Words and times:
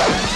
É, 0.00 0.29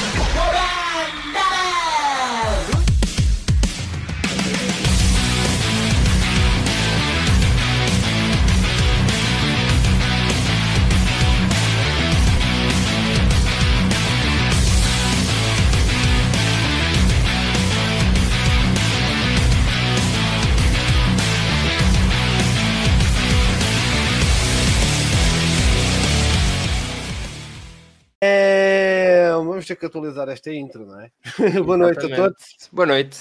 vamos 29.64 29.68
ter 29.68 29.76
que 29.76 29.86
atualizar 29.86 30.28
esta 30.28 30.52
intro, 30.52 30.84
não 30.86 31.00
é? 31.00 31.10
Boa 31.64 31.78
noite 31.78 32.04
a 32.04 32.16
todos. 32.16 32.44
Boa 32.70 32.86
noite. 32.86 33.18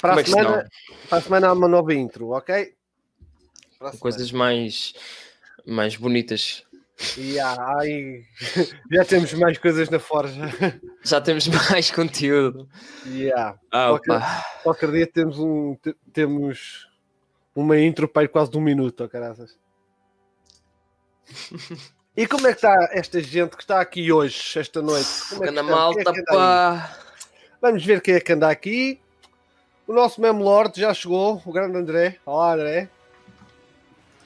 Para 0.00 0.14
Como 0.14 0.18
a, 0.18 0.22
é 0.22 0.24
semana, 0.24 0.68
para 1.08 1.18
a 1.18 1.22
semana 1.22 1.48
há 1.48 1.52
uma 1.52 1.68
nova 1.68 1.94
intro, 1.94 2.30
ok? 2.30 2.74
Coisas 4.00 4.32
mais, 4.32 4.94
mais 5.64 5.94
bonitas. 5.96 6.64
Há- 7.40 7.78
ai, 7.78 8.24
já 8.90 9.04
temos 9.04 9.32
mais 9.34 9.58
coisas 9.58 9.88
na 9.90 9.98
forja. 9.98 10.42
Já 11.04 11.20
temos 11.20 11.46
mais 11.46 11.88
conteúdo. 11.92 12.68
Há. 13.36 13.56
Ah, 13.70 13.92
opa. 13.92 14.44
Qualquer 14.64 14.90
dia 14.90 15.06
temos, 15.06 15.38
um, 15.38 15.76
te- 15.76 15.94
temos 16.12 16.88
uma 17.54 17.78
intro 17.78 18.08
para 18.08 18.24
ir 18.24 18.28
quase 18.28 18.50
de 18.50 18.58
um 18.58 18.60
minuto, 18.60 19.04
oh, 19.04 19.08
caraças. 19.08 19.56
E 22.16 22.26
como 22.26 22.46
é 22.46 22.50
que 22.50 22.56
está 22.56 22.88
esta 22.92 23.20
gente 23.20 23.54
que 23.54 23.62
está 23.62 23.78
aqui 23.78 24.10
hoje, 24.10 24.58
esta 24.58 24.80
noite? 24.80 25.06
Como 25.28 25.44
é 25.44 25.48
que? 25.48 25.52
Quem 25.52 25.58
é 25.58 25.62
malta, 25.62 26.12
que 26.14 26.22
pá. 26.22 26.98
Vamos 27.60 27.84
ver 27.84 28.00
quem 28.00 28.14
é 28.14 28.20
que 28.20 28.32
anda 28.32 28.48
aqui. 28.48 28.98
O 29.86 29.92
nosso 29.92 30.18
Memo 30.18 30.42
Lord 30.42 30.80
já 30.80 30.94
chegou, 30.94 31.42
o 31.44 31.52
grande 31.52 31.76
André. 31.76 32.16
Olá, 32.24 32.54
André. 32.54 32.88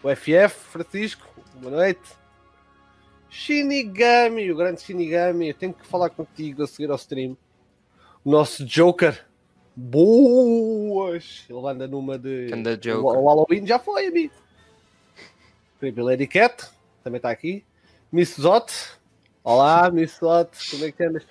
O 0.05 0.09
FF, 0.09 0.55
Francisco, 0.71 1.27
boa 1.57 1.79
noite. 1.79 2.01
Shinigami, 3.29 4.53
o 4.53 4.57
grande 4.57 4.83
Shinigami. 4.83 5.49
Eu 5.49 5.55
tenho 5.55 5.75
que 5.75 5.85
falar 5.85 6.11
contigo 6.11 6.63
a 6.63 6.69
seguir 6.69 6.91
ao 6.93 6.97
stream. 6.97 7.37
O 8.25 8.31
nosso 8.31 8.65
Joker. 8.65 9.27
Boas! 9.75 11.45
Ele 11.51 11.67
anda 11.67 11.89
numa 11.89 12.17
de. 12.17 12.55
Anda 12.55 12.77
Joker. 12.77 13.21
O 13.21 13.27
Halloween 13.27 13.67
já 13.67 13.81
foi, 13.81 14.07
amigo. 14.07 14.35
Triple 15.81 16.05
Lady 16.05 16.29
Cat, 16.29 16.71
também 17.03 17.17
está 17.17 17.31
aqui. 17.31 17.65
Miss 18.13 18.35
Zot. 18.35 18.73
Olá, 19.45 19.89
Miss 19.89 20.19
Zot, 20.19 20.51
como 20.71 20.85
é 20.85 20.91
que 20.91 21.05
andas? 21.05 21.25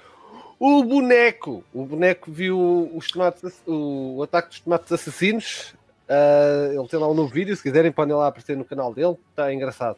O 0.57 0.81
boneco. 0.83 1.63
O 1.73 1.85
boneco 1.85 2.31
viu 2.31 2.89
os 2.95 3.07
tomates, 3.07 3.61
o, 3.67 4.21
ataque 4.23 4.49
dos 4.49 4.59
tomates 4.61 4.91
assassinos. 4.91 5.73
Ah, 6.07 6.69
ele 6.71 6.87
tem 6.87 6.99
lá 6.99 7.09
um 7.09 7.13
novo 7.13 7.33
vídeo, 7.33 7.55
se 7.55 7.61
quiserem 7.61 7.91
podem 7.91 8.15
lá 8.15 8.27
aparecer 8.27 8.55
no 8.55 8.63
canal 8.63 8.93
dele, 8.93 9.17
está 9.29 9.53
engraçado. 9.53 9.97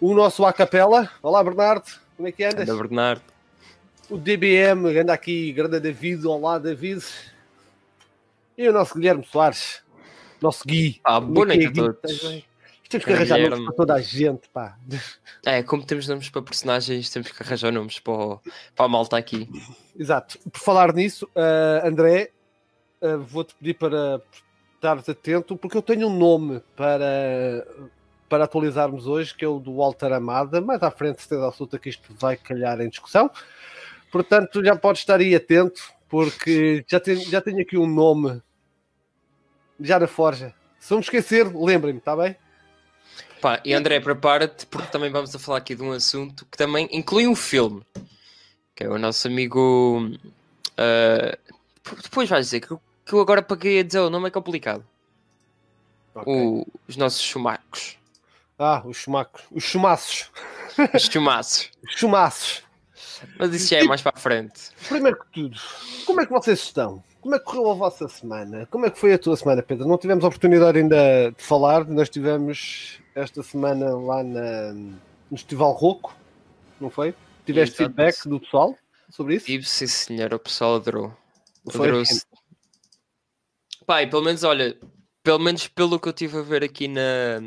O 0.00 0.14
nosso 0.14 0.44
A 0.44 0.52
Capela. 0.52 1.10
Olá, 1.22 1.42
Bernardo, 1.42 1.90
como 2.14 2.28
é 2.28 2.32
que 2.32 2.44
andas? 2.44 2.68
Anda 2.68 2.76
Bernardo. 2.76 3.22
O 4.10 4.18
DBM, 4.18 4.98
anda 4.98 5.14
aqui, 5.14 5.50
grande 5.52 5.80
David, 5.80 6.26
olá 6.26 6.58
David. 6.58 7.02
E 8.58 8.68
o 8.68 8.72
nosso 8.72 8.94
Guilherme 8.94 9.24
Soares, 9.24 9.82
nosso 10.42 10.62
Gui. 10.66 11.00
Ah, 11.02 11.18
boa 11.18 11.46
é, 11.46 11.56
noite 11.56 11.66
a 11.68 11.72
todos. 11.72 12.51
Temos 12.92 13.04
que 13.04 13.12
arranjar 13.12 13.38
nomes 13.40 13.64
para 13.64 13.74
toda 13.74 13.94
a 13.94 14.00
gente, 14.00 14.48
pá. 14.50 14.78
É, 15.44 15.62
como 15.62 15.84
temos 15.84 16.06
nomes 16.06 16.28
para 16.28 16.42
personagens, 16.42 17.10
temos 17.10 17.30
que 17.32 17.42
arranjar 17.42 17.72
nomes 17.72 17.98
para, 17.98 18.12
o- 18.12 18.40
para 18.76 18.84
a 18.86 18.88
malta 18.88 19.16
aqui. 19.16 19.48
Exato. 19.98 20.38
Por 20.50 20.60
falar 20.60 20.92
nisso, 20.94 21.28
ah, 21.34 21.86
André, 21.86 22.30
ah, 23.02 23.16
vou-te 23.16 23.54
pedir 23.56 23.74
para 23.74 24.20
estares 24.74 25.08
atento, 25.08 25.56
porque 25.56 25.76
eu 25.76 25.82
tenho 25.82 26.08
um 26.08 26.16
nome 26.16 26.60
para, 26.76 27.66
para 28.28 28.44
atualizarmos 28.44 29.06
hoje, 29.06 29.34
que 29.34 29.44
é 29.44 29.48
o 29.48 29.58
do 29.58 29.76
Walter 29.76 30.12
Amada. 30.12 30.60
Mais 30.60 30.82
à 30.82 30.90
frente, 30.90 31.20
certeza 31.20 31.46
absoluta 31.46 31.78
que 31.78 31.88
isto 31.88 32.12
vai 32.18 32.36
calhar 32.36 32.80
em 32.80 32.88
discussão. 32.88 33.30
Portanto, 34.10 34.62
já 34.64 34.76
podes 34.76 35.02
estar 35.02 35.20
aí 35.20 35.34
atento, 35.34 35.80
porque 36.08 36.84
já 36.88 37.00
tenho, 37.00 37.20
já 37.22 37.40
tenho 37.40 37.60
aqui 37.62 37.78
um 37.78 37.86
nome 37.86 38.42
já 39.80 39.98
na 39.98 40.06
forja. 40.06 40.54
Se 40.78 40.92
eu 40.92 40.98
me 40.98 41.02
esquecer, 41.02 41.46
lembrem-me, 41.54 41.98
está 41.98 42.16
bem? 42.16 42.36
Pá, 43.42 43.60
e 43.64 43.74
André, 43.74 43.98
prepara-te, 44.00 44.64
porque 44.66 44.86
também 44.90 45.10
vamos 45.10 45.34
a 45.34 45.38
falar 45.38 45.58
aqui 45.58 45.74
de 45.74 45.82
um 45.82 45.90
assunto 45.92 46.46
que 46.46 46.56
também 46.56 46.88
inclui 46.92 47.26
um 47.26 47.34
filme. 47.34 47.82
Que 48.74 48.84
é 48.84 48.88
o 48.88 48.96
nosso 48.98 49.26
amigo. 49.28 50.10
ah, 50.78 51.36
depois 52.02 52.28
vais 52.28 52.46
dizer 52.46 52.60
que, 52.60 52.70
eu- 52.70 52.80
que 53.04 53.12
eu 53.12 53.20
agora 53.20 53.42
paguei 53.42 53.80
a 53.80 53.82
dizer 53.82 53.98
o 53.98 54.08
nome 54.08 54.28
é 54.28 54.30
complicado. 54.30 54.84
Ok. 56.14 56.32
O- 56.32 56.66
os 56.86 56.96
nossos 56.96 57.20
chumacos. 57.20 57.98
Ah, 58.58 58.80
os 58.86 58.96
chumacos. 58.96 59.42
Os 59.50 59.64
chumaços. 59.64 60.30
Os 60.94 61.02
chumaços. 61.02 61.70
Os 61.84 61.98
chumaços. 61.98 62.62
Mas 63.38 63.52
isso 63.54 63.68
já 63.68 63.78
é 63.78 63.82
mais 63.84 64.00
para 64.00 64.16
a 64.16 64.20
frente. 64.20 64.70
Primeiro 64.88 65.18
que 65.18 65.26
tudo, 65.32 65.60
como 66.06 66.20
é 66.20 66.26
que 66.26 66.32
vocês 66.32 66.60
estão? 66.60 67.02
Como 67.22 67.36
é 67.36 67.38
que 67.38 67.44
correu 67.44 67.70
a 67.70 67.74
vossa 67.74 68.08
semana? 68.08 68.66
Como 68.66 68.84
é 68.84 68.90
que 68.90 68.98
foi 68.98 69.12
a 69.12 69.18
tua 69.18 69.36
semana, 69.36 69.62
Pedro? 69.62 69.86
Não 69.86 69.96
tivemos 69.96 70.24
a 70.24 70.26
oportunidade 70.26 70.76
ainda 70.76 71.30
de 71.30 71.40
falar, 71.40 71.86
nós 71.86 72.08
tivemos 72.10 73.00
esta 73.14 73.44
semana 73.44 73.96
lá 73.96 74.24
na, 74.24 74.72
no 74.72 74.98
Festival 75.30 75.70
Roco, 75.70 76.16
não 76.80 76.90
foi? 76.90 77.14
Tiveste 77.46 77.76
Exato. 77.76 77.94
feedback 77.94 78.28
do 78.28 78.40
pessoal 78.40 78.76
sobre 79.08 79.36
isso? 79.36 79.46
Tive, 79.46 79.64
sim 79.64 79.86
senhor, 79.86 80.34
o 80.34 80.38
pessoal 80.40 80.74
adorou. 80.74 81.16
Foi? 81.70 81.86
Adorou-se. 81.86 82.26
Pai, 83.86 84.10
pelo 84.10 84.24
menos, 84.24 84.42
olha, 84.42 84.76
pelo 85.22 85.38
menos 85.38 85.68
pelo 85.68 86.00
que 86.00 86.08
eu 86.08 86.12
estive 86.12 86.38
a 86.38 86.42
ver 86.42 86.64
aqui 86.64 86.88
na, 86.88 87.40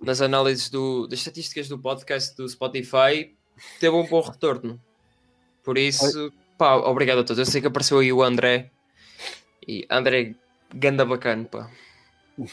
nas 0.00 0.20
análises 0.20 0.70
do, 0.70 1.08
das 1.08 1.18
estatísticas 1.18 1.66
do 1.66 1.76
podcast 1.76 2.36
do 2.36 2.48
Spotify, 2.48 3.36
teve 3.80 3.96
um 3.96 4.06
bom 4.06 4.20
retorno. 4.20 4.80
Por 5.64 5.76
isso, 5.76 6.32
pá, 6.58 6.76
obrigado 6.76 7.20
a 7.20 7.24
todos. 7.24 7.38
Eu 7.38 7.46
sei 7.46 7.60
que 7.60 7.66
apareceu 7.66 7.98
aí 7.98 8.12
o 8.12 8.22
André. 8.22 8.70
E 9.66 9.86
André, 9.90 10.34
ganda 10.74 11.04
bacana, 11.04 11.44
pá. 11.44 11.70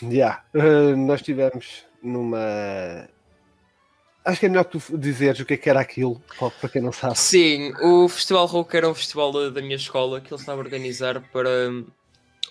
Já, 0.09 0.43
eh, 0.53 0.95
nós 0.95 1.21
tivemos 1.21 1.85
numa. 2.01 3.09
Acho 4.23 4.39
que 4.39 4.45
é 4.45 4.49
melhor 4.49 4.65
que 4.65 4.77
tu 4.77 4.97
dizeres 4.97 5.39
o 5.39 5.45
que 5.45 5.55
é 5.55 5.57
que 5.57 5.69
era 5.69 5.79
aquilo, 5.79 6.21
para 6.59 6.69
quem 6.69 6.81
não 6.81 6.91
sabe. 6.91 7.17
Sim, 7.17 7.73
o 7.81 8.07
Festival 8.07 8.45
Rock 8.45 8.77
era 8.77 8.87
um 8.87 8.93
festival 8.93 9.31
da, 9.31 9.49
da 9.49 9.61
minha 9.61 9.75
escola 9.75 10.21
que 10.21 10.31
ele 10.31 10.39
estava 10.39 10.61
a 10.61 10.63
organizar 10.63 11.19
para 11.31 11.49
hum, 11.49 11.87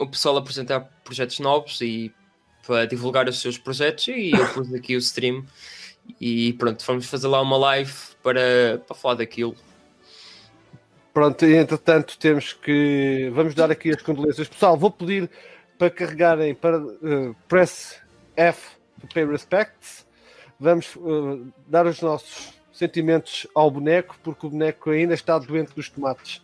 o 0.00 0.06
pessoal 0.08 0.36
apresentar 0.36 0.80
projetos 1.04 1.38
novos 1.38 1.80
e 1.80 2.12
para 2.66 2.86
divulgar 2.86 3.28
os 3.28 3.40
seus 3.40 3.56
projetos 3.56 4.08
e 4.08 4.32
eu 4.32 4.48
pus 4.48 4.74
aqui 4.74 4.96
o 4.96 4.98
stream 4.98 5.44
e 6.20 6.54
pronto, 6.54 6.84
vamos 6.84 7.06
fazer 7.06 7.28
lá 7.28 7.40
uma 7.40 7.56
live 7.56 7.92
para, 8.22 8.82
para 8.86 8.96
falar 8.96 9.14
daquilo. 9.14 9.54
Pronto, 11.12 11.44
entretanto 11.44 12.18
temos 12.18 12.52
que. 12.52 13.30
Vamos 13.34 13.54
dar 13.54 13.70
aqui 13.70 13.90
as 13.90 14.00
condolências. 14.00 14.48
Pessoal, 14.48 14.76
vou 14.76 14.90
pedir 14.90 15.28
para 15.76 15.90
carregarem 15.90 16.54
para 16.54 16.76
eh, 16.76 17.34
press 17.48 18.00
F 18.36 18.76
to 19.00 19.08
pay 19.12 19.24
respects. 19.24 20.06
Vamos 20.58 20.96
eh, 20.96 21.50
dar 21.66 21.86
os 21.86 22.00
nossos 22.00 22.52
sentimentos 22.72 23.46
ao 23.54 23.70
boneco, 23.70 24.16
porque 24.22 24.46
o 24.46 24.50
boneco 24.50 24.90
ainda 24.90 25.14
está 25.14 25.38
doente 25.38 25.74
dos 25.74 25.88
tomates. 25.88 26.42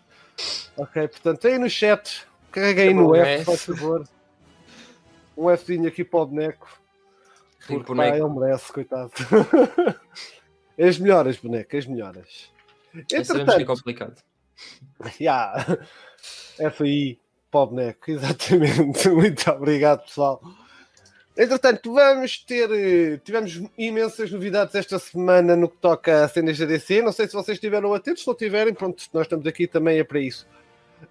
Ok, 0.77 1.09
portanto, 1.09 1.47
aí 1.47 1.59
no 1.59 1.71
chat, 1.71 2.27
carreguem 2.51 2.95
no 2.95 3.15
F, 3.15 3.45
faz 3.45 3.65
favor. 3.65 4.05
Um 5.37 5.55
Fzinho 5.57 5.87
aqui 5.87 6.03
para 6.03 6.21
o 6.21 6.27
boneco. 6.27 6.67
Porque 7.67 7.85
pá, 7.85 7.95
boneco. 7.95 8.17
ele 8.17 8.41
merece, 8.41 8.73
coitado. 8.73 9.13
as 10.79 10.99
melhoras, 10.99 11.37
boneco, 11.37 11.77
as 11.77 11.87
melhoras. 11.87 12.51
É 12.95 13.19
Entretanto, 13.19 13.67
complicado. 13.67 14.23
Yeah. 15.21 15.79
FI 16.73 17.19
boneco, 17.53 18.11
exatamente. 18.11 19.09
Muito 19.09 19.51
obrigado, 19.51 20.05
pessoal. 20.05 20.41
Entretanto, 21.37 21.93
vamos 21.93 22.39
ter. 22.39 22.71
eh, 22.71 23.21
Tivemos 23.23 23.61
imensas 23.77 24.31
novidades 24.31 24.75
esta 24.75 24.99
semana 24.99 25.55
no 25.55 25.69
que 25.69 25.77
toca 25.77 26.25
a 26.25 26.29
cenas 26.29 26.59
da 26.59 26.65
DC. 26.65 27.03
Não 27.03 27.13
sei 27.13 27.27
se 27.27 27.35
vocês 27.35 27.57
estiveram 27.57 27.93
atentos, 27.93 28.23
se 28.23 28.29
não 28.29 28.35
tiverem, 28.35 28.73
pronto, 28.73 29.05
nós 29.13 29.27
estamos 29.27 29.47
aqui 29.47 29.67
também 29.67 29.99
é 29.99 30.05
para 30.05 30.19
isso. 30.19 30.47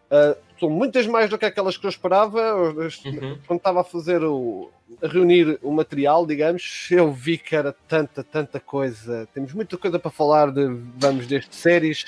Ah, 0.09 0.35
são 0.59 0.69
muitas 0.69 1.05
mais 1.05 1.29
do 1.29 1.37
que 1.37 1.45
aquelas 1.45 1.77
que 1.77 1.85
eu 1.85 1.89
esperava. 1.89 2.55
Uhum. 2.55 3.37
Quando 3.45 3.59
estava 3.59 3.81
a 3.81 3.83
fazer 3.83 4.23
o. 4.23 4.71
a 5.01 5.07
reunir 5.07 5.59
o 5.61 5.71
material, 5.71 6.25
digamos, 6.25 6.87
eu 6.89 7.11
vi 7.11 7.37
que 7.37 7.55
era 7.55 7.73
tanta, 7.87 8.23
tanta 8.23 8.59
coisa. 8.59 9.27
Temos 9.33 9.53
muita 9.53 9.77
coisa 9.77 9.99
para 9.99 10.11
falar 10.11 10.51
de. 10.51 10.65
Vamos 10.97 11.27
desde 11.27 11.53
séries, 11.55 12.05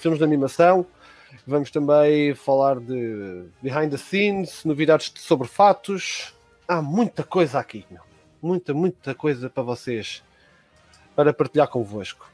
filmes 0.00 0.18
de 0.18 0.24
animação. 0.24 0.86
Vamos 1.46 1.70
também 1.70 2.34
falar 2.34 2.80
de 2.80 3.44
behind 3.62 3.90
the 3.90 3.96
scenes, 3.96 4.64
novidades 4.64 5.12
sobre 5.16 5.46
fatos. 5.46 6.34
Há 6.66 6.82
muita 6.82 7.22
coisa 7.22 7.58
aqui, 7.58 7.84
meu. 7.90 8.02
Muita, 8.42 8.72
muita 8.72 9.14
coisa 9.14 9.48
para 9.50 9.62
vocês 9.62 10.22
para 11.14 11.32
partilhar 11.32 11.68
convosco. 11.68 12.28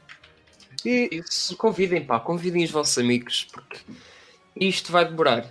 E 0.85 1.09
Isso, 1.11 1.57
convidem, 1.57 2.05
pá, 2.05 2.19
convidem 2.19 2.63
os 2.63 2.71
vossos 2.71 2.97
amigos, 2.97 3.47
porque 3.51 3.79
isto 4.55 4.91
vai 4.91 5.05
demorar. 5.05 5.49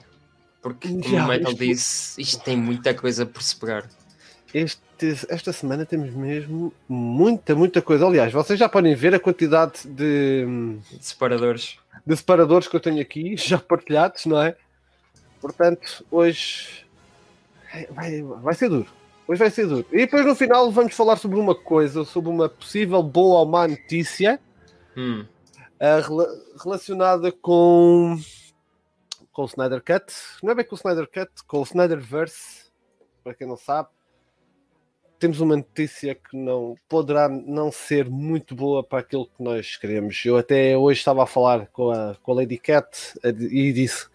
Porque, 0.63 0.89
como 0.89 1.03
Já, 1.03 1.25
o 1.25 1.29
Metal 1.29 1.53
isto... 1.53 1.65
disse, 1.65 2.21
isto 2.21 2.43
tem 2.43 2.57
muita 2.57 2.95
coisa 2.95 3.27
por 3.27 3.43
se 3.43 3.55
pegar. 3.57 3.89
Este, 4.55 5.27
esta 5.29 5.53
semana 5.53 5.85
temos 5.85 6.11
mesmo 6.11 6.73
muita, 6.89 7.55
muita 7.55 7.83
coisa. 7.83 8.07
Aliás, 8.07 8.33
vocês 8.33 8.59
já 8.59 8.69
podem 8.69 8.95
ver 8.95 9.15
a 9.15 9.21
quantidade 9.21 9.87
de, 9.87 10.47
de 10.91 11.05
separadores. 11.05 11.79
De 12.07 12.17
separadores 12.17 12.69
que 12.69 12.77
eu 12.77 12.81
tenho 12.81 13.01
aqui, 13.01 13.37
já 13.39 13.59
partilhados, 13.59 14.27
não 14.27 14.41
é? 14.41 14.57
Portanto, 15.41 16.05
hoje 16.11 16.87
vai, 17.91 18.23
vai 18.23 18.55
ser 18.55 18.69
duro. 18.69 18.89
Hoje 19.29 19.39
vai 19.39 19.51
ser 19.51 19.67
duro. 19.67 19.87
E 19.93 19.99
depois 19.99 20.25
no 20.25 20.35
final 20.35 20.71
vamos 20.71 20.95
falar 20.95 21.17
sobre 21.17 21.39
uma 21.39 21.55
coisa, 21.55 22.05
sobre 22.05 22.31
uma 22.31 22.49
possível 22.49 23.03
boa 23.03 23.41
ou 23.41 23.47
má 23.47 23.67
notícia 23.67 24.41
hum. 24.97 25.25
uh, 25.81 26.63
relacionada 26.63 27.33
com 27.33 28.17
com 29.37 29.43
o 29.43 29.47
Snyder 29.47 29.83
Cut. 29.83 30.15
Não 30.43 30.53
é 30.53 30.55
bem 30.55 30.65
com 30.65 30.75
o 30.75 30.79
Snyder 30.79 31.07
Cut, 31.07 31.31
com 31.47 31.59
o 31.59 31.63
Snyderverse. 31.63 32.71
Para 33.23 33.35
quem 33.35 33.47
não 33.47 33.57
sabe, 33.57 33.91
temos 35.19 35.41
uma 35.41 35.57
notícia 35.57 36.15
que 36.15 36.37
não 36.37 36.77
poderá 36.89 37.29
não 37.29 37.73
ser 37.73 38.09
muito 38.09 38.55
boa 38.55 38.83
para 38.83 39.01
aquilo 39.01 39.27
que 39.27 39.43
nós 39.43 39.77
queremos. 39.77 40.23
Eu 40.25 40.37
até 40.37 40.77
hoje 40.77 40.99
estava 40.99 41.23
a 41.23 41.27
falar 41.27 41.67
com 41.69 41.91
a, 41.91 42.15
com 42.23 42.33
a 42.33 42.35
Lady 42.35 42.59
Cat 42.59 43.15
e 43.25 43.73
disse: 43.73 44.07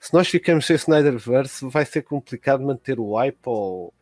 se 0.00 0.12
nós 0.12 0.28
ficamos 0.28 0.66
sem 0.66 0.76
Snyderverse, 0.76 1.66
vai 1.68 1.84
ser 1.84 2.02
complicado 2.02 2.62
manter 2.62 2.98
o 2.98 3.14
hype 3.14 3.38
ou 3.44 3.92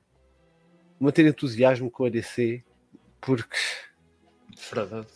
manter 0.99 1.26
entusiasmo 1.26 1.91
com 1.91 2.05
a 2.05 2.11
DC, 2.11 2.62
porque. 3.20 3.56
Verdade. 4.73 5.06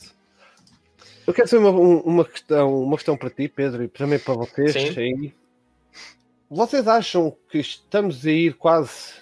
Eu 1.26 1.34
quero 1.34 1.48
saber 1.48 1.66
uma, 1.66 2.02
uma, 2.02 2.24
questão, 2.24 2.82
uma 2.82 2.96
questão 2.96 3.16
para 3.16 3.30
ti, 3.30 3.48
Pedro, 3.48 3.84
e 3.84 3.88
também 3.88 4.18
para 4.18 4.34
vocês. 4.34 4.72
Sim. 4.72 5.32
Vocês 6.50 6.88
acham 6.88 7.36
que 7.48 7.58
estamos 7.58 8.26
a 8.26 8.30
ir 8.30 8.54
quase 8.54 9.12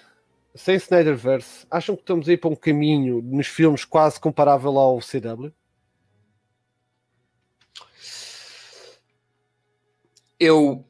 sem 0.59 0.75
Snyderverse? 0.75 1.65
Acham 1.71 1.95
que 1.95 2.01
estamos 2.01 2.27
a 2.27 2.33
ir 2.33 2.37
para 2.37 2.49
um 2.49 2.55
caminho 2.55 3.21
nos 3.21 3.47
filmes 3.47 3.85
quase 3.85 4.19
comparável 4.19 4.77
ao 4.77 4.99
CW? 4.99 5.53
Eu, 10.37 10.85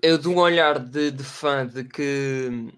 eu 0.00 0.16
de 0.16 0.28
um 0.28 0.38
olhar 0.38 0.78
de, 0.78 1.10
de 1.10 1.24
fã 1.24 1.66
de 1.66 1.84
que 1.84 2.72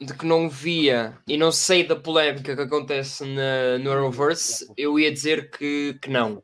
de 0.00 0.14
que 0.14 0.26
não 0.26 0.50
via 0.50 1.16
e 1.28 1.36
não 1.36 1.52
sei 1.52 1.86
da 1.86 1.94
polémica 1.94 2.56
que 2.56 2.62
acontece 2.62 3.24
na, 3.24 3.78
no 3.78 3.92
Arrowverse, 3.92 4.72
eu 4.76 4.98
ia 4.98 5.12
dizer 5.12 5.50
que, 5.50 5.96
que 6.00 6.10
não. 6.10 6.42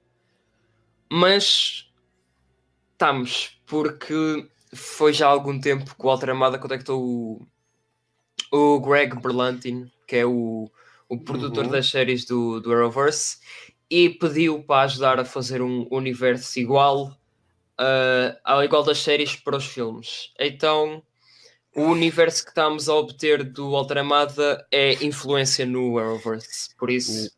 Mas 1.10 1.93
estamos, 2.93 3.60
porque 3.66 4.49
foi 4.72 5.12
já 5.12 5.26
há 5.26 5.31
algum 5.31 5.60
tempo 5.60 5.96
que 5.96 6.02
o 6.02 6.06
Walter 6.06 6.31
Amada 6.31 6.58
contactou 6.58 7.02
o, 7.02 7.46
o 8.50 8.81
Greg 8.81 9.21
Berlantin, 9.21 9.91
que 10.06 10.17
é 10.17 10.27
o, 10.27 10.71
o 11.09 11.19
produtor 11.19 11.67
uhum. 11.67 11.71
das 11.71 11.89
séries 11.89 12.25
do, 12.25 12.61
do 12.61 12.73
Arrowverse, 12.73 13.39
e 13.91 14.11
pediu 14.11 14.62
para 14.62 14.83
ajudar 14.83 15.19
a 15.19 15.25
fazer 15.25 15.62
um 15.62 15.87
universo 15.91 16.59
igual 16.59 17.17
uh, 17.79 18.37
ao 18.45 18.62
igual 18.62 18.83
das 18.83 18.99
séries 18.99 19.37
para 19.37 19.56
os 19.56 19.67
filmes. 19.67 20.33
Então, 20.39 21.03
o 21.75 21.83
universo 21.83 22.43
que 22.45 22.50
estamos 22.50 22.89
a 22.89 22.95
obter 22.95 23.45
do 23.45 23.71
Walter 23.71 23.99
Amada 23.99 24.67
é 24.71 25.05
influência 25.05 25.65
no 25.65 25.99
Arrowverse, 25.99 26.75
por 26.77 26.91
isso 26.91 27.31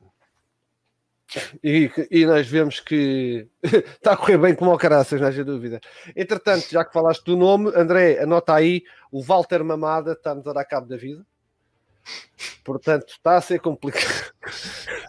e, 1.63 1.91
e, 2.11 2.27
nós 2.27 2.47
vemos 2.47 2.81
que 2.81 3.49
está 3.63 4.13
a 4.13 4.17
correr 4.17 4.39
bem 4.39 4.55
como 4.55 4.71
ao 4.71 4.79
caraças, 4.79 5.21
não 5.21 5.29
haja 5.29 5.45
dúvida. 5.45 5.81
Entretanto, 6.17 6.67
já 6.71 6.85
que 6.85 6.93
falaste 6.93 7.25
do 7.25 7.37
nome, 7.37 7.71
André, 7.75 8.21
anota 8.21 8.55
aí, 8.55 8.83
o 9.13 9.23
Walter 9.23 9.63
Mamada 9.63 10.13
está-nos 10.13 10.47
a 10.47 10.53
dar 10.53 10.65
cabo 10.65 10.89
da 10.89 10.97
vida. 10.97 11.25
Portanto, 12.65 13.11
está 13.11 13.37
a 13.37 13.41
ser 13.41 13.61
complicado. 13.61 14.33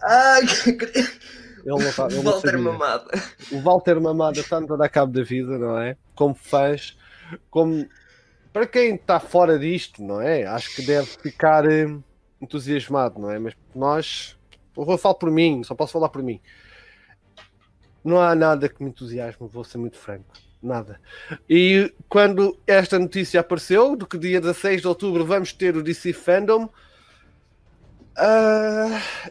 Ai, 0.04 0.44
está, 0.44 2.08
Walter 2.22 2.58
Mamada. 2.58 3.10
O 3.50 3.60
Walter 3.60 4.00
Mamada 4.00 4.40
está-nos 4.40 4.70
a 4.70 4.76
dar 4.76 4.88
cabo 4.88 5.12
da 5.12 5.22
vida, 5.22 5.58
não 5.58 5.78
é? 5.78 5.96
Como 6.14 6.34
fãs, 6.34 6.96
como 7.50 7.86
para 8.52 8.66
quem 8.66 8.94
está 8.94 9.18
fora 9.18 9.58
disto, 9.58 10.02
não 10.02 10.20
é? 10.20 10.44
Acho 10.44 10.74
que 10.76 10.82
deve 10.82 11.06
ficar 11.06 11.64
eh, 11.70 11.86
entusiasmado, 12.40 13.18
não 13.20 13.30
é? 13.30 13.38
Mas 13.38 13.54
nós 13.74 14.36
eu 14.76 14.84
vou 14.84 14.98
falar 14.98 15.14
por 15.14 15.30
mim, 15.30 15.62
só 15.64 15.74
posso 15.74 15.92
falar 15.92 16.08
por 16.08 16.22
mim. 16.22 16.40
Não 18.04 18.20
há 18.20 18.34
nada 18.34 18.68
que 18.68 18.82
me 18.82 18.90
entusiasme, 18.90 19.46
vou 19.48 19.64
ser 19.64 19.78
muito 19.78 19.96
franco. 19.96 20.32
Nada. 20.62 21.00
E 21.50 21.92
quando 22.08 22.56
esta 22.66 22.98
notícia 22.98 23.40
apareceu, 23.40 23.96
do 23.96 24.06
que 24.06 24.16
dia 24.16 24.40
16 24.40 24.80
de 24.80 24.88
outubro 24.88 25.24
vamos 25.24 25.52
ter 25.52 25.76
o 25.76 25.82
DC 25.82 26.12
Fandom, 26.12 26.64
uh, 26.66 26.70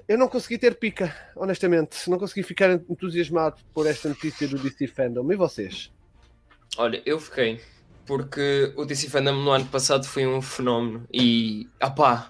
eu 0.07 0.17
não 0.17 0.27
consegui 0.27 0.57
ter 0.57 0.75
pica, 0.75 1.15
honestamente. 1.35 2.09
Não 2.09 2.19
consegui 2.19 2.43
ficar 2.43 2.69
entusiasmado 2.71 3.61
por 3.73 3.87
esta 3.87 4.09
notícia 4.09 4.45
do 4.45 4.57
DC 4.57 4.87
Fandom. 4.87 5.31
E 5.31 5.35
vocês? 5.37 5.89
Olha, 6.77 7.01
eu 7.05 7.17
fiquei. 7.17 7.61
Porque 8.05 8.73
o 8.75 8.83
DC 8.83 9.09
Fandom 9.09 9.41
no 9.41 9.51
ano 9.51 9.67
passado 9.67 10.05
foi 10.05 10.27
um 10.27 10.41
fenómeno. 10.41 11.07
E, 11.13 11.69
opá, 11.81 12.29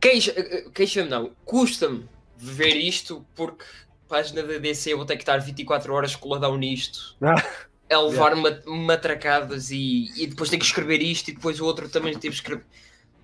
queixa, 0.00 0.32
queixa 0.72 1.04
não, 1.04 1.32
custa-me 1.44 2.08
ver 2.40 2.76
isto 2.76 3.24
porque 3.34 3.64
página 4.08 4.42
da 4.42 4.58
DC 4.58 4.92
eu 4.92 4.96
vou 4.96 5.06
ter 5.06 5.16
que 5.16 5.22
estar 5.22 5.38
24 5.38 5.94
horas 5.94 6.16
coladão 6.16 6.56
nisto. 6.56 7.16
Ah, 7.22 7.96
é 7.96 7.98
levar 7.98 8.36
yeah. 8.36 8.60
matracadas 8.66 9.72
e, 9.72 10.12
e 10.16 10.28
depois 10.28 10.48
tenho 10.48 10.60
que 10.60 10.66
escrever 10.66 11.02
isto 11.02 11.28
e 11.28 11.34
depois 11.34 11.58
o 11.58 11.64
outro 11.64 11.88
também 11.88 12.12
teve 12.12 12.28
que 12.28 12.34
escrever. 12.34 12.64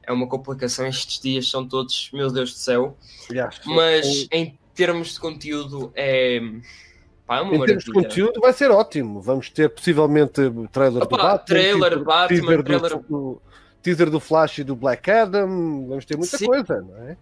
É 0.03 0.13
uma 0.13 0.27
complicação, 0.27 0.85
estes 0.89 1.21
dias 1.21 1.49
são 1.49 1.67
todos, 1.67 2.11
meu 2.13 2.33
Deus 2.33 2.53
do 2.53 2.59
céu. 2.59 2.99
Yeah. 3.31 3.57
Mas 3.65 4.27
em 4.33 4.59
termos 4.75 5.15
de 5.15 5.21
conteúdo 5.21 5.93
é. 5.95 6.41
Pá, 7.25 7.39
é 7.39 7.45
em 7.45 7.65
termos 7.65 7.85
de 7.85 7.93
conteúdo 7.93 8.41
vai 8.41 8.53
ser 8.53 8.73
ótimo. 8.73 9.21
Vamos 9.21 9.51
ter 9.51 9.69
possivelmente 9.71 10.43
trailer 10.73 11.05
Opa, 11.05 11.17
do 11.17 11.23
Batman, 11.23 11.45
trailer, 11.45 11.91
teaser, 11.91 12.05
Batman, 12.05 12.41
teaser, 12.41 12.65
trailer... 12.65 12.99
Do, 12.99 13.43
teaser 13.83 14.11
do 14.11 14.19
Flash 14.19 14.59
e 14.59 14.65
do 14.65 14.75
Black 14.75 15.09
Adam. 15.09 15.87
Vamos 15.87 16.05
ter 16.05 16.17
muita 16.17 16.39
Sim. 16.39 16.47
coisa, 16.47 16.81
não 16.81 17.09
é? 17.09 17.17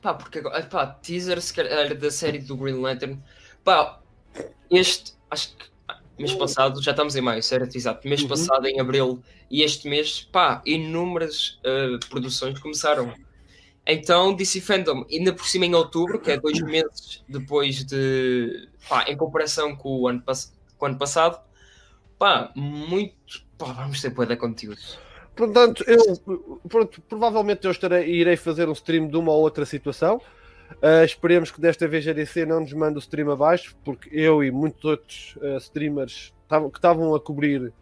Pá, 0.00 0.14
porque 0.14 0.38
agora, 0.38 0.62
pá, 0.64 0.86
teaser 0.86 1.40
se 1.40 1.52
calhar, 1.52 1.94
da 1.96 2.10
série 2.10 2.38
do 2.38 2.56
Green 2.56 2.80
Lantern. 2.80 3.22
Pá, 3.64 4.00
este, 4.70 5.14
acho 5.30 5.56
que 5.56 5.64
mês 6.18 6.34
passado, 6.34 6.82
já 6.82 6.92
estamos 6.92 7.14
em 7.16 7.20
maio, 7.20 7.42
certo? 7.42 7.76
Exato. 7.76 8.06
Mês 8.08 8.22
uhum. 8.22 8.28
passado, 8.28 8.66
em 8.66 8.80
abril, 8.80 9.22
e 9.50 9.62
este 9.62 9.88
mês, 9.88 10.28
pá, 10.32 10.62
inúmeras 10.64 11.58
uh, 11.60 11.98
produções 12.08 12.58
começaram. 12.58 13.14
Então, 13.86 14.34
DC 14.34 14.60
Fandom, 14.60 15.06
ainda 15.10 15.32
por 15.32 15.46
cima 15.46 15.66
em 15.66 15.74
outubro, 15.74 16.20
que 16.20 16.32
é 16.32 16.40
dois 16.40 16.60
meses 16.60 17.22
depois 17.28 17.84
de. 17.84 18.68
pá, 18.88 19.04
em 19.08 19.16
comparação 19.16 19.76
com 19.76 20.00
o 20.00 20.08
ano, 20.08 20.22
com 20.76 20.84
o 20.84 20.88
ano 20.88 20.98
passado, 20.98 21.40
pá, 22.18 22.50
muito. 22.56 23.44
pá, 23.56 23.72
vamos 23.72 24.00
ter 24.00 24.10
poder 24.10 24.34
de 24.34 24.40
conteúdo. 24.40 24.80
Portanto, 25.36 25.84
eu 25.86 26.00
pronto, 26.66 27.00
provavelmente 27.02 27.66
eu 27.66 27.70
estarei, 27.70 28.08
irei 28.08 28.36
fazer 28.36 28.68
um 28.68 28.72
stream 28.72 29.06
de 29.06 29.16
uma 29.16 29.32
ou 29.32 29.42
outra 29.42 29.66
situação. 29.66 30.20
Uh, 30.82 31.04
esperemos 31.04 31.50
que 31.50 31.60
desta 31.60 31.86
vez 31.86 32.08
a 32.08 32.12
DC 32.12 32.44
não 32.46 32.60
nos 32.60 32.72
mande 32.72 32.96
o 32.96 32.98
stream 32.98 33.30
abaixo, 33.30 33.76
porque 33.84 34.08
eu 34.10 34.42
e 34.42 34.50
muitos 34.50 34.82
outros 34.84 35.36
uh, 35.36 35.58
streamers 35.58 36.34
tavam, 36.48 36.70
que 36.70 36.78
estavam 36.78 37.14
a 37.14 37.20
cobrir 37.20 37.72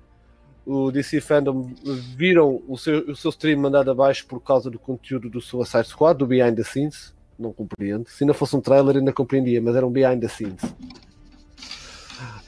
o 0.66 0.90
DC 0.90 1.20
Fandom 1.20 1.70
viram 2.16 2.62
o 2.66 2.76
seu, 2.76 3.10
o 3.10 3.16
seu 3.16 3.30
stream 3.30 3.60
mandado 3.60 3.90
abaixo 3.90 4.26
por 4.26 4.40
causa 4.40 4.70
do 4.70 4.78
conteúdo 4.78 5.30
do 5.30 5.40
Suicide 5.40 5.86
Squad, 5.86 6.18
do 6.18 6.26
Behind 6.26 6.56
the 6.56 6.64
Scenes. 6.64 7.14
Não 7.38 7.52
compreendo. 7.52 8.08
Se 8.08 8.24
ainda 8.24 8.34
fosse 8.34 8.56
um 8.56 8.60
trailer, 8.60 8.96
ainda 8.96 9.12
compreendia, 9.12 9.60
mas 9.60 9.76
era 9.76 9.86
um 9.86 9.90
Behind 9.90 10.20
the 10.20 10.28
Scenes. 10.28 10.60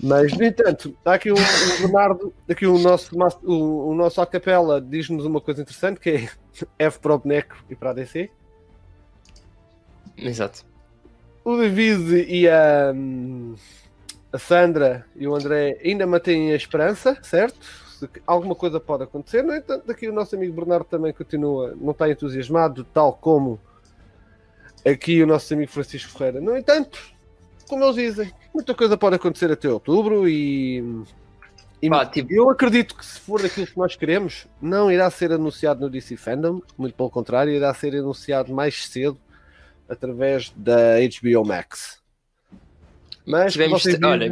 Mas, 0.00 0.32
no 0.32 0.44
entanto, 0.44 0.96
há 1.04 1.14
aqui 1.14 1.30
o, 1.30 1.34
o 1.34 1.80
Bernardo, 1.82 2.34
aqui 2.48 2.66
o 2.66 2.78
nosso, 2.78 3.16
o, 3.42 3.90
o 3.90 3.94
nosso 3.94 4.20
acapela 4.20 4.80
diz-nos 4.80 5.24
uma 5.24 5.40
coisa 5.40 5.62
interessante 5.62 5.98
que 6.00 6.10
é 6.10 6.28
F 6.78 6.98
para 6.98 7.14
o 7.14 7.18
boneco 7.18 7.56
e 7.68 7.74
para 7.74 7.90
a 7.90 7.94
DC. 7.94 8.30
Exato. 10.16 10.64
O 11.44 11.56
David 11.56 12.26
e 12.28 12.48
a, 12.48 12.92
a 14.32 14.38
Sandra 14.38 15.06
e 15.14 15.26
o 15.28 15.34
André 15.34 15.78
ainda 15.84 16.06
mantêm 16.06 16.52
a 16.52 16.56
esperança, 16.56 17.16
certo? 17.22 17.58
De 18.00 18.08
que 18.08 18.20
alguma 18.26 18.54
coisa 18.54 18.80
pode 18.80 19.04
acontecer. 19.04 19.42
No 19.42 19.54
entanto, 19.54 19.90
aqui 19.90 20.08
o 20.08 20.12
nosso 20.12 20.34
amigo 20.34 20.54
Bernardo 20.54 20.84
também 20.84 21.12
continua, 21.12 21.74
não 21.80 21.92
está 21.92 22.10
entusiasmado, 22.10 22.84
tal 22.84 23.12
como 23.12 23.60
aqui 24.84 25.22
o 25.22 25.26
nosso 25.26 25.52
amigo 25.54 25.70
Francisco 25.70 26.12
Ferreira. 26.12 26.40
No 26.40 26.56
entanto, 26.56 27.15
como 27.68 27.84
eles 27.84 27.96
dizem, 27.96 28.32
muita 28.54 28.74
coisa 28.74 28.96
pode 28.96 29.16
acontecer 29.16 29.50
até 29.50 29.68
outubro 29.68 30.28
e, 30.28 30.82
e 31.80 31.90
Pá, 31.90 32.06
tipo... 32.06 32.32
eu 32.32 32.48
acredito 32.50 32.96
que 32.96 33.04
se 33.04 33.20
for 33.20 33.44
aquilo 33.44 33.66
que 33.66 33.76
nós 33.76 33.94
queremos, 33.96 34.46
não 34.60 34.90
irá 34.90 35.10
ser 35.10 35.32
anunciado 35.32 35.80
no 35.80 35.90
DC 35.90 36.16
Fandom, 36.16 36.60
muito 36.76 36.94
pelo 36.94 37.10
contrário, 37.10 37.52
irá 37.52 37.72
ser 37.74 37.94
anunciado 37.94 38.52
mais 38.52 38.86
cedo 38.86 39.18
através 39.88 40.50
da 40.56 40.96
HBO 41.00 41.44
Max. 41.44 42.02
Mas, 43.24 43.52
Tivemos. 43.52 43.82
dizem, 43.82 44.04
Olha, 44.04 44.30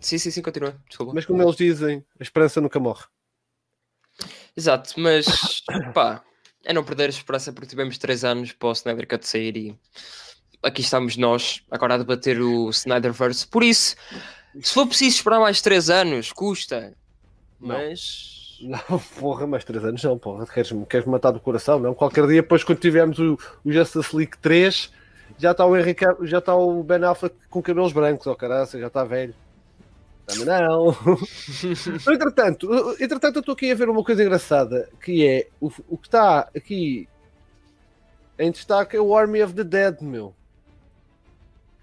sim, 0.00 0.18
sim, 0.18 0.30
sim, 0.30 0.42
continua. 0.42 0.74
Desculpa. 0.88 1.12
mas 1.14 1.26
como 1.26 1.42
eles 1.42 1.56
dizem, 1.56 2.04
a 2.18 2.22
esperança 2.22 2.60
nunca 2.60 2.80
morre. 2.80 3.04
Exato, 4.56 4.94
mas 4.98 5.62
pá, 5.94 6.22
é 6.64 6.72
não 6.72 6.84
perder 6.84 7.06
a 7.06 7.08
esperança 7.10 7.52
porque 7.52 7.68
tivemos 7.68 7.98
3 7.98 8.24
anos 8.24 8.52
para 8.52 8.68
o 8.68 8.72
Snyder 8.72 9.06
Cut 9.08 9.26
sair 9.26 9.56
e 9.56 9.78
aqui 10.62 10.80
estamos 10.80 11.16
nós 11.16 11.62
agora 11.70 11.94
a 11.94 11.98
debater 11.98 12.40
o 12.40 12.70
Snyderverse. 12.70 13.46
Por 13.46 13.62
isso, 13.62 13.96
se 14.60 14.72
for 14.72 14.86
preciso 14.86 15.16
esperar 15.16 15.40
mais 15.40 15.60
3 15.60 15.90
anos, 15.90 16.32
custa. 16.32 16.94
Não. 17.60 17.76
Mas 17.76 18.58
Não, 18.62 18.98
porra, 19.18 19.46
mais 19.46 19.64
3 19.64 19.84
anos 19.84 20.02
não, 20.04 20.18
porra. 20.18 20.46
Queres-me 20.46 20.86
queres 20.86 21.06
matar 21.06 21.32
do 21.32 21.40
coração, 21.40 21.78
não? 21.78 21.94
Qualquer 21.94 22.26
dia, 22.26 22.42
depois, 22.42 22.62
quando 22.62 22.78
tivermos 22.78 23.18
o, 23.18 23.38
o 23.64 23.72
Justice 23.72 24.14
League 24.14 24.38
3, 24.40 24.90
já 25.38 25.50
está 25.50 25.66
o 25.66 25.76
Henrique, 25.76 26.04
já 26.22 26.38
está 26.38 26.54
o 26.54 26.82
Ben 26.82 27.04
Affleck 27.04 27.34
com 27.50 27.62
cabelos 27.62 27.92
brancos, 27.92 28.26
ó 28.26 28.34
caraça, 28.34 28.78
já 28.78 28.86
está 28.86 29.04
velho. 29.04 29.34
Também 30.26 30.44
não. 30.46 30.96
entretanto, 32.14 32.96
entretanto, 33.00 33.36
eu 33.36 33.40
estou 33.40 33.54
aqui 33.54 33.72
a 33.72 33.74
ver 33.74 33.88
uma 33.88 34.04
coisa 34.04 34.22
engraçada, 34.22 34.88
que 35.02 35.26
é 35.26 35.48
o, 35.60 35.70
o 35.88 35.98
que 35.98 36.06
está 36.06 36.48
aqui 36.54 37.08
em 38.38 38.50
destaque 38.50 38.96
é 38.96 39.00
o 39.00 39.16
Army 39.16 39.42
of 39.42 39.54
the 39.54 39.64
Dead, 39.64 40.00
meu. 40.00 40.34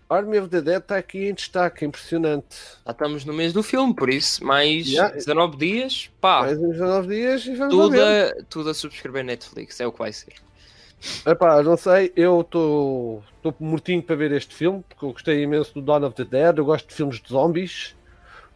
Army 0.10 0.40
of 0.40 0.50
the 0.50 0.62
Dead 0.62 0.82
está 0.82 0.98
aqui 0.98 1.28
em 1.30 1.34
destaque, 1.34 1.86
impressionante. 1.86 2.56
já 2.86 2.92
estamos 2.92 3.26
no 3.26 3.34
mês 3.34 3.54
do 3.54 3.62
filme, 3.62 3.94
por 3.94 4.10
isso, 4.10 4.44
mais 4.44 4.88
Yeah. 4.88 5.14
19 5.16 5.58
dias, 5.58 6.10
pá, 6.20 6.42
Mais 6.42 6.58
uns 6.58 6.72
19 6.72 7.08
dias 7.08 7.46
e 7.46 7.56
vamos 7.56 7.74
tudo 7.76 7.92
ver. 7.92 8.38
a, 8.40 8.44
tudo 8.50 8.70
a 8.72 8.74
subscrever 8.74 9.24
Netflix, 9.24 9.80
é 9.80 9.86
o 9.88 9.92
que 9.92 10.00
vai 10.00 10.12
ser. 10.12 10.34
Epá, 11.26 11.62
não 11.64 11.78
sei, 11.78 12.12
eu 12.16 12.42
estou 12.42 13.24
mortinho 13.60 14.02
para 14.04 14.16
ver 14.16 14.32
este 14.32 14.54
filme, 14.54 14.84
porque 14.90 15.06
eu 15.06 15.12
gostei 15.14 15.44
imenso 15.44 15.74
do 15.76 15.82
Dawn 15.82 16.04
of 16.06 16.16
the 16.16 16.26
Dead, 16.26 16.58
eu 16.58 16.66
gosto 16.66 16.88
de 16.90 16.96
filmes 16.96 17.22
de 17.22 17.30
zombies, 17.30 17.96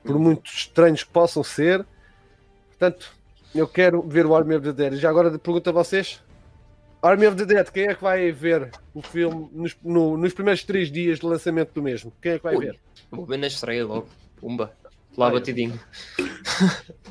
por 0.04 0.18
muito 0.20 0.52
estranhos 0.52 1.04
que 1.04 1.10
possam 1.12 1.44
ser. 1.44 1.86
Portanto, 2.70 3.12
eu 3.56 3.66
quero 3.68 4.02
ver 4.02 4.26
o 4.26 4.36
Army 4.36 4.56
of 4.56 4.66
the 4.66 4.74
Dead. 4.74 4.94
E 4.94 4.98
já 4.98 5.10
agora 5.10 5.30
pergunto 5.40 5.70
a 5.70 5.74
vocês: 5.74 6.20
Army 7.04 7.28
of 7.28 7.36
the 7.36 7.46
Dead, 7.46 7.70
quem 7.70 7.88
é 7.90 7.94
que 7.96 8.02
vai 8.02 8.32
ver 8.32 8.72
o 8.94 9.02
filme 9.02 9.50
nos, 9.52 9.76
no- 9.84 10.16
nos 10.18 10.34
primeiros 10.34 10.64
três 10.64 10.90
dias 10.90 11.20
de 11.20 11.26
lançamento 11.26 11.74
do 11.74 11.84
mesmo? 11.84 12.14
Quem 12.22 12.32
é 12.32 12.38
que 12.38 12.44
vai 12.44 12.56
Ui. 12.56 12.66
ver? 12.66 12.80
Vou 13.12 13.26
ver 13.26 13.38
na 13.38 13.48
estreia 13.48 13.86
logo, 13.86 14.08
pumba, 14.38 14.74
lá 15.18 15.30
Vai. 15.30 15.40
batidinho. 15.40 15.78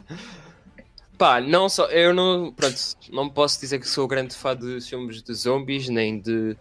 Pá, 1.19 1.41
não 1.41 1.69
só, 1.69 1.87
eu 1.87 2.13
não, 2.13 2.51
pronto, 2.53 2.77
não 3.11 3.29
posso 3.29 3.61
dizer 3.61 3.79
que 3.79 3.89
sou 3.89 4.09
grande 4.09 4.35
fã 4.35 4.57
de 4.57 4.81
filmes 4.81 5.23
de 5.23 5.33
zombies, 5.35 5.89
nem 5.89 6.19
de 6.19 6.57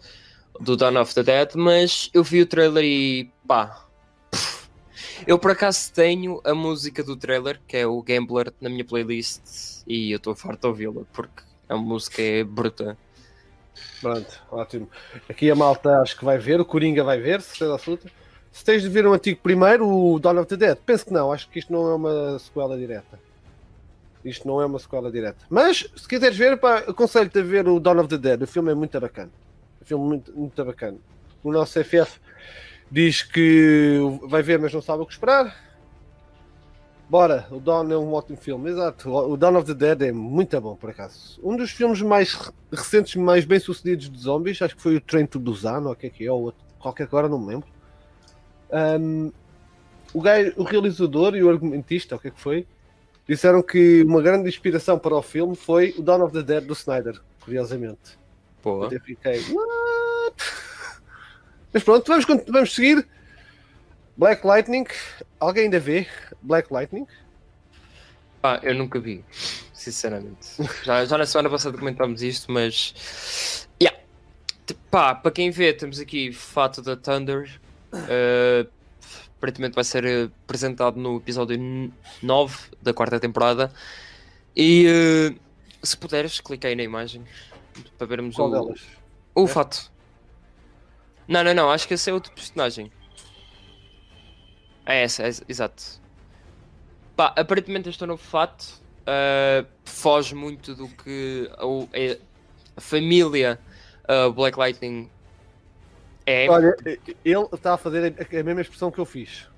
do 0.60 0.76
Dawn 0.76 1.00
of 1.00 1.14
the 1.14 1.22
Dead, 1.22 1.54
mas 1.56 2.10
eu 2.12 2.22
vi 2.22 2.42
o 2.42 2.46
trailer 2.46 2.84
e 2.84 3.30
pá, 3.48 3.86
pff, 4.30 4.68
eu 5.26 5.38
por 5.38 5.50
acaso 5.50 5.90
tenho 5.92 6.40
a 6.44 6.54
música 6.54 7.02
do 7.02 7.16
trailer, 7.16 7.58
que 7.66 7.78
é 7.78 7.86
o 7.86 8.00
Gambler, 8.02 8.52
na 8.60 8.68
minha 8.68 8.84
playlist, 8.84 9.40
e 9.86 10.12
eu 10.12 10.18
estou 10.18 10.34
farto 10.36 10.60
de 10.60 10.66
ouvi-la, 10.68 11.02
porque 11.12 11.42
a 11.68 11.76
música 11.76 12.20
é 12.22 12.44
bruta. 12.44 12.96
Pronto, 14.00 14.42
ótimo. 14.50 14.88
Aqui 15.28 15.50
a 15.50 15.54
malta 15.54 16.00
acho 16.00 16.18
que 16.18 16.24
vai 16.24 16.38
ver, 16.38 16.60
o 16.60 16.64
Coringa 16.64 17.02
vai 17.04 17.20
ver, 17.20 17.40
certeza 17.40 17.74
absoluta. 17.74 18.10
Se 18.50 18.64
tens 18.64 18.82
de 18.82 18.88
ver 18.88 19.06
o 19.06 19.12
antigo 19.12 19.40
primeiro, 19.42 19.88
o 19.88 20.18
Dawn 20.18 20.38
of 20.38 20.46
the 20.46 20.56
Dead, 20.56 20.76
penso 20.84 21.06
que 21.06 21.12
não, 21.12 21.32
acho 21.32 21.48
que 21.48 21.58
isto 21.58 21.72
não 21.72 21.90
é 21.90 21.94
uma 21.94 22.38
sequela 22.38 22.76
direta. 22.76 23.18
Isto 24.24 24.46
não 24.46 24.60
é 24.60 24.66
uma 24.66 24.78
sequela 24.78 25.10
direta. 25.10 25.44
Mas, 25.48 25.90
se 25.96 26.06
quiseres 26.06 26.36
ver, 26.36 26.52
aconselho-te 26.86 27.38
a 27.38 27.42
ver 27.42 27.66
o 27.66 27.80
Dawn 27.80 28.00
of 28.00 28.08
the 28.08 28.18
Dead, 28.18 28.42
o 28.42 28.46
filme 28.46 28.70
é 28.70 28.74
muito 28.74 29.00
bacana. 29.00 29.30
O 29.80 29.84
filme 29.84 30.04
é 30.04 30.08
muito, 30.08 30.32
muito 30.32 30.64
bacana. 30.64 30.98
O 31.42 31.50
nosso 31.50 31.82
FF 31.82 32.20
diz 32.90 33.22
que 33.22 33.98
vai 34.28 34.42
ver, 34.42 34.58
mas 34.58 34.72
não 34.72 34.82
sabe 34.82 35.02
o 35.02 35.06
que 35.06 35.12
esperar. 35.12 35.71
Bora, 37.12 37.46
o 37.50 37.60
Dawn 37.60 37.92
é 37.92 37.98
um 37.98 38.14
ótimo 38.14 38.38
filme, 38.38 38.70
exato. 38.70 39.10
O 39.10 39.36
Dawn 39.36 39.58
of 39.58 39.66
the 39.66 39.74
Dead 39.74 40.08
é 40.08 40.12
muito 40.12 40.58
bom, 40.62 40.74
por 40.74 40.88
acaso. 40.88 41.38
Um 41.42 41.58
dos 41.58 41.70
filmes 41.70 42.00
mais 42.00 42.32
re- 42.32 42.50
recentes, 42.72 43.16
mais 43.16 43.44
bem 43.44 43.60
sucedidos 43.60 44.08
de 44.08 44.18
zombies, 44.18 44.62
acho 44.62 44.74
que 44.74 44.80
foi 44.80 44.96
o 44.96 45.00
Train 45.02 45.26
to 45.26 45.38
Busan, 45.38 45.82
ou 45.82 45.92
o 45.92 45.94
que 45.94 46.06
é 46.06 46.08
que 46.08 46.26
é, 46.26 46.32
ou 46.32 46.44
outro, 46.44 46.64
qualquer 46.78 47.06
que 47.06 47.14
agora 47.14 47.28
não 47.28 47.38
me 47.38 47.48
lembro. 47.48 47.68
Um, 48.98 49.30
o, 50.14 50.22
gajo, 50.22 50.54
o 50.56 50.62
realizador 50.62 51.36
e 51.36 51.42
o 51.44 51.50
argumentista, 51.50 52.16
o 52.16 52.18
que 52.18 52.28
é 52.28 52.30
que 52.30 52.40
foi, 52.40 52.66
disseram 53.28 53.62
que 53.62 54.02
uma 54.04 54.22
grande 54.22 54.48
inspiração 54.48 54.98
para 54.98 55.14
o 55.14 55.20
filme 55.20 55.54
foi 55.54 55.94
o 55.98 56.02
Dawn 56.02 56.24
of 56.24 56.32
the 56.32 56.42
Dead 56.42 56.64
do 56.64 56.72
Snyder, 56.72 57.20
curiosamente. 57.42 58.18
Boa. 58.64 58.86
Até 58.86 58.98
fiquei, 58.98 59.38
what? 59.50 60.36
Mas 61.74 61.82
pronto, 61.84 62.06
vamos, 62.06 62.24
vamos 62.48 62.74
seguir. 62.74 63.06
Black 64.22 64.46
Lightning, 64.46 64.84
alguém 65.40 65.64
ainda 65.64 65.80
vê 65.80 66.06
Black 66.40 66.72
Lightning? 66.72 67.08
Pá, 68.40 68.60
eu 68.62 68.72
nunca 68.72 69.00
vi, 69.00 69.24
sinceramente. 69.74 70.46
Já, 70.84 71.04
já 71.04 71.18
na 71.18 71.26
semana 71.26 71.50
passada 71.50 71.76
comentámos 71.76 72.22
isto, 72.22 72.52
mas. 72.52 73.66
Yeah. 73.82 73.98
Pá, 74.92 75.12
para 75.12 75.32
quem 75.32 75.50
vê, 75.50 75.72
temos 75.72 75.98
aqui 75.98 76.32
Fato 76.32 76.80
da 76.82 76.94
Thunder. 76.96 77.50
Uh, 77.92 78.70
aparentemente 79.38 79.74
vai 79.74 79.82
ser 79.82 80.04
eh, 80.04 80.30
apresentado 80.44 81.00
no 81.00 81.16
episódio 81.16 81.58
9 82.22 82.56
da 82.80 82.94
quarta 82.94 83.18
temporada. 83.18 83.72
E 84.54 84.86
eh, 84.86 85.34
se 85.82 85.96
puderes, 85.96 86.38
clica 86.38 86.68
aí 86.68 86.76
na 86.76 86.84
imagem 86.84 87.24
para 87.98 88.06
vermos 88.06 88.36
Qual 88.36 88.48
o, 88.48 88.52
delas? 88.52 88.82
o 89.34 89.44
É? 89.46 89.48
fato. 89.48 89.90
Não, 91.26 91.42
não, 91.42 91.52
não, 91.52 91.70
acho 91.72 91.88
que 91.88 91.94
esse 91.94 92.08
é 92.08 92.12
outro 92.14 92.30
personagem. 92.32 92.88
É 94.84 95.02
essa, 95.02 95.22
é, 95.22 95.30
exato. 95.48 96.00
Pá, 97.16 97.32
aparentemente 97.36 97.88
este 97.88 98.04
novo 98.06 98.22
fato 98.22 98.82
ah, 99.06 99.64
foge 99.84 100.34
muito 100.34 100.74
do 100.74 100.88
que 100.88 101.50
a, 101.58 101.96
é- 101.96 102.18
a 102.76 102.80
família 102.80 103.58
ah, 104.08 104.28
Black 104.30 104.58
Lightning 104.58 105.10
é. 106.26 106.48
Olha, 106.48 106.76
ele 107.24 107.48
está 107.52 107.74
a 107.74 107.76
fazer 107.76 108.14
a 108.16 108.40
a 108.40 108.42
mesma 108.42 108.60
expressão 108.60 108.90
que 108.90 108.98
eu 108.98 109.04
fiz. 109.04 109.48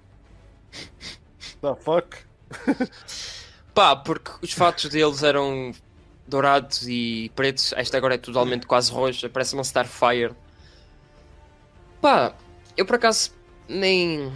The 1.61 1.75
fuck? 1.77 2.17
Pá, 3.75 3.97
porque 3.97 4.31
os 4.43 4.53
fatos 4.53 4.89
deles 4.91 5.23
eram 5.23 5.73
dourados 6.27 6.87
e 6.89 7.31
pretos, 7.35 7.73
esta 7.77 7.97
agora 7.97 8.15
é 8.15 8.19
totalmente 8.19 8.67
quase 8.67 8.91
roxa, 8.91 9.29
parece 9.29 9.55
uma 9.55 9.63
Starfire. 9.63 10.35
Pá, 12.01 12.35
eu 12.77 12.87
por 12.87 12.97
acaso 12.97 13.33
nem. 13.69 14.33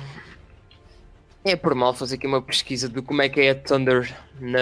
É 1.44 1.56
por 1.56 1.74
mal 1.74 1.94
fazer 1.94 2.16
aqui 2.16 2.26
uma 2.26 2.42
pesquisa 2.42 2.88
de 2.88 3.00
como 3.00 3.22
é 3.22 3.28
que 3.28 3.40
é 3.40 3.50
a 3.50 3.54
Thunder 3.54 4.14
na, 4.40 4.58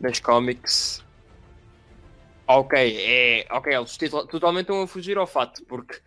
nas 0.00 0.20
comics. 0.20 1.02
Ok, 2.46 2.78
é. 2.78 3.46
Ok, 3.50 3.72
eles 3.72 3.96
to- 3.96 4.26
totalmente 4.26 4.62
estão 4.64 4.82
a 4.82 4.86
fugir 4.86 5.16
ao 5.16 5.26
fato, 5.26 5.64
porque 5.64 5.98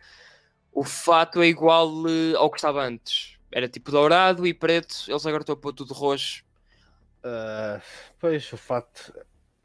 o 0.71 0.83
fato 0.83 1.41
é 1.41 1.47
igual 1.47 1.89
eh, 2.07 2.35
ao 2.35 2.49
que 2.51 2.57
estava 2.57 2.83
antes. 2.83 3.37
Era 3.51 3.67
tipo 3.67 3.89
dourado 3.91 4.45
e 4.45 4.53
preto, 4.53 5.05
eles 5.07 5.25
agora 5.25 5.41
estão 5.41 5.53
a 5.53 5.57
pôr 5.57 5.73
tudo 5.73 5.93
roxo. 5.93 6.43
Ah, 7.23 7.81
pois, 8.19 8.51
o 8.53 8.57
fato. 8.57 9.13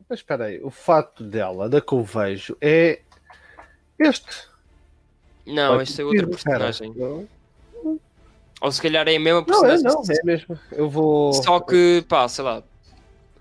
Mas 0.08 0.20
espera 0.20 0.46
aí, 0.46 0.62
o 0.62 0.70
fato 0.70 1.22
dela, 1.24 1.68
da 1.68 1.80
que 1.80 1.92
eu 1.92 2.02
vejo, 2.02 2.56
é 2.60 3.02
este. 3.98 4.48
Não, 5.44 5.80
este 5.80 6.00
é 6.00 6.04
outro 6.04 6.28
personagem. 6.28 6.92
Não, 6.96 7.28
Ou 8.62 8.70
se 8.70 8.80
calhar 8.80 9.08
é 9.08 9.16
a 9.16 9.20
mesma 9.20 9.44
não 9.46 9.64
é, 9.64 9.68
personagem. 9.70 9.84
não, 9.84 10.02
é 10.08 10.24
mesmo. 10.24 10.58
Eu 10.70 10.88
vou. 10.88 11.32
Só 11.32 11.58
que, 11.58 12.04
pá, 12.08 12.28
sei 12.28 12.44
lá, 12.44 12.62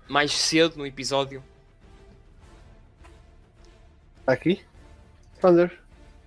mais 0.08 0.32
cedo 0.32 0.76
no 0.76 0.84
episódio. 0.84 1.40
Está 4.18 4.32
aqui? 4.32 4.60
Thunder. 5.40 5.78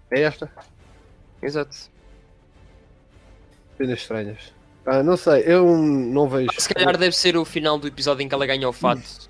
É 0.09 0.21
esta. 0.21 0.49
Exato. 1.41 1.75
Cenas 3.77 3.99
estranhas. 3.99 4.53
Ah, 4.85 5.03
não 5.03 5.17
sei, 5.17 5.43
eu 5.45 5.77
não 5.77 6.29
vejo. 6.29 6.49
Se 6.57 6.73
calhar 6.73 6.97
deve 6.97 7.15
ser 7.17 7.35
o 7.35 7.43
final 7.43 7.77
do 7.77 7.87
episódio 7.87 8.23
em 8.23 8.29
que 8.29 8.33
ela 8.33 8.45
ganha 8.45 8.69
o 8.69 8.71
fato. 8.71 9.29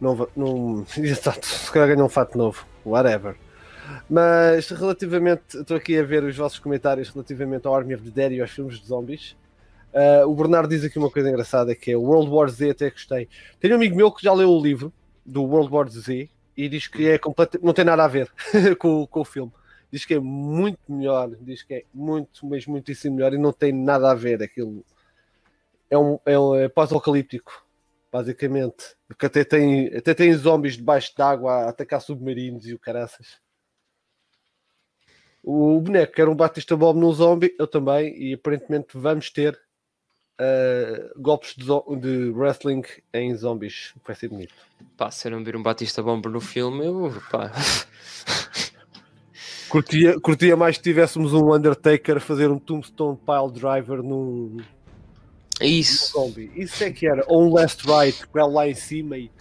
Não, 0.00 0.28
não, 0.34 0.84
exato, 0.98 1.46
se 1.46 1.70
calhar 1.70 1.88
ganha 1.88 2.04
um 2.04 2.08
fato 2.08 2.36
novo, 2.36 2.66
whatever. 2.84 3.36
Mas 4.08 4.68
relativamente, 4.70 5.58
estou 5.58 5.76
aqui 5.76 5.98
a 5.98 6.02
ver 6.02 6.24
os 6.24 6.36
vossos 6.36 6.58
comentários 6.58 7.08
relativamente 7.08 7.66
ao 7.66 7.74
Army 7.74 7.94
of 7.94 8.04
the 8.04 8.10
Dead 8.10 8.38
e 8.38 8.40
aos 8.40 8.50
filmes 8.50 8.80
de 8.80 8.86
zombies. 8.86 9.36
Ah, 9.94 10.26
o 10.26 10.34
Bernardo 10.34 10.68
diz 10.68 10.84
aqui 10.84 10.98
uma 10.98 11.10
coisa 11.10 11.28
engraçada 11.28 11.74
que 11.74 11.92
é 11.92 11.96
o 11.96 12.02
World 12.02 12.30
War 12.30 12.48
Z, 12.48 12.70
até 12.70 12.90
gostei. 12.90 13.28
Tenho 13.60 13.74
um 13.74 13.76
amigo 13.76 13.96
meu 13.96 14.10
que 14.10 14.22
já 14.22 14.32
leu 14.32 14.50
o 14.50 14.60
livro 14.60 14.92
do 15.24 15.44
World 15.44 15.72
War 15.72 15.88
Z 15.88 16.28
e 16.56 16.68
diz 16.68 16.88
que 16.88 17.08
é 17.08 17.18
completo, 17.18 17.58
não 17.62 17.72
tem 17.72 17.84
nada 17.84 18.04
a 18.04 18.08
ver 18.08 18.30
com, 18.78 19.06
com 19.06 19.20
o 19.20 19.24
filme. 19.24 19.52
Diz 19.90 20.04
que 20.04 20.14
é 20.14 20.18
muito 20.18 20.80
melhor, 20.88 21.30
diz 21.40 21.62
que 21.62 21.74
é 21.74 21.84
muito, 21.94 22.44
mas 22.46 22.66
muitíssimo 22.66 23.14
melhor 23.16 23.32
e 23.32 23.38
não 23.38 23.52
tem 23.52 23.72
nada 23.72 24.10
a 24.10 24.14
ver. 24.14 24.42
Aquilo 24.42 24.84
é 25.88 25.96
um, 25.96 26.18
é 26.26 26.38
um 26.38 26.54
é 26.56 26.68
pós-apocalíptico 26.68 27.64
basicamente. 28.12 28.96
Que 29.18 29.26
até 29.26 29.44
tem, 29.44 29.88
até 29.96 30.14
tem 30.14 30.32
zombies 30.34 30.76
debaixo 30.76 31.12
d'água 31.16 31.52
a 31.52 31.68
atacar 31.68 32.00
submarinos 32.00 32.66
e 32.66 32.74
o 32.74 32.78
caraças. 32.78 33.40
O 35.46 35.78
boneco 35.78 36.18
era 36.18 36.30
um 36.30 36.34
Batista 36.34 36.74
Bob 36.74 36.98
no 36.98 37.12
zombie, 37.12 37.54
eu 37.58 37.66
também, 37.66 38.16
e 38.16 38.32
aparentemente 38.32 38.88
vamos 38.94 39.28
ter 39.28 39.60
uh, 40.40 41.20
golpes 41.20 41.54
de, 41.54 41.66
de, 42.00 42.30
wrestling 42.30 42.82
em 43.12 43.34
zombies. 43.36 43.92
Vai 44.06 44.16
ser 44.16 44.28
bonito. 44.28 44.54
Pá, 44.96 45.10
se 45.10 45.28
eu 45.28 45.32
não 45.32 45.44
vir 45.44 45.54
um 45.54 45.62
Batista 45.62 46.02
Bomber 46.02 46.32
no 46.32 46.40
filme, 46.40 46.86
eu 46.86 47.12
pá. 47.30 47.52
Curtia, 49.68 50.20
curtia 50.20 50.56
mais 50.56 50.76
que 50.76 50.84
tivéssemos 50.84 51.32
um 51.32 51.52
Undertaker 51.52 52.18
a 52.18 52.20
fazer 52.20 52.48
um 52.48 52.60
Tombstone 52.60 53.18
Pile 53.18 53.52
Driver 53.52 54.04
num. 54.04 54.58
Isso. 55.60 56.12
zombie. 56.12 56.48
Isso 56.54 56.84
é 56.84 56.92
que 56.92 57.08
era. 57.08 57.24
Ou 57.26 57.48
um 57.48 57.52
Last 57.52 57.84
Right, 57.84 58.24
com 58.28 58.38
ela 58.38 58.52
lá 58.52 58.68
em 58.68 58.74
cima 58.74 59.18
e. 59.18 59.32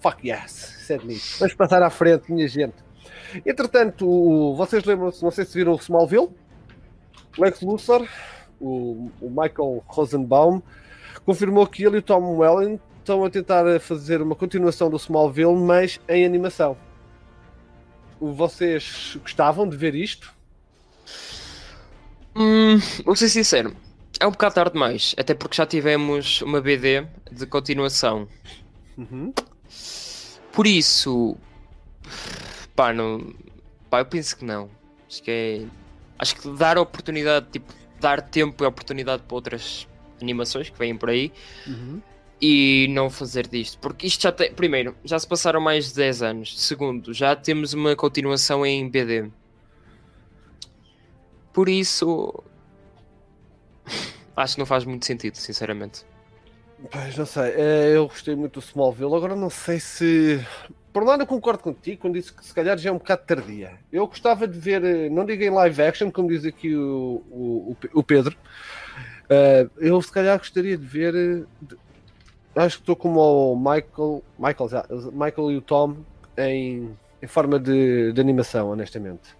Fuck 0.00 0.28
yes. 0.28 0.82
Isso 0.82 0.92
é 0.92 0.98
bonito. 0.98 1.24
Vamos 1.40 1.54
passar 1.54 1.82
à 1.82 1.90
frente, 1.90 2.30
minha 2.30 2.46
gente. 2.46 2.83
Entretanto, 3.44 4.54
vocês 4.54 4.84
lembram-se, 4.84 5.22
não 5.22 5.30
sei 5.30 5.44
se 5.44 5.54
viram 5.54 5.72
o 5.72 5.76
Smallville, 5.76 6.30
Lex 7.38 7.60
Luthor, 7.60 8.06
o, 8.60 9.10
o, 9.20 9.28
Michael 9.28 9.82
Rosenbaum, 9.86 10.62
confirmou 11.24 11.66
que 11.66 11.84
ele 11.84 11.96
e 11.96 11.98
o 11.98 12.02
Tom 12.02 12.36
Welling 12.36 12.78
estão 12.98 13.24
a 13.24 13.30
tentar 13.30 13.80
fazer 13.80 14.22
uma 14.22 14.34
continuação 14.34 14.88
do 14.88 14.96
Smallville, 14.96 15.56
mas 15.56 16.00
em 16.08 16.24
animação. 16.24 16.76
Vocês 18.20 19.18
gostavam 19.20 19.68
de 19.68 19.76
ver 19.76 19.94
isto? 19.94 20.32
Hum, 22.36 22.78
vou 23.04 23.14
ser 23.14 23.28
sincero, 23.28 23.76
é 24.20 24.26
um 24.26 24.30
bocado 24.30 24.54
tarde 24.54 24.72
demais, 24.72 25.14
até 25.18 25.34
porque 25.34 25.56
já 25.56 25.66
tivemos 25.66 26.40
uma 26.42 26.60
BD 26.60 27.06
de 27.30 27.46
continuação. 27.46 28.28
Uhum. 28.96 29.32
Por 30.52 30.66
isso, 30.66 31.36
Pá, 32.74 32.92
não. 32.92 33.34
Pá, 33.88 34.00
eu 34.00 34.06
penso 34.06 34.36
que 34.36 34.44
não. 34.44 34.68
Acho 35.08 35.22
que 35.22 35.30
é. 35.30 35.66
Acho 36.18 36.36
que 36.36 36.48
dar 36.50 36.78
oportunidade, 36.78 37.46
tipo, 37.50 37.72
dar 38.00 38.20
tempo 38.22 38.62
e 38.64 38.66
oportunidade 38.66 39.22
para 39.22 39.34
outras 39.34 39.86
animações 40.20 40.70
que 40.70 40.78
vêm 40.78 40.96
por 40.96 41.10
aí 41.10 41.32
uhum. 41.66 42.00
e 42.40 42.86
não 42.90 43.10
fazer 43.10 43.46
disto. 43.46 43.78
Porque 43.78 44.06
isto 44.06 44.22
já 44.22 44.32
tem. 44.32 44.52
Primeiro, 44.52 44.96
já 45.04 45.18
se 45.18 45.26
passaram 45.26 45.60
mais 45.60 45.88
de 45.88 45.94
10 45.94 46.22
anos. 46.22 46.60
Segundo, 46.60 47.12
já 47.12 47.36
temos 47.36 47.72
uma 47.74 47.94
continuação 47.94 48.64
em 48.66 48.88
BD. 48.88 49.30
Por 51.52 51.68
isso. 51.68 52.42
Acho 54.36 54.54
que 54.54 54.58
não 54.58 54.66
faz 54.66 54.84
muito 54.84 55.06
sentido, 55.06 55.36
sinceramente. 55.36 56.04
Pois 56.90 57.16
não 57.16 57.24
sei, 57.24 57.52
eh, 57.56 57.92
eu 57.94 58.08
gostei 58.08 58.34
muito 58.34 58.60
do 58.60 58.64
Smallville. 58.64 59.14
Agora 59.14 59.36
não 59.36 59.48
sei 59.48 59.78
se 59.78 60.44
por 60.94 61.02
lado 61.02 61.24
eu 61.24 61.26
concordo 61.26 61.60
contigo 61.60 62.02
quando 62.02 62.14
disse 62.14 62.32
que 62.32 62.46
se 62.46 62.54
calhar 62.54 62.78
já 62.78 62.88
é 62.88 62.92
um 62.92 62.98
bocado 62.98 63.22
tardia. 63.26 63.72
Eu 63.92 64.06
gostava 64.06 64.46
de 64.46 64.56
ver, 64.56 64.84
eh, 64.84 65.08
não 65.10 65.26
digo 65.26 65.42
em 65.42 65.50
live 65.50 65.82
action, 65.82 66.08
como 66.08 66.28
diz 66.28 66.44
aqui 66.44 66.72
o, 66.76 67.20
o, 67.32 67.76
o 67.92 68.02
Pedro, 68.04 68.36
uh, 69.24 69.68
eu 69.78 70.00
se 70.00 70.12
calhar 70.12 70.38
gostaria 70.38 70.78
de 70.78 70.86
ver, 70.86 71.12
eh, 71.16 71.44
de, 71.60 71.76
acho 72.54 72.76
que 72.76 72.82
estou 72.82 72.94
como 72.94 73.20
o 73.20 73.56
Michael, 73.56 74.22
Michael, 74.38 74.70
Michael 75.12 75.50
e 75.50 75.56
o 75.56 75.60
Tom 75.60 75.96
em, 76.38 76.96
em 77.20 77.26
forma 77.26 77.58
de, 77.58 78.12
de 78.12 78.20
animação, 78.20 78.70
honestamente. 78.70 79.36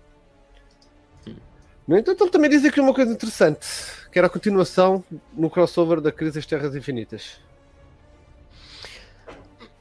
No 1.86 1.96
entanto, 1.96 2.24
ele 2.24 2.30
também 2.30 2.50
diz 2.50 2.64
aqui 2.64 2.80
uma 2.80 2.94
coisa 2.94 3.12
interessante, 3.12 3.68
que 4.10 4.18
era 4.18 4.26
a 4.26 4.30
continuação 4.30 5.04
no 5.32 5.48
crossover 5.48 6.00
da 6.00 6.10
Crise 6.10 6.34
das 6.34 6.46
Terras 6.46 6.74
Infinitas. 6.74 7.38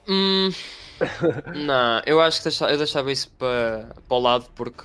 Hum, 0.07 0.51
não, 1.55 2.01
eu 2.05 2.21
acho 2.21 2.37
que 2.39 2.43
deixava, 2.45 2.71
eu 2.71 2.77
deixava 2.77 3.11
isso 3.11 3.29
para, 3.37 3.89
para 4.07 4.17
o 4.17 4.19
lado 4.19 4.45
porque 4.55 4.83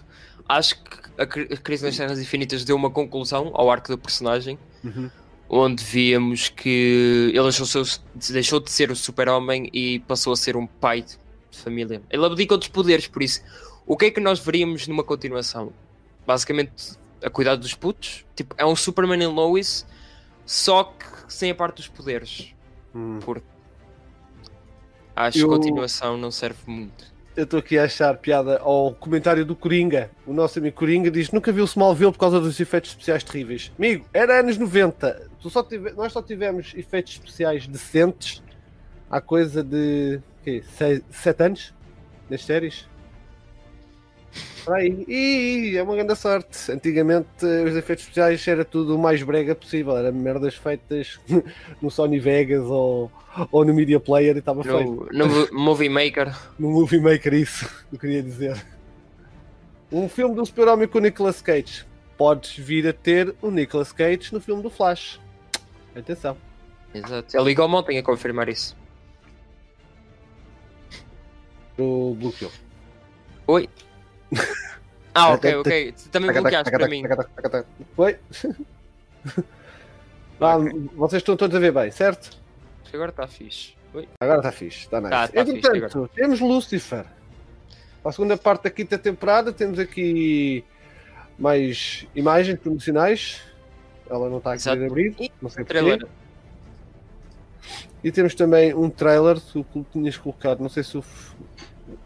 acho 0.48 0.82
que 0.82 1.08
a, 1.18 1.26
Crise 1.26 1.84
nas 1.84 1.96
Terras 1.96 2.20
Infinitas 2.20 2.64
deu 2.64 2.76
uma 2.76 2.90
conclusão 2.90 3.50
ao 3.54 3.70
arco 3.70 3.88
do 3.88 3.98
personagem. 3.98 4.58
Uhum. 4.82 5.10
Onde 5.50 5.82
víamos 5.82 6.50
que 6.50 7.32
ele 7.34 7.42
deixou, 7.42 7.82
deixou 8.30 8.60
de 8.60 8.70
ser 8.70 8.90
o 8.90 8.96
super-homem 8.96 9.70
e 9.72 9.98
passou 10.00 10.32
a 10.32 10.36
ser 10.36 10.56
um 10.56 10.66
pai 10.66 11.02
de 11.02 11.18
família. 11.50 12.02
Ele 12.10 12.24
abdicou 12.24 12.58
dos 12.58 12.68
poderes, 12.68 13.06
por 13.06 13.22
isso, 13.22 13.40
o 13.86 13.96
que 13.96 14.06
é 14.06 14.10
que 14.10 14.20
nós 14.20 14.38
veríamos 14.38 14.86
numa 14.86 15.02
continuação? 15.02 15.72
Basicamente, 16.26 16.98
a 17.22 17.30
cuidar 17.30 17.56
dos 17.56 17.74
putos. 17.74 18.26
Tipo, 18.36 18.54
é 18.58 18.66
um 18.66 18.76
Superman 18.76 19.22
em 19.22 19.26
Lois, 19.26 19.86
só 20.44 20.84
que 20.84 21.06
sem 21.32 21.50
a 21.50 21.54
parte 21.54 21.76
dos 21.76 21.88
poderes. 21.88 22.54
Hum. 22.94 23.18
Porque 23.20 23.46
Acho 25.18 25.38
eu... 25.38 25.48
que 25.48 25.56
continuação 25.56 26.16
não 26.16 26.30
serve 26.30 26.60
muito. 26.66 27.08
Eu 27.36 27.42
estou 27.44 27.58
aqui 27.58 27.76
a 27.76 27.84
achar 27.84 28.16
piada 28.16 28.58
ao 28.58 28.94
comentário 28.94 29.44
do 29.44 29.54
Coringa. 29.54 30.10
O 30.24 30.32
nosso 30.32 30.58
amigo 30.58 30.76
Coringa 30.76 31.10
diz: 31.10 31.30
Nunca 31.32 31.50
viu 31.50 31.64
Smallville 31.64 32.12
por 32.12 32.18
causa 32.18 32.40
dos 32.40 32.58
efeitos 32.60 32.90
especiais 32.90 33.24
terríveis. 33.24 33.72
Amigo, 33.76 34.06
era 34.12 34.40
anos 34.40 34.56
90. 34.58 35.28
Tu 35.40 35.50
só 35.50 35.62
tive... 35.62 35.90
Nós 35.92 36.12
só 36.12 36.22
tivemos 36.22 36.72
efeitos 36.76 37.14
especiais 37.14 37.66
decentes 37.66 38.42
há 39.10 39.20
coisa 39.20 39.62
de. 39.62 40.20
Quê? 40.44 40.62
Seis... 40.76 41.02
Sete 41.10 41.42
anos? 41.42 41.74
Nas 42.30 42.44
séries? 42.44 42.88
Aí, 44.68 45.04
e, 45.08 45.76
é 45.76 45.82
uma 45.82 45.94
grande 45.94 46.14
sorte. 46.14 46.70
Antigamente 46.70 47.44
os 47.44 47.74
efeitos 47.76 48.04
especiais 48.04 48.46
era 48.46 48.64
tudo 48.64 48.96
o 48.96 48.98
mais 48.98 49.22
brega 49.22 49.54
possível, 49.54 49.96
era 49.96 50.12
merdas 50.12 50.54
feitas 50.54 51.18
no 51.80 51.90
Sony 51.90 52.18
Vegas 52.18 52.64
ou, 52.64 53.10
ou 53.50 53.64
no 53.64 53.72
Media 53.72 53.98
Player 53.98 54.36
e 54.36 54.40
estava 54.40 54.62
feito. 54.62 55.08
No 55.12 55.52
Movie 55.52 55.88
Maker. 55.88 56.34
No 56.58 56.70
Movie 56.70 57.00
Maker, 57.00 57.34
isso, 57.34 57.68
eu 57.92 57.98
queria 57.98 58.22
dizer. 58.22 58.62
Um 59.90 60.08
filme 60.08 60.34
do 60.34 60.44
Super-Homem 60.44 60.86
com 60.86 60.98
o 60.98 61.00
Nicolas 61.00 61.40
Cage. 61.40 61.86
Podes 62.16 62.58
vir 62.58 62.86
a 62.86 62.92
ter 62.92 63.34
o 63.40 63.50
Nicolas 63.50 63.92
Cage 63.92 64.32
no 64.32 64.40
filme 64.40 64.62
do 64.62 64.68
Flash. 64.68 65.20
Atenção. 65.96 66.36
Exato. 66.92 67.36
Ele 67.36 67.44
ligou 67.44 67.68
ontem 67.68 67.98
a 67.98 68.02
confirmar 68.02 68.48
isso. 68.48 68.76
O 71.78 72.14
Blue 72.14 72.32
Kill. 72.32 72.50
Oi. 73.46 73.68
Ah, 75.14 75.32
ok, 75.32 75.54
ok. 75.56 75.94
Também 76.12 76.32
bloqueaste 76.32 76.70
para 76.70 76.88
mim. 76.88 77.02
Oi? 77.96 78.18
Ah, 80.40 80.58
vocês 80.94 81.20
estão 81.20 81.36
todos 81.36 81.56
a 81.56 81.58
ver 81.58 81.72
bem, 81.72 81.90
certo? 81.90 82.38
Acho 82.82 82.90
que 82.90 82.96
agora 82.96 83.10
está 83.10 83.26
fixe. 83.26 83.74
Oi? 83.94 84.08
Agora 84.20 84.38
está 84.38 84.52
fixe, 84.52 84.80
está 84.80 85.00
nice. 85.00 85.10
Tá, 85.10 85.28
tá 85.28 85.40
Entretanto, 85.40 86.02
fixe, 86.04 86.14
temos 86.14 86.40
Lucifer. 86.40 87.04
Para 88.02 88.10
a 88.10 88.12
segunda 88.12 88.36
parte 88.36 88.64
da 88.64 88.70
quinta 88.70 88.96
temporada, 88.96 89.52
temos 89.52 89.78
aqui 89.78 90.64
mais 91.38 92.06
imagens 92.14 92.58
promocionais. 92.60 93.42
Ela 94.08 94.30
não 94.30 94.38
está 94.38 94.52
a 94.52 94.72
abrir, 94.72 95.14
não 95.42 95.50
sei 95.50 95.64
porquê. 95.64 96.06
E 98.02 98.12
temos 98.12 98.34
também 98.34 98.72
um 98.72 98.88
trailer, 98.88 99.40
tu 99.40 99.66
tinhas 99.92 100.16
colocado, 100.16 100.60
não 100.60 100.68
sei 100.68 100.84
se 100.84 100.96
o. 100.96 101.04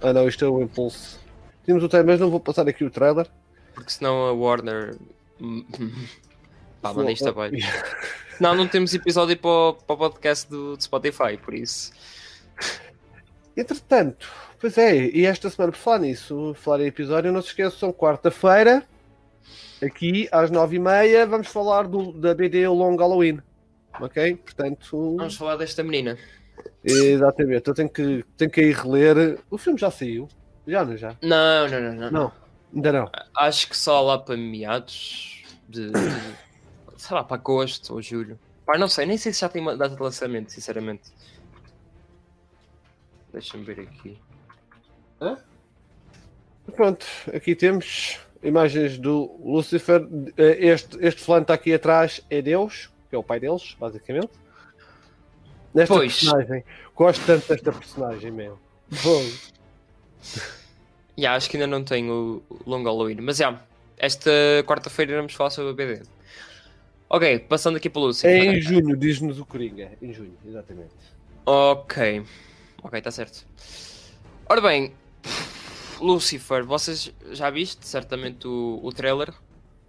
Ah 0.00 0.12
não, 0.12 0.26
isto 0.26 0.44
é 0.44 0.48
o 0.48 0.62
Impulse. 0.62 1.21
Temos 1.64 1.82
o 1.82 1.88
trailer, 1.88 2.12
mas 2.12 2.20
não 2.20 2.30
vou 2.30 2.40
passar 2.40 2.68
aqui 2.68 2.84
o 2.84 2.90
trailer. 2.90 3.26
Porque 3.74 3.90
senão 3.90 4.26
a 4.26 4.32
Warner. 4.32 4.96
Pá, 6.82 6.92
manda 6.92 7.12
isto 7.12 7.28
abaixo. 7.28 7.54
não, 8.40 8.54
não 8.56 8.66
temos 8.66 8.92
episódio 8.92 9.36
para 9.38 9.50
o, 9.50 9.74
para 9.74 9.94
o 9.94 9.98
podcast 9.98 10.50
do, 10.50 10.76
do 10.76 10.82
Spotify, 10.82 11.36
por 11.36 11.54
isso. 11.54 11.92
Entretanto, 13.56 14.28
pois 14.58 14.76
é, 14.78 14.96
e 14.96 15.24
esta 15.24 15.48
semana, 15.48 15.72
por 15.72 15.78
falar 15.78 16.00
nisso, 16.00 16.54
falar 16.54 16.80
em 16.80 16.86
episódio, 16.86 17.30
não 17.30 17.40
se 17.40 17.48
esqueçam, 17.48 17.92
quarta-feira, 17.92 18.82
aqui 19.80 20.28
às 20.32 20.50
nove 20.50 20.76
e 20.76 20.78
meia, 20.80 21.26
vamos 21.26 21.48
falar 21.48 21.86
do, 21.86 22.12
da 22.12 22.34
BD 22.34 22.66
Long 22.66 22.96
Halloween. 22.96 23.40
Ok? 24.00 24.36
Portanto. 24.36 25.16
Vamos 25.16 25.36
falar 25.36 25.56
desta 25.56 25.84
menina. 25.84 26.18
Exatamente, 26.82 27.68
eu 27.68 27.74
tenho 27.74 27.88
que, 27.88 28.24
tenho 28.36 28.50
que 28.50 28.60
ir 28.62 28.74
reler. 28.74 29.38
O 29.50 29.58
filme 29.58 29.78
já 29.78 29.90
saiu. 29.90 30.28
Já 30.66 30.84
não 30.84 30.96
já? 30.96 31.16
Não, 31.22 31.68
não, 31.68 31.80
não, 31.80 31.94
não. 31.94 32.10
Não, 32.10 32.32
ainda 32.74 32.92
não. 32.92 33.10
Acho 33.36 33.68
que 33.68 33.76
só 33.76 34.00
lá 34.02 34.18
para 34.18 34.36
meados 34.36 35.44
de. 35.68 35.90
sei 36.96 37.16
lá, 37.16 37.24
para 37.24 37.36
agosto 37.36 37.94
ou 37.94 38.02
julho. 38.02 38.38
Pá, 38.64 38.78
não 38.78 38.88
sei, 38.88 39.06
nem 39.06 39.18
sei 39.18 39.32
se 39.32 39.40
já 39.40 39.48
tem 39.48 39.60
uma 39.60 39.76
data 39.76 39.94
de 39.94 40.02
lançamento, 40.02 40.50
sinceramente. 40.50 41.10
Deixa-me 43.32 43.64
ver 43.64 43.80
aqui. 43.80 44.18
Hã? 45.20 45.38
Pronto, 46.76 47.04
aqui 47.34 47.56
temos 47.56 48.20
imagens 48.42 48.98
do 48.98 49.36
Lucifer. 49.42 50.06
Este, 50.36 50.96
este 51.00 51.22
fulano 51.22 51.42
está 51.42 51.54
aqui 51.54 51.74
atrás 51.74 52.24
é 52.30 52.40
Deus, 52.40 52.90
que 53.08 53.16
é 53.16 53.18
o 53.18 53.22
pai 53.22 53.40
deles, 53.40 53.76
basicamente. 53.80 54.30
Nesta 55.74 55.94
pois. 55.94 56.20
personagem. 56.20 56.64
Gosto 56.94 57.24
tanto 57.26 57.48
desta 57.48 57.72
personagem, 57.72 58.30
meu. 58.30 58.58
Bom. 59.02 59.24
Yeah, 61.18 61.36
acho 61.36 61.50
que 61.50 61.56
ainda 61.56 61.66
não 61.66 61.84
tenho 61.84 62.42
o 62.48 62.58
Long 62.66 62.82
Halloween, 62.84 63.20
mas 63.20 63.36
já, 63.36 63.48
yeah, 63.48 63.66
esta 63.98 64.30
quarta-feira 64.66 65.16
vamos 65.16 65.34
falar 65.34 65.50
sobre 65.50 65.70
o 65.70 65.74
BD. 65.74 66.02
Ok, 67.08 67.40
passando 67.40 67.76
aqui 67.76 67.90
pelo 67.90 68.06
Lucifer. 68.06 68.30
É 68.30 68.44
em 68.46 68.60
junho, 68.60 68.96
diz-nos 68.96 69.38
o 69.38 69.44
Coringa. 69.44 69.92
Em 70.00 70.12
junho, 70.14 70.34
exatamente. 70.46 70.94
Ok. 71.44 72.24
Ok, 72.82 72.98
está 72.98 73.10
certo. 73.10 73.46
Ora 74.48 74.60
bem, 74.60 74.94
Lucifer, 76.00 76.64
vocês 76.64 77.12
já 77.32 77.50
viste 77.50 77.86
certamente 77.86 78.48
o, 78.48 78.80
o 78.82 78.90
trailer 78.90 79.32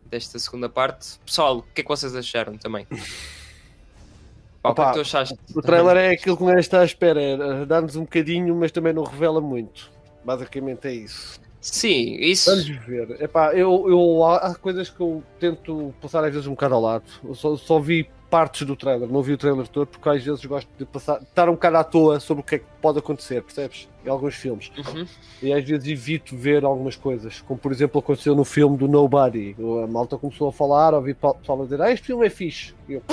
desta 0.06 0.38
segunda 0.38 0.68
parte? 0.68 1.18
Pessoal, 1.26 1.60
o 1.60 1.64
que 1.64 1.82
é 1.82 1.84
que 1.84 1.90
vocês 1.90 2.14
acharam 2.16 2.58
também? 2.58 2.86
Pá, 4.62 4.70
o 4.72 4.76
que 4.76 4.82
é 4.82 4.86
que 4.86 4.94
tu 4.94 5.02
achaste? 5.02 5.38
O 5.56 5.62
trailer 5.62 5.98
é 5.98 6.10
aquilo 6.12 6.38
que 6.38 6.44
não 6.44 6.58
está 6.58 6.82
à 6.82 6.86
espera, 6.86 7.22
é 7.22 7.66
dar-nos 7.66 7.96
um 7.96 8.02
bocadinho, 8.02 8.56
mas 8.56 8.72
também 8.72 8.94
não 8.94 9.04
revela 9.04 9.42
muito. 9.42 9.93
Basicamente 10.24 10.88
é 10.88 10.94
isso. 10.94 11.40
Sim, 11.60 12.16
isso. 12.16 12.50
Vamos 12.50 12.68
ver. 12.86 13.22
Epá, 13.22 13.54
eu, 13.54 13.86
eu, 13.88 14.26
há 14.26 14.54
coisas 14.56 14.90
que 14.90 15.00
eu 15.00 15.24
tento 15.40 15.94
passar 16.02 16.24
às 16.24 16.34
vezes 16.34 16.46
um 16.48 16.52
bocado 16.52 16.76
ao 16.76 16.82
lado. 16.82 17.06
Eu 17.24 17.34
só, 17.34 17.56
só 17.56 17.80
vi 17.80 18.10
partes 18.34 18.66
do 18.66 18.76
trailer, 18.76 19.08
não 19.08 19.22
vi 19.22 19.34
o 19.34 19.38
trailer 19.38 19.68
todo, 19.68 19.86
porque 19.86 20.10
às 20.10 20.24
vezes 20.24 20.44
gosto 20.44 20.68
de 20.76 20.86
passar, 20.86 21.22
estar 21.22 21.48
um 21.48 21.54
bocado 21.54 21.78
à 21.78 21.84
toa 21.84 22.20
sobre 22.20 22.42
o 22.42 22.44
que 22.44 22.56
é 22.56 22.60
que 22.60 22.66
pode 22.82 22.98
acontecer, 22.98 23.44
percebes? 23.44 23.88
Em 24.04 24.10
alguns 24.10 24.34
filmes. 24.34 24.72
Uhum. 24.76 25.06
E 25.42 25.54
às 25.54 25.64
vezes 25.64 25.88
evito 25.88 26.36
ver 26.36 26.66
algumas 26.66 26.96
coisas, 26.96 27.42
como 27.42 27.60
por 27.60 27.72
exemplo 27.72 28.00
aconteceu 28.00 28.36
no 28.36 28.44
filme 28.44 28.76
do 28.76 28.88
Nobody. 28.88 29.56
A 29.84 29.88
malta 29.88 30.18
começou 30.18 30.50
a 30.50 30.52
falar, 30.52 30.96
ouvi 30.96 31.14
pessoal 31.14 31.62
a 31.62 31.64
dizer: 31.64 31.80
Ah, 31.80 31.92
este 31.92 32.08
filme 32.08 32.26
é 32.26 32.30
fixe. 32.30 32.74
E 32.90 32.94
eu 32.94 33.04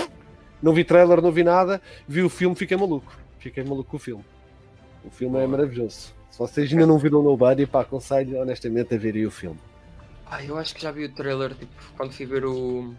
não 0.63 0.73
vi 0.73 0.85
trailer, 0.85 1.21
não 1.21 1.31
vi 1.31 1.45
nada, 1.45 1.83
vi 2.09 2.23
o 2.23 2.31
filme, 2.31 2.57
fiquei 2.57 2.77
maluco. 2.77 3.15
Fiquei 3.39 3.63
maluco 3.63 3.91
com 3.91 3.97
o 3.99 4.01
filme. 4.01 4.25
O 5.05 5.11
filme 5.11 5.39
é 5.39 5.47
maravilhoso. 5.47 6.15
Se 6.31 6.39
vocês 6.39 6.73
ainda 6.73 6.87
não 6.87 6.99
viram 6.99 7.23
Nobody, 7.23 7.67
pá, 7.67 7.81
aconselho 7.83 8.41
honestamente 8.41 8.95
a 8.95 8.99
verem 8.99 9.27
o 9.27 9.31
filme. 9.31 9.59
Ah, 10.27 10.43
eu 10.45 10.57
acho 10.57 10.75
que 10.75 10.83
já 10.83 10.93
vi 10.93 11.05
o 11.05 11.13
trailer, 11.13 11.55
tipo, 11.55 11.73
quando 11.97 12.13
fui 12.13 12.25
ver 12.27 12.45
o 12.45 12.95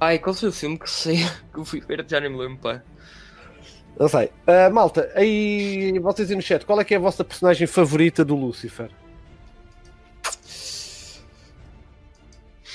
Ai, 0.00 0.18
qual 0.20 0.32
foi 0.34 0.48
o 0.48 0.52
filme 0.52 0.78
que 0.78 0.88
sei 0.88 1.16
que 1.52 1.58
eu 1.58 1.64
fui 1.64 1.80
ver? 1.80 2.04
Já 2.08 2.20
nem 2.20 2.30
me 2.30 2.36
lembro, 2.38 2.58
pá. 2.58 2.82
Não 3.98 4.06
sei. 4.08 4.26
Uh, 4.46 4.72
malta, 4.72 5.10
aí 5.16 5.98
vocês 5.98 6.30
aí 6.30 6.36
no 6.36 6.42
chat, 6.42 6.64
qual 6.64 6.80
é 6.80 6.84
que 6.84 6.94
é 6.94 6.96
a 6.96 7.00
vossa 7.00 7.24
personagem 7.24 7.66
favorita 7.66 8.24
do 8.24 8.36
Lucifer? 8.36 8.90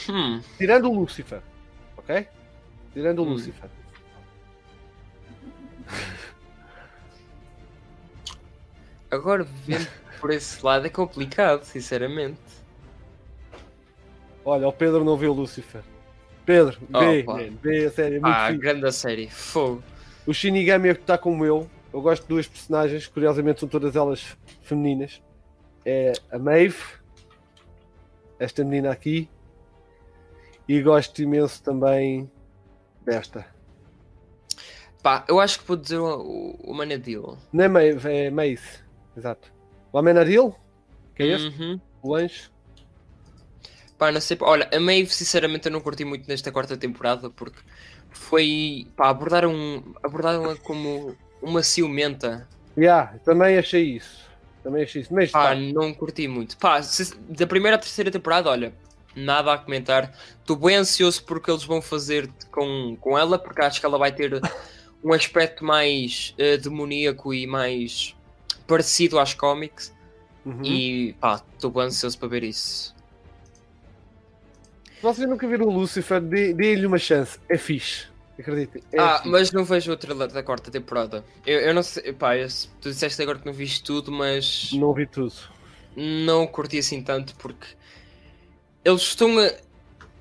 Hum. 0.10 0.42
Tirando 0.58 0.90
o 0.92 0.94
Lucifer, 1.00 1.42
ok? 1.98 2.28
Tirando 2.94 3.20
o 3.20 3.24
Hum. 3.26 3.30
Lucifer. 3.34 3.70
Agora, 9.14 9.44
vendo 9.44 9.88
por 10.20 10.32
esse 10.32 10.64
lado, 10.66 10.88
é 10.88 10.90
complicado, 10.90 11.64
sinceramente. 11.64 12.40
Olha, 14.44 14.68
o 14.68 14.74
Pedro 14.74 15.04
não 15.04 15.16
viu 15.16 15.32
o 15.32 15.36
Lucifer. 15.36 15.82
Pedro, 16.46 16.78
vê, 16.90 17.24
vê 17.62 17.86
a 17.86 17.92
série, 17.92 18.16
é 18.16 18.20
muito 18.20 18.36
Ah, 18.36 18.48
fixe. 18.48 18.60
grande 18.60 18.86
a 18.86 18.92
série. 18.92 19.30
Fogo. 19.30 19.84
O 20.26 20.34
Shinigami 20.34 20.90
é 20.90 20.94
que 20.96 21.02
está 21.02 21.18
como 21.18 21.46
eu. 21.46 21.70
Eu 21.94 22.02
gosto 22.02 22.24
de 22.24 22.30
duas 22.30 22.48
personagens, 22.48 23.08
curiosamente 23.08 23.60
são 23.60 23.70
todas 23.70 23.96
elas 23.96 24.36
femininas. 24.64 25.22
É 25.86 26.12
a 26.32 26.40
Maeve, 26.40 26.78
esta 28.40 28.64
menina 28.64 28.92
aqui, 28.92 29.30
e 30.68 30.82
gosto 30.82 31.22
imenso 31.22 31.62
também 31.62 32.30
desta. 33.06 33.46
Pá, 35.02 35.24
eu 35.28 35.40
acho 35.40 35.60
que 35.60 35.68
vou 35.68 35.78
dizer 35.78 35.98
o, 36.00 36.22
o, 36.22 36.72
o 36.72 36.74
Manadil. 36.74 37.38
Não 37.52 37.64
é 37.66 37.68
Maeve, 37.68 38.10
é 38.12 38.30
Mace, 38.30 38.83
exato. 39.18 39.52
O 39.92 39.98
Amenadil, 39.98 40.56
que 41.16 41.24
é 41.24 41.28
este, 41.28 41.48
Uhum. 41.62 41.80
o 42.02 42.16
anjo. 42.16 42.52
Pá, 43.98 44.12
não 44.12 44.20
sei. 44.20 44.38
Olha, 44.42 44.68
a 44.74 44.80
Maeve, 44.80 45.14
sinceramente, 45.14 45.68
eu 45.68 45.72
não 45.72 45.80
curti 45.80 46.04
muito 46.04 46.28
nesta 46.28 46.52
quarta 46.52 46.76
temporada 46.76 47.30
porque 47.30 47.60
foi. 48.12 48.88
Pá, 48.96 49.10
abordaram, 49.10 49.84
abordaram-a 50.02 50.56
como 50.58 51.16
uma 51.42 51.62
ciumenta. 51.64 52.48
Yeah, 52.78 53.18
também 53.24 53.58
achei 53.58 53.84
isso. 53.98 54.24
Também 54.64 54.84
achei 54.84 55.02
isso. 55.04 55.14
Mas 55.14 55.30
Pá, 55.32 55.50
pá, 55.50 55.56
não 55.56 55.94
curti 55.94 56.28
muito. 56.28 56.58
Pá, 56.58 56.82
se- 56.82 57.16
da 57.30 57.46
primeira 57.46 57.76
à 57.78 57.80
terceira 57.80 58.10
temporada, 58.10 58.50
olha, 58.50 58.74
nada 59.16 59.54
a 59.54 59.58
comentar. 59.58 60.12
Estou 60.40 60.56
bem 60.56 60.76
ansioso 60.78 61.24
porque 61.24 61.52
eles 61.52 61.64
vão 61.64 61.82
fazer 61.82 62.30
com, 62.52 62.98
com 63.00 63.18
ela, 63.18 63.38
porque 63.38 63.62
acho 63.62 63.80
que 63.80 63.86
ela 63.86 63.98
vai 64.00 64.12
ter 64.12 64.42
um 65.04 65.14
aspecto 65.14 65.64
mais 65.64 66.34
eh, 66.38 66.58
demoníaco 66.58 67.34
e 67.34 67.46
mais 67.46 68.16
parecido 68.68 69.20
às 69.20 69.34
cómics. 69.34 69.94
uhum. 70.46 70.64
E 70.64 71.14
pá, 71.20 71.42
estou 71.54 71.72
bem 71.72 71.84
ansioso 71.84 72.18
para 72.18 72.28
ver 72.28 72.44
isso. 72.44 72.94
se 74.96 75.02
vocês 75.02 75.28
nunca 75.30 75.48
viram 75.48 75.68
o 75.68 75.72
Lucifer, 75.74 76.22
dê- 76.22 76.54
dê-lhe 76.54 76.86
uma 76.86 76.98
chance. 76.98 77.38
É 77.50 77.58
fixe. 77.58 78.08
Acreditem. 78.40 78.82
É 78.92 79.00
ah, 79.00 79.18
fixe. 79.18 79.30
mas 79.30 79.52
não 79.52 79.64
vejo 79.64 79.92
o 79.92 79.98
trailer 79.98 80.28
da 80.32 80.42
quarta 80.44 80.72
temporada. 80.72 81.24
Eu, 81.46 81.60
eu 81.60 81.74
não 81.74 81.84
sei, 81.84 82.14
pá, 82.14 82.36
eu- 82.38 82.48
tu 82.82 82.90
disseste 82.90 83.22
agora 83.22 83.38
que 83.40 83.46
não 83.46 83.54
viste 83.54 83.84
tudo, 83.84 84.12
mas. 84.12 84.72
Não 84.74 84.94
vi 84.94 85.06
tudo. 85.06 85.34
não 85.96 86.48
curti 86.48 86.80
assim 86.80 87.04
tanto 87.04 87.36
porque 87.36 87.68
eles 88.84 89.02
estão 89.04 89.38
a 89.40 89.52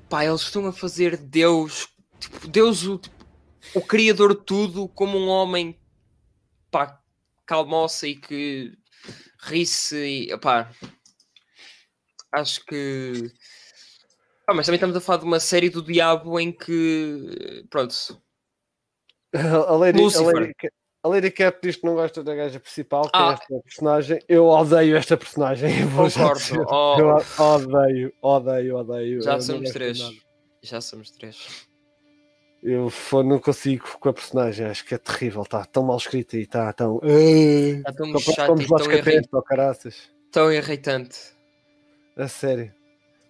pá, 0.08 0.24
eles 0.24 0.42
estão 0.42 0.66
a 0.66 0.72
fazer 0.72 1.16
Deus 1.16 1.88
tipo, 2.20 2.46
Deus 2.46 2.84
o, 2.86 2.98
tipo, 2.98 3.16
o 3.74 3.80
criador 3.80 4.36
de 4.36 4.42
tudo 4.44 4.86
como 4.88 5.16
um 5.18 5.28
homem 5.28 5.74
pá, 6.70 7.00
calmoça 7.52 8.08
e 8.08 8.16
que 8.16 8.72
ri-se 9.42 10.30
e 10.30 10.38
pá, 10.38 10.70
acho 12.32 12.64
que 12.64 13.30
ah, 14.48 14.54
mas 14.54 14.64
também 14.64 14.76
estamos 14.76 14.96
a 14.96 15.00
falar 15.02 15.18
de 15.18 15.26
uma 15.26 15.38
série 15.38 15.68
do 15.68 15.82
diabo 15.82 16.40
em 16.40 16.50
que 16.50 17.62
pronto 17.68 17.94
A 19.36 19.76
Lady, 19.76 19.98
a, 20.00 20.02
Lucifer. 20.02 20.34
Lady, 20.34 20.54
Ca- 20.54 20.68
a 21.04 21.08
Lady 21.08 21.30
Cat 21.30 21.58
diz 21.62 21.76
que 21.76 21.84
não 21.86 21.94
gosta 21.94 22.22
da 22.24 22.34
gaja 22.34 22.58
principal, 22.58 23.02
que 23.04 23.10
Ah. 23.12 23.30
é 23.30 23.32
esta 23.34 23.60
personagem. 23.62 24.18
Eu 24.28 24.46
odeio 24.46 24.96
esta 24.96 25.16
personagem. 25.16 25.84
Vou 25.88 26.10
concordo 26.10 26.66
oh, 26.70 26.96
Eu 26.98 27.44
odeio, 27.44 28.12
odeio, 28.22 28.76
odeio. 28.78 29.22
já 29.22 29.40
somos 29.40 29.70
três 29.70 29.98
já 30.62 30.80
somos 30.80 31.10
três 31.10 31.66
Eu 32.62 32.92
não 33.24 33.40
consigo 33.40 33.98
com 33.98 34.08
a 34.08 34.12
personagem, 34.12 34.64
acho 34.66 34.84
que 34.84 34.94
é 34.94 34.98
terrível. 34.98 35.42
Está 35.42 35.64
tão 35.64 35.82
mal 35.82 35.96
escrita 35.96 36.36
e 36.36 36.42
está 36.42 36.72
tão. 36.72 37.00
Está 37.02 37.92
tão 37.92 38.18
chato 38.20 38.62
e 38.62 38.66
tão, 38.68 38.78
irri- 38.78 38.98
escapete, 39.00 39.28
ó 39.32 39.42
caraças. 39.42 40.10
tão 40.30 40.52
irritante 40.52 41.18
A 42.16 42.28
sério. 42.28 42.72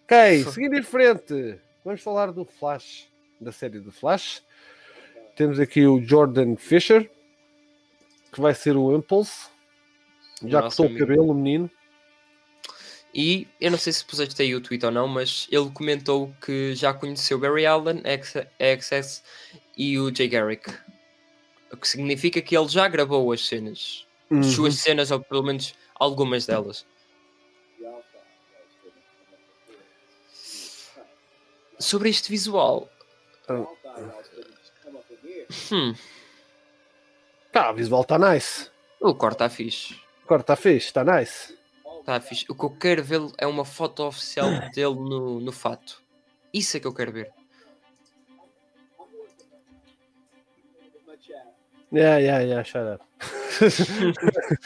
Ok, 0.05 0.45
seguindo 0.45 0.77
em 0.77 0.83
frente, 0.83 1.59
vamos 1.83 2.03
falar 2.03 2.31
do 2.31 2.45
Flash, 2.45 3.09
da 3.41 3.51
série 3.51 3.81
do 3.81 3.91
Flash. 3.91 4.43
Temos 5.35 5.59
aqui 5.59 5.87
o 5.87 6.03
Jordan 6.03 6.55
Fisher, 6.57 7.11
que 8.31 8.41
vai 8.41 8.53
ser 8.55 8.77
o 8.77 8.95
Impulse. 8.95 9.49
Já 10.45 10.61
Nosso 10.61 10.83
cortou 10.83 10.97
o 10.97 10.99
cabelo, 10.99 11.31
o 11.31 11.35
menino. 11.35 11.71
E 13.15 13.47
eu 13.61 13.71
não 13.71 13.79
sei 13.79 13.93
se 13.93 14.05
puseste 14.05 14.41
aí 14.41 14.55
o 14.55 14.61
tweet 14.61 14.85
ou 14.87 14.91
não, 14.91 15.07
mas 15.07 15.47
ele 15.51 15.71
comentou 15.71 16.35
que 16.41 16.75
já 16.75 16.95
conheceu 16.95 17.39
Barry 17.39 17.67
Allen, 17.67 18.03
XS 18.81 19.23
e 19.77 19.99
o 19.99 20.15
Jay 20.15 20.29
Garrick. 20.29 20.73
O 21.71 21.77
que 21.77 21.87
significa 21.87 22.41
que 22.41 22.57
ele 22.57 22.69
já 22.69 22.89
gravou 22.89 23.31
as 23.33 23.47
cenas. 23.47 24.07
Uhum. 24.31 24.43
Suas 24.43 24.77
cenas, 24.77 25.11
ou 25.11 25.21
pelo 25.21 25.43
menos 25.43 25.75
algumas 25.95 26.47
delas. 26.47 26.87
Sobre 31.79 32.09
este 32.09 32.31
visual. 32.31 32.89
Hum, 35.71 35.95
Tá, 37.53 37.71
o 37.71 37.75
visual 37.75 38.01
está 38.01 38.19
nice. 38.19 38.71
o 38.99 39.15
corte 39.15 39.35
está 39.35 39.51
fixe. 39.51 40.01
Agora 40.25 40.41
está 40.41 40.57
fixe, 40.57 40.87
está 40.87 41.05
nice. 41.05 41.55
Está 42.03 42.21
fixe. 42.21 42.45
O 42.49 42.55
que 42.55 42.65
eu 42.65 42.71
quero 42.71 43.03
ver 43.05 43.21
é 43.39 43.47
uma 43.47 43.65
foto 43.65 44.03
oficial 44.03 44.49
dele 44.75 44.95
no, 44.97 45.39
no 45.39 45.53
fato. 45.53 46.03
Isso 46.53 46.77
é 46.77 46.81
que 46.81 46.87
eu 46.87 46.93
quero 46.93 47.13
ver. 47.13 47.31
Yeah, 51.93 52.19
yeah, 52.19 52.41
yeah, 52.43 52.65
shut 52.65 52.83
up. 52.83 53.05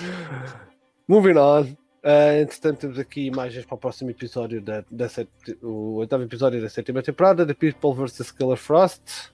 Moving 1.09 1.37
on. 1.37 1.77
Uh, 2.05 2.40
entretanto, 2.40 2.79
temos 2.81 2.99
aqui 3.01 3.27
imagens 3.27 3.64
para 3.64 3.75
o 3.75 3.79
próximo 3.79 4.11
episódio 4.11 4.61
da, 4.62 4.85
da 4.88 5.09
set- 5.09 5.29
o 5.61 5.96
oitavo 5.96 6.22
episódio 6.22 6.61
da 6.62 6.68
sétima 6.68 7.03
temporada, 7.03 7.44
The 7.44 7.53
People 7.53 7.92
vs. 7.94 8.31
Killer 8.31 8.57
Frost. 8.57 9.33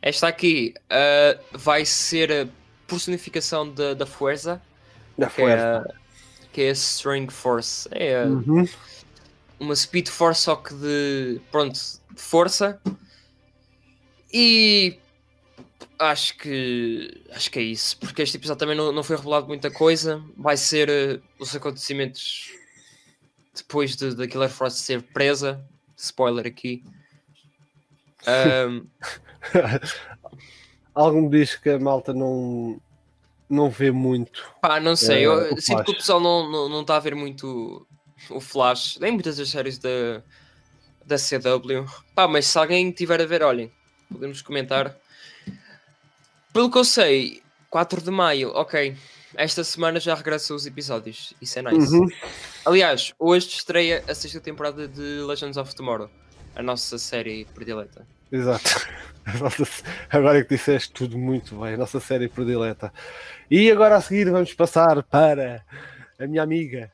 Esta 0.00 0.28
aqui 0.28 0.72
ah, 0.88 1.38
vai 1.52 1.84
ser 1.84 2.32
a 2.32 2.48
personificação 2.86 3.70
da, 3.70 3.92
da 3.92 4.06
Forza, 4.06 4.62
Da 5.18 5.26
que 5.28 5.42
é, 5.42 5.44
Força. 5.44 5.94
a, 5.94 6.07
que 6.58 6.62
é 6.64 6.70
a 6.70 6.72
String 6.72 7.30
Force. 7.30 7.88
É 7.92 8.24
a- 8.24 8.26
Uhum. 8.26 8.66
uma 9.60 9.76
Speed 9.76 10.08
Force, 10.08 10.42
só 10.42 10.56
que 10.56 10.74
de, 10.74 11.40
pronto, 11.52 11.78
de 12.12 12.20
força. 12.20 12.80
E 14.32 14.98
acho 16.00 16.36
que 16.36 17.22
acho 17.30 17.48
que 17.50 17.60
é 17.60 17.62
isso, 17.62 17.96
porque 17.98 18.22
este 18.22 18.36
episódio 18.38 18.58
também 18.58 18.76
não, 18.76 18.90
não 18.90 19.04
foi 19.04 19.14
revelado 19.16 19.46
muita 19.46 19.70
coisa. 19.70 20.20
Vai 20.36 20.56
ser 20.56 20.88
eh, 20.88 21.20
os 21.38 21.54
acontecimentos 21.54 22.52
depois 23.54 23.94
de, 23.94 24.16
da 24.16 24.26
Killer 24.26 24.50
Frost 24.50 24.78
ser 24.78 25.00
presa. 25.02 25.64
Spoiler 25.96 26.44
aqui. 26.46 26.82
Ahm, 28.26 28.86
Algo 30.92 31.22
me 31.22 31.30
diz 31.30 31.54
que 31.54 31.70
a 31.70 31.78
malta 31.78 32.12
não, 32.12 32.80
não 33.48 33.70
vê 33.70 33.90
muito. 33.90 34.44
Pá, 34.60 34.78
não 34.78 34.94
sei. 34.94 35.18
É, 35.18 35.26
eu 35.26 35.54
o 35.54 35.60
sinto 35.60 35.84
que 35.84 35.92
o 35.92 35.96
pessoal 35.96 36.20
não, 36.20 36.50
não, 36.50 36.68
não 36.68 36.80
está 36.82 36.96
a 36.96 37.00
ver 37.00 37.14
muito 37.14 37.86
o 38.30 38.40
Flash, 38.40 38.98
nem 39.00 39.12
muitas 39.12 39.36
das 39.36 39.48
séries 39.48 39.78
da, 39.78 40.22
da 41.04 41.16
CW. 41.16 41.86
Pá, 42.14 42.28
mas 42.28 42.46
se 42.46 42.58
alguém 42.58 42.90
tiver 42.90 43.20
a 43.20 43.26
ver, 43.26 43.42
olhem, 43.42 43.72
podemos 44.10 44.42
comentar. 44.42 44.96
Pelo 46.52 46.70
que 46.70 46.78
eu 46.78 46.84
sei, 46.84 47.42
4 47.70 48.02
de 48.02 48.10
maio, 48.10 48.50
ok. 48.50 48.96
Esta 49.34 49.62
semana 49.62 50.00
já 50.00 50.14
regressam 50.14 50.56
os 50.56 50.66
episódios. 50.66 51.34
Isso 51.40 51.58
é 51.58 51.62
nice. 51.62 51.94
Uhum. 51.94 52.08
Aliás, 52.64 53.12
hoje 53.18 53.48
estreia 53.48 54.02
a 54.08 54.14
sexta 54.14 54.40
temporada 54.40 54.88
de 54.88 55.22
Legends 55.22 55.56
of 55.56 55.74
Tomorrow, 55.74 56.10
a 56.56 56.62
nossa 56.62 56.98
série 56.98 57.44
predileta. 57.54 58.06
Exato. 58.30 58.86
Agora 60.10 60.38
é 60.38 60.42
que 60.42 60.56
disseste 60.56 60.92
tudo 60.92 61.18
muito 61.18 61.56
bem, 61.60 61.74
a 61.74 61.76
nossa 61.76 62.00
série 62.00 62.28
predileta. 62.28 62.92
E 63.50 63.70
agora 63.70 63.96
a 63.96 64.00
seguir 64.00 64.30
vamos 64.30 64.54
passar 64.54 65.02
para 65.02 65.62
a 66.18 66.26
minha 66.26 66.42
amiga. 66.42 66.90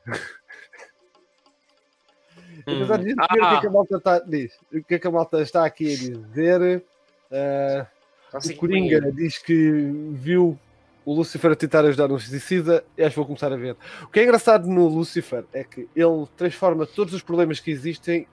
Apesar 2.65 2.97
de 2.97 3.05
ver 3.05 3.13
o 3.13 3.27
que 3.27 3.35
é 3.35 3.59
que 3.59 3.67
a 3.67 3.69
Ah, 3.69 3.71
malta 3.71 3.97
está, 3.97 4.19
diz, 4.19 4.53
o 4.73 4.83
que 4.83 4.95
é 4.95 4.99
que 4.99 5.07
a 5.07 5.11
malta 5.11 5.41
está 5.41 5.65
aqui 5.65 5.93
a 5.93 5.97
dizer. 5.97 6.83
ah, 7.31 7.87
assim 8.33 8.53
o 8.53 8.57
Coringa 8.57 9.11
diz 9.11 9.37
que 9.37 9.71
viu 10.13 10.57
o 11.05 11.13
Lucifer 11.13 11.51
a 11.51 11.55
tentar 11.55 11.85
ajudar 11.85 12.11
um 12.11 12.17
suicida 12.17 12.83
e 12.97 13.03
acho 13.03 13.11
que 13.11 13.15
vou 13.17 13.25
começar 13.25 13.53
a 13.53 13.57
ver. 13.57 13.77
O 14.03 14.07
que 14.07 14.19
é 14.19 14.23
engraçado 14.23 14.67
no 14.67 14.87
Lucifer 14.87 15.45
é 15.53 15.63
que 15.63 15.87
ele 15.95 16.27
transforma 16.35 16.85
todos 16.85 17.13
os 17.13 17.21
problemas 17.21 17.59
que 17.59 17.69
existem 17.71 18.27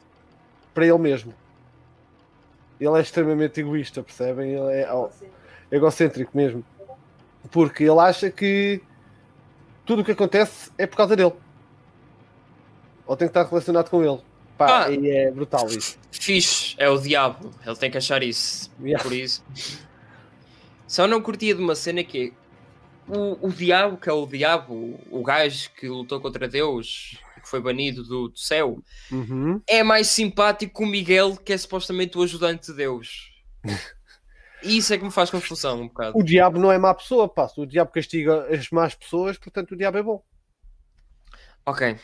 para 0.73 0.87
ele 0.87 0.99
mesmo. 0.99 1.35
Ele 2.85 2.99
é 2.99 3.01
extremamente 3.01 3.61
egoísta, 3.61 4.03
percebem? 4.03 4.53
Ele 4.55 4.73
é 4.73 4.89
egocêntrico 5.71 6.37
mesmo. 6.37 6.65
Porque 7.51 7.85
ele 7.85 7.99
acha 8.01 8.31
que 8.31 8.81
tudo 9.85 10.03
o 10.03 10.05
que 10.05 10.13
acontece 10.13 10.71
é 10.79 10.87
por 10.87 10.97
causa 10.97 11.15
dele. 11.17 11.33
Ou 13.07 13.17
tem 13.17 13.29
que 13.29 13.31
estar 13.31 13.49
relacionado 13.49 13.91
com 13.91 14.03
ele. 14.03 14.21
Pá, 14.57 14.85
Ah. 14.85 14.91
e 14.91 15.11
é 15.11 15.31
brutal 15.31 15.67
isso. 15.69 15.99
Fixe, 16.11 16.75
é 16.79 16.89
o 16.89 16.99
diabo. 16.99 17.51
Ele 17.67 17.77
tem 17.77 17.91
que 17.91 17.99
achar 17.99 18.23
isso. 18.23 18.71
Yeah. 18.81 19.03
Por 19.03 19.13
isso. 19.13 19.43
Só 20.87 21.07
não 21.07 21.21
curtia 21.23 21.55
de 21.55 21.63
uma 21.63 21.75
cena 21.75 22.05
que 22.05 22.33
é 23.11 23.17
o, 23.17 23.49
o 23.49 23.51
diabo, 23.51 23.97
que 23.97 24.09
é 24.09 24.13
o 24.13 24.27
diabo, 24.27 24.73
o, 24.75 25.21
o 25.21 25.23
gajo 25.23 25.71
que 25.79 25.89
lutou 25.89 26.21
contra 26.21 26.47
Deus, 26.47 27.19
que 27.43 27.49
foi 27.49 27.61
banido 27.61 28.03
do, 28.05 28.29
do 28.29 28.39
céu, 28.39 28.79
Uhum. 29.11 29.61
é 29.67 29.83
mais 29.83 30.07
simpático 30.09 30.79
que 30.79 30.85
o 30.85 30.87
Miguel, 30.87 31.37
que 31.37 31.53
é 31.53 31.59
supostamente 31.59 32.17
o 32.17 32.23
ajudante 32.23 32.69
de 32.69 32.77
Deus. 32.77 33.31
E 34.65 34.77
isso 34.77 34.95
é 34.95 34.97
que 34.99 35.03
me 35.03 35.11
faz 35.11 35.29
confusão 35.29 35.83
um 35.83 35.89
bocado. 35.89 36.17
O 36.17 36.23
diabo 36.23 36.57
não 36.57 36.71
é 36.71 36.79
má 36.79 36.95
pessoa, 36.95 37.29
pá. 37.29 37.49
O 37.57 37.67
diabo 37.67 37.91
castiga 37.91 38.47
as 38.47 38.71
más 38.71 38.95
pessoas, 38.95 39.37
portanto 39.37 39.73
o 39.73 39.77
diabo 39.77 39.99
é 39.99 40.03
bom. 40.05 40.23
Ok. 41.67 41.97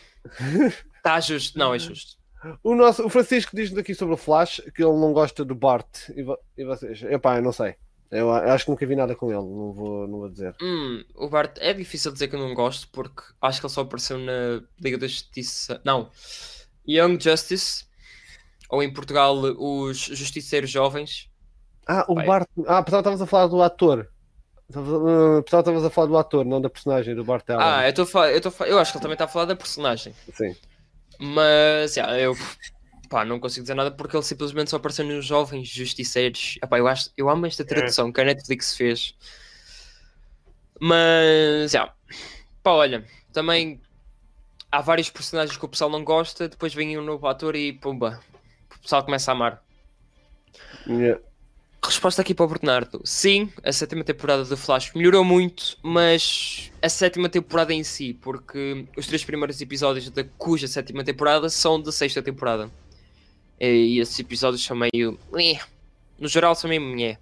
Está 0.97 1.21
justo. 1.23 1.57
Não, 1.57 1.73
é 1.73 1.79
justo. 1.79 2.17
O, 2.65 2.75
nosso, 2.75 3.07
o 3.07 3.09
Francisco 3.09 3.55
diz-nos 3.55 3.79
aqui 3.79 3.95
sobre 3.95 4.15
o 4.15 4.17
Flash 4.17 4.61
que 4.75 4.83
ele 4.83 4.99
não 4.99 5.13
gosta 5.13 5.45
do 5.45 5.55
Bart. 5.55 6.09
E, 6.11 6.25
e 6.61 6.65
vocês? 6.65 7.01
Epá, 7.05 7.37
eu 7.37 7.43
não 7.43 7.53
sei. 7.53 7.77
Eu, 8.11 8.31
a- 8.31 8.55
acho 8.55 8.65
que 8.65 8.71
nunca 8.71 8.87
vi 8.87 8.97
nada 8.97 9.15
com 9.15 9.27
ele, 9.27 9.37
não 9.43 9.73
vou, 9.73 10.09
não 10.09 10.19
vou 10.21 10.29
dizer. 10.31 10.55
Hum, 10.63 11.05
o 11.15 11.29
Bart 11.29 11.57
é 11.61 11.73
difícil 11.75 12.13
dizer 12.13 12.29
que 12.29 12.37
eu 12.37 12.41
não 12.41 12.55
gosto 12.55 12.89
porque 12.89 13.23
acho 13.41 13.61
que 13.61 13.67
ele 13.67 13.73
só 13.73 13.83
apareceu 13.83 14.19
na 14.19 14.63
Liga 14.81 14.97
da 14.99 15.07
Justiça. 15.07 15.81
Não, 15.85 16.11
Young 16.89 17.19
Justice, 17.21 17.85
ou 18.71 18.83
em 18.83 18.93
Portugal, 18.93 19.37
os 19.37 19.99
Justiceiros 19.99 20.71
Jovens. 20.71 21.29
Ah, 21.87 22.05
o 22.09 22.15
Vai. 22.15 22.27
Bart. 22.27 22.49
Ah, 22.67 22.83
que 22.83 22.95
estavas 22.95 23.21
a 23.21 23.27
falar 23.27 23.47
do 23.47 23.63
ator. 23.63 24.09
Pensava 24.69 25.43
que 25.43 25.57
estavas 25.57 25.85
a 25.85 25.91
falar 25.91 26.07
do 26.07 26.19
ator, 26.19 26.45
não 26.45 26.61
da 26.61 26.69
personagem, 26.69 27.15
do 27.15 27.25
Bart 27.25 27.49
Allen. 27.49 27.65
Ah, 27.67 27.89
eu, 27.89 27.95
tô 27.95 28.03
eu, 28.27 28.41
tô 28.41 28.65
eu 28.65 28.79
acho 28.79 28.93
que 28.93 28.99
ele 28.99 29.03
também 29.03 29.15
está 29.15 29.25
a 29.25 29.29
falar 29.29 29.47
da 29.47 29.57
personagem. 29.57 30.15
Sim. 30.35 30.55
Mas 31.19 31.97
yeah, 31.97 32.19
eu 32.21 32.37
pá, 33.09 33.25
não 33.25 33.41
consigo 33.41 33.65
dizer 33.65 33.75
nada 33.75 33.91
porque 33.91 34.17
ele 34.17 34.23
simplesmente 34.23 34.71
só 34.71 34.77
apareceu 34.77 35.05
nos 35.05 35.25
Jovens 35.25 35.69
Justiceiros. 35.69 36.59
Epá, 36.63 36.79
eu, 36.79 36.87
acho, 36.87 37.11
eu 37.17 37.29
amo 37.29 37.47
esta 37.47 37.65
tradução 37.65 38.13
que 38.13 38.21
a 38.21 38.25
Netflix 38.25 38.77
fez. 38.77 39.15
Mas, 40.81 41.73
yeah. 41.73 41.93
pá, 42.63 42.73
olha, 42.73 43.05
também 43.33 43.81
há 44.71 44.81
vários 44.81 45.11
personagens 45.11 45.57
que 45.57 45.65
o 45.65 45.69
pessoal 45.69 45.91
não 45.91 46.05
gosta, 46.05 46.49
depois 46.49 46.75
vem 46.75 46.99
um 46.99 47.03
novo 47.03 47.27
ator 47.27 47.57
e 47.57 47.73
pumba, 47.73 48.21
o 48.77 48.79
pessoal 48.81 49.05
começa 49.05 49.31
a 49.31 49.35
amar. 49.35 49.63
Yeah. 50.87 51.21
Resposta 51.83 52.23
aqui 52.23 52.35
para 52.35 52.45
o 52.45 52.49
Bernardo. 52.49 53.01
Sim, 53.05 53.53
a 53.63 53.73
sétima 53.73 54.03
temporada 54.05 54.45
do 54.45 54.57
Flash 54.57 54.93
melhorou 54.95 55.25
muito, 55.25 55.77
mas 55.83 56.73
a 56.83 56.89
sétima 56.89 57.29
temporada 57.29 57.73
em 57.73 57.85
si, 57.85 58.15
porque 58.15 58.85
os 58.97 59.07
três 59.07 59.25
primeiros 59.25 59.61
episódios 59.61 60.11
da 60.11 60.25
cuja 60.37 60.67
sétima 60.67 61.05
temporada 61.05 61.49
são 61.49 61.81
da 61.81 61.93
sexta 61.93 62.21
temporada. 62.21 62.69
E 63.61 63.99
esses 63.99 64.19
episódios 64.19 64.65
são 64.65 64.77
meio. 64.77 65.19
No 66.19 66.29
geral 66.29 66.55
são 66.55 66.69
meio. 66.69 66.81
nhé. 66.95 67.19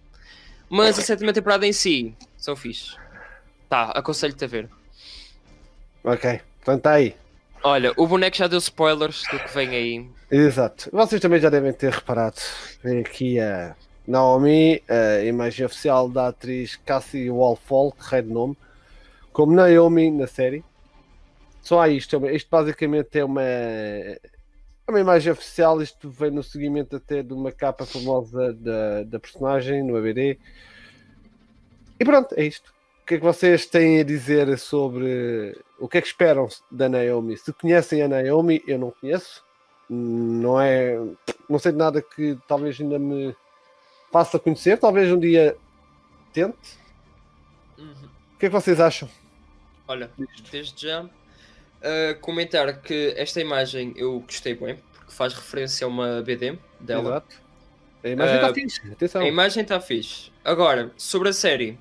Mas 0.69 0.99
a 0.99 1.03
sétima 1.03 1.33
temporada 1.33 1.67
em 1.67 1.73
si 1.73 2.15
são 2.37 2.57
fixe. 2.57 2.97
Tá, 3.69 3.91
aconselho-te 3.91 4.45
a 4.45 4.49
ver. 4.49 4.69
Ok, 6.05 6.41
portanto 6.59 6.79
está 6.79 6.93
aí. 6.93 7.17
Olha, 7.63 7.93
o 7.97 8.07
boneco 8.07 8.37
já 8.37 8.47
deu 8.47 8.59
spoilers 8.59 9.25
do 9.31 9.39
que 9.39 9.55
vem 9.55 9.69
aí. 9.71 10.11
Exato. 10.31 10.89
Vocês 10.93 11.21
também 11.21 11.41
já 11.41 11.51
devem 11.51 11.73
ter 11.73 11.93
reparado. 11.93 12.37
Vem 12.83 13.01
aqui 13.01 13.41
a 13.41 13.75
Naomi, 14.07 14.83
a 14.89 15.25
imagem 15.25 15.67
oficial 15.67 16.09
da 16.09 16.29
atriz 16.29 16.77
Cassie 16.77 17.31
Walfall, 17.31 17.93
de 18.13 18.23
nome, 18.23 18.57
como 19.33 19.53
Naomi 19.53 20.11
na 20.11 20.27
série. 20.27 20.65
Só 21.61 21.81
há 21.81 21.89
isto. 21.89 22.25
Isto 22.29 22.49
basicamente 22.49 23.19
é 23.19 23.25
uma, 23.25 23.43
é 24.87 24.91
uma 24.91 25.01
imagem 25.01 25.33
oficial. 25.33 25.83
Isto 25.83 26.11
vem 26.11 26.31
no 26.31 26.43
seguimento 26.43 26.97
até 26.97 27.23
de 27.23 27.33
uma 27.33 27.51
capa 27.51 27.85
famosa 27.85 28.53
da, 28.53 29.03
da 29.03 29.19
personagem 29.19 29.83
no 29.83 29.97
ABD. 29.97 30.39
E 31.99 32.05
pronto, 32.05 32.35
é 32.37 32.45
isto. 32.45 32.75
O 33.03 33.07
que 33.07 33.15
é 33.15 33.19
que 33.19 33.25
vocês 33.25 33.67
têm 33.67 34.01
a 34.01 34.05
dizer 34.05 34.59
sobre 34.59 35.57
o 35.79 35.89
que 35.89 35.99
é 35.99 36.01
que 36.01 36.07
esperam 36.07 36.49
da 36.71 36.89
Naomi? 36.89 37.37
Se 37.37 37.53
conhecem 37.53 38.03
a 38.03 38.09
Naomi, 38.09 38.63
eu 38.67 38.79
não 38.79 38.91
conheço. 38.91 39.45
Não 39.89 40.61
é. 40.61 40.99
Não 41.49 41.59
sei 41.59 41.73
de 41.73 41.79
nada 41.79 42.03
que 42.03 42.37
talvez 42.49 42.81
ainda 42.81 42.99
me 42.99 43.35
faça 44.11 44.39
conhecer. 44.39 44.79
Talvez 44.79 45.11
um 45.13 45.19
dia 45.19 45.57
tente. 46.33 46.79
O 47.79 48.39
que 48.39 48.47
é 48.47 48.49
que 48.49 48.55
vocês 48.55 48.81
acham? 48.81 49.09
Olha, 49.87 50.11
desde 50.51 50.89
já 50.89 51.09
uh, 51.87 52.21
comentar 52.21 52.81
que 52.83 53.15
esta 53.17 53.41
imagem 53.41 53.95
eu 53.97 54.21
gostei 54.21 54.55
bem, 54.55 54.77
porque 54.93 55.13
faz 55.13 55.33
referência 55.33 55.85
a 55.85 55.89
uma 55.89 56.23
BD 56.23 56.59
dela. 56.81 57.09
Exato. 57.09 57.47
A 58.05 58.09
imagem 58.09 58.35
está 58.37 58.49
Ah, 58.49 58.55
fixe. 58.55 58.81
Atenção. 58.93 59.23
A 59.23 59.27
imagem 59.27 59.63
está 59.63 59.81
fixe. 59.81 60.31
Agora, 60.45 60.93
sobre 60.97 61.29
a 61.29 61.33
série. 61.33 61.79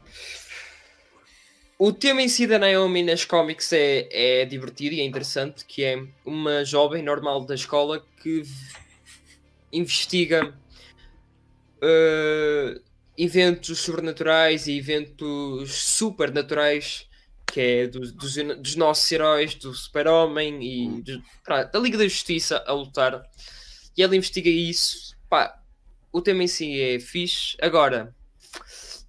O 1.77 1.91
tema 1.91 2.21
em 2.21 2.29
si 2.29 2.47
da 2.47 2.57
Naomi 2.57 3.03
nas 3.03 3.25
cómics 3.25 3.73
é, 3.73 4.07
é 4.11 4.45
divertido 4.45 4.95
e 4.95 5.01
é 5.01 5.03
interessante, 5.03 5.65
que 5.65 5.83
é 5.83 6.01
uma 6.25 6.63
jovem 6.63 7.03
normal 7.03 7.43
da 7.43 7.53
escola 7.53 8.03
que 8.23 8.43
investiga 9.73 10.53
uh, 11.83 12.81
eventos 13.17 13.79
sobrenaturais 13.79 14.67
e 14.67 14.77
eventos 14.77 15.73
supernaturais, 15.73 17.09
que 17.47 17.59
é 17.61 17.87
dos, 17.87 18.11
dos, 18.11 18.35
dos 18.59 18.75
nossos 18.75 19.09
heróis, 19.11 19.55
do 19.55 19.73
super-homem 19.73 20.61
e 20.63 21.01
do- 21.01 21.23
da 21.71 21.79
Liga 21.79 21.97
da 21.97 22.07
Justiça 22.07 22.63
a 22.65 22.73
lutar. 22.73 23.21
E 23.97 24.03
ela 24.03 24.15
investiga 24.15 24.49
isso. 24.49 25.15
Pá, 25.29 25.57
o 26.11 26.21
tema 26.21 26.43
em 26.43 26.47
si 26.47 26.81
é 26.81 26.99
fixe. 26.99 27.55
Agora, 27.61 28.13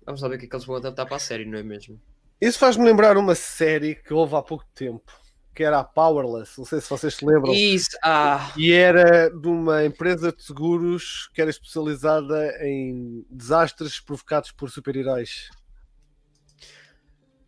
vamos 0.04 0.20
lá 0.22 0.28
ver 0.28 0.36
o 0.36 0.38
que 0.38 0.44
é 0.46 0.48
que 0.48 0.54
eles 0.54 0.64
vão 0.66 0.76
adaptar 0.76 1.06
para 1.06 1.16
a 1.16 1.20
série, 1.20 1.44
não 1.44 1.58
é 1.58 1.62
mesmo? 1.62 2.00
Isso 2.40 2.58
faz-me 2.58 2.84
lembrar 2.84 3.16
uma 3.16 3.34
série 3.34 3.94
que 3.94 4.12
houve 4.12 4.36
há 4.36 4.42
pouco 4.42 4.64
tempo, 4.74 5.10
que 5.54 5.64
era 5.64 5.78
a 5.80 5.84
Powerless. 5.84 6.58
Não 6.58 6.66
sei 6.66 6.80
se 6.80 6.90
vocês 6.90 7.14
se 7.14 7.24
lembram. 7.24 7.52
Isso, 7.54 7.96
ah, 8.04 8.52
E 8.56 8.72
era 8.72 9.30
de 9.30 9.48
uma 9.48 9.84
empresa 9.84 10.30
de 10.30 10.42
seguros 10.42 11.30
que 11.32 11.40
era 11.40 11.50
especializada 11.50 12.52
em 12.64 13.24
desastres 13.30 13.98
provocados 13.98 14.52
por 14.52 14.70
super-heróis. 14.70 15.48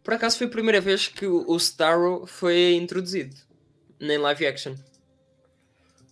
Por 0.09 0.15
acaso 0.15 0.39
foi 0.39 0.47
a 0.47 0.51
primeira 0.51 0.81
vez 0.81 1.07
que 1.07 1.27
o 1.27 1.55
Starro 1.59 2.25
foi 2.27 2.73
introduzido 2.77 3.37
nem 4.01 4.17
live 4.17 4.47
action. 4.47 4.75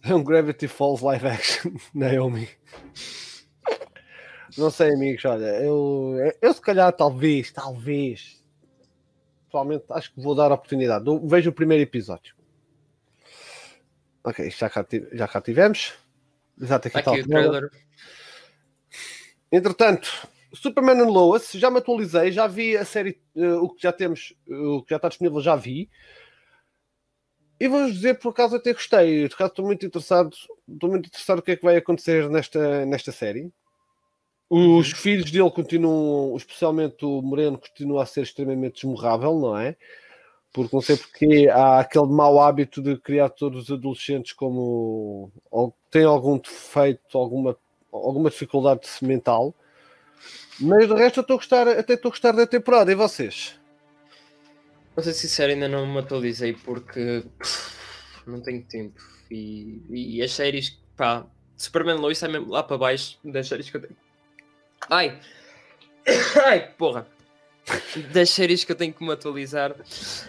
É 0.03 0.15
um 0.15 0.23
Gravity 0.23 0.69
Falls 0.69 1.03
live 1.03 1.27
action, 1.27 1.73
Naomi. 1.95 2.47
Não 4.59 4.71
sei, 4.71 4.93
amigos, 4.93 5.25
olha, 5.25 5.47
eu, 5.63 6.15
eu 6.43 6.53
se 6.53 6.61
calhar, 6.61 6.93
talvez, 6.93 7.51
talvez, 7.51 8.45
pessoalmente, 9.47 9.87
acho 9.89 10.13
que 10.13 10.21
vou 10.21 10.35
dar 10.35 10.51
a 10.51 10.57
oportunidade. 10.57 11.07
Eu 11.07 11.27
Vejo 11.27 11.49
o 11.49 11.55
primeiro 11.55 11.83
episódio. 11.83 12.37
Ok, 14.23 14.51
já 14.51 14.69
cá, 14.69 14.87
já 15.15 15.27
cá 15.27 15.41
tivemos. 15.41 15.95
Exato, 16.61 16.89
aqui 16.89 16.99
Está 16.99 17.13
está 17.13 17.13
aqui 17.13 17.23
o 17.23 17.29
trailer. 17.29 17.71
Entretanto, 19.51 20.29
Superman 20.57 21.01
and 21.01 21.11
Lois, 21.11 21.53
já 21.53 21.71
me 21.71 21.79
atualizei, 21.79 22.33
já 22.33 22.47
vi 22.47 22.77
a 22.77 22.85
série, 22.85 23.21
uh, 23.35 23.63
o 23.63 23.71
que 23.71 23.83
já 23.83 23.93
temos, 23.93 24.35
uh, 24.49 24.77
o 24.77 24.83
que 24.83 24.91
já 24.91 24.97
está 24.97 25.09
disponível, 25.09 25.41
já 25.41 25.57
vi. 25.57 25.89
E 27.59 27.69
vou-vos 27.69 27.95
dizer, 27.95 28.19
por 28.19 28.31
acaso, 28.31 28.57
até 28.57 28.73
gostei. 28.73 29.29
Por 29.29 29.35
acaso, 29.35 29.51
estou 29.51 29.65
muito 29.65 29.87
interessado, 29.87 30.37
estou 30.69 30.91
muito 30.91 31.07
interessado 31.07 31.37
no 31.37 31.43
que 31.43 31.53
é 31.53 31.57
que 31.57 31.65
vai 31.65 31.77
acontecer 31.77 32.29
nesta, 32.29 32.85
nesta 32.85 33.13
série. 33.13 33.51
Os 34.49 34.91
uhum. 34.93 34.97
filhos 34.97 35.31
dele 35.31 35.51
continuam, 35.51 36.37
especialmente 36.37 37.05
o 37.05 37.21
Moreno, 37.23 37.59
continua 37.59 38.03
a 38.03 38.07
ser 38.07 38.23
extremamente 38.23 38.75
desmorrável, 38.75 39.39
não 39.39 39.59
é? 39.59 39.77
Porque 40.53 40.75
não 40.75 40.81
sei 40.81 40.97
porque 40.97 41.49
há 41.53 41.81
aquele 41.81 42.07
mau 42.07 42.41
hábito 42.41 42.81
de 42.81 42.97
criar 42.97 43.29
todos 43.31 43.65
os 43.65 43.71
adolescentes 43.71 44.33
como 44.33 45.31
ou 45.51 45.75
têm 45.91 46.05
algum 46.05 46.39
defeito, 46.39 47.19
alguma, 47.19 47.57
alguma 47.93 48.31
dificuldade 48.31 48.89
mental. 49.03 49.55
Mas 50.61 50.89
de 50.89 50.95
resto 50.95 51.19
eu 51.19 51.23
estou 51.23 51.35
a 51.35 51.39
gostar, 51.39 51.69
até 51.69 51.95
estou 51.95 52.09
a 52.09 52.13
gostar 52.13 52.33
da 52.33 52.47
temporada. 52.47 52.91
E 52.91 52.95
vocês? 52.95 53.59
Vou 54.95 55.05
ser 55.05 55.13
sincero, 55.13 55.53
ainda 55.53 55.69
não 55.69 55.87
me 55.87 55.99
atualizei 55.99 56.55
porque 56.55 57.23
não 58.27 58.41
tenho 58.41 58.63
tempo. 58.65 59.01
E, 59.31 59.83
e 59.91 60.23
as 60.23 60.33
séries, 60.33 60.79
pá, 60.97 61.27
Superman 61.57 61.97
Lois 61.97 62.17
está 62.17 62.29
mesmo 62.29 62.51
lá 62.51 62.63
para 62.63 62.79
baixo 62.79 63.19
das 63.25 63.49
séries 63.49 63.69
que 63.69 63.77
eu 63.77 63.83
tenho. 63.83 63.97
Ai! 64.89 65.19
Ai, 66.47 66.69
porra! 66.79 67.07
Das 68.13 68.31
séries 68.31 68.65
que 68.65 68.73
eu 68.73 68.77
tenho 68.77 68.93
que 68.93 69.05
me 69.05 69.13
atualizar. 69.13 69.75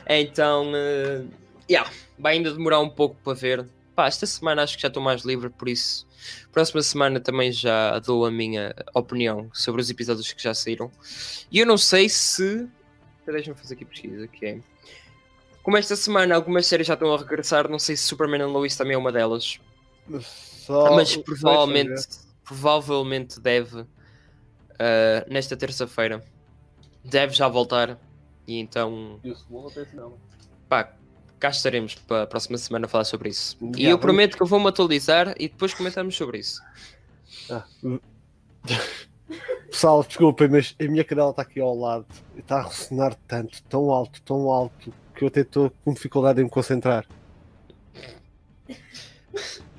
Então, 0.07 0.71
uh, 0.71 1.29
yeah, 1.69 1.89
vai 2.17 2.33
ainda 2.33 2.51
demorar 2.51 2.79
um 2.79 2.89
pouco 2.89 3.15
para 3.23 3.33
ver. 3.33 3.65
Pá, 3.97 4.05
esta 4.05 4.27
semana 4.27 4.62
acho 4.62 4.75
que 4.75 4.83
já 4.83 4.89
estou 4.89 5.01
mais 5.01 5.23
livre, 5.23 5.49
por 5.49 5.67
isso. 5.67 6.07
Próxima 6.51 6.83
semana 6.83 7.19
também 7.19 7.51
já 7.51 7.97
dou 7.97 8.27
a 8.27 8.31
minha 8.31 8.75
opinião 8.93 9.49
sobre 9.51 9.81
os 9.81 9.89
episódios 9.89 10.31
que 10.31 10.43
já 10.43 10.53
saíram. 10.53 10.91
E 11.51 11.57
eu 11.57 11.65
não 11.65 11.79
sei 11.79 12.07
se 12.07 12.69
Deixa-me 13.31 13.57
fazer 13.57 13.73
aqui 13.73 13.86
pesquisa, 13.86 14.27
que 14.27 14.45
é... 14.45 14.60
Como 15.63 15.75
esta 15.77 15.95
semana 15.95 16.36
algumas 16.36 16.67
séries 16.67 16.86
já 16.86 16.93
estão 16.93 17.12
a 17.12 17.17
regressar, 17.17 17.67
não 17.67 17.79
sei 17.79 17.97
se 17.97 18.03
Superman 18.03 18.43
and 18.43 18.51
Lois 18.51 18.77
também 18.77 18.93
é 18.93 18.97
uma 18.97 19.12
delas. 19.12 19.60
Só 20.21 20.95
Mas 20.95 21.17
provavelmente, 21.17 22.07
provavelmente 22.43 23.39
deve, 23.41 23.81
uh, 23.81 23.88
nesta 25.27 25.57
terça-feira, 25.57 26.23
deve 27.03 27.33
já 27.33 27.47
voltar. 27.47 27.99
E 28.47 28.60
então. 28.60 29.19
Pá, 30.69 30.95
cá 31.39 31.50
estaremos 31.50 31.95
para 31.95 32.23
a 32.23 32.28
próxima 32.28 32.58
semana 32.58 32.86
a 32.86 32.89
falar 32.89 33.04
sobre 33.04 33.30
isso. 33.30 33.58
e 33.76 33.86
eu 33.86 33.97
prometo 34.00 34.36
que 34.36 34.43
eu 34.43 34.47
vou-me 34.47 34.67
atualizar 34.67 35.36
e 35.39 35.47
depois 35.47 35.73
comentamos 35.73 36.15
sobre 36.15 36.39
isso. 36.39 36.62
Ah. 37.50 37.65
Pessoal, 39.69 40.04
desculpem, 40.04 40.47
mas 40.47 40.76
a 40.80 40.84
minha 40.86 41.04
cadela 41.04 41.32
está 41.32 41.41
aqui 41.41 41.60
ao 41.60 41.78
lado 41.78 42.06
e 42.36 42.39
está 42.39 42.60
a 42.60 42.63
ressonar 42.63 43.15
tanto, 43.28 43.62
tão 43.63 43.91
alto, 43.91 44.21
tão 44.21 44.50
alto, 44.50 44.93
que 45.13 45.23
eu 45.23 45.28
até 45.28 45.41
estou 45.41 45.71
com 45.84 45.93
dificuldade 45.93 46.39
em 46.39 46.45
me 46.45 46.50
concentrar. 46.50 47.06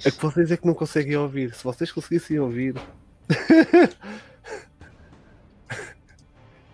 É 0.05 0.11
que 0.11 0.23
vocês 0.23 0.53
é 0.53 0.57
que 0.57 0.67
não 0.67 0.75
conseguem 0.75 1.17
ouvir. 1.17 1.55
Se 1.55 1.65
vocês 1.65 1.91
conseguissem 1.91 2.39
ouvir. 2.39 2.75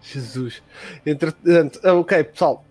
Jesus. 0.03 0.63
Entretanto, 1.07 1.81
ah, 1.83 1.95
ok, 1.95 2.25
pessoal. 2.25 2.65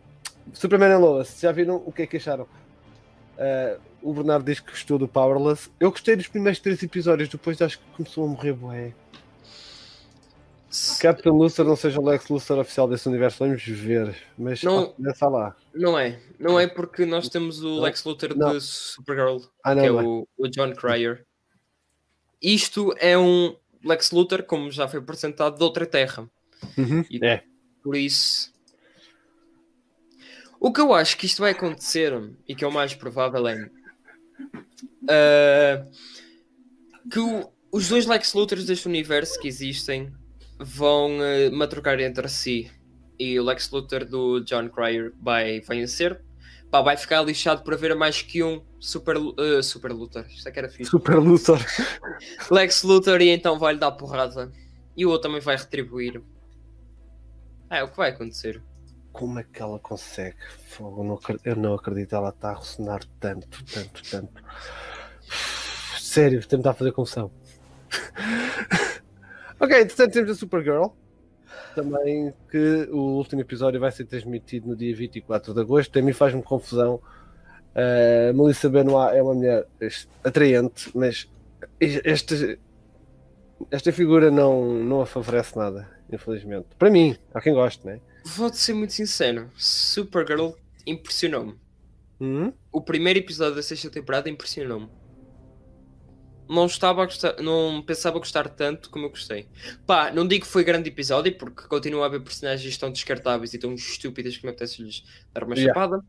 Superman 0.52 0.94
and 0.94 1.00
Lois, 1.00 1.40
já 1.40 1.52
viram 1.52 1.82
o 1.86 1.92
que 1.92 2.04
é 2.04 2.08
que 2.08 2.18
acharam? 2.18 2.44
Uh, 2.44 3.80
o 4.02 4.14
Bernardo 4.14 4.46
diz 4.46 4.60
que 4.60 4.72
gostou 4.72 4.98
do 4.98 5.08
Powerless. 5.08 5.70
Eu 5.80 5.92
gostei 5.92 6.16
dos 6.16 6.28
primeiros 6.28 6.60
três 6.60 6.82
episódios, 6.84 7.30
depois 7.30 7.62
acho 7.62 7.80
que 7.80 7.86
começou 7.96 8.26
a 8.26 8.28
morrer 8.28 8.54
bué. 8.54 8.94
Captain 11.00 11.32
Luthor 11.32 11.66
não 11.66 11.76
seja 11.76 12.00
o 12.00 12.06
Lex 12.06 12.28
Luthor 12.30 12.58
oficial 12.58 12.88
desse 12.88 13.08
universo, 13.08 13.40
vamos 13.40 13.64
ver. 13.64 14.16
Mas 14.38 14.64
não, 14.64 14.94
nessa 14.98 15.28
lá. 15.28 15.56
Não 15.74 15.98
é. 15.98 16.20
Não 16.40 16.60
é 16.60 16.68
porque 16.68 17.06
nós 17.06 17.30
temos 17.30 17.64
o 17.64 17.76
não. 17.76 17.82
Lex 17.82 18.04
Luthor 18.04 18.36
não. 18.36 18.52
de 18.54 18.62
Supergirl, 18.62 19.38
ah, 19.64 19.76
não, 19.76 19.82
que 19.82 19.88
é, 19.88 19.90
é, 19.90 19.92
o, 19.92 20.28
o 20.38 20.48
John 20.48 20.74
Cryer. 20.74 21.26
Isto 22.42 22.94
é 22.98 23.18
um 23.18 23.56
Lex 23.86 24.12
Luthor, 24.12 24.44
como 24.44 24.72
já 24.72 24.88
foi 24.88 25.00
apresentado, 25.00 25.58
de 25.58 25.64
outra 25.64 25.86
terra. 25.86 26.28
Uhum. 26.78 27.06
E 27.10 27.24
é. 27.24 27.44
Por 27.84 27.96
isso. 27.96 28.53
O 30.64 30.72
que 30.72 30.80
eu 30.80 30.94
acho 30.94 31.18
que 31.18 31.26
isto 31.26 31.42
vai 31.42 31.52
acontecer, 31.52 32.14
e 32.48 32.56
que 32.56 32.64
é 32.64 32.68
o 32.68 32.72
mais 32.72 32.96
provável, 32.96 33.46
é 33.50 33.70
uh, 35.04 35.92
que 37.12 37.20
o, 37.20 37.52
os 37.70 37.90
dois 37.90 38.06
Lex 38.06 38.34
Luthors 38.34 38.64
deste 38.66 38.88
universo 38.88 39.38
que 39.42 39.50
existem 39.50 40.14
vão 40.58 41.18
uh, 41.18 41.52
matrocar 41.52 42.00
entre 42.00 42.30
si 42.30 42.72
e 43.20 43.38
o 43.38 43.44
Lex 43.44 43.70
Luthor 43.72 44.06
do 44.06 44.40
John 44.40 44.70
Cryer 44.70 45.12
vai 45.22 45.60
vencer. 45.60 46.24
Pá, 46.72 46.82
vai 46.82 46.96
ficar 46.96 47.22
lixado 47.24 47.62
por 47.62 47.74
haver 47.74 47.94
mais 47.94 48.22
que 48.22 48.42
um 48.42 48.64
Super, 48.80 49.18
uh, 49.18 49.62
super 49.62 49.92
Luthor. 49.92 50.26
Isto 50.30 50.48
é 50.48 50.52
que 50.54 50.60
era 50.60 50.70
fixe. 50.70 50.90
Super 50.90 51.18
Luthor. 51.18 51.60
Lex 52.50 52.84
Luthor 52.84 53.22
e 53.22 53.28
então 53.28 53.60
vai-lhe 53.60 53.80
dar 53.80 53.92
porrada. 53.92 54.50
E 54.96 55.06
o 55.06 55.10
outro 55.10 55.28
também 55.28 55.42
vai 55.42 55.58
retribuir. 55.58 56.24
Ah, 57.70 57.80
é 57.80 57.84
o 57.84 57.90
que 57.90 57.98
vai 57.98 58.12
acontecer. 58.12 58.64
Como 59.14 59.40
é 59.40 59.44
que 59.44 59.62
ela 59.62 59.80
consegue? 59.80 60.36
Eu 61.46 61.56
não 61.56 61.76
acredito, 61.76 62.16
ela 62.16 62.30
está 62.30 62.50
a 62.50 62.56
ressonar 62.56 63.00
tanto, 63.20 63.64
tanto, 63.64 64.02
tanto. 64.10 64.44
Sério, 65.98 66.46
tentar 66.46 66.74
fazer 66.74 66.92
confusão. 66.92 67.32
Ok, 69.64 69.80
entretanto 69.80 70.12
temos 70.12 70.30
a 70.30 70.36
Supergirl. 70.36 70.88
Também 71.74 72.34
que 72.52 72.90
o 72.92 73.16
último 73.16 73.40
episódio 73.40 73.80
vai 73.80 73.94
ser 73.94 74.04
transmitido 74.04 74.68
no 74.68 74.76
dia 74.76 74.94
24 74.94 75.54
de 75.54 75.62
agosto. 75.62 75.98
A 75.98 76.02
mim 76.02 76.12
faz-me 76.12 76.44
confusão. 76.44 77.00
Uh, 77.74 78.34
Melissa 78.34 78.70
Benoit 78.70 79.16
é 79.16 79.24
uma 79.24 79.34
mulher 79.34 79.66
atraente, 80.22 80.92
mas 80.94 81.32
esta, 81.80 82.58
esta 83.72 83.94
figura 83.94 84.30
não, 84.30 84.84
não 84.84 85.00
a 85.00 85.06
favorece 85.06 85.58
nada, 85.58 85.88
infelizmente. 86.12 86.68
Para 86.78 86.90
mim, 86.90 87.16
há 87.34 87.40
quem 87.40 87.54
goste, 87.54 87.86
né? 87.86 88.02
Vou-te 88.24 88.58
ser 88.58 88.74
muito 88.74 88.94
sincero: 88.94 89.52
Supergirl 89.56 90.52
impressionou-me. 90.86 91.56
Hum? 92.20 92.54
O 92.72 92.82
primeiro 92.82 93.20
episódio 93.20 93.56
da 93.56 93.64
sexta 93.64 93.90
temporada 93.90 94.30
impressionou-me 94.30 94.90
não 96.48 96.66
estava 96.66 97.06
gostar, 97.06 97.42
não 97.42 97.82
pensava 97.82 98.20
gostar 98.20 98.48
tanto 98.50 98.90
como 98.90 99.06
eu 99.06 99.10
gostei. 99.10 99.48
Pá, 99.86 100.12
não 100.12 100.28
digo 100.28 100.46
que 100.46 100.52
foi 100.52 100.64
grande 100.64 100.90
episódio, 100.90 101.36
porque 101.38 101.64
continua 101.68 102.04
a 102.04 102.06
haver 102.08 102.22
personagens 102.22 102.78
tão 102.78 102.92
descartáveis 102.92 103.54
e 103.54 103.58
tão 103.58 103.74
estúpidas 103.74 104.38
que 104.38 104.46
me 104.46 104.52
apetece-lhes 104.52 105.04
dar 105.34 105.44
uma 105.44 105.56
yeah. 105.56 105.74
chapada, 105.74 106.04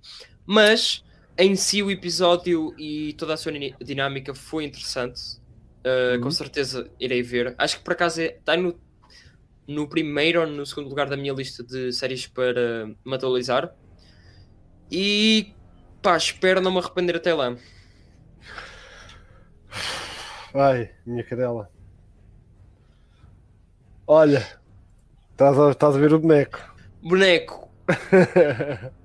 mas 0.46 1.04
em 1.38 1.56
si 1.56 1.82
o 1.82 1.90
episódio 1.90 2.74
e 2.78 3.12
toda 3.14 3.34
a 3.34 3.36
sua 3.36 3.52
dinâmica 3.82 4.34
foi 4.34 4.64
interessante. 4.64 5.42
Uh, 5.84 6.14
uhum. 6.14 6.20
Com 6.22 6.30
certeza 6.30 6.90
irei 6.98 7.22
ver. 7.22 7.54
Acho 7.58 7.78
que 7.78 7.84
por 7.84 7.92
acaso 7.92 8.20
é, 8.20 8.36
está 8.38 8.56
no, 8.56 8.78
no 9.66 9.88
primeiro 9.88 10.40
ou 10.40 10.46
no 10.46 10.64
segundo 10.66 10.88
lugar 10.88 11.08
da 11.08 11.16
minha 11.16 11.32
lista 11.32 11.62
de 11.62 11.92
séries 11.92 12.26
para 12.26 12.86
me 13.04 13.14
atualizar. 13.14 13.74
E 14.90 15.54
pá, 16.02 16.16
espero 16.16 16.60
não 16.60 16.70
me 16.70 16.78
arrepender 16.78 17.16
até 17.16 17.32
lá. 17.32 17.56
Ai, 20.54 20.90
minha 21.04 21.24
cadela. 21.24 21.70
Olha, 24.06 24.46
estás 25.32 25.58
a, 25.58 25.70
estás 25.70 25.96
a 25.96 25.98
ver 25.98 26.12
o 26.12 26.18
boneco. 26.18 26.74
Boneco. 27.02 27.64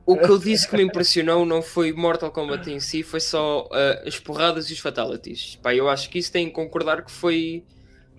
o 0.06 0.18
que 0.18 0.30
eu 0.30 0.38
disse 0.38 0.68
que 0.68 0.78
me 0.78 0.84
impressionou 0.84 1.46
não 1.46 1.62
foi 1.62 1.92
Mortal 1.92 2.32
Kombat 2.32 2.70
em 2.70 2.80
si, 2.80 3.04
foi 3.04 3.20
só 3.20 3.66
uh, 3.66 4.08
as 4.08 4.20
porradas 4.20 4.70
e 4.70 4.74
os 4.74 4.80
fatalities. 4.80 5.56
Pá, 5.56 5.74
eu 5.74 5.90
acho 5.90 6.10
que 6.10 6.20
isso 6.20 6.32
tem 6.32 6.48
que 6.48 6.54
concordar 6.54 7.04
que 7.04 7.12
foi 7.12 7.64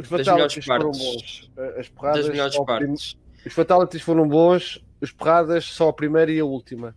os 0.01 0.09
das 0.09 0.27
melhores 0.27 0.67
partes. 0.67 1.51
As 1.79 1.89
porradas 1.89 2.27
das 2.27 2.29
melhores 2.31 2.59
partes. 2.59 3.17
Os 3.45 3.53
fatalities 3.53 4.03
foram 4.03 4.29
bons, 4.29 4.85
as 5.01 5.11
porradas 5.11 5.65
só 5.65 5.89
a 5.89 5.93
primeira 5.93 6.31
e 6.31 6.41
a 6.41 6.45
última. 6.45 6.95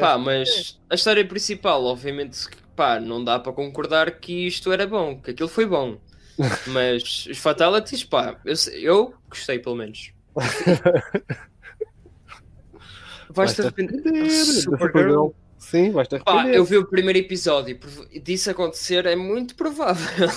Pá, 0.00 0.16
mas 0.16 0.80
a 0.88 0.94
história 0.94 1.26
principal, 1.26 1.84
obviamente, 1.84 2.48
pá, 2.74 2.98
não 2.98 3.22
dá 3.22 3.38
para 3.38 3.52
concordar 3.52 4.10
que 4.12 4.46
isto 4.46 4.72
era 4.72 4.86
bom, 4.86 5.20
que 5.20 5.32
aquilo 5.32 5.48
foi 5.48 5.66
bom. 5.66 5.98
Mas 6.66 7.26
os 7.26 7.38
Fatalities, 7.38 8.02
pá, 8.02 8.40
eu, 8.44 8.54
eu 8.80 9.14
gostei 9.28 9.60
pelo 9.60 9.76
menos. 9.76 10.12
Vais-te 13.30 13.62
arrepender. 13.62 14.34
Supergirl. 14.34 15.28
Sim, 15.58 15.90
vais-te 15.92 16.16
arrepender. 16.16 16.42
Pá, 16.42 16.48
eu 16.48 16.64
vi 16.64 16.76
o 16.76 16.86
primeiro 16.86 17.18
episódio 17.18 17.78
e 18.10 18.20
disso 18.20 18.50
acontecer 18.50 19.06
é 19.06 19.16
muito 19.16 19.54
provável. 19.56 20.30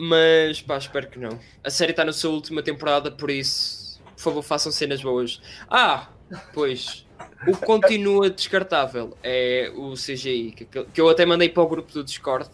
Mas 0.00 0.62
pá, 0.62 0.78
espero 0.78 1.08
que 1.08 1.18
não. 1.18 1.38
A 1.62 1.70
série 1.70 1.90
está 1.90 2.04
na 2.04 2.12
sua 2.12 2.30
última 2.30 2.62
temporada, 2.62 3.10
por 3.10 3.30
isso, 3.30 4.00
por 4.16 4.22
favor, 4.22 4.42
façam 4.42 4.72
cenas 4.72 5.02
boas. 5.02 5.40
Ah, 5.68 6.08
pois. 6.54 7.06
O 7.46 7.54
que 7.54 7.66
continua 7.66 8.30
descartável 8.30 9.16
é 9.22 9.70
o 9.74 9.92
CGI, 9.92 10.52
que, 10.52 10.64
que 10.64 11.00
eu 11.00 11.08
até 11.08 11.26
mandei 11.26 11.48
para 11.50 11.62
o 11.62 11.68
grupo 11.68 11.92
do 11.92 12.02
Discord, 12.02 12.48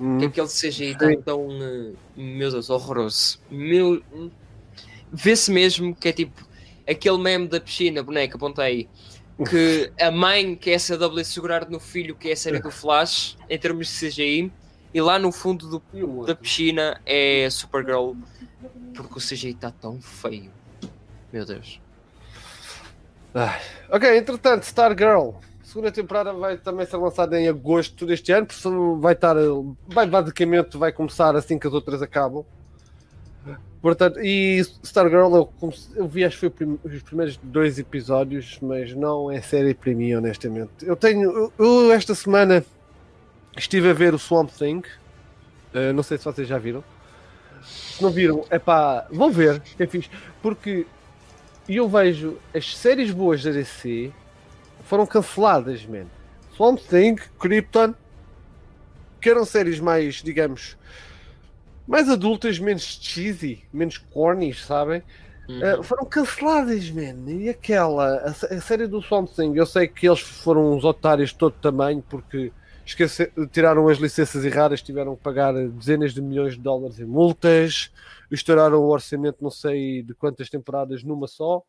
hum. 0.00 0.18
que 0.18 0.26
aquele 0.26 0.46
CGI 0.46 0.92
está 0.92 1.06
tão, 1.24 1.48
uh, 1.48 1.96
meu 2.16 2.50
Deus, 2.50 2.70
horroroso. 2.70 3.38
Meu... 3.50 4.02
vê-se 5.12 5.50
mesmo 5.50 5.94
que 5.94 6.08
é 6.08 6.12
tipo 6.12 6.46
aquele 6.88 7.18
meme 7.18 7.48
da 7.48 7.60
piscina, 7.60 8.02
boneca, 8.02 8.36
apontei 8.36 8.88
que 9.50 9.92
a 10.00 10.10
mãe 10.10 10.54
que 10.54 10.70
é 10.70 10.74
essa 10.74 10.96
W 10.96 11.24
segurar 11.24 11.68
no 11.68 11.78
filho, 11.78 12.14
que 12.14 12.30
é 12.30 12.32
a 12.32 12.36
série 12.36 12.58
do 12.58 12.70
Flash, 12.70 13.36
em 13.50 13.58
termos 13.58 13.88
de 13.88 14.08
CGI, 14.08 14.52
e 14.96 15.00
lá 15.02 15.18
no 15.18 15.30
fundo 15.30 15.68
do, 15.68 16.24
da 16.24 16.34
piscina 16.34 16.98
é 17.04 17.50
Supergirl, 17.50 18.14
porque 18.94 19.18
o 19.18 19.20
CGI 19.20 19.50
está 19.50 19.70
tão 19.70 20.00
feio. 20.00 20.50
Meu 21.30 21.44
Deus. 21.44 21.78
Ah, 23.34 23.60
ok, 23.90 24.16
entretanto, 24.16 24.62
Stargirl. 24.62 25.32
Segunda 25.62 25.92
temporada 25.92 26.32
vai 26.32 26.56
também 26.56 26.86
ser 26.86 26.96
lançada 26.96 27.38
em 27.38 27.46
agosto 27.46 28.06
deste 28.06 28.32
ano, 28.32 28.46
vai 28.98 29.12
estar. 29.12 29.36
Vai 29.86 30.06
basicamente 30.06 30.78
vai 30.78 30.90
começar 30.92 31.36
assim 31.36 31.58
que 31.58 31.66
as 31.66 31.74
outras 31.74 32.00
acabam. 32.00 32.42
Portanto, 33.82 34.18
e 34.20 34.60
Stargirl 34.82 35.36
eu, 35.36 35.52
eu 35.94 36.08
vi, 36.08 36.24
acho 36.24 36.36
que 36.36 36.40
foi 36.40 36.50
prim, 36.50 36.78
os 36.82 37.02
primeiros 37.02 37.38
dois 37.42 37.78
episódios, 37.78 38.58
mas 38.62 38.94
não 38.94 39.30
é 39.30 39.42
série 39.42 39.74
para 39.74 39.92
mim, 39.92 40.14
honestamente. 40.14 40.70
Eu 40.80 40.96
tenho. 40.96 41.30
Eu, 41.30 41.52
eu, 41.58 41.92
esta 41.92 42.14
semana 42.14 42.64
estive 43.56 43.90
a 43.90 43.92
ver 43.92 44.14
o 44.14 44.18
Swamp 44.18 44.50
Thing. 44.50 44.82
Uh, 45.74 45.92
não 45.94 46.02
sei 46.02 46.18
se 46.18 46.24
vocês 46.24 46.46
já 46.46 46.58
viram. 46.58 46.84
Se 47.62 48.02
não 48.02 48.10
viram, 48.10 48.44
é 48.50 48.58
pá, 48.58 49.06
vão 49.10 49.30
ver, 49.30 49.60
que 49.60 49.82
é 49.82 49.86
fixe. 49.86 50.10
Porque 50.42 50.86
eu 51.68 51.88
vejo 51.88 52.38
as 52.54 52.76
séries 52.76 53.10
boas 53.10 53.42
da 53.42 53.50
DC 53.50 54.12
foram 54.84 55.06
canceladas, 55.06 55.84
man. 55.84 56.06
Swamp 56.56 56.78
Thing, 56.78 57.16
Krypton, 57.38 57.94
que 59.20 59.28
eram 59.28 59.44
séries 59.44 59.80
mais, 59.80 60.22
digamos, 60.22 60.76
mais 61.86 62.08
adultas, 62.08 62.58
menos 62.58 62.98
cheesy, 63.02 63.64
menos 63.72 63.98
corny, 63.98 64.54
sabem? 64.54 65.02
Uhum. 65.48 65.80
Uh, 65.80 65.82
foram 65.82 66.04
canceladas, 66.04 66.90
man. 66.90 67.30
E 67.30 67.48
aquela, 67.48 68.16
a, 68.18 68.30
a, 68.30 68.60
série 68.60 68.86
do 68.86 69.02
Swamp 69.02 69.28
Thing, 69.28 69.54
eu 69.56 69.66
sei 69.66 69.86
que 69.88 70.06
eles 70.06 70.20
foram 70.20 70.72
uns 70.72 70.84
otários 70.84 71.30
de 71.30 71.36
todo 71.36 71.52
tamanho 71.54 72.02
porque 72.08 72.52
esquece, 72.86 73.32
tiraram 73.50 73.88
as 73.88 73.98
licenças 73.98 74.44
erradas, 74.44 74.80
tiveram 74.80 75.16
que 75.16 75.22
pagar 75.22 75.52
dezenas 75.52 76.14
de 76.14 76.22
milhões 76.22 76.54
de 76.54 76.60
dólares 76.60 77.00
em 77.00 77.04
multas, 77.04 77.92
estouraram 78.30 78.78
o 78.78 78.88
orçamento 78.88 79.42
não 79.42 79.50
sei 79.50 80.02
de 80.02 80.14
quantas 80.14 80.48
temporadas 80.48 81.02
numa 81.02 81.26
só. 81.26 81.62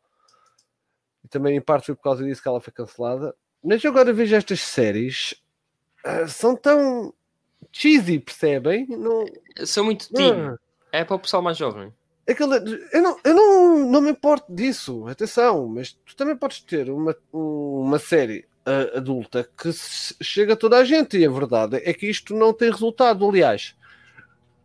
E 1.23 1.27
também 1.27 1.57
em 1.57 1.61
parte 1.61 1.87
foi 1.87 1.95
por 1.95 2.03
causa 2.03 2.23
disso 2.23 2.41
que 2.41 2.47
ela 2.47 2.61
foi 2.61 2.71
cancelada. 2.71 3.35
Mas 3.63 3.83
eu 3.83 3.91
agora 3.91 4.13
vejo 4.13 4.35
estas 4.35 4.61
séries, 4.61 5.33
uh, 6.05 6.27
são 6.27 6.55
tão 6.55 7.13
cheesy, 7.71 8.19
percebem? 8.19 8.85
Não... 8.87 9.25
São 9.65 9.83
muito 9.83 10.13
teen. 10.13 10.51
Uh, 10.51 10.59
é 10.91 11.03
para 11.03 11.15
o 11.15 11.19
pessoal 11.19 11.41
mais 11.41 11.57
jovem. 11.57 11.91
Aquela, 12.29 12.57
eu 12.91 13.01
não, 13.01 13.19
eu 13.23 13.33
não, 13.33 13.91
não 13.91 14.01
me 14.01 14.11
importo 14.11 14.53
disso, 14.53 15.07
atenção, 15.07 15.67
mas 15.67 15.93
tu 15.93 16.15
também 16.15 16.35
podes 16.35 16.59
ter 16.59 16.89
uma, 16.89 17.15
uma 17.31 17.97
série 17.97 18.46
uh, 18.67 18.97
adulta 18.97 19.49
que 19.57 19.71
chega 20.21 20.53
a 20.53 20.57
toda 20.57 20.77
a 20.77 20.83
gente 20.83 21.17
e 21.17 21.25
a 21.25 21.31
verdade 21.31 21.77
é 21.83 21.93
que 21.93 22.07
isto 22.07 22.35
não 22.35 22.53
tem 22.53 22.69
resultado. 22.69 23.27
Aliás, 23.27 23.75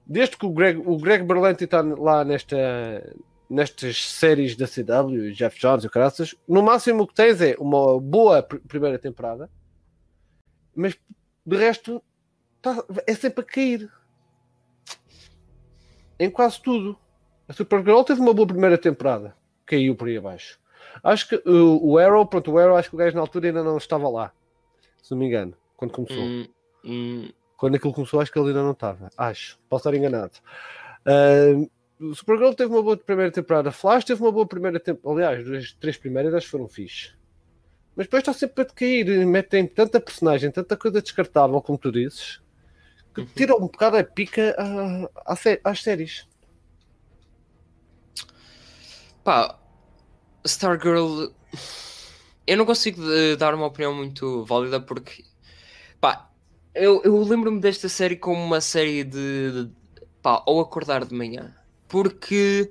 desde 0.04 0.36
que 0.36 0.44
o 0.44 0.50
Greg, 0.50 0.82
o 0.84 0.98
Greg 0.98 1.24
Berlanti 1.24 1.64
está 1.64 1.80
lá 1.80 2.24
nesta, 2.24 2.56
nestas 3.48 4.04
séries 4.04 4.56
da 4.56 4.66
CW, 4.66 5.32
Jeff 5.32 5.58
Jones 5.58 5.84
e 5.84 5.88
graças, 5.88 6.34
no 6.48 6.62
máximo 6.62 7.04
o 7.04 7.06
que 7.06 7.14
tens 7.14 7.40
é 7.40 7.54
uma 7.58 8.00
boa 8.00 8.42
pr 8.42 8.58
primeira 8.66 8.98
temporada, 8.98 9.48
mas 10.74 10.98
de 11.46 11.56
resto 11.56 12.02
tá, 12.60 12.84
é 13.06 13.14
sempre 13.14 13.42
a 13.42 13.46
cair 13.46 13.90
em 16.18 16.30
quase 16.30 16.60
tudo. 16.60 16.98
A 17.48 17.52
Supergirl 17.52 18.02
teve 18.02 18.20
uma 18.20 18.32
boa 18.32 18.46
primeira 18.46 18.78
temporada, 18.78 19.36
caiu 19.66 19.94
por 19.94 20.08
aí 20.08 20.16
abaixo. 20.16 20.61
Acho 21.02 21.28
que 21.28 21.36
uh, 21.36 21.86
o 21.86 21.98
Arrow, 21.98 22.26
pronto, 22.26 22.50
o 22.50 22.58
Arrow, 22.58 22.76
acho 22.76 22.90
que 22.90 22.94
o 22.94 22.98
gajo 22.98 23.14
na 23.14 23.20
altura 23.20 23.48
ainda 23.48 23.62
não 23.62 23.76
estava 23.76 24.08
lá, 24.08 24.32
se 25.02 25.10
não 25.12 25.18
me 25.18 25.26
engano, 25.26 25.54
quando 25.76 25.92
começou. 25.92 26.22
Hum, 26.22 26.46
hum. 26.84 27.28
Quando 27.56 27.76
aquilo 27.76 27.92
começou, 27.92 28.20
acho 28.20 28.32
que 28.32 28.38
ele 28.38 28.48
ainda 28.48 28.62
não 28.62 28.72
estava. 28.72 29.08
Acho, 29.16 29.58
posso 29.68 29.88
estar 29.88 29.96
enganado. 29.96 30.32
Uh, 31.06 31.70
o 32.02 32.14
Supergirl 32.14 32.52
teve 32.54 32.72
uma 32.72 32.82
boa 32.82 32.96
primeira 32.96 33.30
temporada. 33.30 33.70
Flash 33.70 34.04
teve 34.04 34.20
uma 34.20 34.32
boa 34.32 34.46
primeira 34.46 34.80
temporada. 34.80 35.28
Aliás, 35.28 35.48
as 35.48 35.72
três 35.72 35.96
primeiras 35.96 36.34
acho 36.34 36.46
que 36.46 36.50
foram 36.50 36.66
fixe. 36.66 37.12
Mas 37.94 38.06
depois 38.06 38.22
está 38.22 38.32
sempre 38.32 38.62
a 38.62 38.66
decair. 38.66 39.26
Metem 39.26 39.66
tanta 39.66 40.00
personagem, 40.00 40.50
tanta 40.50 40.76
coisa 40.76 41.00
descartável, 41.00 41.60
como 41.62 41.78
tu 41.78 41.92
dizes, 41.92 42.42
que 43.14 43.20
uhum. 43.20 43.26
tiram 43.36 43.56
um 43.58 43.68
bocado 43.68 43.96
a 43.96 44.02
pica 44.02 44.56
a, 44.58 45.32
a, 45.32 45.70
às 45.70 45.82
séries. 45.82 46.26
Pá, 49.22 49.56
Stargirl. 50.44 51.28
Eu 52.46 52.56
não 52.56 52.66
consigo 52.66 53.02
dar 53.38 53.54
uma 53.54 53.66
opinião 53.66 53.94
muito 53.94 54.44
válida 54.44 54.80
porque. 54.80 55.24
Pá, 56.00 56.30
eu, 56.74 57.02
eu 57.04 57.22
lembro-me 57.22 57.60
desta 57.60 57.88
série 57.88 58.16
como 58.16 58.42
uma 58.42 58.60
série 58.60 59.04
de. 59.04 59.52
de 59.52 59.70
pá, 60.22 60.42
ou 60.46 60.60
acordar 60.60 61.04
de 61.04 61.14
manhã. 61.14 61.54
Porque 61.88 62.70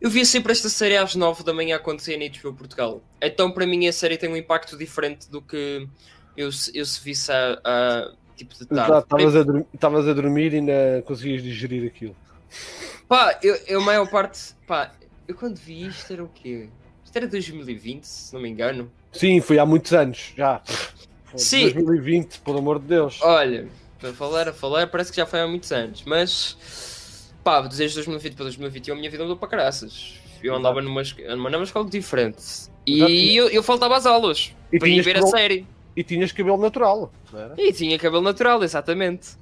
eu 0.00 0.10
via 0.10 0.24
sempre 0.24 0.50
esta 0.50 0.68
série 0.68 0.96
às 0.96 1.14
9 1.14 1.44
da 1.44 1.52
manhã 1.52 1.78
quando 1.78 2.00
saía 2.00 2.18
na 2.18 2.24
HBO 2.24 2.54
Portugal. 2.54 3.02
Então 3.20 3.52
para 3.52 3.66
mim 3.66 3.86
a 3.86 3.92
série 3.92 4.16
tem 4.16 4.28
um 4.28 4.36
impacto 4.36 4.76
diferente 4.76 5.30
do 5.30 5.40
que 5.40 5.86
eu, 6.36 6.50
eu 6.74 6.84
se 6.84 7.04
visse 7.04 7.30
a, 7.30 7.60
a 7.64 8.12
tipo 8.36 8.54
de 8.54 8.66
tarde. 8.66 8.98
Estavas 8.98 9.36
a, 9.36 9.42
dormir, 9.42 9.66
a 10.10 10.12
dormir 10.12 10.52
e 10.54 10.56
ainda 10.56 11.02
conseguias 11.06 11.42
digerir 11.42 11.86
aquilo. 11.86 12.16
Pá, 13.06 13.38
eu, 13.42 13.54
eu 13.66 13.80
a 13.80 13.84
maior 13.84 14.10
parte. 14.10 14.54
Pá, 14.66 14.92
eu 15.28 15.34
quando 15.34 15.56
vi 15.56 15.86
isto 15.86 16.12
era 16.12 16.24
o 16.24 16.28
quê? 16.28 16.68
Isto 17.12 17.18
era 17.18 17.28
2020, 17.28 18.04
se 18.04 18.32
não 18.32 18.40
me 18.40 18.48
engano. 18.48 18.90
Sim, 19.12 19.38
foi 19.42 19.58
há 19.58 19.66
muitos 19.66 19.92
anos, 19.92 20.32
já. 20.34 20.62
Sim. 21.36 21.64
2020, 21.64 22.40
pelo 22.40 22.56
amor 22.56 22.78
de 22.78 22.86
Deus. 22.86 23.20
Olha, 23.20 23.68
para 24.00 24.14
falar 24.14 24.48
a 24.48 24.52
falar, 24.54 24.86
parece 24.86 25.10
que 25.10 25.18
já 25.18 25.26
foi 25.26 25.40
há 25.40 25.46
muitos 25.46 25.70
anos, 25.72 26.04
mas 26.06 27.28
pá, 27.44 27.60
desde 27.60 27.96
2020 27.96 28.34
para 28.34 28.44
2021 28.44 28.94
a 28.94 28.96
minha 28.96 29.10
vida 29.10 29.24
mudou 29.24 29.36
para 29.36 29.46
caraças. 29.46 30.14
Eu 30.42 30.54
andava 30.56 30.80
numa, 30.80 31.02
numa 31.36 31.62
escola 31.64 31.86
diferente 31.86 32.42
e 32.86 33.36
eu, 33.36 33.48
eu 33.50 33.62
faltava 33.62 33.94
às 33.94 34.06
aulas 34.06 34.54
e 34.72 34.78
para 34.78 34.88
ir 34.88 35.02
ver 35.02 35.16
cabelo, 35.16 35.34
a 35.34 35.38
série. 35.38 35.66
E 35.94 36.02
tinhas 36.02 36.32
cabelo 36.32 36.56
natural, 36.56 37.12
E 37.58 37.74
tinha 37.74 37.98
cabelo 37.98 38.22
natural, 38.22 38.64
exatamente. 38.64 39.36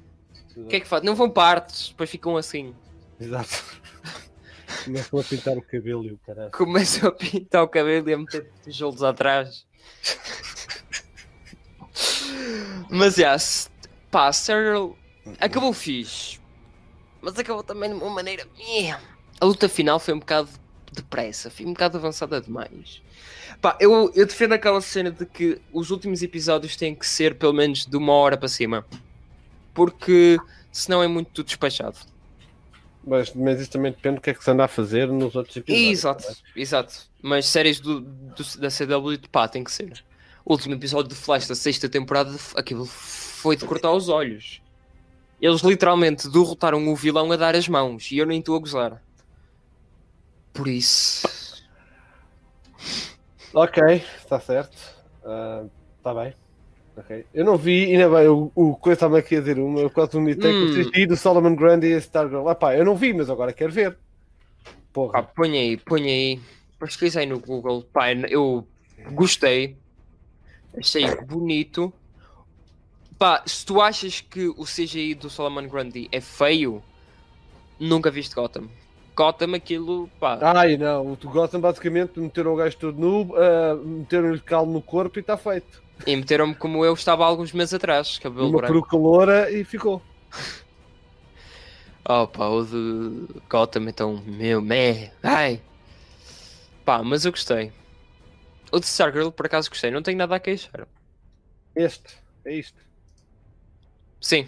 O 0.57 0.65
que 0.65 0.75
é 0.75 0.79
que 0.81 0.87
faz? 0.89 1.03
Não 1.03 1.15
vão 1.15 1.29
partes, 1.29 1.87
depois 1.87 2.09
ficam 2.09 2.35
assim. 2.35 2.75
Exato. 3.17 3.63
Começam 4.85 5.19
a 5.19 5.23
pintar 5.23 5.57
o 5.57 5.61
cabelo 5.61 6.05
e 6.05 6.11
o 6.11 6.17
caralho. 6.25 6.51
Começam 6.51 7.09
a 7.09 7.11
pintar 7.11 7.63
o 7.63 7.67
cabelo 7.67 8.09
e 8.09 8.13
a 8.13 8.17
meter 8.17 8.51
tijolos 8.63 9.03
atrás. 9.03 9.65
Mas, 12.89 13.17
yes, 13.17 13.69
pá, 14.09 14.31
Cyril 14.31 14.97
acabou 15.39 15.73
fixe. 15.73 16.39
Mas 17.21 17.37
acabou 17.37 17.63
também 17.63 17.89
de 17.89 17.95
uma 17.95 18.09
maneira... 18.09 18.47
A 19.39 19.45
luta 19.45 19.69
final 19.69 19.99
foi 19.99 20.13
um 20.13 20.19
bocado 20.19 20.49
depressa, 20.91 21.49
foi 21.49 21.65
um 21.65 21.73
bocado 21.73 21.97
avançada 21.97 22.41
demais. 22.41 23.01
Pá, 23.61 23.77
eu, 23.79 24.11
eu 24.13 24.25
defendo 24.25 24.53
aquela 24.53 24.81
cena 24.81 25.11
de 25.11 25.25
que 25.25 25.61
os 25.71 25.91
últimos 25.91 26.21
episódios 26.21 26.75
têm 26.75 26.95
que 26.95 27.05
ser 27.07 27.35
pelo 27.35 27.53
menos 27.53 27.85
de 27.85 27.95
uma 27.95 28.13
hora 28.13 28.37
para 28.37 28.47
cima. 28.47 28.85
Porque 29.73 30.37
senão 30.71 31.01
é 31.01 31.07
muito 31.07 31.43
despachado. 31.43 31.97
Mas, 33.05 33.33
mas 33.33 33.59
isso 33.59 33.71
também 33.71 33.91
depende 33.91 34.15
do 34.15 34.21
que 34.21 34.29
é 34.29 34.33
que 34.33 34.43
se 34.43 34.51
anda 34.51 34.65
a 34.65 34.67
fazer 34.67 35.07
nos 35.07 35.35
outros 35.35 35.55
episódios. 35.57 35.89
Exato, 35.91 36.23
é? 36.55 36.59
exato. 36.59 36.93
Mas 37.21 37.47
séries 37.47 37.79
do, 37.79 38.01
do, 38.01 38.43
da 38.59 38.69
CW, 38.69 39.27
pá, 39.31 39.47
tem 39.47 39.63
que 39.63 39.71
ser. 39.71 40.03
O 40.45 40.53
último 40.53 40.75
episódio 40.75 41.09
de 41.09 41.15
Flash 41.15 41.47
da 41.47 41.55
sexta 41.55 41.89
temporada, 41.89 42.35
aquilo 42.55 42.85
foi 42.85 43.55
de 43.55 43.65
cortar 43.65 43.91
os 43.91 44.09
olhos. 44.09 44.61
Eles 45.41 45.61
literalmente 45.61 46.29
derrotaram 46.29 46.87
o 46.87 46.95
vilão 46.95 47.31
a 47.31 47.35
dar 47.35 47.55
as 47.55 47.67
mãos 47.67 48.11
e 48.11 48.17
eu 48.17 48.25
nem 48.25 48.39
estou 48.39 48.55
a 48.55 48.59
gozar. 48.59 49.01
Por 50.53 50.67
isso. 50.67 51.27
Ok, 53.53 54.03
está 54.17 54.39
certo. 54.39 54.77
Está 55.97 56.11
uh, 56.11 56.15
bem. 56.15 56.33
Okay. 56.97 57.25
Eu 57.33 57.45
não 57.45 57.57
vi, 57.57 57.85
ainda 57.85 58.09
bem, 58.09 58.27
o, 58.27 58.51
o 58.53 58.75
coisa 58.75 58.95
estava 58.95 59.17
aqui 59.17 59.37
a 59.37 59.39
dizer 59.39 59.57
uma, 59.59 59.79
eu 59.79 59.89
quase 59.89 60.11
vomitei 60.11 60.51
hum. 60.51 60.83
com 60.91 60.99
o 60.99 61.07
do 61.07 61.15
Solomon 61.15 61.55
Grundy 61.55 61.87
e 61.87 61.97
Stargirl. 61.97 62.47
Ah, 62.47 62.55
pá, 62.55 62.75
eu 62.75 62.83
não 62.83 62.95
vi, 62.95 63.13
mas 63.13 63.29
agora 63.29 63.53
quero 63.53 63.71
ver. 63.71 63.97
Porra. 64.91 65.19
Ah, 65.19 65.23
põe 65.23 65.57
aí, 65.57 65.77
põe 65.77 66.03
aí. 66.03 66.39
Pesquisa 66.77 67.21
aí 67.21 67.25
no 67.25 67.39
Google. 67.39 67.83
Pá, 67.93 68.11
eu 68.29 68.67
gostei. 69.13 69.77
Achei 70.77 71.05
bonito. 71.25 71.93
Pá, 73.17 73.43
se 73.45 73.65
tu 73.65 73.79
achas 73.79 74.19
que 74.19 74.47
o 74.47 74.63
CGI 74.63 75.15
do 75.15 75.29
Solomon 75.29 75.67
Grundy 75.67 76.09
é 76.11 76.19
feio, 76.19 76.81
nunca 77.79 78.09
viste 78.09 78.35
Gotham. 78.35 78.67
Gotham 79.15 79.53
aquilo, 79.53 80.09
pá. 80.19 80.39
Ai 80.41 80.77
não, 80.77 81.11
o 81.11 81.17
Gotham 81.17 81.59
basicamente 81.59 82.19
meteram 82.19 82.53
o 82.53 82.55
gajo 82.55 82.77
todo 82.77 82.99
nu, 82.99 83.21
uh, 83.21 83.75
meteram-lhe 83.85 84.39
calmo 84.39 84.73
no 84.73 84.81
corpo 84.81 85.19
e 85.19 85.21
está 85.21 85.37
feito. 85.37 85.83
E 86.05 86.15
meteram-me 86.15 86.55
como 86.55 86.83
eu 86.85 86.93
estava 86.93 87.23
há 87.23 87.27
alguns 87.27 87.51
meses 87.53 87.73
atrás, 87.73 88.17
cabelo 88.17 88.49
Uma 88.49 88.57
branco. 88.57 88.73
peruca 88.73 88.97
loura 88.97 89.51
e 89.51 89.63
ficou. 89.63 90.01
Oh 92.03 92.27
pá, 92.27 92.47
o 92.47 92.65
de 92.65 93.27
Gotham 93.47 93.87
então, 93.87 94.23
meu, 94.25 94.59
meh, 94.59 95.11
ai. 95.21 95.61
Pá, 96.83 97.03
mas 97.03 97.25
eu 97.25 97.31
gostei. 97.31 97.71
O 98.71 98.79
de 98.79 98.85
Stargirl, 98.87 99.29
por 99.29 99.45
acaso, 99.45 99.69
gostei. 99.69 99.91
Não 99.91 100.01
tenho 100.01 100.17
nada 100.17 100.35
a 100.35 100.39
queixar. 100.39 100.87
Este, 101.75 102.17
é 102.43 102.55
isto. 102.55 102.79
Sim. 104.19 104.47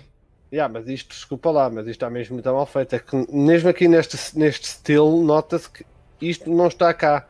Yeah, 0.52 0.72
mas 0.72 0.88
isto, 0.88 1.10
desculpa 1.10 1.52
lá, 1.52 1.70
mas 1.70 1.86
isto 1.88 1.92
está 1.92 2.10
mesmo 2.10 2.34
muito 2.36 2.52
mal 2.52 2.66
feito. 2.66 2.96
É 2.96 3.00
que 3.00 3.16
mesmo 3.32 3.70
aqui 3.70 3.88
neste, 3.88 4.38
neste 4.38 4.66
estilo, 4.66 5.24
nota-se 5.24 5.70
que 5.70 5.86
isto 6.22 6.50
não 6.50 6.68
está 6.68 6.94
cá. 6.94 7.28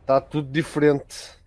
Está 0.00 0.20
tudo 0.20 0.50
diferente. 0.50 1.37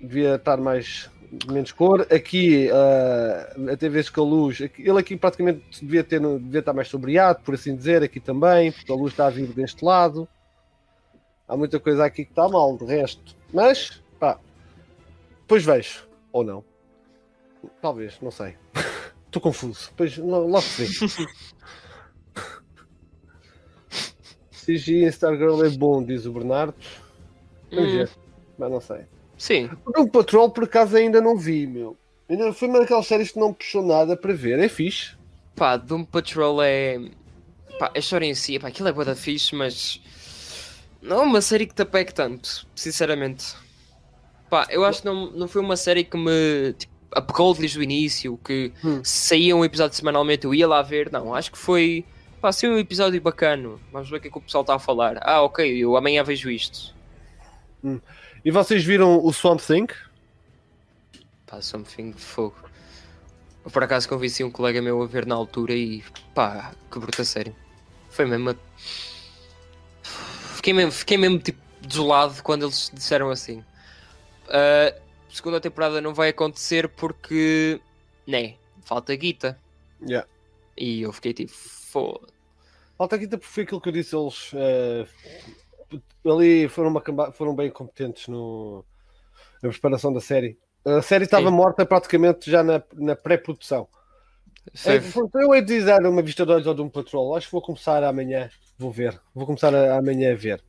Devia 0.00 0.36
estar 0.36 0.56
mais 0.56 1.10
menos 1.46 1.72
cor. 1.72 2.06
Aqui, 2.10 2.68
uh, 2.68 3.70
até 3.70 3.88
vezes 3.88 4.10
com 4.10 4.22
a 4.22 4.24
luz, 4.24 4.60
ele 4.60 4.98
aqui 4.98 5.16
praticamente 5.16 5.62
devia, 5.82 6.02
ter, 6.02 6.20
devia 6.20 6.60
estar 6.60 6.72
mais 6.72 6.88
sombreado, 6.88 7.40
por 7.44 7.54
assim 7.54 7.76
dizer, 7.76 8.02
aqui 8.02 8.18
também, 8.18 8.72
porque 8.72 8.90
a 8.90 8.94
luz 8.94 9.12
está 9.12 9.26
a 9.26 9.30
vir 9.30 9.48
deste 9.48 9.84
lado. 9.84 10.28
Há 11.46 11.56
muita 11.56 11.78
coisa 11.80 12.04
aqui 12.04 12.24
que 12.24 12.32
está 12.32 12.48
mal, 12.48 12.76
de 12.76 12.84
resto. 12.84 13.36
Mas, 13.52 14.02
pá, 14.18 14.38
depois 15.40 15.64
vejo, 15.64 16.06
ou 16.32 16.44
não. 16.44 16.64
Talvez, 17.82 18.18
não 18.20 18.30
sei. 18.30 18.56
Estou 19.26 19.42
confuso. 19.42 19.90
Depois, 19.90 20.16
logo 20.16 20.60
se 20.60 20.84
vê. 20.84 21.26
CG 24.52 25.04
em 25.04 25.06
Stargirl 25.06 25.64
é 25.64 25.70
bom, 25.70 26.02
diz 26.02 26.26
o 26.26 26.32
Bernardo. 26.32 26.74
Hum. 27.72 27.82
ver. 27.84 28.10
Mas 28.58 28.70
não 28.70 28.80
sei. 28.80 29.06
Sim. 29.40 29.70
O 29.86 29.90
Doom 29.90 30.06
Patrol, 30.08 30.50
por 30.50 30.64
acaso, 30.64 30.94
ainda 30.98 31.18
não 31.18 31.34
vi, 31.34 31.66
meu. 31.66 31.96
Ainda 32.28 32.52
foi 32.52 32.68
uma 32.68 32.78
daquelas 32.80 33.06
séries 33.06 33.32
que 33.32 33.38
não 33.38 33.54
puxou 33.54 33.82
nada 33.82 34.14
para 34.14 34.34
ver. 34.34 34.58
É 34.58 34.68
fixe. 34.68 35.12
Pá, 35.56 35.78
Doom 35.78 36.04
Patrol 36.04 36.60
é. 36.62 37.00
Pá, 37.78 37.90
a 37.94 37.98
história 37.98 38.26
em 38.26 38.34
si, 38.34 38.58
pá, 38.58 38.68
aquilo 38.68 38.88
é 38.88 38.92
boa 38.92 39.06
da 39.06 39.16
fixe, 39.16 39.54
mas. 39.54 39.98
Não 41.00 41.20
é 41.20 41.22
uma 41.22 41.40
série 41.40 41.66
que 41.66 41.74
te 41.74 41.80
apegue 41.80 42.12
tanto, 42.12 42.66
sinceramente. 42.74 43.54
Pá, 44.50 44.66
eu 44.68 44.84
acho 44.84 45.00
que 45.00 45.06
não, 45.06 45.30
não 45.30 45.48
foi 45.48 45.62
uma 45.62 45.76
série 45.76 46.04
que 46.04 46.18
me 46.18 46.74
tipo, 46.74 46.92
apegou 47.10 47.54
desde 47.54 47.78
o 47.78 47.82
início, 47.82 48.38
que 48.44 48.70
Hum. 48.84 49.00
saía 49.02 49.56
um 49.56 49.64
episódio 49.64 49.96
semanalmente 49.96 50.44
eu 50.44 50.54
ia 50.54 50.68
lá 50.68 50.82
ver. 50.82 51.10
Não, 51.10 51.34
acho 51.34 51.50
que 51.50 51.56
foi. 51.56 52.04
Pá, 52.42 52.52
saiu 52.52 52.74
um 52.74 52.78
episódio 52.78 53.18
bacano. 53.22 53.80
Vamos 53.90 54.10
ver 54.10 54.18
o 54.18 54.20
que 54.20 54.28
é 54.28 54.30
que 54.30 54.36
o 54.36 54.42
pessoal 54.42 54.60
está 54.60 54.74
a 54.74 54.78
falar. 54.78 55.18
Ah, 55.22 55.40
ok, 55.40 55.66
eu 55.78 55.96
amanhã 55.96 56.22
vejo 56.22 56.50
isto. 56.50 56.94
E 58.44 58.50
vocês 58.50 58.84
viram 58.84 59.22
o 59.24 59.32
Swamp 59.32 59.60
Thing? 59.60 59.86
Pá, 61.46 61.60
something 61.60 62.12
de 62.12 62.20
fogo. 62.20 62.56
Eu, 63.64 63.70
por 63.70 63.82
acaso 63.82 64.08
convenci 64.08 64.42
um 64.42 64.50
colega 64.50 64.80
meu 64.80 65.02
a 65.02 65.06
ver 65.06 65.26
na 65.26 65.34
altura 65.34 65.74
e 65.74 66.02
pá, 66.34 66.72
que 66.90 66.98
bruta 66.98 67.24
série. 67.24 67.54
Foi 68.08 68.24
mesmo. 68.24 68.50
a- 68.50 68.56
Fiquei 70.56 70.72
mesmo, 70.72 70.92
fiquei 70.92 71.16
mesmo 71.18 71.38
tipo 71.38 71.58
desolado 71.80 72.42
quando 72.42 72.64
eles 72.66 72.90
disseram 72.92 73.30
assim. 73.30 73.64
"Ah, 74.48 74.94
segunda 75.30 75.60
temporada 75.60 76.00
não 76.00 76.14
vai 76.14 76.30
acontecer 76.30 76.88
porque. 76.88 77.80
Né, 78.26 78.54
falta 78.82 79.14
guita. 79.16 79.58
Yeah. 80.02 80.26
E 80.76 81.02
eu 81.02 81.12
fiquei 81.12 81.32
tipo, 81.34 81.52
foda. 81.52 82.28
Falta 82.96 83.16
aqui 83.16 83.26
porque 83.26 83.46
foi 83.46 83.62
aquilo 83.64 83.80
que 83.80 83.88
eu 83.88 83.92
disse. 83.92 84.14
Eles 84.16 84.50
eh, 84.54 85.06
ali 86.24 86.68
foram, 86.68 86.90
uma 86.90 87.32
foram 87.32 87.54
bem 87.54 87.70
competentes 87.70 88.28
no, 88.28 88.84
na 89.62 89.68
preparação 89.70 90.12
da 90.12 90.20
série. 90.20 90.58
A 90.84 91.02
série 91.02 91.24
estava 91.24 91.48
Sim. 91.48 91.54
morta 91.54 91.84
praticamente 91.84 92.50
já 92.50 92.62
na, 92.62 92.82
na 92.94 93.14
pré-produção. 93.14 93.86
É, 94.86 95.00
eu 95.42 95.54
hei 95.54 95.62
de 95.62 95.82
dar 95.84 96.04
uma 96.06 96.22
vista 96.22 96.44
de 96.44 96.52
olhos 96.52 96.66
ao 96.66 96.74
Doom 96.74 96.88
Patrol. 96.88 97.34
Acho 97.34 97.46
que 97.46 97.52
vou 97.52 97.62
começar 97.62 98.02
amanhã. 98.04 98.50
Vou 98.78 98.90
ver. 98.92 99.18
Vou 99.34 99.46
começar 99.46 99.74
a- 99.74 99.96
amanhã 99.98 100.32
a 100.32 100.36
ver. 100.36 100.62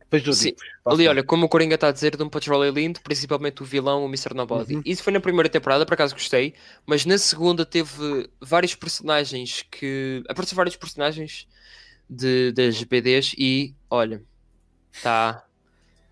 Depois 0.00 0.26
eu 0.26 0.32
Sim. 0.32 0.52
Ali, 0.84 1.08
olha, 1.08 1.22
como 1.24 1.46
o 1.46 1.48
Coringa 1.48 1.74
está 1.74 1.88
a 1.88 1.92
dizer, 1.92 2.16
de 2.16 2.22
um 2.22 2.28
Patrol 2.28 2.62
é 2.64 2.70
lindo, 2.70 3.00
principalmente 3.00 3.62
o 3.62 3.64
vilão, 3.64 4.04
o 4.04 4.08
Mr. 4.08 4.34
Nobody. 4.34 4.76
Uhum. 4.76 4.82
Isso 4.84 5.02
foi 5.02 5.12
na 5.12 5.20
primeira 5.20 5.48
temporada, 5.48 5.86
por 5.86 5.94
acaso 5.94 6.14
gostei, 6.14 6.54
mas 6.84 7.06
na 7.06 7.16
segunda 7.16 7.64
teve 7.64 8.28
vários 8.40 8.74
personagens 8.74 9.64
que. 9.70 10.22
Apareceram 10.28 10.56
vários 10.56 10.76
personagens 10.76 11.48
de, 12.08 12.52
das 12.52 12.82
BDs 12.82 13.34
e, 13.38 13.74
olha, 13.92 14.22
tá. 15.02 15.44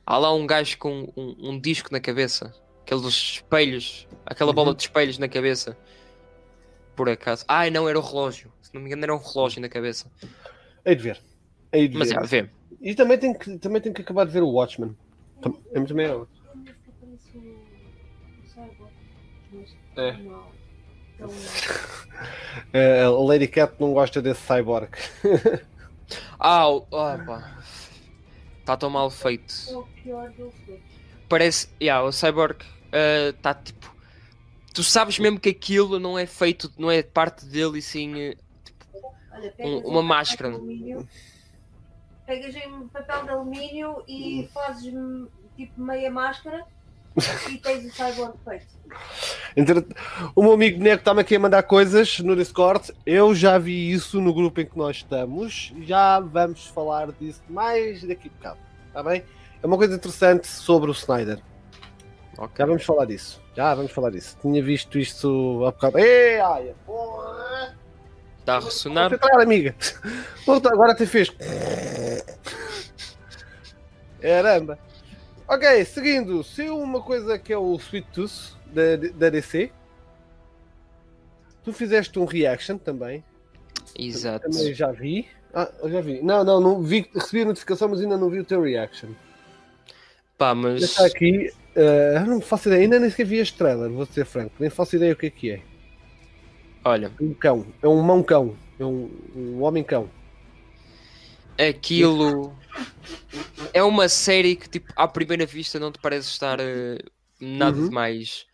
Há 0.04 0.18
lá 0.18 0.34
um 0.34 0.46
gajo 0.46 0.76
com 0.78 1.10
um, 1.16 1.50
um 1.50 1.58
disco 1.60 1.88
na 1.92 1.98
cabeça, 2.00 2.54
aqueles 2.82 3.04
espelhos, 3.06 4.06
aquela 4.26 4.52
bola 4.52 4.68
Uhum. 4.70 4.74
de 4.74 4.82
espelhos 4.82 5.18
na 5.18 5.28
cabeça. 5.28 5.76
Por 6.94 7.08
acaso. 7.08 7.44
Ai, 7.48 7.70
não, 7.70 7.88
era 7.88 7.98
o 7.98 8.02
relógio. 8.02 8.52
Se 8.60 8.74
não 8.74 8.80
me 8.82 8.88
engano, 8.88 9.04
era 9.04 9.14
um 9.14 9.18
relógio 9.18 9.60
na 9.62 9.68
cabeça. 9.68 10.10
Hei 10.84 10.94
de 10.94 11.02
ver. 11.02 11.20
Hei 11.72 11.88
de 11.88 11.96
Mas 11.96 12.08
ver. 12.08 12.14
já, 12.14 12.20
vê. 12.22 12.50
E 12.80 12.94
também 12.94 13.16
tenho, 13.18 13.38
que, 13.38 13.58
também 13.58 13.80
tenho 13.80 13.94
que 13.94 14.02
acabar 14.02 14.26
de 14.26 14.32
ver 14.32 14.42
o 14.42 14.50
Watchmen. 14.50 14.94
É 15.72 15.78
muito 15.78 15.94
bem. 15.94 16.06
É. 19.96 20.16
Eh, 22.72 23.02
a 23.04 23.10
Lady 23.10 23.46
Cat 23.48 23.74
não 23.78 23.92
gosta 23.94 24.20
desse 24.20 24.42
cyborg. 24.42 24.90
Ah, 26.42 26.68
o- 26.68 26.86
ah 26.92 27.22
pá. 27.24 27.59
Está 28.70 28.76
tão 28.76 28.90
mal 28.90 29.10
feito. 29.10 29.52
É 29.68 29.74
o 29.76 29.82
pior 29.82 30.30
do 30.30 30.48
filme. 30.64 30.80
Parece. 31.28 31.68
Yeah, 31.82 32.06
o 32.06 32.12
Cyborg 32.12 32.64
está 33.34 33.52
tipo. 33.52 33.92
Tu 34.72 34.84
sabes 34.84 35.18
mesmo 35.18 35.40
que 35.40 35.48
aquilo 35.48 35.98
não 35.98 36.16
é 36.16 36.24
feito, 36.24 36.72
não 36.78 36.88
é 36.88 37.02
parte 37.02 37.44
dele 37.46 37.80
e 37.80 37.82
sim. 37.82 38.16
eh, 38.16 38.36
Olha, 39.32 39.54
Um- 39.58 39.78
uma 39.88 40.02
máscara. 40.04 40.52
alumínio, 40.54 41.08
Pegas 42.24 42.54
em 42.54 42.86
papel 42.86 43.24
de 43.24 43.30
alumínio 43.30 44.04
e 44.06 44.48
fazes 44.54 44.94
hum, 44.94 45.26
tipo 45.56 45.80
meia 45.80 46.08
máscara 46.12 46.64
e 47.50 47.58
tens 47.58 47.84
o 47.86 47.90
cyborg 47.94 48.34
feito. 48.44 48.66
Entre- 49.56 49.86
O 50.34 50.42
meu 50.42 50.52
amigo 50.52 50.82
Neco 50.82 51.00
está-me 51.00 51.20
aqui 51.20 51.36
a 51.36 51.40
mandar 51.40 51.62
coisas 51.64 52.18
no 52.20 52.34
Discord. 52.36 52.92
Eu 53.06 53.34
já 53.34 53.58
vi 53.58 53.90
isso 53.92 54.20
no 54.20 54.32
grupo 54.34 54.60
em 54.60 54.66
que 54.66 54.76
nós 54.78 54.96
estamos. 54.98 55.72
Já 55.82 56.20
vamos 56.20 56.66
falar 56.68 57.10
disso 57.12 57.42
mais 57.48 58.02
daqui 58.02 58.28
a 58.28 58.30
bocado. 58.36 58.58
Está 58.88 59.02
bem? 59.02 59.22
É 59.62 59.66
uma 59.66 59.76
coisa 59.76 59.94
interessante 59.94 60.46
sobre 60.46 60.90
o 60.90 60.92
Snyder. 60.92 61.38
Já 62.56 62.64
vamos 62.66 62.84
falar 62.84 63.04
disso. 63.04 63.40
Já 63.54 63.74
vamos 63.74 63.92
falar 63.92 64.10
disso. 64.10 64.36
Tinha 64.40 64.62
visto 64.62 64.98
isto 64.98 65.64
há 65.66 65.72
bocado. 65.72 65.98
Ei, 65.98 66.40
ai, 66.40 66.74
porra! 66.86 67.76
Está 68.38 68.56
a 68.56 68.60
ressonar. 68.60 69.10
Vou 69.10 69.18
tentar, 69.18 69.40
amiga. 69.42 69.74
Agora 70.72 70.92
até 70.92 71.04
fez. 71.06 71.30
Caramba. 74.20 74.78
Ok, 75.50 75.84
seguindo. 75.84 76.44
Se 76.44 76.70
uma 76.70 77.02
coisa 77.02 77.36
que 77.36 77.52
é 77.52 77.58
o 77.58 77.74
Sweet 77.74 78.06
Tooth 78.12 78.56
da, 78.72 78.94
da 78.96 79.30
DC. 79.30 79.72
Tu 81.64 81.72
fizeste 81.72 82.16
um 82.20 82.24
reaction 82.24 82.78
também. 82.78 83.24
Exato. 83.98 84.48
Também 84.48 84.72
já 84.72 84.92
vi. 84.92 85.26
Ah, 85.52 85.68
já 85.86 86.00
vi. 86.00 86.22
Não, 86.22 86.44
não, 86.44 86.60
não 86.60 86.80
vi. 86.80 87.10
Recebi 87.12 87.42
a 87.42 87.46
notificação, 87.46 87.88
mas 87.88 88.00
ainda 88.00 88.16
não 88.16 88.30
vi 88.30 88.38
o 88.38 88.44
teu 88.44 88.62
reaction. 88.62 89.08
Pá, 90.38 90.54
mas. 90.54 90.82
está 90.82 91.06
aqui. 91.06 91.52
eu 91.74 92.26
não 92.26 92.40
faço 92.40 92.68
ideia. 92.68 92.82
Ainda 92.82 93.00
nem 93.00 93.10
sequer 93.10 93.26
vi 93.26 93.38
este 93.38 93.58
trailer, 93.58 93.90
vou 93.90 94.06
ser 94.06 94.24
franco. 94.24 94.54
Nem 94.60 94.70
faço 94.70 94.94
ideia 94.94 95.12
o 95.12 95.16
que 95.16 95.26
é 95.26 95.30
que 95.30 95.50
é. 95.50 95.62
Olha, 96.84 97.10
Um 97.20 97.34
cão. 97.34 97.66
É 97.82 97.88
um 97.88 98.00
mão 98.00 98.22
cão. 98.22 98.56
É 98.78 98.84
um, 98.84 99.10
um 99.34 99.62
homem 99.62 99.82
cão. 99.82 100.08
aquilo. 101.58 102.54
É 103.72 103.82
uma 103.82 104.08
série 104.08 104.56
que, 104.56 104.68
tipo, 104.68 104.92
à 104.96 105.06
primeira 105.06 105.46
vista 105.46 105.78
não 105.78 105.92
te 105.92 105.98
parece 106.00 106.28
estar 106.28 106.58
eh, 106.60 106.98
nada 107.40 107.76
Uhum. 107.78 107.88
demais. 107.88 108.46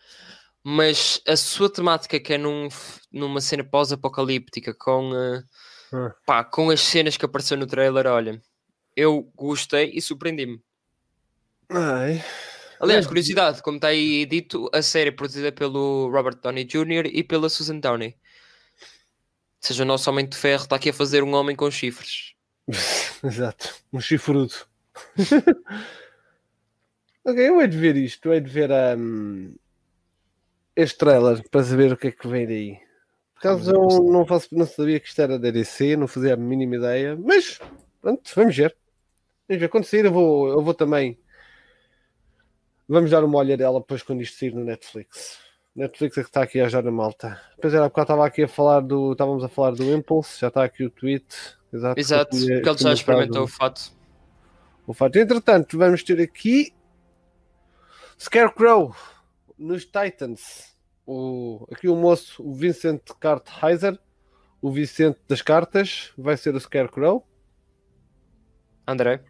Mas 0.63 1.21
a 1.27 1.37
sua 1.37 1.71
temática, 1.73 2.19
que 2.19 2.35
é 2.35 2.39
num, 2.39 2.69
numa 3.13 3.41
cena 3.41 3.63
pós-apocalíptica, 3.65 4.75
com, 4.75 5.13
Ah. 5.93 6.13
pá, 6.27 6.45
com 6.45 6.71
as 6.71 6.81
cenas 6.81 7.17
que 7.17 7.25
apareceu 7.25 7.57
no 7.57 7.67
trailer, 7.67 8.07
olha, 8.07 8.43
eu 8.97 9.23
gostei 9.37 9.93
e 9.95 10.01
surpreendi-me. 10.03 10.61
Ai. 11.71 12.23
Aliás, 12.81 13.05
É. 13.07 13.09
curiosidade, 13.09 13.63
como 13.63 13.77
está 13.77 13.89
aí 13.89 14.27
dito, 14.27 14.69
a 14.73 14.83
série 14.83 15.09
é 15.09 15.13
produzida 15.13 15.51
pelo 15.53 16.11
Robert 16.11 16.37
Downey 16.43 16.65
Jr. 16.65 17.07
e 17.13 17.23
pela 17.25 17.49
Susan 17.49 17.79
Downey. 17.79 18.09
Ou 18.09 19.69
seja, 19.69 19.83
o 19.83 19.87
nosso 19.87 20.11
Homem 20.11 20.29
de 20.29 20.37
Ferro 20.37 20.65
está 20.65 20.77
aqui 20.77 20.91
a 20.91 20.93
fazer 20.93 21.23
um 21.25 21.33
homem 21.35 21.57
com 21.57 21.71
chifres. 21.71 22.35
Exato, 23.25 23.75
um 23.93 24.01
chifrudo. 24.01 24.55
ok, 27.25 27.49
eu 27.49 27.61
hei 27.61 27.69
de 27.69 27.77
ver 27.77 27.97
isto, 27.97 28.29
eu 28.29 28.35
hei 28.35 28.41
de 28.41 28.51
ver 28.51 28.71
um, 28.99 29.55
este 30.75 30.99
trailer 30.99 31.49
para 31.49 31.65
saber 31.65 31.93
o 31.93 31.97
que 31.97 32.09
é 32.09 32.13
que 32.13 32.29
vem 32.29 32.47
daí. 32.47 32.79
Por 33.35 33.43
causa 33.43 33.73
eu 33.73 34.03
não, 34.05 34.27
faço, 34.27 34.49
não 34.53 34.67
sabia 34.67 34.99
que 34.99 35.09
isto 35.09 35.21
era 35.21 35.39
da 35.39 35.51
DC, 35.51 35.97
não 35.97 36.09
fazia 36.09 36.35
a 36.35 36.37
mínima 36.37 36.77
ideia, 36.77 37.17
mas 37.17 37.61
pronto, 38.01 38.31
vamos 38.35 38.57
ver. 38.57 38.77
Vamos 39.49 39.61
ver, 39.61 39.69
quando 39.69 39.85
sair 39.85 40.07
eu 40.07 40.13
vou, 40.13 40.49
eu 40.49 40.63
vou 40.63 40.75
também. 40.75 41.19
Vamos 42.89 43.11
dar 43.11 43.25
uma 43.25 43.39
olhadela 43.39 43.81
depois 43.81 44.03
quando 44.03 44.23
isto 44.23 44.39
sair 44.39 44.55
no 44.55 44.65
Netflix. 44.65 45.39
Netflix 45.75 46.17
é 46.17 46.23
que 46.23 46.29
está 46.29 46.43
aqui 46.43 46.59
a 46.59 46.67
ajudar 46.67 46.89
a 46.89 46.93
malta. 46.93 47.41
Depois 47.57 47.75
era 47.75 47.91
porque 47.91 48.01
estava 48.01 48.27
aqui 48.27 48.45
a 48.45 48.49
falar 48.49 48.81
do. 48.81 49.13
Estávamos 49.13 49.45
a 49.45 49.49
falar 49.49 49.73
do 49.73 49.85
Impulse, 49.95 50.41
já 50.41 50.49
está 50.49 50.65
aqui 50.65 50.85
o 50.85 50.91
tweet. 50.91 51.27
Exato, 51.77 52.01
Exato, 52.01 52.31
que 52.31 52.37
eu 52.37 52.41
tinha- 52.41 52.57
porque 52.57 52.69
ele 52.71 52.79
já 52.79 52.93
experimentou 52.93 53.45
o 53.45 53.49
fato. 53.49 53.93
O 54.87 54.95
fato. 54.95 55.17
Entretanto, 55.17 55.77
vamos 55.79 56.03
ter 56.03 56.21
aqui 56.21 56.73
Scarecrow 58.19 58.95
nos 59.59 59.85
Titans. 59.85 60.75
O, 61.07 61.67
aqui 61.71 61.89
o 61.89 61.95
moço, 61.97 62.43
o 62.43 62.53
Vincent 62.55 63.01
Kartheiser, 63.21 63.99
o 64.61 64.71
Vicente 64.73 65.19
das 65.29 65.41
cartas, 65.43 66.13
vai 66.19 66.37
ser 66.37 66.55
o 66.55 66.61
Scarecrow. 66.61 67.27
André. 68.87 69.23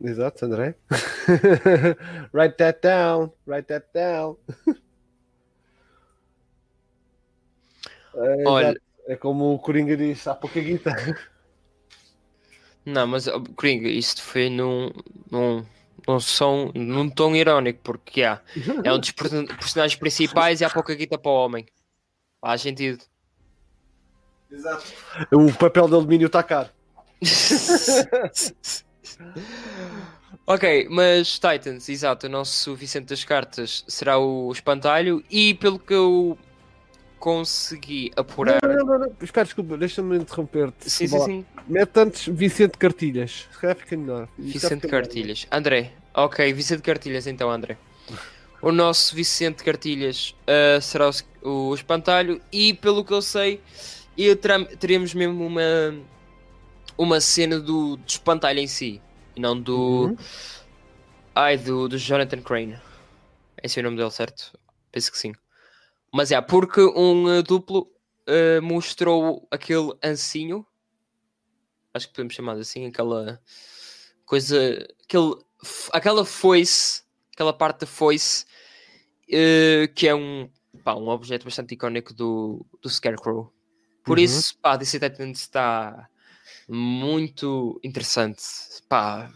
Exato, 0.00 0.44
André. 0.44 0.76
write 2.32 2.56
that 2.56 2.80
down, 2.82 3.32
write 3.46 3.66
that 3.68 3.86
down. 3.92 4.36
É, 8.14 8.44
Olha- 8.48 8.80
é 9.06 9.16
como 9.16 9.54
o 9.54 9.58
Coringa 9.58 9.96
diz, 9.96 10.26
há 10.26 10.34
pouca 10.34 10.60
guita. 10.60 10.90
Não, 12.88 13.06
mas 13.06 13.26
Coringa, 13.54 13.88
isto 13.88 14.22
foi 14.22 14.48
num, 14.48 14.90
num, 15.30 15.62
num 16.06 16.18
som, 16.18 16.72
num 16.74 17.10
tom 17.10 17.36
irónico, 17.36 17.80
porque 17.82 18.22
há, 18.22 18.40
é 18.82 18.90
um 18.90 18.98
dos 18.98 19.10
person- 19.10 19.44
personagens 19.46 19.98
principais 19.98 20.62
e 20.62 20.64
há 20.64 20.70
pouca 20.70 20.94
guita 20.94 21.18
para 21.18 21.30
o 21.30 21.34
homem. 21.34 21.66
Faz 22.40 22.62
sentido. 22.62 23.04
Exato. 24.50 24.86
O 25.30 25.52
papel 25.52 25.86
de 25.86 25.94
alumínio 25.94 26.28
está 26.28 26.42
caro. 26.42 26.70
ok, 30.46 30.88
mas 30.88 31.38
Titans, 31.38 31.90
exato, 31.90 32.26
o 32.26 32.30
nosso 32.30 32.74
Vicente 32.74 33.08
das 33.08 33.22
Cartas 33.22 33.84
será 33.86 34.18
o 34.18 34.50
espantalho 34.50 35.22
e 35.30 35.52
pelo 35.54 35.78
que 35.78 35.92
eu 35.92 36.38
consegui 37.18 38.12
apurar. 38.16 38.58
Não, 38.62 38.74
não, 38.74 38.86
não, 38.86 38.98
não. 39.00 39.12
Espera, 39.20 39.44
desculpa, 39.44 39.76
deixa-me 39.76 40.16
interromper-te. 40.16 40.90
Sim, 40.90 41.06
sim, 41.06 41.20
sim. 41.20 41.46
Mete 41.66 41.98
antes 41.98 42.26
Vicente 42.26 42.78
Cartilhas. 42.78 43.48
Se 43.50 43.58
calhar 43.58 43.76
fica 43.76 43.96
melhor. 43.96 44.28
Vicente 44.38 44.82
fica 44.82 44.86
melhor. 44.86 44.90
Cartilhas. 44.90 45.46
André. 45.50 45.92
Ok, 46.14 46.52
Vicente 46.52 46.82
Cartilhas 46.82 47.26
então, 47.26 47.50
André. 47.50 47.76
O 48.60 48.72
nosso 48.72 49.14
Vicente 49.14 49.62
Cartilhas 49.62 50.34
ah, 50.44 50.80
será 50.80 51.08
o, 51.42 51.68
o 51.68 51.74
espantalho 51.74 52.40
e 52.50 52.74
pelo 52.74 53.04
que 53.04 53.12
eu 53.12 53.22
sei, 53.22 53.60
eu 54.16 54.34
teremos 54.34 55.14
mesmo 55.14 55.46
uma, 55.46 55.94
uma 56.96 57.20
cena 57.20 57.60
do, 57.60 57.96
do 57.96 58.08
espantalho 58.08 58.58
em 58.58 58.66
si. 58.66 59.00
E 59.36 59.40
não 59.40 59.60
do. 59.60 60.06
Uhum. 60.06 60.16
Ai, 61.32 61.56
do, 61.56 61.88
do 61.88 61.96
Jonathan 61.96 62.40
Crane. 62.40 62.76
Esse 63.62 63.78
é 63.78 63.80
o 63.80 63.84
nome 63.84 63.96
dele, 63.96 64.10
certo? 64.10 64.58
Penso 64.90 65.12
que 65.12 65.18
sim. 65.18 65.32
Mas 66.12 66.30
é, 66.30 66.40
porque 66.40 66.80
um 66.80 67.26
ah, 67.28 67.42
duplo 67.42 67.90
ah, 68.26 68.60
mostrou 68.62 69.46
aquele 69.50 69.92
ancinho. 70.02 70.66
Acho 71.94 72.08
que 72.08 72.14
podemos 72.14 72.34
chamar 72.34 72.56
assim, 72.56 72.86
aquela 72.86 73.40
coisa. 74.24 74.86
Aquele, 75.04 75.34
aquela 75.92 76.24
foice, 76.24 77.02
aquela 77.32 77.52
parte 77.52 77.80
da 77.80 77.86
foice, 77.86 78.44
eh, 79.30 79.88
que 79.94 80.06
é 80.06 80.14
um, 80.14 80.50
pá, 80.84 80.94
um 80.94 81.08
objeto 81.08 81.44
bastante 81.44 81.74
icónico 81.74 82.14
do, 82.14 82.64
do 82.82 82.88
Scarecrow. 82.88 83.52
Por 84.04 84.18
Uhum. 84.18 84.24
isso, 84.24 84.56
pá, 84.58 84.76
DC 84.76 84.98
Titans 85.00 85.40
está 85.40 86.08
muito 86.68 87.80
interessante. 87.82 88.42
Pá, 88.88 89.30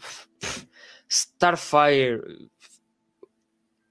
Starfire, 1.08 2.20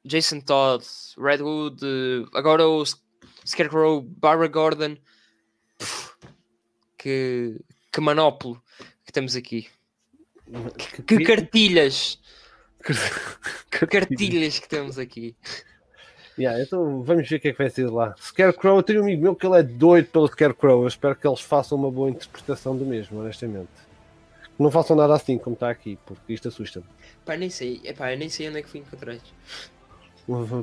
Jason 0.03 0.41
Todd, 0.41 0.83
Redwood, 1.17 1.79
eh, 1.83 2.25
agora 2.33 2.67
o 2.67 2.83
Scarecrow, 3.45 4.01
Barbara 4.01 4.47
Gordon. 4.47 4.97
Pff, 5.77 6.15
Que, 6.97 7.59
que 7.91 8.01
manópolo 8.01 8.61
que 9.05 9.11
temos 9.11 9.35
aqui. 9.35 9.67
Que 11.07 11.23
cartilhas! 11.23 12.19
Que 13.69 13.87
cartilhas 13.87 14.59
que 14.59 14.67
temos 14.67 14.99
aqui. 14.99 15.35
Yeah, 16.37 16.61
então 16.61 17.03
vamos 17.03 17.27
ver 17.29 17.35
o 17.35 17.39
que 17.39 17.47
é 17.49 17.51
que 17.51 17.57
vai 17.57 17.69
ser 17.69 17.89
lá. 17.89 18.15
Scarecrow, 18.19 18.77
eu 18.77 18.83
tenho 18.83 19.01
um 19.01 19.03
amigo 19.03 19.21
meu 19.21 19.35
que 19.35 19.45
ele 19.45 19.59
é 19.59 19.63
doido 19.63 20.07
pelo 20.07 20.27
Scarecrow. 20.27 20.81
Eu 20.81 20.87
espero 20.87 21.15
que 21.15 21.27
eles 21.27 21.41
façam 21.41 21.77
uma 21.77 21.91
boa 21.91 22.09
interpretação 22.09 22.75
do 22.75 22.85
mesmo, 22.85 23.19
honestamente. 23.19 23.69
Não 24.57 24.71
façam 24.71 24.95
nada 24.95 25.13
assim 25.15 25.37
como 25.37 25.53
está 25.53 25.69
aqui, 25.69 25.97
porque 26.05 26.33
isto 26.33 26.47
assusta-me. 26.47 26.85
Pá, 27.25 27.37
nem 27.37 27.49
sei, 27.49 27.81
epá, 27.83 28.13
eu 28.13 28.17
nem 28.17 28.29
sei 28.29 28.49
onde 28.49 28.59
é 28.59 28.61
que 28.61 28.69
fui 28.69 28.79
encontrar 28.79 29.13
isto. 29.13 29.33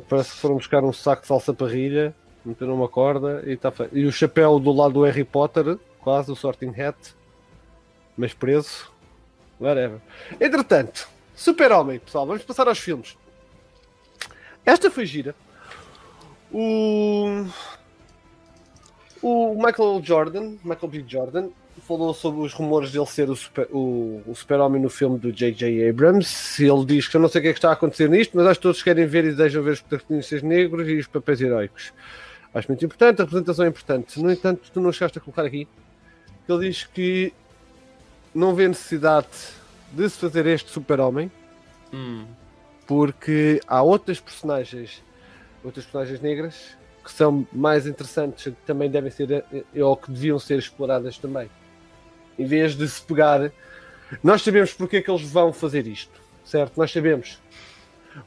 Parece 0.09 0.33
que 0.33 0.39
foram 0.39 0.57
buscar 0.57 0.85
um 0.85 0.93
saco 0.93 1.23
de 1.23 1.29
salsa 1.29 1.53
parrilha, 1.53 2.15
meteram 2.45 2.75
uma 2.75 2.89
corda 2.89 3.43
e 3.47 3.53
está. 3.53 3.73
E 3.93 4.05
o 4.07 4.13
chapéu 4.13 4.59
do 4.59 4.73
lado 4.73 4.95
do 4.95 5.03
Harry 5.03 5.25
Potter, 5.25 5.79
quase 6.01 6.31
o 6.31 6.37
Sorting 6.37 6.73
Hat, 6.81 6.97
mas 8.17 8.33
preso. 8.33 8.91
Whatever. 9.61 10.01
Entretanto, 10.41 11.09
Super-Homem, 11.35 11.99
pessoal, 11.99 12.27
vamos 12.27 12.45
passar 12.45 12.69
aos 12.69 12.79
filmes. 12.79 13.17
Esta 14.65 14.91
foi 14.91 15.05
gira. 15.05 15.35
O, 16.53 17.45
o 19.21 19.55
Michael 19.55 20.01
Jordan, 20.03 20.57
Michael 20.65 20.89
B. 20.89 21.05
Jordan, 21.07 21.51
falou 21.89 22.12
sobre 22.14 22.41
os 22.43 22.53
rumores 22.53 22.93
dele 22.93 23.07
ser 23.07 23.28
o 23.30 23.34
super- 23.34 23.66
o- 23.72 24.22
o 24.26 24.34
super-homem 24.34 24.80
no 24.80 24.91
filme 24.91 25.18
do 25.18 25.32
J.J. 25.32 25.89
Abrams. 25.89 26.62
Ele 26.62 26.84
diz 26.84 27.09
que 27.09 27.16
eu 27.16 27.20
não 27.20 27.28
sei 27.28 27.41
o 27.41 27.43
que 27.43 27.49
é 27.49 27.53
que 27.53 27.59
está 27.59 27.70
a 27.70 27.72
acontecer 27.72 28.09
nisto, 28.11 28.36
mas 28.36 28.47
acho 28.47 28.61
que 28.61 28.62
todos 28.62 28.82
querem 28.82 29.07
ver 29.07 29.24
e 29.24 29.30
desejam 29.30 29.62
ver 29.62 29.70
os 29.72 29.80
protagonistas 29.80 30.43
negros 30.43 30.86
e 30.86 30.97
os 30.99 31.07
papéis 31.07 31.41
heróicos. 31.41 31.93
Acho 32.55 32.68
muito 32.68 32.84
importante, 32.84 33.20
a 33.20 33.24
representação 33.24 33.64
é 33.64 33.68
importante. 33.68 34.20
No 34.22 34.30
entanto, 34.30 34.70
tu 34.72 34.80
não 34.80 34.93
chegaste 34.93 35.18
a 35.18 35.20
colocar 35.20 35.45
aqui 35.45 35.66
que 36.47 36.53
ele 36.53 36.68
diz 36.68 36.84
que 36.84 37.32
não 38.34 38.55
vê 38.55 38.68
necessidade 38.68 39.26
de 39.93 40.09
se 40.11 40.18
fazer 40.18 40.47
este 40.47 40.70
super-homem 40.70 41.30
Hum, 41.93 42.26
porque 42.86 43.61
há 43.66 43.82
outras 43.82 44.20
personagens, 44.20 45.03
outras 45.64 45.86
personagens 45.86 46.20
negras 46.20 46.76
que 47.03 47.11
são 47.11 47.47
mais 47.51 47.86
interessantes, 47.86 48.45
que 48.45 48.51
também 48.66 48.91
devem 48.91 49.11
ser 49.11 49.30
eh, 49.32 49.82
ou 49.82 49.97
que 49.97 50.11
deviam 50.11 50.39
ser 50.39 50.59
exploradas 50.59 51.16
também. 51.16 51.49
Em 52.39 52.45
vez 52.47 52.74
de 52.76 52.89
se 52.89 53.03
pegar, 53.03 53.51
nós 54.22 54.43
sabemos 54.43 54.72
porque 54.72 54.99
é 54.99 55.03
que 55.03 55.11
eles 55.11 55.22
vão 55.22 55.53
fazer 55.53 55.86
isto, 55.86 56.20
certo? 56.45 56.76
Nós 56.76 56.91
sabemos 56.93 57.41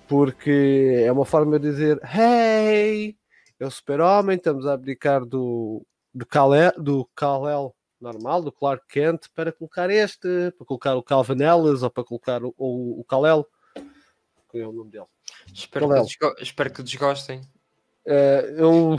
porque 0.08 1.04
é 1.06 1.12
uma 1.12 1.26
forma 1.26 1.60
de 1.60 1.70
dizer: 1.70 2.00
Hey, 2.04 3.18
é 3.60 3.66
o 3.66 3.72
super-homem, 3.72 4.38
estamos 4.38 4.66
a 4.66 4.74
abdicar 4.74 5.26
do, 5.26 5.86
do 6.14 6.26
Kal-El, 6.26 6.72
do 6.78 7.06
Kal-El 7.16 7.76
normal, 8.00 8.42
do 8.42 8.52
Clark 8.52 8.84
Kent, 8.88 9.28
para 9.36 9.52
colocar 9.52 9.90
este, 9.90 10.52
para 10.58 10.66
colocar 10.66 10.96
o 10.96 11.04
Calvin 11.04 11.42
Ellis 11.44 11.84
ou 11.84 11.90
para 11.90 12.04
colocar 12.04 12.44
o, 12.44 12.54
o, 12.58 13.00
o 13.00 13.04
Kal-El. 13.06 13.46
Qual 14.48 14.64
é 14.64 14.68
o 14.68 14.72
nome 14.72 14.92
dele? 14.92 15.06
espero, 15.54 15.86
é 15.94 16.00
que 16.00 16.06
desgo- 16.06 16.36
espero 16.40 16.74
que 16.74 16.84
desgostem. 16.84 17.42
Eh, 18.06 18.56
eu- 18.58 18.98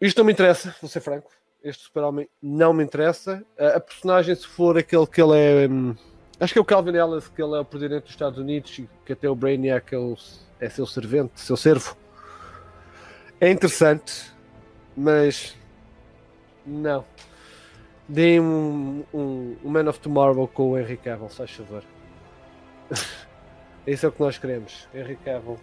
isto 0.00 0.18
não 0.18 0.24
me 0.24 0.32
interessa, 0.32 0.74
vou 0.80 0.88
ser 0.88 1.00
franco. 1.00 1.30
Este 1.62 1.84
super-homem 1.84 2.28
não 2.42 2.72
me 2.72 2.82
interessa. 2.82 3.44
A 3.58 3.78
personagem, 3.78 4.34
se 4.34 4.46
for 4.46 4.76
aquele 4.76 5.06
que 5.06 5.22
ele 5.22 5.36
é. 5.38 5.68
hum, 5.68 5.94
acho 6.40 6.52
que 6.52 6.58
é 6.58 6.62
o 6.62 6.64
Calvin 6.64 6.96
Ellis, 6.96 7.28
que 7.28 7.40
ele 7.42 7.54
é 7.56 7.60
o 7.60 7.64
presidente 7.64 8.02
dos 8.02 8.10
Estados 8.10 8.38
Unidos 8.38 8.76
e 8.78 8.88
que 9.06 9.12
até 9.12 9.28
o 9.30 9.34
Brainiac 9.34 9.94
é, 9.94 9.98
o- 9.98 10.16
é 10.60 10.68
seu 10.68 10.86
servente, 10.86 11.40
seu 11.40 11.56
servo. 11.56 11.96
É 13.40 13.50
interessante, 13.50 14.32
mas. 14.96 15.56
Não. 16.66 17.04
Deem 18.08 18.40
um, 18.40 19.04
um, 19.14 19.56
um 19.64 19.68
Man 19.70 19.88
of 19.88 20.00
Tomorrow 20.00 20.46
com 20.48 20.72
o 20.72 20.78
Henry 20.78 20.96
Cavill, 20.96 21.28
se 21.28 21.36
faz 21.36 21.50
favor. 21.52 21.82
Isso 23.86 24.04
é 24.06 24.08
o 24.08 24.12
que 24.12 24.20
nós 24.20 24.36
queremos. 24.38 24.88
Henry 24.94 25.16
Cavill. 25.16 25.58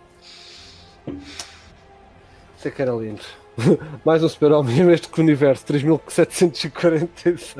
Isso 2.57 2.67
é 2.67 2.71
que 2.71 2.81
era 2.81 2.91
lindo. 2.93 3.21
Mais 4.05 4.23
um 4.23 4.29
super-homem 4.29 4.83
neste 4.83 5.09
universo 5.19 5.65
3746. 5.65 7.55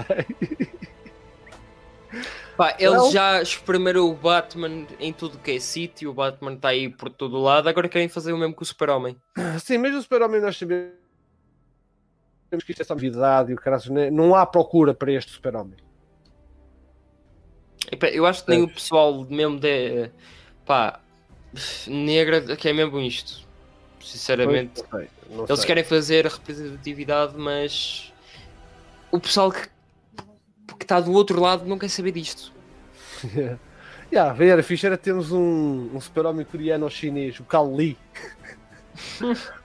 Pá, 2.58 2.76
ele 2.78 2.90
Well- 2.90 3.12
já 3.12 3.42
espremeram 3.42 4.10
o 4.10 4.14
Batman 4.14 4.86
em 5.00 5.14
tudo 5.14 5.38
que 5.40 5.52
é 5.52 5.60
sítio, 5.60 6.10
o 6.10 6.14
Batman 6.14 6.54
está 6.54 6.70
aí 6.70 6.90
por 6.90 7.10
todo 7.10 7.40
lado, 7.40 7.70
agora 7.70 7.88
querem 7.88 8.10
fazer 8.10 8.34
o 8.34 8.38
mesmo 8.38 8.54
com 8.54 8.64
o 8.64 8.66
Super-Homem. 8.66 9.16
Sim, 9.64 9.78
mas 9.78 9.96
o 9.96 10.02
super-homem 10.02 10.42
nós 10.42 10.58
sabemos 10.58 10.92
que 12.66 12.72
isto 12.72 12.82
é 12.82 12.86
só 12.86 12.96
novidade 12.96 13.52
e 13.52 13.54
o 13.54 13.58
caralho, 13.58 13.94
né? 13.94 14.12
não 14.12 14.36
há 14.36 14.46
procura 14.46 14.94
para 14.94 15.12
este 15.14 15.32
super-homem. 15.32 15.78
Eu 18.12 18.26
acho 18.26 18.44
que 18.44 18.52
nem 18.52 18.62
o 18.64 18.68
pessoal 18.68 19.26
mesmo 19.30 19.58
de 19.60 20.12
pá, 20.66 21.00
negra 21.88 22.42
que 22.56 22.68
é 22.70 22.74
mesmo 22.74 23.00
isto. 23.00 23.48
Sinceramente, 24.02 24.84
Pois, 24.90 24.92
não 24.92 25.00
sei, 25.00 25.38
não 25.38 25.46
eles 25.46 25.60
sei. 25.60 25.68
querem 25.68 25.84
fazer 25.84 26.26
a 26.26 26.30
representatividade, 26.30 27.34
mas 27.38 28.14
o 29.12 29.20
pessoal 29.20 29.52
que 29.52 29.68
que 30.78 30.86
está 30.86 31.00
do 31.00 31.12
outro 31.12 31.42
lado 31.42 31.66
não 31.66 31.78
quer 31.78 31.90
saber 31.90 32.12
disto. 32.12 32.52
Yeah, 34.12 34.44
era 34.44 34.64
fixe 34.64 34.88
era 34.88 34.98
termos 34.98 35.32
um, 35.32 35.92
um 35.94 36.02
super-homem 36.02 36.44
coreano 36.44 36.84
ou 36.86 36.90
chinês, 36.90 37.40
o 37.40 37.44
Kal 37.44 37.72
Li. 37.76 37.96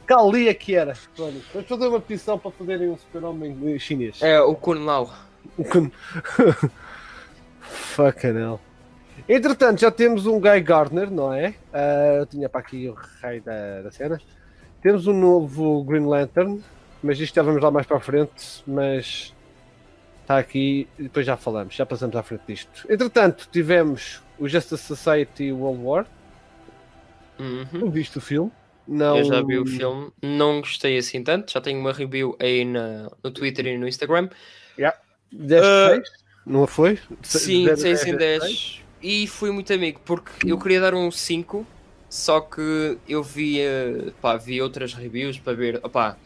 Kal 0.07 0.31
Li 0.31 0.49
é 0.49 0.53
que 0.53 0.75
era. 0.75 0.93
Vamos 1.17 1.43
fazer 1.67 1.87
uma 1.87 1.99
petição 1.99 2.39
para 2.39 2.51
fazerem 2.51 2.91
um 2.91 2.99
super-homem 2.99 3.79
chinês. 3.79 4.21
É 4.21 4.39
o 4.43 4.55
Kun 4.55 4.85
Lao. 4.85 5.11
Fucking 7.63 8.37
hell. 8.37 8.61
Entretanto, 9.29 9.81
já 9.81 9.91
temos 9.91 10.27
um 10.27 10.41
Guy 10.41 10.61
Gardner, 10.61 11.11
não 11.11 11.33
é? 11.33 11.55
Ah, 11.73 12.17
eu 12.19 12.27
tinha 12.27 12.49
para 12.49 12.61
aqui 12.61 12.89
o 12.89 12.97
rei 13.23 13.41
da, 13.41 13.83
da 13.83 13.91
cena. 13.91 14.21
Temos 14.83 15.07
um 15.07 15.19
novo 15.19 15.83
Green 15.85 16.05
Lantern, 16.07 16.63
mas 17.03 17.19
isto 17.19 17.35
já 17.35 17.43
vamos 17.43 17.63
lá 17.63 17.71
mais 17.71 17.87
para 17.87 17.97
a 17.97 18.01
frente. 18.01 18.63
Mas 18.67 19.35
está 20.23 20.39
aqui 20.39 20.89
depois 20.99 21.25
já 21.27 21.37
falamos, 21.37 21.75
já 21.75 21.87
passamos 21.87 22.15
à 22.17 22.23
frente 22.23 22.43
disto. 22.47 22.87
Entretanto, 22.89 23.49
tivemos 23.51 24.23
o 24.39 24.49
Justice 24.49 24.83
Society 24.83 25.53
World 25.53 25.83
War. 25.83 26.07
Uhum. 27.39 27.67
Não 27.73 27.91
viste 27.91 28.19
o 28.19 28.21
filme? 28.21 28.51
Não... 28.87 29.17
Eu 29.19 29.25
já 29.25 29.43
vi 29.43 29.59
o 29.59 29.67
filme, 29.67 30.13
não 30.23 30.61
gostei 30.61 30.99
assim 30.99 31.23
tanto. 31.25 31.51
Já 31.51 31.61
tenho 31.61 31.81
uma 31.81 31.93
review 31.93 32.37
aí 32.39 32.65
na, 32.65 33.11
no 33.23 33.31
Twitter 33.31 33.67
e 33.67 33.79
no 33.79 33.89
Instagram. 33.89 34.29
10 35.33 35.65
Ah, 35.65 35.89
6? 35.95 36.09
Não 36.47 36.67
foi? 36.67 36.99
Sim, 37.23 37.65
Zero, 37.65 37.77
6 37.79 38.07
em 38.07 38.17
10, 38.17 38.43
10. 38.43 38.84
E 39.07 39.27
fui 39.27 39.51
muito 39.51 39.71
amigo, 39.71 40.01
porque 40.03 40.51
eu 40.51 40.59
queria 40.59 40.81
dar 40.81 40.95
um 40.95 41.11
5, 41.11 41.67
só 42.09 42.41
que 42.41 42.97
eu 43.07 43.23
vi, 43.23 43.59
pá, 44.19 44.35
vi 44.39 44.63
outras 44.63 44.95
reviews 44.95 45.39
para 45.39 45.53
ver. 45.53 45.79
Opá, 45.83 46.17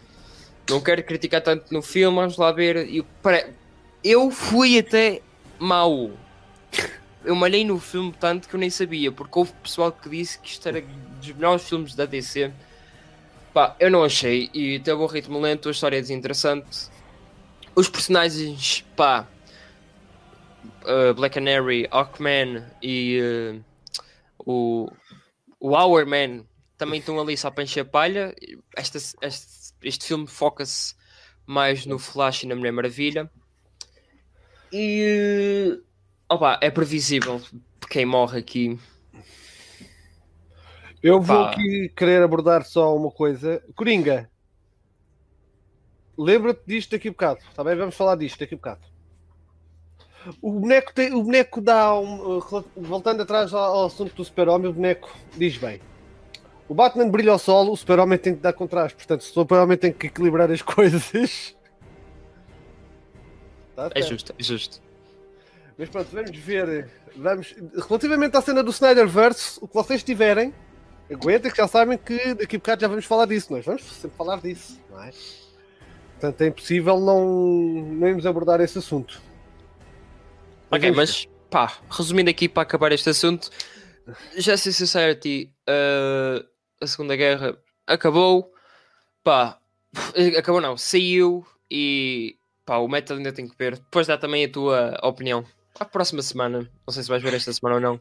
não 0.71 0.81
quero 0.81 1.03
criticar 1.03 1.41
tanto 1.43 1.75
no 1.75 1.83
filme, 1.83 2.15
vamos 2.17 2.37
lá 2.37 2.53
ver. 2.53 2.89
E, 2.89 3.03
pare- 3.21 3.49
eu 4.05 4.31
fui 4.31 4.79
até 4.79 5.21
mau. 5.59 6.13
Eu 7.25 7.35
malhei 7.35 7.65
no 7.65 7.81
filme 7.81 8.15
tanto 8.19 8.49
que 8.49 8.55
eu 8.55 8.61
nem 8.61 8.71
sabia, 8.71 9.11
porque 9.11 9.37
houve 9.37 9.53
pessoal 9.61 9.91
que 9.91 10.09
disse 10.09 10.39
que 10.39 10.49
isto 10.49 10.69
era 10.69 10.81
dos 10.81 11.33
melhores 11.33 11.69
filmes 11.69 11.97
da 11.97 12.07
DC. 12.07 12.53
Pá, 13.53 13.75
eu 13.81 13.91
não 13.91 14.05
achei, 14.05 14.51
e 14.55 14.79
teve 14.79 15.03
um 15.03 15.07
ritmo 15.07 15.41
lento, 15.41 15.69
a 15.69 15.73
história 15.73 15.97
é 15.97 16.01
desinteressante. 16.01 16.89
Os 17.75 17.89
personagens, 17.89 18.85
pá, 18.95 19.27
uh, 20.89 21.15
Black 21.15 21.35
Canary, 21.35 21.87
Hawkman 21.91 22.65
e 22.83 23.21
uh, 23.21 23.65
o, 24.39 24.91
o 25.61 25.77
Hourman 25.77 26.47
também 26.77 27.01
estão 27.01 27.21
ali 27.21 27.37
só 27.37 27.51
para 27.51 27.65
encher 27.65 27.85
palha. 27.85 28.35
Esta, 28.77 28.99
este, 28.99 29.75
este 29.83 30.07
filme 30.07 30.27
foca-se 30.27 30.95
mais 31.47 31.85
no 31.87 31.99
Flash 31.99 32.45
e 32.45 32.47
na 32.47 32.55
Mulher 32.55 32.73
Maravilha. 32.73 33.31
E 34.73 35.81
opa, 36.29 36.59
é 36.63 36.71
previsível 36.71 37.41
quem 37.89 38.05
morre 38.05 38.39
aqui. 38.39 38.79
Eu 41.03 41.21
vou 41.21 41.45
Pá. 41.45 41.51
aqui 41.51 41.93
querer 41.97 42.23
abordar 42.23 42.65
só 42.65 42.95
uma 42.95 43.11
coisa. 43.11 43.63
Coringa, 43.75 44.31
lembra-te 46.17 46.63
disto 46.67 46.91
daqui 46.91 47.09
a 47.09 47.13
bocado, 47.13 47.41
está 47.49 47.63
bem? 47.63 47.77
Vamos 47.77 47.95
falar 47.95 48.17
disto 48.17 48.41
daqui 48.41 48.55
a 48.55 48.57
bocado. 48.57 48.88
O 50.43 50.53
boneco, 50.53 50.93
tem, 50.93 51.13
o 51.13 51.23
boneco 51.23 51.61
dá 51.61 51.99
um, 51.99 52.39
uh, 52.39 52.65
voltando 52.77 53.23
atrás 53.23 53.53
ao, 53.55 53.87
assunto 53.87 54.15
do 54.15 54.25
super-homem, 54.25 54.69
o 54.69 54.73
boneco 54.73 55.17
diz 55.37 55.57
bem. 55.57 55.81
O 56.69 56.75
Batman 56.75 57.09
brilha 57.09 57.33
ao 57.33 57.39
solo, 57.39 57.73
o 57.73 57.77
super-homem 57.77 58.19
tem 58.19 58.35
que 58.35 58.41
dar 58.41 58.53
contraste, 58.53 58.97
portanto, 58.97 59.21
o 59.23 59.25
super-homem 59.25 59.79
tem 59.79 59.93
que 59.93 60.09
equilibrar 60.09 60.51
as 60.51 60.61
coisas. 60.63 61.57
Tá 63.75 63.91
É 63.95 64.03
justo, 64.03 64.35
é 64.39 64.43
justo. 64.43 64.83
Mas 65.79 65.89
pronto, 65.89 66.09
vamos 66.13 66.37
ver. 66.37 66.91
Vamos, 67.17 67.55
relativamente 67.89 68.37
à 68.37 68.43
cena 68.43 68.63
do 68.63 68.71
Snyderverse, 68.71 69.59
o 69.63 69.69
que 69.69 69.75
vocês 69.75 70.03
tiverem, 70.03 70.53
aguentem 71.11 71.51
que 71.51 71.57
já 71.57 71.69
sabem 71.69 71.97
que 71.97 72.35
daqui 72.35 72.57
a 72.57 72.59
bocado 72.59 72.81
já 72.83 72.89
vamos 72.89 73.05
falar 73.05 73.27
disso. 73.27 73.53
Nós 73.53 73.65
vamos 73.65 73.83
sempre 73.83 74.17
falar 74.17 74.41
disso, 74.41 74.79
não 74.91 75.03
é? 75.03 75.11
Portanto, 76.13 76.43
é 76.43 76.47
impossível 76.49 76.99
não, 76.99 77.25
não 77.25 78.09
irmos 78.09 78.27
abordar 78.27 78.61
esse 78.61 78.79
assunto. 78.79 79.23
Ok, 80.71 80.91
mas 80.93 81.27
pá, 81.51 81.79
resumindo 81.91 82.31
aqui 82.31 82.49
para 82.49 82.63
acabar 82.63 82.93
este 82.93 83.11
assunto, 83.11 83.51
Justice 84.37 84.87
Society, 84.87 85.53
uh, 85.69 86.47
a 86.81 86.87
Segunda 86.87 87.17
Guerra 87.17 87.57
acabou, 87.87 88.53
pá, 89.25 89.59
acabou 90.37 90.61
não, 90.61 90.77
saiu 90.77 91.47
e 91.71 92.37
pá, 92.65 92.77
o 92.79 92.89
Metal 92.89 93.17
ainda 93.17 93.33
tem 93.33 93.49
que 93.49 93.57
ver. 93.57 93.77
Depois 93.77 94.07
dá 94.07 94.19
também 94.19 94.45
a 94.45 94.49
tua 94.51 94.99
opinião. 95.03 95.45
A 95.81 95.85
próxima 95.85 96.23
semana, 96.23 96.71
não 96.87 96.93
sei 96.93 97.03
se 97.03 97.09
vais 97.09 97.23
ver 97.23 97.35
esta 97.35 97.53
semana 97.53 97.77
ou 97.77 97.81
não. 97.81 98.01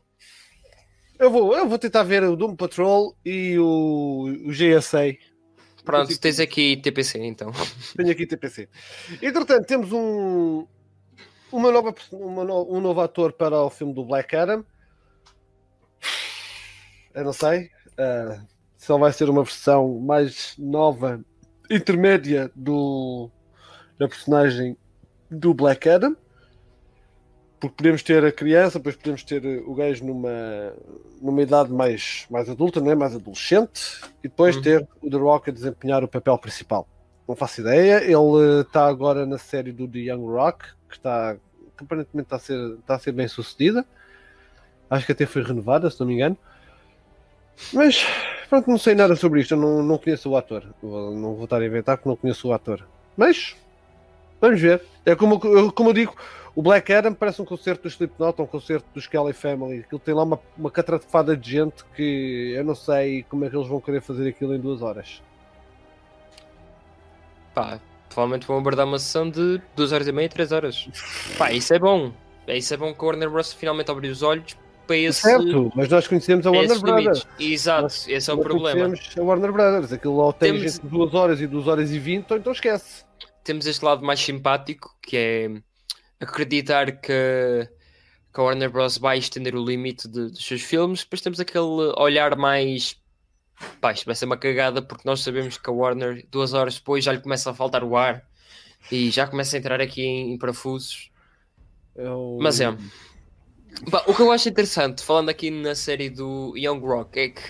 Eu 1.19 1.31
vou, 1.31 1.55
eu 1.55 1.67
vou 1.67 1.79
tentar 1.79 2.03
ver 2.03 2.23
o 2.23 2.35
Doom 2.35 2.55
Patrol 2.55 3.15
e 3.25 3.57
o, 3.57 4.25
o 4.45 4.51
GSA. 4.51 5.15
Pronto, 5.83 6.19
tens 6.19 6.39
aqui 6.39 6.77
TPC 6.77 7.19
então. 7.19 7.51
Tenho 7.95 8.11
aqui 8.11 8.27
TPC. 8.27 8.67
Entretanto, 9.21 9.65
temos 9.65 9.91
um, 9.93 10.67
uma 11.51 11.71
nova, 11.71 11.93
uma 12.11 12.43
no- 12.43 12.71
um 12.75 12.79
novo 12.81 13.01
ator 13.01 13.31
para 13.33 13.61
o 13.61 13.69
filme 13.69 13.93
do 13.93 14.05
Black 14.05 14.35
Adam. 14.35 14.63
Eu 17.13 17.23
não 17.25 17.33
sei 17.33 17.69
ah, 17.97 18.39
se 18.77 18.91
ele 18.91 18.99
vai 18.99 19.11
ser 19.13 19.29
uma 19.29 19.43
versão 19.43 19.99
mais 19.99 20.53
nova, 20.57 21.19
intermédia 21.69 22.51
do, 22.55 23.29
da 23.97 24.07
personagem 24.07 24.77
do 25.29 25.53
Black 25.53 25.89
Adam. 25.89 26.15
Porque 27.59 27.75
podemos 27.75 28.03
ter 28.03 28.23
a 28.23 28.31
criança, 28.31 28.77
depois 28.77 28.95
podemos 28.95 29.23
ter 29.23 29.43
o 29.67 29.73
gajo 29.73 30.05
numa, 30.05 30.29
numa 31.19 31.41
idade 31.41 31.73
mais, 31.73 32.27
mais 32.29 32.47
adulta, 32.47 32.79
né? 32.79 32.93
mais 32.93 33.15
adolescente, 33.15 33.99
e 34.23 34.27
depois 34.27 34.55
Uhum. 34.57 34.61
ter 34.61 34.87
o 35.01 35.09
The 35.09 35.17
Rock 35.17 35.49
a 35.49 35.53
desempenhar 35.53 36.03
o 36.03 36.07
papel 36.07 36.37
principal. 36.37 36.87
Não 37.27 37.35
faço 37.35 37.61
ideia. 37.61 38.03
Ele 38.03 38.61
está 38.61 38.85
agora 38.85 39.25
na 39.25 39.39
série 39.39 39.71
do 39.71 39.87
The 39.87 39.97
Young 39.97 40.23
Rock, 40.27 40.67
que 40.89 40.95
está 40.95 41.35
que 41.77 41.83
aparentemente 41.83 42.25
está 42.25 42.35
a 42.37 42.39
ser, 42.39 42.73
está 42.79 42.95
a 42.95 42.99
ser 42.99 43.11
bem 43.11 43.27
sucedida. 43.27 43.85
Acho 44.89 45.05
que 45.05 45.11
até 45.11 45.25
foi 45.25 45.43
renovada, 45.43 45.89
se 45.91 45.99
não 45.99 46.07
me 46.07 46.13
engano. 46.15 46.37
Mas 47.73 48.03
pronto, 48.49 48.69
não 48.69 48.77
sei 48.77 48.95
nada 48.95 49.15
sobre 49.15 49.41
isto. 49.41 49.53
Eu 49.53 49.59
não, 49.59 49.83
não 49.83 49.97
conheço 49.97 50.29
o 50.29 50.37
ator. 50.37 50.63
Vou- 50.81 51.13
Não 51.13 51.35
vou 51.35 51.43
estar 51.43 51.61
a 51.61 51.65
inventar 51.65 51.97
porque 51.97 52.09
não 52.09 52.15
conheço 52.15 52.47
o 52.47 52.53
ator. 52.53 52.87
Mas 53.15 53.55
vamos 54.41 54.59
ver. 54.61 54.81
É 55.05 55.15
como, 55.15 55.39
como 55.71 55.89
eu 55.89 55.93
digo, 55.93 56.15
o 56.55 56.61
Black 56.63 56.91
Adam 56.93 57.13
parece 57.13 57.41
um 57.41 57.45
concerto 57.45 57.83
do 57.83 57.87
Slipknot, 57.89 58.41
um 58.41 58.47
concerto 58.47 58.87
dos 58.93 59.05
Kelly 59.05 59.33
Family. 59.33 59.79
Aquilo 59.81 59.99
tem 59.99 60.13
lá 60.15 60.23
uma, 60.23 60.39
uma 60.57 60.71
catrafada 60.71 61.35
de 61.37 61.51
gente 61.51 61.83
que 61.95 62.53
eu 62.55 62.63
não 62.63 62.73
sei 62.75 63.23
como 63.29 63.45
é 63.45 63.49
que 63.49 63.55
eles 63.55 63.67
vão 63.67 63.79
querer 63.81 64.01
fazer 64.01 64.27
aquilo 64.29 64.55
em 64.55 64.59
duas 64.59 64.81
horas. 64.81 65.21
Pá, 67.53 67.79
provavelmente 68.17 68.47
vão 68.47 68.57
abordar 68.57 68.87
uma 68.87 68.97
sessão 68.97 69.29
de 69.29 69.61
2 69.75 69.91
horas 69.91 70.07
e 70.07 70.11
meia, 70.11 70.27
3 70.27 70.51
horas. 70.51 70.89
Pá, 71.37 71.51
isso 71.51 71.71
é 71.71 71.77
bom. 71.77 72.11
É, 72.47 72.57
isso 72.57 72.73
é 72.73 72.77
bom 72.77 72.91
que 72.91 73.03
o 73.03 73.05
Warner 73.05 73.29
Bros. 73.29 73.53
finalmente 73.53 73.91
abriu 73.91 74.11
os 74.11 74.23
olhos 74.23 74.57
para 74.87 74.97
esse. 74.97 75.21
Certo, 75.21 75.71
mas 75.75 75.87
nós 75.87 76.07
conhecemos 76.07 76.47
a 76.47 76.49
Warner. 76.51 76.79
Brothers. 76.79 77.27
Exato, 77.39 77.83
Nós- 77.83 78.07
esse 78.07 78.27
é 78.27 78.33
o 78.33 78.37
Nós 78.37 78.45
problema. 78.47 78.85
conhecemos 78.89 79.17
a 79.19 79.21
Warner 79.21 79.51
Brothers. 79.51 79.93
Aquilo 79.93 80.15
ou 80.15 80.33
tem 80.33 80.51
Temos- 80.51 80.71
gente 80.73 80.81
de 80.81 80.89
2 80.89 81.13
horas 81.13 81.41
e 81.41 81.45
2 81.45 81.67
horas 81.67 81.91
e 81.91 81.99
20, 81.99 82.31
ou 82.31 82.37
então 82.37 82.51
esquece. 82.51 83.03
Temos 83.43 83.67
este 83.67 83.85
lado 83.85 84.03
mais 84.03 84.19
simpático 84.19 84.95
que 85.03 85.15
é 85.15 85.51
acreditar 86.19 86.93
que, 86.93 87.69
que 88.33 88.39
a 88.39 88.41
Warner 88.41 88.71
Bros. 88.71 88.97
vai 88.97 89.19
estender 89.19 89.53
o 89.55 89.63
limite 89.63 90.07
de- 90.07 90.31
dos 90.31 90.43
seus 90.43 90.63
filmes. 90.63 91.03
Depois 91.03 91.21
temos 91.21 91.39
aquele 91.39 91.93
olhar 91.99 92.35
mais. 92.35 92.95
Pá, 93.81 93.91
isto 93.91 94.05
vai 94.05 94.15
ser 94.15 94.25
uma 94.25 94.37
cagada 94.37 94.81
porque 94.81 95.03
nós 95.05 95.21
sabemos 95.21 95.57
que 95.57 95.69
a 95.69 95.73
Warner, 95.73 96.25
duas 96.31 96.53
horas 96.53 96.75
depois, 96.75 97.03
já 97.03 97.11
lhe 97.11 97.19
começa 97.19 97.49
a 97.49 97.53
faltar 97.53 97.83
o 97.83 97.95
ar 97.97 98.23
e 98.91 99.09
já 99.09 99.25
começa 99.27 99.55
a 99.55 99.59
entrar 99.59 99.81
aqui 99.81 100.01
em, 100.03 100.33
em 100.33 100.37
parafusos. 100.37 101.09
Eu- 101.95 102.37
Mas 102.39 102.59
é. 102.59 102.75
Pá, 103.91 104.03
o 104.07 104.13
que 104.13 104.21
eu 104.21 104.31
acho 104.31 104.49
interessante, 104.49 105.03
falando 105.03 105.29
aqui 105.29 105.49
na 105.51 105.75
série 105.75 106.09
do 106.09 106.53
Young 106.55 106.79
Rock, 106.79 107.19
é 107.19 107.29
que 107.29 107.41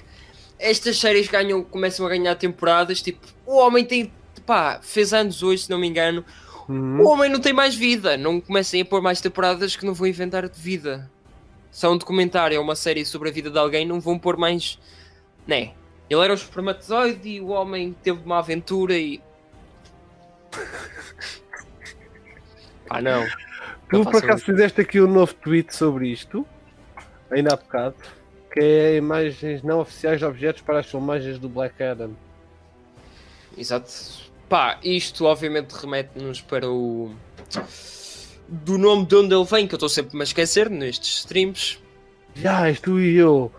estas 0.60 0.98
séries 0.98 1.28
ganham, 1.28 1.64
começam 1.64 2.06
a 2.06 2.10
ganhar 2.10 2.36
temporadas. 2.36 3.02
Tipo, 3.02 3.26
o 3.46 3.58
homem 3.58 3.86
tem. 3.86 4.12
Pá, 4.46 4.80
fez 4.82 5.14
anos 5.14 5.44
hoje, 5.44 5.64
se 5.64 5.70
não 5.70 5.78
me 5.78 5.88
engano. 5.88 6.24
Uhum. 6.68 7.02
O 7.02 7.08
homem 7.10 7.30
não 7.30 7.40
tem 7.40 7.54
mais 7.54 7.76
vida. 7.76 8.18
Não 8.18 8.42
comecem 8.42 8.82
a 8.82 8.86
pôr 8.86 9.02
mais 9.02 9.22
temporadas 9.22 9.76
que 9.76 9.86
não 9.86 9.94
vão 9.94 10.08
inventar 10.08 10.48
de 10.50 10.60
vida. 10.60 11.10
Se 11.72 11.86
é 11.86 11.90
um 11.90 11.98
documentário, 11.98 12.56
é 12.56 12.60
uma 12.60 12.76
série 12.76 13.06
sobre 13.06 13.30
a 13.30 13.32
vida 13.32 13.50
de 13.52 13.58
alguém, 13.60 13.86
não 13.86 14.00
vão 14.00 14.18
pôr 14.18 14.36
mais. 14.38 14.80
Né? 15.46 15.74
Ele 16.10 16.22
era 16.22 16.32
um 16.32 16.36
espermatozoide 16.36 17.28
e 17.28 17.42
o 17.42 17.48
homem 17.48 17.96
teve 18.04 18.24
uma 18.24 18.40
aventura 18.40 18.98
e. 18.98 19.22
Ah, 22.90 23.02
não. 23.02 23.26
Tu 23.90 23.98
Não 23.98 24.06
por 24.06 24.24
acaso 24.24 24.46
fizeste 24.46 24.80
aqui 24.80 25.02
um 25.02 25.08
novo 25.08 25.34
tweet 25.34 25.76
sobre 25.76 26.08
isto, 26.08 26.48
ainda 27.30 27.54
há 27.54 27.58
bocado, 27.58 27.96
que 28.52 28.60
é 28.60 28.96
imagens 28.96 29.62
não 29.62 29.80
oficiais 29.80 30.20
de 30.20 30.26
objetos 30.26 30.62
para 30.62 30.80
as 30.80 30.86
filmagens 30.86 31.38
do 31.38 31.50
Black 31.50 31.82
Adam. 31.84 32.12
Exato. 33.58 33.92
Pá, 34.48 34.80
isto 34.84 35.26
obviamente 35.26 35.72
remete-nos 35.72 36.42
para 36.42 36.70
o. 36.70 37.12
Do 38.48 38.78
nome 38.78 39.06
de 39.06 39.16
onde 39.16 39.36
ele 39.36 39.44
vem, 39.44 39.68
que 39.68 39.74
eu 39.74 39.78
estou 39.78 39.90
sempre 39.90 40.18
a 40.18 40.24
esquecer 40.24 40.70
nestes 40.70 41.20
streams. 41.20 41.80
Já, 42.36 42.68
és 42.68 42.80
tu 42.80 43.00
e 43.00 43.18
eu. 43.18 43.52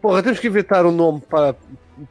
Porra, 0.00 0.22
temos 0.22 0.38
que 0.38 0.46
inventar 0.46 0.86
um 0.86 0.92
nome 0.92 1.20
para, 1.20 1.56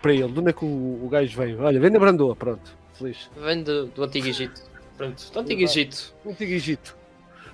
para 0.01 0.13
ele. 0.13 0.27
De 0.31 0.39
onde 0.39 0.49
é 0.49 0.53
que 0.53 0.65
o, 0.65 1.05
o 1.05 1.09
gajo 1.09 1.37
vem? 1.37 1.55
Olha, 1.59 1.79
vem 1.79 1.91
da 1.91 1.99
Brandoa, 1.99 2.35
pronto. 2.35 2.75
Feliz. 2.93 3.29
Vem 3.37 3.63
do, 3.63 3.85
do 3.87 4.03
Antigo 4.03 4.27
Egito. 4.27 4.61
Pronto, 4.97 5.31
do 5.31 5.39
Antigo. 5.39 5.61
Egito. 5.61 6.13
Antigo 6.25 6.51
Egito. 6.51 6.97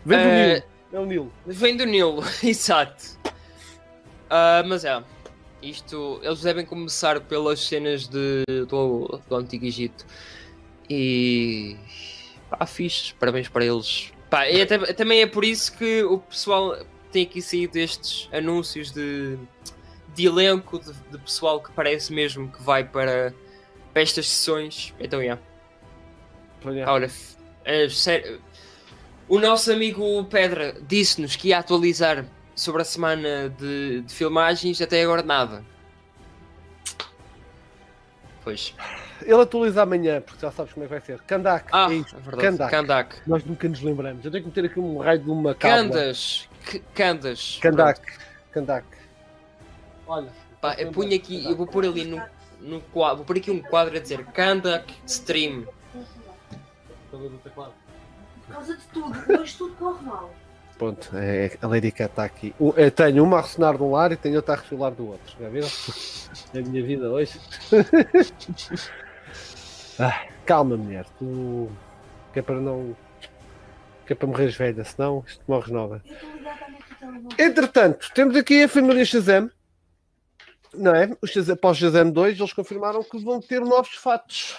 Vem 0.06 0.18
do 0.18 0.24
Eh, 0.24 0.48
Nilo. 0.54 0.64
É 0.94 1.00
o 1.00 1.06
Nilo. 1.06 1.34
Vem 1.46 1.76
do 1.78 1.86
Nilo, 1.86 2.24
exato. 2.44 3.18
Ah, 4.30 4.64
mas 4.66 4.86
é, 4.86 5.04
isto, 5.62 6.20
eles 6.24 6.42
devem 6.42 6.66
começar 6.66 7.20
pelas 7.22 7.60
cenas 7.60 8.08
de, 8.08 8.44
do, 8.68 9.20
do 9.28 9.36
Antigo 9.36 9.66
Egito. 9.66 10.06
E 10.90 11.76
pá, 12.50 12.66
fixe, 12.66 13.14
parabéns 13.16 13.48
para 13.50 13.66
eles. 13.66 14.12
Pá, 14.30 14.48
e 14.50 14.62
até- 14.62 14.94
também 14.94 15.22
é 15.22 15.28
por 15.28 15.44
isso 15.46 15.76
que 15.78 16.04
o 16.04 16.20
pessoal 16.20 16.78
tem 17.12 17.24
aqui 17.24 17.42
saído 17.42 17.78
estes 17.78 18.28
anúncios 18.34 18.92
de, 18.92 19.38
de 20.16 20.26
elenco, 20.28 20.80
de, 20.80 20.94
de 20.94 21.18
pessoal 21.18 21.62
que 21.62 21.72
parece 21.72 22.14
mesmo 22.14 22.50
que 22.52 22.62
vai 22.62 22.84
para, 22.84 23.34
para 23.94 24.02
estas 24.02 24.28
sessões. 24.30 24.94
Então, 25.00 25.22
yeah. 25.22 25.42
F- 27.08 27.36
é 27.66 27.90
sério. 27.90 28.42
O 29.28 29.40
nosso 29.40 29.72
amigo 29.72 30.24
Pedra 30.26 30.76
disse-nos 30.88 31.36
que 31.36 31.50
ia 31.50 31.60
atualizar 31.60 32.26
sobre 32.56 32.82
a 32.82 32.86
semana 32.86 33.50
de, 33.50 34.02
de 34.02 34.14
filmagens, 34.14 34.82
até 34.82 35.02
agora 35.02 35.24
nada. 35.24 35.64
Pois. 38.44 38.76
Ele 39.22 39.42
atualiza 39.42 39.84
amanhã, 39.84 40.20
porque 40.22 40.42
já 40.42 40.52
sabes 40.52 40.74
como 40.74 40.84
é 40.84 40.88
que 40.88 40.94
vai 40.94 41.02
ser. 41.02 41.22
Kandak, 41.22 41.70
Ah, 41.72 41.88
é 41.90 41.94
é 41.94 41.98
isto. 41.98 42.18
verdade. 42.18 42.42
Kandak. 42.58 42.72
Kandak. 42.72 43.16
Nós 43.26 43.46
nunca 43.46 43.70
nos 43.70 43.82
lembramos. 43.82 44.26
Eu 44.26 44.32
tenho 44.32 44.44
que 44.44 44.50
meter 44.50 44.66
aqui 44.70 44.80
um 44.80 44.98
raio 44.98 45.20
de 45.20 45.30
uma. 45.30 45.56
Candas. 45.56 46.50
Candas. 46.94 47.58
Kandak. 47.62 48.02
Kandak. 48.52 48.86
Olha. 50.08 50.30
Pá, 50.62 50.76
eu 50.78 50.92
ponho 50.92 51.16
aqui, 51.16 51.46
eu 51.46 51.56
vou 51.56 51.68
pôr 51.68 51.86
ali 51.86 52.06
no, 52.06 52.22
no 52.62 52.80
quadro, 52.82 53.18
vou 53.18 53.26
pôr 53.26 53.38
aqui 53.38 53.52
um 53.52 53.62
quadro 53.62 53.96
a 53.98 54.00
dizer 54.00 54.24
Kandak 54.28 54.94
Stream. 55.06 55.66
Por 57.12 57.74
causa 58.52 58.76
de 58.78 58.84
tudo, 58.88 59.40
hoje 59.42 59.58
tudo 59.58 59.76
corre 59.76 60.06
mal. 60.06 60.34
Pronto, 60.78 61.10
é, 61.16 61.56
a 61.62 61.68
Lady 61.68 61.92
Cat 61.92 62.10
está 62.12 62.24
aqui. 62.26 62.54
O- 62.60 62.74
eu 62.76 62.90
tenho 62.92 63.24
uma 63.24 63.38
a 63.38 63.42
ressonar 63.42 63.78
de 63.78 63.84
um 63.84 63.92
lado 63.92 64.14
e 64.14 64.18
tenho 64.18 64.36
outra 64.38 64.56
a 64.56 64.58
refilar 64.58 64.92
do 64.92 65.08
outro. 65.08 65.36
Já 65.40 65.50
viram? 65.50 65.68
É 66.52 66.60
a 66.60 66.62
minha 66.64 66.84
vida 66.84 67.10
hoje. 67.12 67.40
Ah, 70.00 70.26
calma, 70.46 70.76
mulher. 70.76 71.06
Tu. 71.20 71.70
Que 72.34 72.40
é 72.40 72.42
para 72.42 72.56
não. 72.60 72.96
Que 74.08 74.14
é 74.14 74.16
para 74.16 74.28
morreres 74.28 74.56
velha, 74.56 74.84
senão 74.84 75.24
isto 75.28 75.44
morres 75.48 75.70
nova. 75.72 76.02
Entretanto, 77.38 78.10
temos 78.14 78.36
aqui 78.36 78.64
a 78.64 78.68
família 78.68 79.06
Shazam. 79.06 79.52
Não 80.74 80.94
é? 80.96 81.16
O 81.22 81.28
Shazam, 81.28 81.54
após 81.54 81.78
Shazam 81.78 82.10
2, 82.12 82.40
eles 82.40 82.54
confirmaram 82.54 83.04
que 83.04 83.18
vão 83.24 83.40
ter 83.40 83.62
novos 83.62 83.96
fatos. 83.96 84.56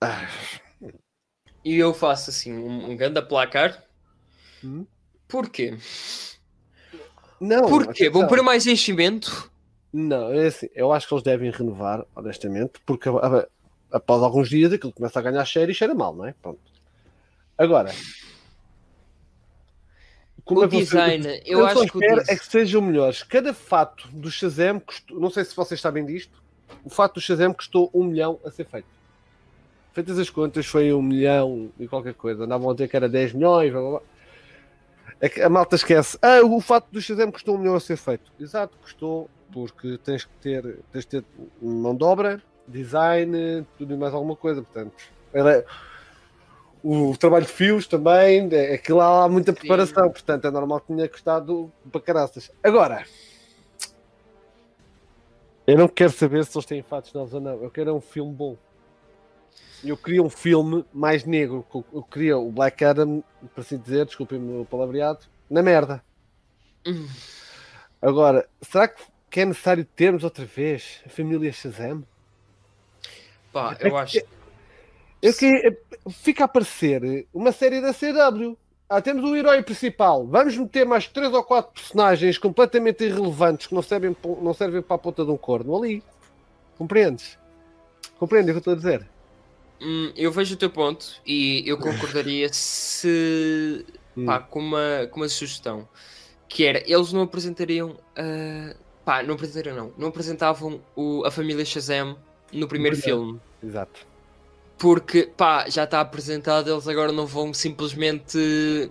Ah, 0.00 0.26
E 1.64 1.76
eu 1.76 1.92
faço 1.94 2.30
assim 2.30 2.52
um, 2.52 2.90
um 2.90 2.96
grande 2.96 3.20
placar. 3.22 3.82
Hum? 4.62 4.86
Porquê? 5.28 5.76
não, 7.40 7.68
Porquê? 7.68 8.08
Vão 8.08 8.26
pôr 8.26 8.42
mais 8.42 8.66
enchimento? 8.66 9.50
Não, 9.92 10.32
é 10.32 10.46
assim, 10.46 10.68
eu 10.74 10.92
acho 10.92 11.06
que 11.06 11.14
eles 11.14 11.22
devem 11.22 11.50
renovar, 11.50 12.04
honestamente, 12.16 12.72
porque 12.84 13.08
após 13.92 14.22
alguns 14.22 14.48
dias 14.48 14.72
aquilo 14.72 14.92
começa 14.92 15.18
a 15.18 15.22
ganhar 15.22 15.44
cheiro 15.44 15.70
e 15.70 15.74
cheira 15.74 15.94
mal, 15.94 16.14
não 16.14 16.26
é? 16.26 16.34
Pronto. 16.42 16.60
Agora, 17.56 17.92
como 20.44 20.60
o 20.60 20.64
é 20.64 20.68
que 20.68 20.76
você- 20.76 20.84
design, 20.84 21.42
eu 21.44 21.58
só 21.60 21.66
acho 21.66 21.74
que 21.80 21.98
espero 21.98 22.20
design... 22.20 22.24
é 22.28 22.36
que 22.36 22.46
sejam 22.46 22.82
melhores. 22.82 23.22
Cada 23.22 23.54
fato 23.54 24.08
do 24.12 24.30
Shazam 24.30 24.78
custou, 24.80 25.18
não 25.18 25.30
sei 25.30 25.44
se 25.44 25.54
vocês 25.56 25.80
sabem 25.80 26.04
disto, 26.04 26.42
o 26.84 26.90
fato 26.90 27.14
do 27.14 27.20
Shazam 27.20 27.52
custou 27.52 27.90
um 27.94 28.04
milhão 28.04 28.38
a 28.44 28.50
ser 28.50 28.64
feito. 28.66 28.86
Feitas 29.92 30.18
as 30.18 30.28
contas, 30.28 30.66
foi 30.66 30.92
um 30.92 31.00
milhão 31.00 31.70
e 31.78 31.86
qualquer 31.86 32.14
coisa. 32.14 32.44
Andavam 32.44 32.68
a 32.68 32.72
dizer 32.74 32.88
que 32.88 32.96
era 32.96 33.08
10 33.08 33.32
milhões, 33.32 33.70
blá, 33.72 33.80
blá, 33.80 33.90
blá. 33.90 34.00
É 35.20 35.28
que 35.28 35.40
a 35.40 35.48
malta 35.48 35.76
esquece. 35.76 36.18
Ah, 36.20 36.40
o 36.44 36.60
fato 36.60 36.88
do 36.90 37.00
Shazam 37.00 37.30
custou 37.30 37.54
um 37.54 37.58
milhão 37.58 37.74
a 37.76 37.80
ser 37.80 37.96
feito. 37.96 38.32
Exato, 38.38 38.76
custou, 38.78 39.30
porque 39.52 39.96
tens 39.98 40.24
que 40.24 40.32
ter, 40.42 40.78
tens 40.92 41.04
de 41.04 41.20
ter 41.20 41.24
mão 41.62 41.94
de 41.96 42.04
obra, 42.04 42.42
design, 42.66 43.64
tudo 43.78 43.94
e 43.94 43.96
mais 43.96 44.12
alguma 44.12 44.34
coisa. 44.34 44.62
Portanto, 44.62 44.92
era, 45.32 45.64
o 46.84 47.16
trabalho 47.16 47.46
de 47.46 47.50
fios 47.50 47.86
também, 47.86 48.48
é, 48.52 48.74
aquilo 48.74 48.98
lá 48.98 49.24
há 49.24 49.28
muita 49.28 49.52
preparação, 49.54 50.10
portanto 50.10 50.46
é 50.46 50.50
normal 50.50 50.80
que 50.80 50.88
tenha 50.88 51.08
custado 51.08 51.72
para 51.90 52.00
caraças. 52.00 52.50
Agora, 52.62 53.06
eu 55.66 55.78
não 55.78 55.88
quero 55.88 56.12
saber 56.12 56.44
se 56.44 56.56
eles 56.56 56.66
têm 56.66 56.82
fatos 56.82 57.12
novos 57.14 57.32
ou 57.32 57.40
não, 57.40 57.62
eu 57.62 57.70
quero 57.70 57.88
é 57.88 57.92
um 57.92 58.00
filme 58.00 58.32
bom. 58.32 58.56
Eu 59.82 59.96
queria 59.96 60.22
um 60.22 60.30
filme 60.30 60.84
mais 60.92 61.24
negro, 61.24 61.66
eu 61.92 62.02
queria 62.02 62.36
o 62.36 62.52
Black 62.52 62.84
Adam, 62.84 63.24
para 63.54 63.62
assim 63.62 63.78
dizer, 63.78 64.04
desculpem-me 64.04 64.60
o 64.60 64.64
palavreado, 64.66 65.20
na 65.48 65.62
merda. 65.62 66.04
Agora, 68.00 68.46
será 68.62 68.88
que 68.88 69.02
que 69.34 69.40
é 69.40 69.44
necessário 69.44 69.84
termos 69.84 70.22
outra 70.22 70.44
vez 70.44 71.02
a 71.04 71.08
família 71.08 71.50
Shazam? 71.50 72.06
Pá, 73.52 73.76
eu 73.80 73.96
acho... 73.96 74.20
Eu 75.24 75.32
que 75.32 75.78
fica 76.10 76.44
a 76.44 76.46
aparecer 76.46 77.26
uma 77.32 77.50
série 77.50 77.80
da 77.80 77.94
CW. 77.94 78.58
Ah, 78.86 79.00
temos 79.00 79.24
o 79.24 79.34
herói 79.34 79.62
principal. 79.62 80.26
Vamos 80.26 80.54
meter 80.58 80.84
mais 80.84 81.08
três 81.08 81.32
ou 81.32 81.42
quatro 81.42 81.72
personagens 81.72 82.36
completamente 82.36 83.04
irrelevantes 83.04 83.66
que 83.66 83.74
não 83.74 83.80
servem, 83.80 84.14
não 84.42 84.52
servem 84.52 84.82
para 84.82 84.96
a 84.96 84.98
ponta 84.98 85.24
de 85.24 85.30
um 85.30 85.36
corno 85.38 85.76
ali. 85.76 86.02
Compreendes? 86.76 87.38
Compreende 88.18 88.50
o 88.50 88.52
que 88.52 88.56
eu 88.56 88.58
estou 88.58 88.72
a 88.74 88.76
dizer? 88.76 89.08
Hum, 89.80 90.12
eu 90.14 90.30
vejo 90.30 90.54
o 90.54 90.58
teu 90.58 90.68
ponto 90.68 91.20
e 91.26 91.64
eu 91.66 91.78
concordaria 91.78 92.48
se 92.52 93.84
Hum. 94.16 94.26
pá, 94.26 94.38
com, 94.38 94.60
uma, 94.60 95.08
com 95.10 95.20
uma 95.20 95.28
sugestão 95.28 95.88
que 96.46 96.64
era 96.64 96.78
eles 96.86 97.12
não 97.12 97.22
apresentariam 97.22 97.96
ah, 98.16 98.74
pá, 99.04 99.22
não 99.24 99.34
apresentariam 99.34 99.76
não, 99.76 99.92
não 99.98 100.08
apresentavam 100.08 100.80
o, 100.94 101.24
a 101.24 101.32
família 101.32 101.64
Shazam 101.64 102.16
no 102.52 102.68
primeiro 102.68 102.96
filme 102.96 103.40
Exato. 103.60 104.06
Porque 104.78 105.30
pá, 105.36 105.68
já 105.68 105.84
está 105.84 106.00
apresentado, 106.00 106.70
eles 106.70 106.88
agora 106.88 107.12
não 107.12 107.26
vão 107.26 107.54
simplesmente 107.54 108.90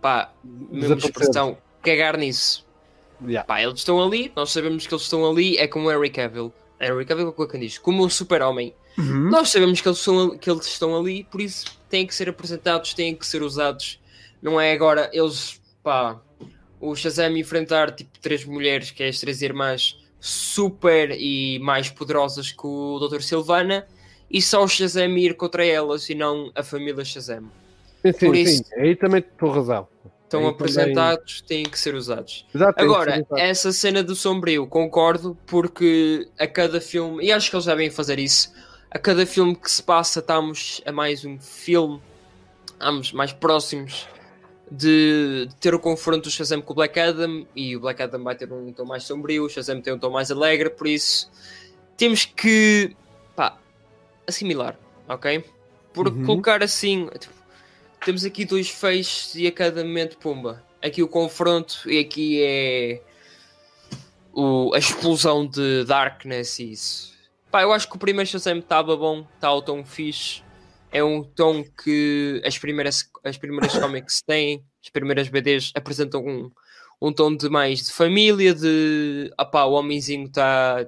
pá, 0.00 0.32
mesma 0.44 0.96
expressão, 0.96 1.56
cagar 1.82 2.16
nisso. 2.16 2.66
Yeah. 3.24 3.46
Pá, 3.46 3.62
eles 3.62 3.78
estão 3.78 4.02
ali, 4.02 4.32
nós 4.34 4.50
sabemos 4.50 4.86
que 4.86 4.92
eles 4.92 5.04
estão 5.04 5.28
ali, 5.30 5.56
é 5.56 5.68
como 5.68 5.86
o 5.86 5.90
Harry 5.90 6.10
Cavill. 6.10 6.52
Harry 6.80 7.04
Cavill 7.04 7.32
com 7.32 7.46
quem 7.46 7.60
diz, 7.60 7.78
como 7.78 8.04
o 8.04 8.10
super-homem. 8.10 8.74
Uhum. 8.98 9.30
Nós 9.30 9.50
sabemos 9.50 9.80
que 9.80 9.88
eles, 9.88 9.98
são, 9.98 10.36
que 10.36 10.50
eles 10.50 10.66
estão 10.66 10.98
ali, 10.98 11.24
por 11.24 11.40
isso 11.40 11.66
têm 11.88 12.06
que 12.06 12.14
ser 12.14 12.28
apresentados, 12.28 12.92
têm 12.94 13.14
que 13.14 13.26
ser 13.26 13.42
usados. 13.42 14.00
Não 14.42 14.60
é 14.60 14.72
agora 14.72 15.08
eles, 15.12 15.60
pá, 15.82 16.20
o 16.80 16.96
Shazam 16.96 17.36
enfrentar 17.36 17.92
tipo 17.92 18.18
três 18.18 18.44
mulheres, 18.44 18.90
que 18.90 19.04
é 19.04 19.08
as 19.08 19.20
três 19.20 19.40
irmãs, 19.40 19.96
super 20.18 21.12
e 21.12 21.60
mais 21.60 21.88
poderosas 21.88 22.50
que 22.50 22.66
o 22.66 22.98
Dr. 22.98 23.20
Silvana, 23.20 23.86
e 24.32 24.40
só 24.40 24.64
o 24.64 24.68
Shazam 24.68 25.16
ir 25.18 25.34
contra 25.36 25.64
elas 25.66 26.08
e 26.08 26.14
não 26.14 26.50
a 26.54 26.62
família 26.62 27.04
Shazam. 27.04 27.44
Sim, 28.04 28.12
sim, 28.12 28.26
Por 28.26 28.34
sim. 28.36 28.42
isso- 28.42 28.64
Aí 28.76 28.96
também 28.96 29.20
estou 29.20 29.50
razão. 29.50 29.86
Estão 30.24 30.40
Aí 30.40 30.48
apresentados, 30.48 31.42
têm 31.42 31.62
que 31.64 31.78
ser 31.78 31.94
usados. 31.94 32.46
Exato, 32.54 32.78
ser 32.80 32.84
Agora, 32.86 33.16
exato. 33.16 33.36
essa 33.36 33.70
cena 33.70 34.02
do 34.02 34.16
sombrio, 34.16 34.66
concordo, 34.66 35.36
porque 35.46 36.26
a 36.38 36.46
cada 36.46 36.80
filme, 36.80 37.22
e 37.26 37.30
acho 37.30 37.50
que 37.50 37.56
eles 37.56 37.66
devem 37.66 37.90
fazer 37.90 38.18
isso, 38.18 38.50
a 38.90 38.98
cada 38.98 39.26
filme 39.26 39.54
que 39.54 39.70
se 39.70 39.82
passa, 39.82 40.20
estamos 40.20 40.80
a 40.86 40.90
mais 40.90 41.22
um 41.26 41.38
filme, 41.38 42.00
estamos 42.72 43.12
mais 43.12 43.30
próximos 43.32 44.08
de, 44.70 45.46
de 45.50 45.54
ter 45.56 45.74
o 45.74 45.78
confronto 45.78 46.22
do 46.22 46.30
Shazam 46.30 46.62
com 46.62 46.72
o 46.72 46.76
Black 46.76 46.98
Adam, 46.98 47.46
e 47.54 47.76
o 47.76 47.80
Black 47.80 48.02
Adam 48.02 48.24
vai 48.24 48.34
ter 48.34 48.50
um 48.50 48.72
tom 48.72 48.86
mais 48.86 49.02
sombrio, 49.04 49.44
o 49.44 49.50
Shazam 49.50 49.82
tem 49.82 49.92
um 49.92 49.98
tom 49.98 50.08
mais 50.10 50.30
alegre, 50.30 50.70
por 50.70 50.86
isso 50.86 51.30
temos 51.94 52.24
que, 52.24 52.96
pá, 53.36 53.58
assimilar, 54.26 54.78
ok? 55.08 55.44
Por 55.92 56.08
Uhum. 56.08 56.24
colocar 56.24 56.62
assim, 56.62 57.08
tipo, 57.18 57.34
temos 58.04 58.24
aqui 58.24 58.44
dois 58.44 58.68
feixes 58.68 59.34
e 59.34 59.46
a 59.46 59.52
cada 59.52 59.84
momento, 59.84 60.16
pumba. 60.18 60.62
Aqui 60.82 61.02
o 61.02 61.08
confronto 61.08 61.88
e 61.90 61.98
aqui 62.00 62.42
é 62.42 63.02
o, 64.32 64.72
a 64.74 64.78
explosão 64.78 65.46
de 65.46 65.84
Darkness 65.84 66.58
e 66.58 66.72
isso. 66.72 67.12
Pá, 67.50 67.62
eu 67.62 67.72
acho 67.72 67.88
que 67.88 67.96
o 67.96 67.98
primeiro 67.98 68.28
Shazam 68.28 68.58
estava 68.58 68.96
bom, 68.96 69.26
está 69.34 69.52
o 69.52 69.60
tom 69.62 69.84
fixe. 69.84 70.42
É 70.90 71.02
um 71.04 71.22
tom 71.22 71.62
que 71.84 72.40
as 72.44 72.58
primeiras, 72.58 73.08
as 73.24 73.36
primeiras 73.36 73.72
comics 73.78 74.22
têm, 74.26 74.64
as 74.82 74.90
primeiras 74.90 75.28
BDs 75.28 75.70
apresentam 75.74 76.24
um, 76.24 76.50
um 77.00 77.12
tom 77.12 77.34
de 77.36 77.48
mais 77.48 77.84
de 77.84 77.92
família, 77.92 78.54
de 78.54 79.30
opá, 79.38 79.64
o 79.64 79.72
homenzinho 79.74 80.26
está 80.26 80.84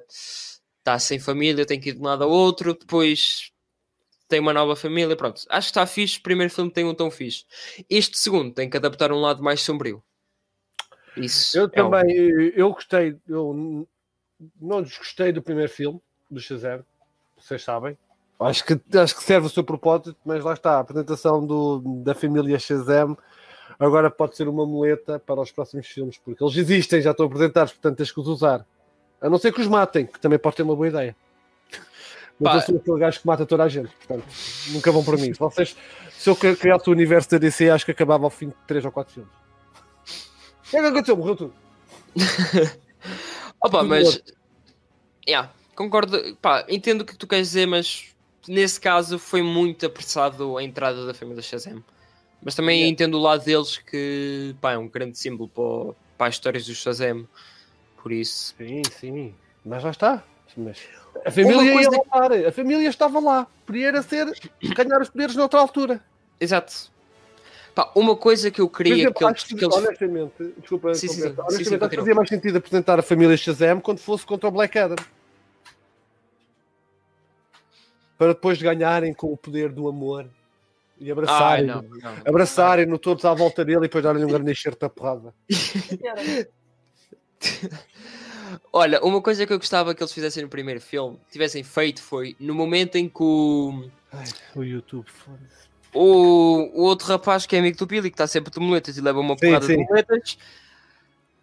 tá 0.85 0.99
sem 0.99 1.19
família, 1.19 1.65
tem 1.65 1.79
que 1.79 1.89
ir 1.89 1.93
de 1.93 1.99
um 1.99 2.03
lado 2.03 2.23
ao 2.23 2.29
outro, 2.29 2.75
depois 2.75 3.51
tem 4.29 4.39
uma 4.39 4.53
nova 4.53 4.75
família, 4.75 5.15
pronto. 5.15 5.41
Acho 5.49 5.67
que 5.67 5.71
está 5.71 5.85
fixe, 5.87 6.19
o 6.19 6.21
primeiro 6.21 6.53
filme 6.53 6.71
tem 6.71 6.85
um 6.85 6.93
tom 6.93 7.09
fixe. 7.09 7.43
Este 7.89 8.17
segundo 8.19 8.53
tem 8.53 8.69
que 8.69 8.77
adaptar 8.77 9.11
um 9.11 9.19
lado 9.19 9.41
mais 9.43 9.61
sombrio. 9.61 10.01
Isso 11.17 11.57
Eu 11.57 11.63
é 11.73 11.83
um- 11.83 11.89
também, 11.89 12.15
eu- 12.15 12.49
eu 12.51 12.71
gostei, 12.71 13.17
eu 13.27 13.87
não 14.61 14.81
desgostei 14.83 15.31
do 15.31 15.41
primeiro 15.41 15.71
filme, 15.71 15.99
do 16.29 16.39
Shazam, 16.39 16.85
vocês 17.35 17.63
sabem. 17.63 17.97
Acho 18.39 18.65
que, 18.65 18.97
acho 18.97 19.15
que 19.15 19.23
serve 19.23 19.47
o 19.47 19.49
seu 19.49 19.63
propósito, 19.63 20.15
mas 20.23 20.43
lá 20.43 20.53
está, 20.53 20.73
a 20.77 20.79
apresentação 20.79 21.45
do, 21.45 21.79
da 22.03 22.13
família 22.13 22.59
Shazam 22.59 23.17
agora 23.79 24.11
pode 24.11 24.35
ser 24.35 24.47
uma 24.47 24.65
muleta 24.67 25.17
para 25.19 25.41
os 25.41 25.51
próximos 25.51 25.87
filmes, 25.87 26.17
porque 26.19 26.43
eles 26.43 26.55
existem, 26.57 27.01
já 27.01 27.11
estão 27.11 27.25
apresentados, 27.25 27.73
portanto 27.73 27.97
tens 27.97 28.11
que 28.11 28.19
os 28.19 28.27
usar. 28.27 28.65
A 29.21 29.29
não 29.29 29.37
ser 29.37 29.53
que 29.53 29.61
os 29.61 29.67
matem, 29.67 30.05
que 30.05 30.19
também 30.19 30.37
pode 30.37 30.55
ter 30.55 30.63
uma 30.63 30.75
boa 30.75 30.87
ideia. 30.87 31.15
Mas 32.39 32.51
Pá. 32.51 32.57
eu 32.57 32.61
sou 32.61 32.77
aquele 32.77 32.99
gajo 32.99 33.19
que 33.21 33.27
mata 33.27 33.45
toda 33.45 33.63
a 33.63 33.69
gente, 33.69 33.89
portanto, 33.95 34.25
nunca 34.69 34.91
vão 34.91 35.03
para 35.03 35.15
mim. 35.15 35.33
Se, 35.33 35.39
vocês, 35.39 35.75
se 36.11 36.29
eu 36.29 36.35
criasse 36.35 36.89
o 36.89 36.91
universo 36.91 37.31
da 37.31 37.37
DC, 37.37 37.69
acho 37.69 37.85
que 37.85 37.91
acabava 37.91 38.25
ao 38.25 38.29
fim 38.29 38.49
de 38.49 38.55
3 38.67 38.83
ou 38.85 38.91
4 38.91 39.13
filmes. 39.13 39.31
O 39.31 40.69
que 40.69 40.77
é 40.77 40.81
que 40.81 40.87
aconteceu? 40.87 41.15
Morreu 41.15 41.35
tudo. 41.35 41.53
Opa, 43.63 43.79
Tudo 43.79 43.89
mas. 43.89 44.21
Yeah, 45.27 45.51
concordo. 45.75 46.35
Pá, 46.41 46.65
entendo 46.67 47.01
o 47.01 47.05
que 47.05 47.15
tu 47.15 47.25
queres 47.25 47.47
dizer, 47.47 47.65
mas 47.67 48.13
nesse 48.47 48.79
caso 48.79 49.17
foi 49.17 49.41
muito 49.41 49.85
apressado 49.85 50.57
a 50.57 50.63
entrada 50.63 51.05
da 51.05 51.13
família 51.13 51.41
Shazam. 51.41 51.83
Mas 52.43 52.53
também 52.53 52.79
Yeah. 52.79 52.91
entendo 52.91 53.17
o 53.17 53.21
lado 53.21 53.43
deles 53.43 53.77
que 53.77 54.55
pá, 54.61 54.73
é 54.73 54.77
um 54.77 54.87
grande 54.87 55.17
símbolo 55.17 55.49
para, 55.49 55.95
para 56.17 56.27
as 56.27 56.35
histórias 56.35 56.65
do 56.65 56.75
Shazam. 56.75 57.27
Por 58.05 58.11
isso. 58.11 58.53
Sim, 58.59 58.83
sim. 58.99 59.35
Mas 59.65 59.81
já 59.81 59.89
está. 59.89 60.23
Mas 60.55 60.77
a 61.25 61.31
família 61.31 61.73
coisa- 61.73 61.89
ia 61.91 62.03
lá, 62.43 62.49
a 62.49 62.51
família 62.51 62.87
estava 62.87 63.19
lá. 63.19 63.47
Podia 63.65 63.87
era 63.87 64.03
ser 64.03 64.27
ganhar 64.75 65.01
os 65.01 65.09
poderes 65.09 65.35
noutra 65.35 65.59
altura. 65.59 65.99
Exato. 66.39 66.91
Pá, 67.73 67.91
uma 67.95 68.15
coisa 68.15 68.51
que 68.51 68.61
eu 68.61 68.69
queria 68.69 68.93
exemplo, 68.93 69.15
que 69.15 69.23
eles. 69.23 69.33
acho 69.35 69.47
que, 69.47 69.55
que 69.55 69.65
eles- 69.65 69.75
honestamente, 69.75 70.53
desculpa, 70.59 70.93
Sim, 70.93 71.07
sim, 71.07 71.13
sim. 71.15 71.21
completar. 71.29 71.45
Sim, 71.49 71.49
sim, 71.49 71.55
honestamente, 71.55 71.81
acho 71.81 71.89
que 71.89 71.95
fazia 71.97 72.13
mais 72.15 72.29
sentido 72.29 72.57
apresentar 72.59 72.99
a 72.99 73.01
família 73.01 73.35
Shazam 73.35 73.81
quando 73.81 73.97
fosse 73.97 74.23
contra 74.23 74.49
o 74.49 74.51
Black 74.51 74.77
Adam. 74.77 75.03
Para 78.19 78.27
depois 78.35 78.61
ganharem 78.61 79.15
com 79.15 79.33
o 79.33 79.35
poder 79.35 79.71
do 79.71 79.87
amor 79.87 80.27
e 80.99 81.05
Ai, 81.05 81.11
abraçarem, 81.11 81.65
não, 81.65 81.81
não. 81.81 82.15
abraçarem-no 82.23 82.99
todos 82.99 83.25
à 83.25 83.33
volta 83.33 83.65
dele 83.65 83.79
e 83.79 83.81
depois 83.81 84.03
darem-lhe 84.03 84.25
um 84.25 84.29
grande 84.29 84.51
enxerto 84.51 84.81
da 84.81 84.89
porrada. 84.89 85.33
Olha, 88.71 89.03
uma 89.03 89.21
coisa 89.21 89.45
que 89.45 89.53
eu 89.53 89.57
gostava 89.57 89.93
que 89.95 90.01
eles 90.03 90.13
fizessem 90.13 90.43
no 90.43 90.49
primeiro 90.49 90.79
filme, 90.79 91.19
tivessem 91.31 91.63
feito, 91.63 92.01
foi 92.01 92.35
no 92.39 92.53
momento 92.53 92.95
em 92.95 93.09
que 93.09 93.21
o, 93.23 93.89
Ai, 94.11 94.25
o 94.55 94.63
YouTube, 94.63 95.09
foda-se. 95.09 95.67
o, 95.93 96.69
o 96.73 96.83
outro 96.83 97.07
rapaz 97.07 97.45
que 97.45 97.55
é 97.55 97.59
amigo 97.59 97.77
do 97.77 97.85
Billy, 97.85 98.09
que 98.09 98.15
está 98.15 98.27
sempre 98.27 98.51
de 98.51 98.59
muletas 98.59 98.97
e 98.97 99.01
leva 99.01 99.19
uma 99.19 99.35
Sim, 99.37 99.47
porrada 99.47 99.65
sim. 99.65 99.77
de 99.77 99.83
muletas, 99.83 100.37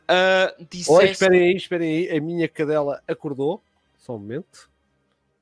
ah, 0.08 0.54
Oi, 0.58 0.66
dissesse. 0.70 1.04
esperem 1.12 1.40
aí, 1.42 1.56
esperem 1.56 2.08
aí. 2.10 2.16
A 2.16 2.20
minha 2.20 2.48
cadela 2.48 3.02
acordou. 3.08 3.62
Só 3.96 4.14
um 4.16 4.18
momento. 4.18 4.68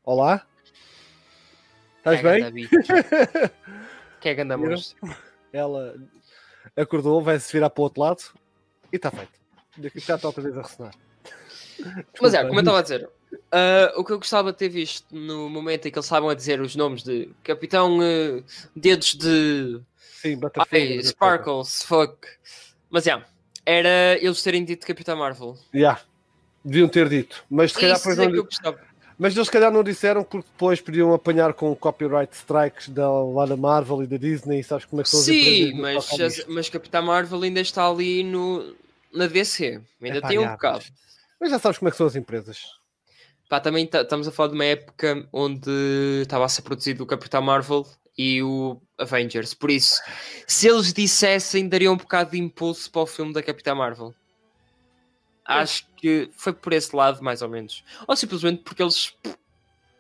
Olá. 0.05 0.47
Estás 1.99 2.21
Que 2.21 2.27
é 2.27 2.51
bem? 2.51 2.69
Que 4.21 4.29
é 4.29 4.35
ganda 4.35 4.57
Viram? 4.57 4.71
monstro. 4.73 5.17
Ela 5.53 5.97
acordou, 6.77 7.23
vai-se 7.23 7.51
virar 7.53 7.71
para 7.71 7.81
o 7.81 7.85
outro 7.85 8.03
lado 8.03 8.23
e 8.93 8.97
está 8.97 9.11
feito. 9.11 9.40
Daqui 9.81 10.01
já 10.01 10.17
está 10.17 10.29
outra 10.29 10.43
vez 10.43 10.57
a 10.57 10.63
ressonar. 10.63 10.95
Mas 12.21 12.35
é, 12.35 12.45
como 12.45 12.55
eu 12.55 12.61
estava 12.61 12.79
a 12.79 12.83
dizer, 12.83 13.09
ah, 13.53 13.93
o 13.97 14.05
que 14.05 14.13
eu 14.13 14.19
gostava 14.19 14.53
de 14.53 14.59
ter 14.59 14.69
visto 14.69 15.07
no 15.15 15.49
momento 15.49 15.87
em 15.87 15.91
que 15.91 15.99
eles 15.99 16.07
estavam 16.07 16.29
a 16.29 16.35
dizer 16.35 16.61
os 16.61 16.77
nomes 16.77 17.03
de 17.03 17.31
Capitão 17.43 17.99
ah, 18.01 18.43
Dedos 18.75 19.15
de 19.15 19.81
Sim, 20.21 20.39
ai, 20.71 21.03
Sparkles, 21.03 21.83
fuck. 21.83 22.27
Mas 22.91 23.07
é, 23.07 23.23
era 23.65 24.19
eles 24.21 24.43
terem 24.43 24.65
dito 24.65 24.87
Capitão 24.87 25.17
Marvel. 25.17 25.57
Já. 25.73 26.01
Deviam 26.63 26.89
ter 26.89 27.09
dito. 27.09 27.43
Mas 27.49 27.73
se 27.73 27.81
calhar 27.81 27.97
Isso 27.97 28.09
depois 28.09 28.19
é 28.19 28.25
não, 28.25 28.33
que 28.33 28.39
eu 28.39 28.45
gostava. 28.45 28.79
Mas 29.19 29.35
eles 29.35 29.49
se 29.49 29.53
calhar 29.53 29.71
não 29.71 29.83
disseram 29.83 30.23
porque 30.23 30.49
depois 30.51 30.81
podiam 30.81 31.13
apanhar 31.15 31.53
com 31.55 31.75
copyright 31.75 32.35
strikes 32.35 32.89
da, 32.89 33.09
lá 33.09 33.47
da 33.47 33.57
Marvel 33.57 34.03
e 34.03 34.07
da 34.07 34.17
Disney, 34.17 34.63
sabes 34.63 34.85
como 34.87 35.01
é 35.01 35.05
que 35.05 35.11
são 35.11 35.21
Sim, 35.21 35.75
mas, 35.75 36.47
mas 36.49 36.69
Capitão 36.69 37.03
Marvel 37.03 37.43
ainda 37.43 37.61
está 37.61 37.87
ali 37.87 38.23
no, 38.23 38.75
na 39.13 39.27
DC. 39.27 39.81
Ainda 40.03 40.19
Epá, 40.19 40.29
tem 40.29 40.39
um 40.39 40.43
já, 40.43 40.53
bocado. 40.53 40.85
mas- 41.41 41.51
já 41.51 41.59
sabes 41.59 41.79
como 41.79 41.89
é 41.89 41.93
que 41.93 41.97
são 41.97 42.07
as 42.07 42.17
empresas. 42.17 42.63
Pá, 43.49 43.59
também 43.61 43.87
ta- 43.87 44.03
estamos 44.03 44.29
a 44.29 44.33
falar 44.33 44.49
de 44.51 44.55
uma 44.55 44.65
época 44.65 45.27
onde 45.33 45.71
estava 46.23 46.45
a 46.45 46.49
ser 46.49 46.63
produzido 46.63 47.03
o 47.03 47.07
Capitão 47.07 47.43
Marvel 47.43 47.85
e 48.17 48.43
o 48.43 48.81
Avengers. 48.99 49.55
Por 49.55 49.71
isso, 49.71 50.01
se 50.47 50.69
eles 50.69 50.93
dissessem, 50.93 51.69
daria 51.69 51.91
um 51.91 51.97
bocado 51.97 52.31
de 52.33 52.39
impulso 52.39 52.91
para 52.91 53.01
o 53.03 53.07
filme 53.07 53.33
da 53.33 53.43
Capitã 53.43 53.75
Marvel. 53.75 54.15
Acho 55.45 55.85
que 55.97 56.31
foi 56.33 56.53
por 56.53 56.73
esse 56.73 56.95
lado, 56.95 57.23
mais 57.25 57.43
ou 57.43 57.49
menos. 57.49 57.83
Ou 58.07 58.15
simplesmente 58.15 58.63
porque 58.63 58.83
eles 58.83 59.15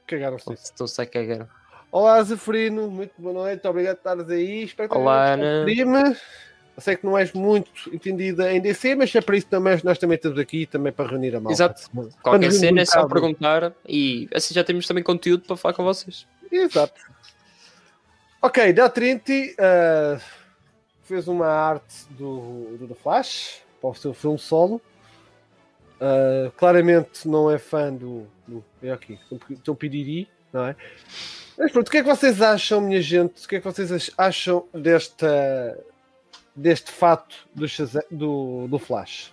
Cagaram-se 0.06 0.52
estão-se 0.52 1.00
a 1.02 1.06
cagar. 1.06 1.48
Olá, 1.90 2.22
Zefrino, 2.22 2.88
muito 2.88 3.12
boa 3.18 3.34
noite, 3.34 3.66
obrigado 3.66 3.96
por 3.96 4.11
estares 4.22 4.30
aí. 4.30 4.62
Espero 4.62 4.88
que 4.88 4.96
Olá, 4.96 5.32
Ana. 5.34 5.64
Sei 6.80 6.96
que 6.96 7.04
não 7.04 7.16
és 7.16 7.32
muito 7.32 7.70
entendida 7.92 8.52
em 8.52 8.60
DC, 8.60 8.94
mas 8.94 9.14
é 9.14 9.20
para 9.20 9.36
isso 9.36 9.46
também 9.46 9.78
nós 9.84 9.98
também 9.98 10.16
estamos 10.16 10.38
aqui 10.38 10.66
também 10.66 10.92
para 10.92 11.10
reunir 11.10 11.34
a 11.36 11.40
malta. 11.40 11.52
Exato. 11.52 11.90
Qualquer 12.22 12.52
cena 12.52 12.80
é 12.80 12.84
só 12.84 13.06
perguntar 13.06 13.72
e 13.86 14.28
assim 14.34 14.54
já 14.54 14.64
temos 14.64 14.86
também 14.86 15.02
conteúdo 15.02 15.44
para 15.44 15.56
falar 15.56 15.74
com 15.74 15.84
vocês. 15.84 16.26
Exato. 16.50 17.00
Ok, 18.42 18.72
da 18.72 18.88
Trinity 18.88 19.54
uh, 19.58 20.20
fez 21.02 21.28
uma 21.28 21.46
arte 21.46 22.06
do, 22.10 22.76
do 22.78 22.88
The 22.88 22.94
Flash 22.94 23.62
para 23.80 23.90
o 23.90 23.94
seu 23.94 24.14
filme 24.14 24.38
solo. 24.38 24.80
Uh, 26.00 26.50
claramente 26.52 27.28
não 27.28 27.50
é 27.50 27.58
fã 27.58 27.92
do. 27.92 28.26
do 28.48 28.64
é 28.82 28.90
aqui, 28.90 29.18
do 29.62 29.74
Piriri, 29.74 30.26
não 30.50 30.64
é? 30.64 30.76
Mas 31.58 31.72
pronto, 31.72 31.88
o 31.88 31.90
que 31.90 31.98
é 31.98 32.02
que 32.02 32.08
vocês 32.08 32.40
acham, 32.40 32.80
minha 32.80 33.02
gente? 33.02 33.44
O 33.44 33.48
que 33.48 33.56
é 33.56 33.60
que 33.60 33.64
vocês 33.66 33.92
ach- 33.92 34.10
acham 34.16 34.66
desta, 34.72 35.78
deste 36.55 36.90
fato 36.90 37.36
do, 37.55 37.66
do, 38.11 38.68
do 38.68 38.78
Flash? 38.78 39.32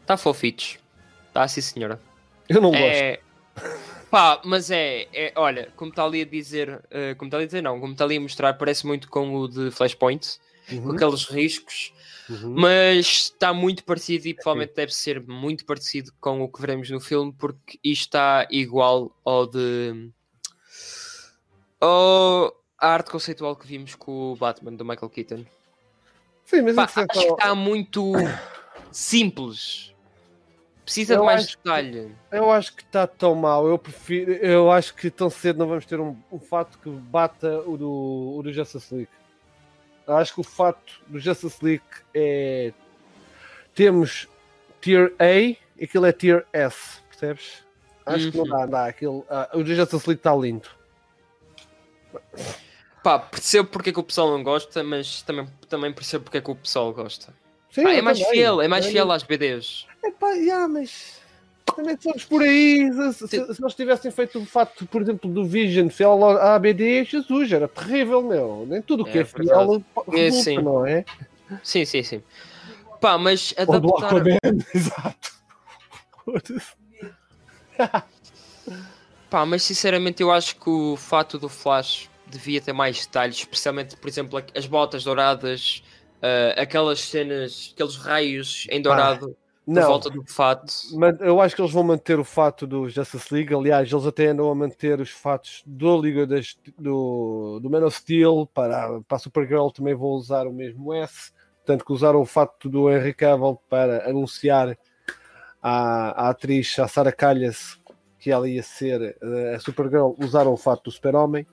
Está 0.00 0.14
Tá 0.14 0.16
fofitos. 0.16 0.78
Está 1.28 1.46
sim, 1.46 1.60
senhora. 1.60 2.00
Eu 2.48 2.60
não 2.60 2.70
gosto. 2.70 2.84
É... 2.84 3.20
Pá, 4.10 4.40
mas 4.44 4.70
é, 4.70 5.06
é- 5.12 5.32
olha, 5.36 5.70
como 5.76 5.90
está 5.90 6.04
ali 6.04 6.22
a 6.22 6.24
dizer, 6.24 6.82
eh, 6.90 7.14
como 7.14 7.28
está 7.28 7.36
ali 7.36 7.44
a 7.44 7.46
dizer, 7.46 7.62
não, 7.62 7.78
como 7.78 7.92
está 7.92 8.04
ali 8.04 8.16
a 8.16 8.20
mostrar, 8.20 8.54
parece 8.54 8.86
muito 8.86 9.08
com 9.08 9.34
o 9.36 9.46
de 9.46 9.70
Flashpoint, 9.70 10.38
com 10.68 10.76
Uhum, 10.76 10.92
aqueles 10.92 11.24
riscos, 11.24 11.92
uhum. 12.28 12.54
mas 12.56 13.06
está 13.06 13.52
muito 13.52 13.84
parecido 13.84 14.26
e 14.28 14.34
provavelmente 14.34 14.74
deve 14.74 14.94
ser 14.94 15.20
muito 15.26 15.66
parecido 15.66 16.10
com 16.20 16.42
o 16.42 16.48
que 16.48 16.60
veremos 16.60 16.88
no 16.90 17.00
filme, 17.00 17.34
porque 17.36 17.78
isto 17.84 18.04
está 18.04 18.46
igual 18.50 19.14
ao 19.24 19.46
de. 19.46 20.10
ao... 21.80 22.54
a 22.78 22.88
arte 22.88 23.10
conceitual 23.10 23.56
que 23.56 23.66
vimos 23.66 23.94
com 23.94 24.32
o 24.32 24.36
Batman 24.36 24.72
do 24.74 24.84
Michael 24.84 25.10
Keaton. 25.10 25.44
Sim, 26.48 26.62
mas 26.62 26.74
Pá, 26.76 26.84
acho 26.84 27.06
que 27.06 27.18
está 27.18 27.54
muito 27.54 28.12
simples. 28.90 29.94
Precisa 30.84 31.14
Eu 31.14 31.20
de 31.20 31.26
mais 31.26 31.46
que- 31.46 31.56
detalhe. 31.62 32.16
Eu 32.32 32.50
acho 32.50 32.74
que 32.74 32.82
está 32.82 33.06
tão 33.06 33.34
mal. 33.34 33.66
Eu 33.68 33.78
prefiro. 33.78 34.32
Eu 34.32 34.70
acho 34.72 34.94
que 34.94 35.10
tão 35.10 35.28
cedo 35.28 35.58
não 35.58 35.68
vamos 35.68 35.84
ter 35.84 36.00
um, 36.00 36.16
um 36.32 36.38
fato 36.38 36.78
que 36.78 36.88
bata 36.88 37.60
o 37.66 37.76
do, 37.76 38.36
o 38.38 38.42
do 38.42 38.50
Justice 38.52 38.94
League. 38.94 39.10
Eu 40.06 40.16
acho 40.16 40.32
que 40.32 40.40
o 40.40 40.44
fato 40.44 41.02
do 41.06 41.18
Justice 41.20 41.62
League 41.62 41.84
é. 42.14 42.72
Temos 43.74 44.26
Tier 44.80 45.12
A 45.18 45.30
e 45.30 45.58
aquilo 45.82 46.06
é 46.06 46.12
Tier 46.12 46.46
S, 46.52 47.02
percebes? 47.10 47.62
Acho 48.06 48.32
que 48.32 48.38
não 48.38 48.44
Uhum. 48.44 48.50
dá, 48.50 48.66
dá. 48.66 48.86
Aquilo, 48.86 49.26
ah, 49.28 49.50
o 49.52 49.62
do 49.62 49.74
Justice 49.74 50.08
League 50.08 50.20
está 50.20 50.34
lindo. 50.34 50.66
Pá, 53.02 53.18
percebo 53.18 53.68
porque 53.68 53.90
é 53.90 53.92
que 53.92 54.00
o 54.00 54.02
pessoal 54.02 54.30
não 54.30 54.42
gosta, 54.42 54.82
mas 54.82 55.22
também, 55.22 55.46
também 55.68 55.92
percebo 55.92 56.24
porque 56.24 56.38
é 56.38 56.40
que 56.40 56.50
o 56.50 56.56
pessoal 56.56 56.92
gosta. 56.92 57.32
Sim, 57.70 57.82
Pá, 57.84 57.92
é 57.92 58.02
mais 58.02 58.18
também. 58.18 58.32
fiel, 58.34 58.60
é 58.62 58.68
mais 58.68 58.86
fiel 58.86 59.10
às 59.12 59.22
BDs. 59.22 59.86
Epá, 60.04 60.30
yeah, 60.32 60.66
mas 60.66 61.20
também 61.76 61.96
somos 62.00 62.24
por 62.24 62.42
aí. 62.42 62.90
Se, 63.12 63.28
se, 63.28 63.54
se 63.54 63.60
nós 63.60 63.74
tivessem 63.74 64.10
feito 64.10 64.38
o 64.40 64.46
fato, 64.46 64.86
por 64.86 65.02
exemplo, 65.02 65.30
do 65.30 65.44
Vision 65.44 65.88
fiel 65.88 66.24
à 66.24 66.54
ABD, 66.54 67.04
Jesus, 67.04 67.52
era 67.52 67.68
terrível, 67.68 68.22
meu. 68.22 68.66
Nem 68.68 68.82
tudo 68.82 69.02
o 69.02 69.06
que 69.06 69.18
É 69.18 69.20
é, 69.20 69.24
fiel 69.24 69.84
É, 70.12 70.30
sim. 70.30 70.58
não 70.60 70.86
é? 70.86 71.04
Sim, 71.62 71.84
sim, 71.84 72.02
sim. 72.02 72.22
Pá, 73.00 73.16
mas 73.16 73.54
Ou 73.58 73.80
do 73.80 73.96
adaptar. 73.96 74.16
Aquaman, 74.16 74.58
exato. 74.74 75.32
Pá, 79.30 79.46
mas 79.46 79.62
sinceramente 79.62 80.22
eu 80.22 80.32
acho 80.32 80.56
que 80.56 80.68
o 80.68 80.96
fato 80.96 81.38
do 81.38 81.48
Flash 81.48 82.08
devia 82.30 82.60
ter 82.60 82.72
mais 82.72 83.04
detalhes, 83.06 83.36
especialmente, 83.36 83.96
por 83.96 84.08
exemplo, 84.08 84.42
as 84.54 84.66
botas 84.66 85.04
douradas, 85.04 85.82
ah, 86.22 86.60
aquelas 86.60 87.00
cenas, 87.00 87.72
aqueles 87.74 87.96
raios 87.96 88.66
em 88.70 88.82
dourado 88.82 89.36
Não, 89.66 89.82
volta 89.86 90.10
do 90.10 90.24
fato. 90.26 90.72
mas 90.94 91.20
eu 91.20 91.40
acho 91.40 91.54
que 91.54 91.60
eles 91.60 91.72
vão 91.72 91.82
manter 91.82 92.18
o 92.18 92.24
fato 92.24 92.66
do 92.66 92.88
Justice 92.88 93.32
League. 93.32 93.54
Aliás, 93.54 93.90
eles 93.92 94.06
até 94.06 94.28
andam 94.28 94.50
a 94.50 94.54
manter 94.54 95.00
os 95.00 95.10
fatos 95.10 95.62
do 95.66 96.00
Liga 96.00 96.26
das, 96.26 96.56
do, 96.78 97.60
do 97.60 97.70
Man 97.70 97.84
of 97.84 97.96
Steel 97.96 98.48
para, 98.52 99.00
para 99.02 99.16
a 99.16 99.18
Supergirl. 99.18 99.68
Também 99.68 99.94
vão 99.94 100.08
usar 100.08 100.46
o 100.46 100.52
mesmo 100.52 100.92
S. 100.94 101.32
Tanto 101.64 101.84
que 101.84 101.92
usaram 101.92 102.20
o 102.20 102.26
fato 102.26 102.68
do 102.68 102.90
Henry 102.90 103.12
Cavill 103.12 103.60
para 103.68 104.08
anunciar 104.08 104.76
à, 105.62 106.26
à 106.26 106.30
atriz, 106.30 106.78
a 106.78 106.88
Sarah 106.88 107.12
Callas, 107.12 107.78
que 108.18 108.30
ela 108.30 108.48
ia 108.48 108.62
ser 108.62 109.16
eh, 109.20 109.54
a 109.54 109.60
Supergirl. 109.60 110.14
Usaram 110.18 110.52
o 110.52 110.56
fato 110.56 110.84
do 110.84 110.90
Super-Homem. 110.90 111.46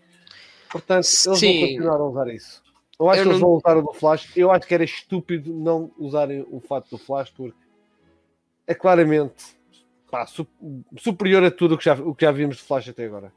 Portanto, 0.80 1.06
eles 1.06 1.40
Sim. 1.40 1.60
vão 1.60 1.68
continuar 1.68 1.96
a 2.02 2.04
usar 2.06 2.28
isso. 2.28 2.64
Eu 3.00 3.10
acho 3.10 3.20
Eu 3.20 3.24
que 3.24 3.30
eles 3.30 3.42
não- 3.42 3.48
vão 3.50 3.58
usar 3.58 3.78
o 3.78 3.82
do 3.82 3.94
Flash. 3.94 4.32
Eu 4.38 4.52
acho 4.52 4.68
que 4.68 4.74
era 4.74 4.84
estúpido 4.84 5.54
não 5.54 5.92
usarem 5.98 6.46
o 6.50 6.60
fato 6.60 6.90
do 6.90 6.98
Flash 6.98 7.30
porque 7.32 7.58
é 8.68 8.74
claramente 8.74 9.56
pá, 10.10 10.26
su- 10.26 10.48
superior 10.98 11.44
a 11.44 11.52
tudo 11.52 11.76
o 11.76 11.78
que, 11.78 11.86
já, 11.86 11.94
o 11.94 12.14
que 12.16 12.26
já 12.26 12.32
vimos 12.32 12.58
de 12.58 12.64
Flash 12.64 12.90
até 12.90 13.06
agora. 13.06 13.32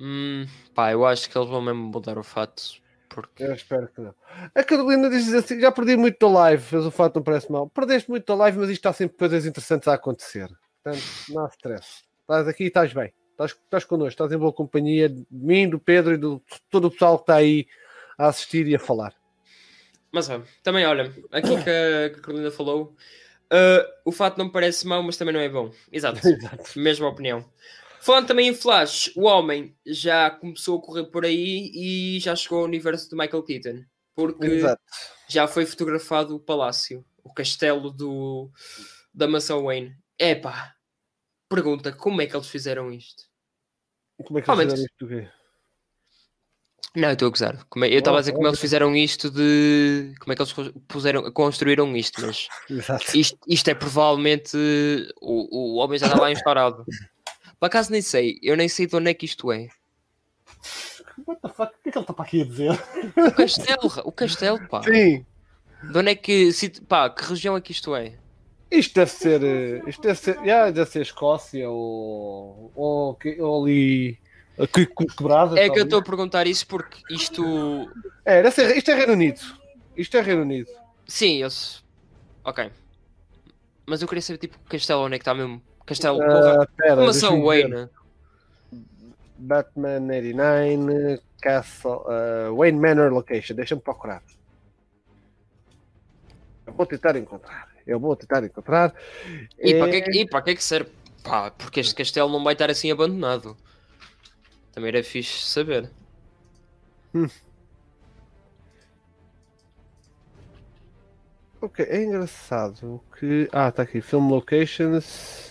Hum, 0.00 0.46
pá, 0.74 0.92
eu 0.92 1.04
acho 1.06 1.28
que 1.28 1.36
eles 1.36 1.48
vão 1.48 1.60
mesmo 1.60 1.82
mudar 1.84 2.16
o 2.18 2.22
fato. 2.22 2.62
Porque. 3.08 3.42
Eu 3.42 3.52
espero 3.54 3.88
que 3.88 4.00
não. 4.00 4.14
A 4.54 4.62
Carolina 4.64 5.10
diz 5.10 5.32
assim: 5.34 5.58
já 5.60 5.72
perdi 5.72 5.96
muito 5.96 6.16
da 6.18 6.32
live, 6.32 6.64
mas 6.72 6.86
o 6.86 6.90
fato 6.90 7.16
não 7.16 7.22
parece 7.22 7.50
mal. 7.50 7.68
Perdeste 7.68 8.08
muito 8.08 8.24
da 8.24 8.34
live, 8.34 8.58
mas 8.58 8.68
isto 8.70 8.78
está 8.78 8.92
sempre 8.92 9.18
coisas 9.18 9.44
interessantes 9.46 9.88
a 9.88 9.94
acontecer. 9.94 10.48
Portanto, 10.82 11.04
não 11.28 11.44
há 11.44 11.48
stress. 11.48 12.04
Estás 12.20 12.46
aqui 12.48 12.64
e 12.64 12.66
estás 12.68 12.92
bem. 12.92 13.12
Estás, 13.40 13.52
estás 13.52 13.84
connosco, 13.84 14.10
estás 14.10 14.32
em 14.32 14.36
boa 14.36 14.52
companhia 14.52 15.08
de 15.08 15.26
mim, 15.30 15.66
do 15.66 15.78
Pedro 15.78 16.12
e 16.12 16.18
do 16.18 16.42
todo 16.68 16.88
o 16.88 16.90
pessoal 16.90 17.16
que 17.16 17.22
está 17.22 17.36
aí 17.36 17.66
a 18.18 18.28
assistir 18.28 18.68
e 18.68 18.74
a 18.74 18.78
falar. 18.78 19.14
Mas 20.12 20.28
ó, 20.28 20.42
também 20.62 20.84
olha, 20.84 21.10
aqui 21.32 21.48
que 21.48 21.70
a, 21.70 22.10
que 22.10 22.18
a 22.18 22.20
Carolina 22.20 22.50
falou, 22.50 22.94
ah, 23.50 23.86
o 24.04 24.12
fato 24.12 24.36
não 24.36 24.46
me 24.46 24.52
parece 24.52 24.86
mau, 24.86 25.02
mas 25.02 25.16
também 25.16 25.32
não 25.32 25.40
é 25.40 25.48
bom. 25.48 25.72
Exato. 25.90 26.20
Exato. 26.28 26.78
Mesma 26.78 27.08
opinião. 27.08 27.42
Falando 28.02 28.26
também 28.26 28.48
em 28.48 28.54
Flash, 28.54 29.10
o 29.16 29.22
homem 29.22 29.74
já 29.86 30.30
começou 30.30 30.78
a 30.78 30.82
correr 30.82 31.04
por 31.04 31.24
aí 31.24 31.70
e 31.74 32.20
já 32.20 32.36
chegou 32.36 32.58
ao 32.58 32.64
universo 32.64 33.08
de 33.08 33.16
Michael 33.16 33.42
Keaton. 33.42 33.84
Porque 34.14 34.46
Exato. 34.46 34.82
já 35.28 35.46
foi 35.46 35.64
fotografado 35.64 36.36
o 36.36 36.40
palácio, 36.40 37.02
o 37.24 37.32
castelo 37.32 37.90
do, 37.90 38.50
da 39.14 39.26
mansão 39.26 39.64
Wayne. 39.64 39.96
Epá, 40.18 40.74
pergunta, 41.48 41.90
como 41.90 42.20
é 42.20 42.26
que 42.26 42.36
eles 42.36 42.48
fizeram 42.48 42.92
isto? 42.92 43.29
Como 44.24 44.38
é 44.38 44.42
que 44.42 44.50
eles 44.50 44.62
fizeram 44.64 44.84
isto? 44.84 44.96
do 45.00 45.08
quê? 45.08 45.28
Não, 46.96 47.08
eu 47.08 47.12
estou 47.12 47.28
a 47.28 47.30
gozar. 47.30 47.64
Como 47.68 47.84
é- 47.84 47.88
eu 47.94 47.98
estava 48.00 48.16
a 48.16 48.20
dizer 48.20 48.32
como 48.32 48.46
Oh, 48.46 48.48
eles 48.48 48.58
fizeram 48.60 48.96
isto 48.96 49.30
de... 49.30 50.12
Como 50.18 50.32
é 50.32 50.36
que 50.36 50.42
eles 50.42 50.52
puseram, 50.88 51.30
construíram 51.32 51.96
isto, 51.96 52.20
mas... 52.20 52.48
Isto, 53.14 53.38
isto 53.46 53.68
é 53.68 53.74
provavelmente... 53.74 54.56
O, 55.20 55.74
o 55.74 55.76
homem 55.76 55.98
já 55.98 56.06
está 56.06 56.20
lá 56.20 56.32
instaurado. 56.32 56.84
Por 57.60 57.66
acaso 57.66 57.92
nem 57.92 58.02
sei, 58.02 58.38
eu 58.42 58.56
nem 58.56 58.68
sei 58.68 58.86
de 58.88 58.96
onde 58.96 59.10
é 59.10 59.14
que 59.14 59.24
isto 59.26 59.52
é. 59.52 59.68
What 61.26 61.40
the 61.42 61.48
fuck? 61.48 61.72
O 61.74 61.82
que 61.82 61.88
é 61.90 61.92
que 61.92 61.98
ele 61.98 62.02
está 62.02 62.12
para 62.14 62.24
aqui 62.24 62.42
a 62.42 62.44
dizer? 62.44 62.70
O 63.16 63.32
castelo, 63.32 63.92
o 64.04 64.12
castelo, 64.12 64.68
pá. 64.68 64.82
Sim. 64.82 65.24
De 65.92 65.98
onde 65.98 66.10
é 66.10 66.14
que. 66.14 66.50
Pá, 66.88 67.08
que 67.10 67.22
região 67.24 67.56
é 67.56 67.60
que 67.60 67.72
isto 67.72 67.94
é? 67.94 68.18
Isto 68.70 68.94
deve 68.94 69.10
ser. 69.10 69.42
eh, 69.42 69.82
Isto 69.88 70.02
deve 70.02 70.18
ser. 70.18 70.36
Yeah, 70.42 70.70
deve 70.70 70.90
ser 70.90 71.02
Escócia 71.02 71.68
ou. 71.68 72.70
Ou, 72.74 73.18
ou 73.40 73.64
ali. 73.64 74.18
Que, 74.72 74.84
que, 74.86 75.06
quebrada, 75.06 75.58
É 75.58 75.70
que 75.70 75.78
eu 75.78 75.84
estou 75.84 76.00
a 76.00 76.02
perguntar 76.02 76.46
isso 76.46 76.66
porque 76.66 76.98
isto. 77.12 77.90
É, 78.24 78.42
deve 78.42 78.54
ser, 78.54 78.76
isto 78.76 78.90
é 78.90 78.94
Reino 78.94 79.14
Unido. 79.14 79.40
Isto 79.96 80.16
é 80.18 80.20
Reino 80.20 80.42
Unido. 80.42 80.70
Sim, 81.06 81.38
eu. 81.38 81.48
Ok. 82.44 82.70
Mas 83.86 84.02
eu 84.02 84.08
queria 84.08 84.22
saber, 84.22 84.38
tipo, 84.38 84.58
castelo, 84.68 85.02
onde 85.02 85.16
é 85.16 85.18
que 85.18 85.22
está 85.22 85.34
mesmo? 85.34 85.62
Castelo, 85.86 86.18
porra. 86.18 86.68
pera, 86.76 87.12
ver. 87.12 87.42
Wayne? 87.42 87.88
Batman 89.36 90.06
89, 90.06 91.20
Castle, 91.40 92.02
uh, 92.04 92.54
Wayne 92.54 92.78
Manor 92.78 93.10
Location. 93.12 93.56
Deixa-me 93.56 93.80
procurar. 93.80 94.22
Eu 96.66 96.74
vou 96.74 96.86
tentar 96.86 97.16
encontrar. 97.16 97.69
Eu 97.92 98.00
vou 98.00 98.14
tentar 98.16 98.44
encontrar. 98.44 98.94
E 99.58 99.74
para 99.74 99.88
É- 99.88 99.90
que, 99.90 99.96
é 99.96 100.00
que- 100.00 100.18
e 100.20 100.26
para 100.28 100.42
que 100.42 100.50
é 100.50 100.54
que 100.54 100.62
serve? 100.64 100.90
Pá, 101.22 101.50
porque 101.50 101.80
este 101.80 101.94
castelo 101.94 102.30
não 102.30 102.42
vai 102.42 102.52
estar 102.54 102.70
assim 102.70 102.90
abandonado. 102.90 103.56
Também 104.72 104.88
era 104.88 105.02
fixe 105.04 105.44
saber. 105.46 105.90
Ok, 111.62 111.84
é 111.84 112.02
engraçado 112.04 113.02
que. 113.18 113.46
Ah, 113.52 113.68
está 113.68 113.82
aqui. 113.82 114.00
Film 114.00 114.30
Locations. 114.30 115.50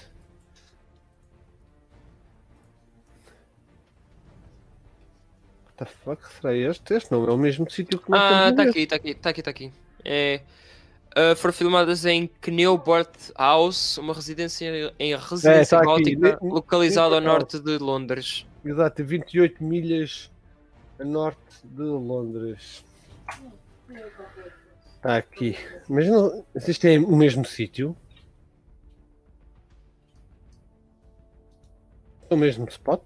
What 5.65 5.77
the 5.77 5.85
fuck 5.85 6.21
será 6.33 6.53
este? 6.55 6.93
Este 6.95 7.11
não 7.11 7.25
é 7.27 7.31
o 7.31 7.37
mesmo 7.37 7.69
sítio 7.69 7.99
que 7.99 8.09
nós 8.09 8.19
Ah, 8.21 8.49
está 8.49 8.63
ver. 8.63 8.69
aqui, 8.69 8.79
está 8.81 8.95
aqui, 8.95 9.09
está 9.11 9.29
aqui, 9.29 9.41
está 9.41 9.51
aqui. 9.51 9.73
É. 10.03 10.41
ah, 11.19 11.35
foram 11.35 11.53
filmadas 11.53 12.05
em 12.05 12.29
Knewbert 12.41 13.11
House, 13.37 13.97
uma 13.97 14.13
residência 14.13 14.93
em 14.97 15.13
residência 15.17 15.77
tá 15.77 15.83
aqui. 15.83 16.15
gótica 16.15 16.39
localizada 16.41 17.15
ao 17.15 17.21
norte 17.21 17.59
de 17.59 17.77
Londres. 17.77 18.47
Exato, 18.63 19.03
28 19.03 19.61
milhas 19.61 20.31
a 20.97 21.03
norte 21.03 21.39
de 21.65 21.83
Londres. 21.83 22.85
Está 24.95 25.17
aqui. 25.17 25.57
Mas 25.89 26.07
não. 26.07 26.45
Isto 26.55 26.85
é 26.85 26.97
o 26.97 27.15
mesmo 27.15 27.43
sítio. 27.43 27.97
É 32.29 32.33
o 32.33 32.37
mesmo 32.37 32.65
spot? 32.69 33.01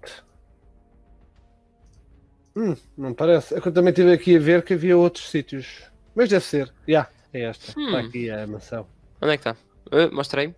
Hum, 2.54 2.76
não 2.96 3.12
parece. 3.12 3.56
É 3.56 3.60
que 3.60 3.66
eu 3.66 3.72
também 3.72 3.90
estive 3.90 4.12
aqui 4.12 4.36
a 4.36 4.40
ver 4.40 4.62
que 4.62 4.74
havia 4.74 4.96
outros 4.96 5.28
sítios. 5.30 5.82
Mas 6.14 6.28
deve 6.28 6.44
ser. 6.44 6.72
Já, 6.86 7.08
é 7.38 7.42
esta. 7.42 7.66
Está 7.68 7.80
Hum. 7.80 7.96
aqui 7.96 8.30
a 8.30 8.46
mansão. 8.46 8.86
Onde 9.20 9.32
é 9.34 9.36
que 9.36 9.48
está? 9.48 9.56
Ah, 9.90 10.10
mostrei. 10.12 10.54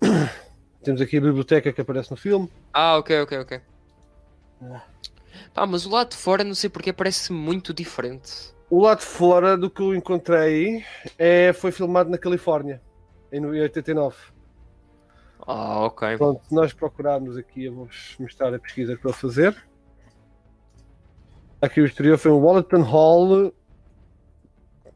Temos 0.82 1.00
aqui 1.00 1.18
a 1.18 1.20
biblioteca 1.20 1.72
que 1.72 1.80
aparece 1.80 2.10
no 2.10 2.16
filme. 2.16 2.50
Ah, 2.72 2.96
ok, 2.98 3.20
ok, 3.22 3.38
ok. 3.38 3.60
Pá, 5.54 5.66
mas 5.66 5.86
o 5.86 5.90
lado 5.90 6.10
de 6.10 6.16
fora, 6.16 6.44
não 6.44 6.54
sei 6.54 6.70
porque, 6.70 6.92
parece 6.92 7.32
muito 7.32 7.72
diferente. 7.74 8.54
O 8.70 8.82
lado 8.82 8.98
de 9.00 9.04
fora 9.06 9.56
do 9.56 9.70
que 9.70 9.80
eu 9.80 9.94
encontrei 9.94 10.84
é, 11.18 11.52
foi 11.52 11.72
filmado 11.72 12.10
na 12.10 12.18
Califórnia, 12.18 12.80
em 13.32 13.44
89. 13.44 14.16
Ah, 15.46 15.86
ok. 15.86 16.16
Pronto, 16.16 16.42
nós 16.50 16.72
procurarmos 16.72 17.36
aqui, 17.36 17.64
eu 17.64 17.74
vou-vos 17.74 18.16
mostrar 18.18 18.54
a 18.54 18.58
pesquisa 18.58 18.92
que 18.92 18.98
estou 18.98 19.10
a 19.10 19.14
fazer. 19.14 19.56
Aqui 21.60 21.80
o 21.80 21.86
exterior 21.86 22.18
foi 22.18 22.30
o 22.30 22.38
Wallerton 22.38 22.82
Hall, 22.82 23.52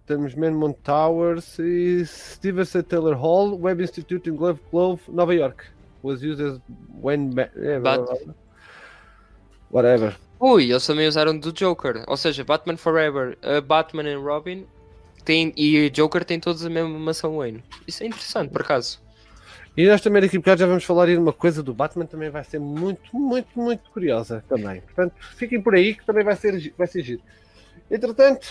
temos 0.07 0.35
Manmont 0.35 0.77
Towers 0.83 1.59
e 1.59 2.05
Stevenson 2.07 2.83
Taylor 2.83 3.17
Hall, 3.17 3.59
Web 3.59 3.83
Institute 3.83 4.29
em 4.29 4.35
Glove 4.35 4.61
Clove, 4.71 5.01
Nova 5.09 5.35
York. 5.35 5.65
Was 6.03 6.23
used 6.23 6.41
as 6.41 6.61
when 7.01 7.31
é, 7.39 7.81
whatever. 9.71 10.17
Ui, 10.41 10.71
eles 10.71 10.85
também 10.85 11.07
usaram 11.07 11.39
do 11.39 11.53
Joker. 11.53 12.05
Ou 12.09 12.17
seja, 12.17 12.45
Batman 12.45 12.77
Forever, 12.77 13.39
uh, 13.45 13.63
Batman 13.63 14.09
e 14.11 14.17
Robin 14.17 14.67
tem, 15.25 15.53
e 15.57 15.89
Joker 15.91 16.25
tem 16.25 16.41
todos 16.41 16.67
a 16.67 16.71
mesma 16.71 16.99
mansão 16.99 17.37
Wayne. 17.37 17.63
Isso 17.87 18.03
é 18.03 18.07
interessante, 18.07 18.51
por 18.51 18.63
acaso. 18.63 19.01
E 19.77 19.87
nós 19.87 20.01
também 20.01 20.21
daqui 20.21 20.37
a 20.37 20.41
bocado 20.41 20.61
já 20.61 20.67
vamos 20.67 20.85
falar 20.85 21.05
aí 21.05 21.15
de 21.15 21.21
uma 21.21 21.33
coisa 21.33 21.63
do 21.63 21.73
Batman, 21.73 22.05
também 22.05 22.29
vai 22.29 22.45
ser 22.45 22.59
muito, 22.59 23.17
muito, 23.17 23.49
muito 23.59 23.91
curiosa 23.91 24.45
também. 24.49 24.81
Portanto, 24.81 25.15
fiquem 25.37 25.63
por 25.63 25.75
aí 25.75 25.95
que 25.95 26.05
também 26.05 26.25
vai 26.25 26.37
ser, 26.37 26.75
vai 26.77 26.87
ser 26.87 27.03
giro. 27.03 27.23
Entretanto, 27.91 28.49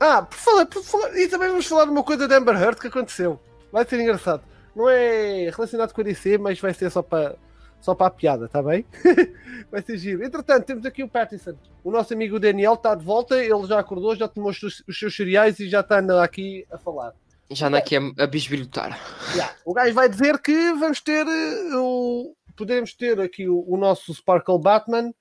ah, 0.00 0.22
por 0.22 0.36
falar, 0.36 0.66
por 0.66 0.82
falar, 0.82 1.16
e 1.16 1.28
também 1.28 1.48
vamos 1.48 1.66
falar 1.66 1.84
de 1.84 1.90
uma 1.90 2.02
coisa 2.02 2.28
de 2.28 2.34
Amber 2.34 2.60
Heard 2.60 2.78
que 2.78 2.88
aconteceu. 2.88 3.40
Vai 3.72 3.84
ser 3.84 4.00
engraçado. 4.00 4.42
Não 4.74 4.88
é 4.88 5.50
relacionado 5.50 5.92
com 5.92 6.00
a 6.00 6.04
DC, 6.04 6.38
mas 6.38 6.60
vai 6.60 6.74
ser 6.74 6.90
só 6.90 7.02
para 7.02 7.36
só 7.80 7.94
para 7.94 8.06
a 8.06 8.10
piada, 8.10 8.46
está 8.46 8.62
bem? 8.62 8.86
vai 9.70 9.82
ser 9.82 9.98
giro. 9.98 10.24
Entretanto, 10.24 10.64
temos 10.64 10.86
aqui 10.86 11.02
o 11.02 11.08
Pattinson. 11.08 11.54
O 11.82 11.90
nosso 11.90 12.14
amigo 12.14 12.40
Daniel 12.40 12.74
está 12.74 12.94
de 12.94 13.04
volta, 13.04 13.36
ele 13.36 13.66
já 13.66 13.78
acordou, 13.78 14.16
já 14.16 14.26
tomou 14.26 14.50
os 14.50 14.58
seus, 14.58 14.82
os 14.88 14.98
seus 14.98 15.14
cereais 15.14 15.60
e 15.60 15.68
já 15.68 15.80
está 15.80 15.98
aqui 16.22 16.66
a 16.72 16.78
falar. 16.78 17.12
Já 17.50 17.66
anda 17.66 17.76
aqui 17.76 17.94
a, 17.94 18.24
a 18.24 18.26
bisbilhotar. 18.26 18.98
Yeah. 19.32 19.54
O 19.66 19.74
gajo 19.74 19.92
vai 19.92 20.08
dizer 20.08 20.38
que 20.40 20.72
vamos 20.72 21.02
ter 21.02 21.26
eh, 21.26 21.76
o. 21.76 22.34
Podemos 22.56 22.94
ter 22.94 23.20
aqui 23.20 23.48
o, 23.48 23.62
o 23.68 23.76
nosso 23.76 24.14
Sparkle 24.14 24.58
Batman. 24.58 25.12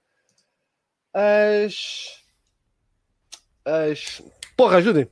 As. 1.14 2.24
As. 3.66 4.22
Porra, 4.56 4.78
ajudem! 4.78 5.08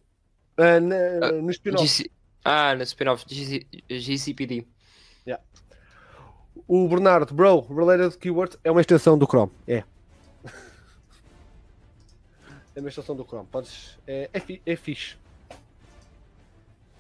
Ah, 0.58 0.80
na- 0.80 1.32
no 1.34 1.50
spin-off. 1.52 1.86
GC... 1.86 2.12
Ah, 2.44 2.76
no 2.76 2.84
spin-off 2.84 3.26
GC... 3.28 3.66
GCPD. 3.90 4.66
O 6.68 6.88
Bernardo, 6.88 7.34
bro, 7.34 7.62
related 7.74 8.18
keyword 8.18 8.58
é 8.64 8.72
uma 8.72 8.80
extensão 8.82 9.18
do 9.18 9.26
Chrome. 9.26 9.52
É. 9.68 9.84
É 12.74 12.80
uma 12.80 12.88
extensão 12.88 13.16
do 13.16 13.26
Chrome. 13.26 13.46
Podes. 13.52 13.98
É, 14.08 14.30
é, 14.32 14.40
fi- 14.40 14.62
é 14.66 14.76
fixe. 14.78 15.18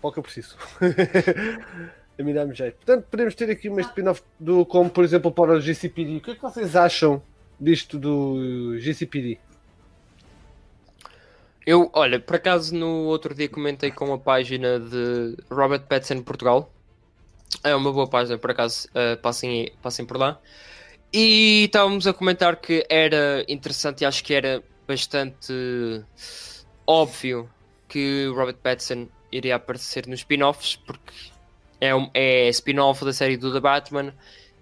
O 0.02 0.12
que 0.12 0.20
eu 0.20 0.24
preciso. 0.24 0.58
a 2.20 2.24
mim 2.24 2.34
dá-me 2.34 2.54
jeito. 2.54 2.76
Portanto, 2.76 3.06
podemos 3.10 3.34
ter 3.36 3.50
aqui 3.50 3.70
uma 3.70 3.80
spin-off 3.80 4.22
do, 4.38 4.66
como 4.66 4.90
por 4.90 5.04
exemplo 5.06 5.32
para 5.32 5.54
o 5.54 5.62
GCPD. 5.62 6.18
O 6.18 6.22
que 6.22 6.32
é 6.32 6.36
que 6.36 6.42
vocês 6.42 6.76
acham 6.76 7.22
disto 7.60 7.98
do 7.98 8.78
GCPD? 8.80 9.40
Eu, 11.66 11.90
olha, 11.94 12.20
por 12.20 12.38
acaso 12.38 12.74
no 12.76 13.06
outro 13.06 13.36
dia 13.36 13.48
comentei 13.48 13.92
com 13.92 14.12
a 14.14 14.18
página 14.18 14.80
de 14.80 15.38
Robert 15.50 15.84
Pattinson 15.88 16.24
Portugal. 16.24 16.72
É 17.64 17.76
uma 17.76 17.92
boa 17.92 18.08
página, 18.08 18.38
por 18.38 18.52
acaso, 18.52 18.88
eh, 18.96 19.16
passem, 19.18 19.72
passem 19.82 20.06
por 20.06 20.18
lá. 20.18 20.40
E 21.14 21.66
estávamos 21.66 22.08
a 22.08 22.14
comentar 22.14 22.56
que 22.56 22.86
era 22.90 23.46
interessante 23.48 24.02
e 24.02 24.06
acho 24.06 24.24
que 24.24 24.34
era 24.34 24.64
bastante 24.88 26.04
óbvio 26.88 27.50
que 27.88 28.28
Robert 28.28 28.58
Pattinson 28.58 29.08
iria 29.32 29.56
aparecer 29.56 30.08
nos 30.08 30.20
spin-offs, 30.20 30.78
porque 30.78 31.14
é, 31.80 31.94
um, 31.94 32.10
é 32.14 32.50
spin-off 32.50 33.04
da 33.04 33.14
série 33.14 33.38
do 33.38 33.52
The 33.52 33.60
Batman, 33.60 34.14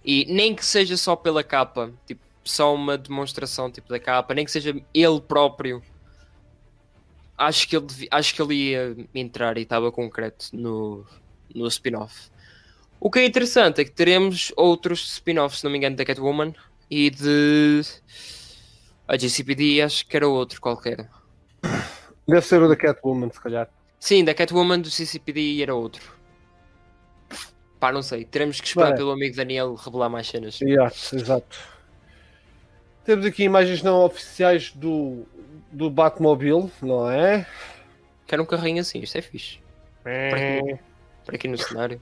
e 0.03 0.25
nem 0.25 0.55
que 0.55 0.65
seja 0.65 0.97
só 0.97 1.15
pela 1.15 1.43
capa, 1.43 1.91
tipo, 2.07 2.21
só 2.43 2.73
uma 2.73 2.97
demonstração 2.97 3.69
tipo, 3.71 3.89
da 3.89 3.99
capa, 3.99 4.33
nem 4.33 4.45
que 4.45 4.51
seja 4.51 4.75
ele 4.93 5.21
próprio. 5.21 5.83
Acho 7.39 7.67
que 7.69 7.77
ele, 7.77 7.87
acho 8.11 8.35
que 8.35 8.41
ele 8.41 8.53
ia 8.53 8.97
entrar 9.15 9.57
e 9.57 9.61
estava 9.61 9.91
concreto 9.91 10.47
no, 10.51 11.05
no 11.55 11.67
spin-off. 11.67 12.29
O 12.99 13.09
que 13.09 13.19
é 13.19 13.25
interessante 13.25 13.79
é 13.79 13.85
que 13.85 13.91
teremos 13.91 14.51
outros 14.57 15.13
spin-offs, 15.13 15.59
se 15.59 15.63
não 15.63 15.71
me 15.71 15.77
engano, 15.77 15.95
da 15.95 16.03
Catwoman 16.03 16.53
e 16.91 17.09
de 17.09 17.81
a 19.07 19.17
GCPD, 19.17 19.81
acho 19.81 20.05
que 20.05 20.17
era 20.17 20.27
outro 20.27 20.59
qualquer. 20.59 21.09
Deve 22.27 22.45
ser 22.45 22.61
o 22.61 22.67
da 22.67 22.75
Catwoman, 22.75 23.31
se 23.31 23.39
calhar. 23.39 23.69
Sim, 23.99 24.23
da 24.23 24.33
Catwoman 24.33 24.79
do 24.79 24.91
CCPD 24.91 25.63
era 25.63 25.73
outro. 25.73 26.13
Pá, 27.79 27.91
não 27.91 28.03
sei. 28.03 28.25
Teremos 28.25 28.59
que 28.59 28.67
esperar 28.67 28.89
Bem. 28.89 28.97
pelo 28.97 29.11
amigo 29.11 29.35
Daniel 29.35 29.73
revelar 29.75 30.09
mais 30.09 30.27
cenas. 30.27 30.59
Yeah, 30.59 30.93
exato. 31.13 31.57
Temos 33.05 33.25
aqui 33.25 33.43
imagens 33.43 33.81
não 33.81 34.03
oficiais 34.05 34.71
do, 34.71 35.25
do 35.71 35.89
Batmobile, 35.89 36.71
não 36.81 37.09
é? 37.09 37.45
Quero 38.27 38.43
um 38.43 38.45
carrinho 38.45 38.81
assim, 38.81 38.99
isto 38.99 39.17
é 39.17 39.21
fixe. 39.21 39.59
Para 40.03 40.37
aqui, 40.37 40.79
para 41.25 41.35
aqui 41.35 41.47
no 41.47 41.57
cenário. 41.57 42.01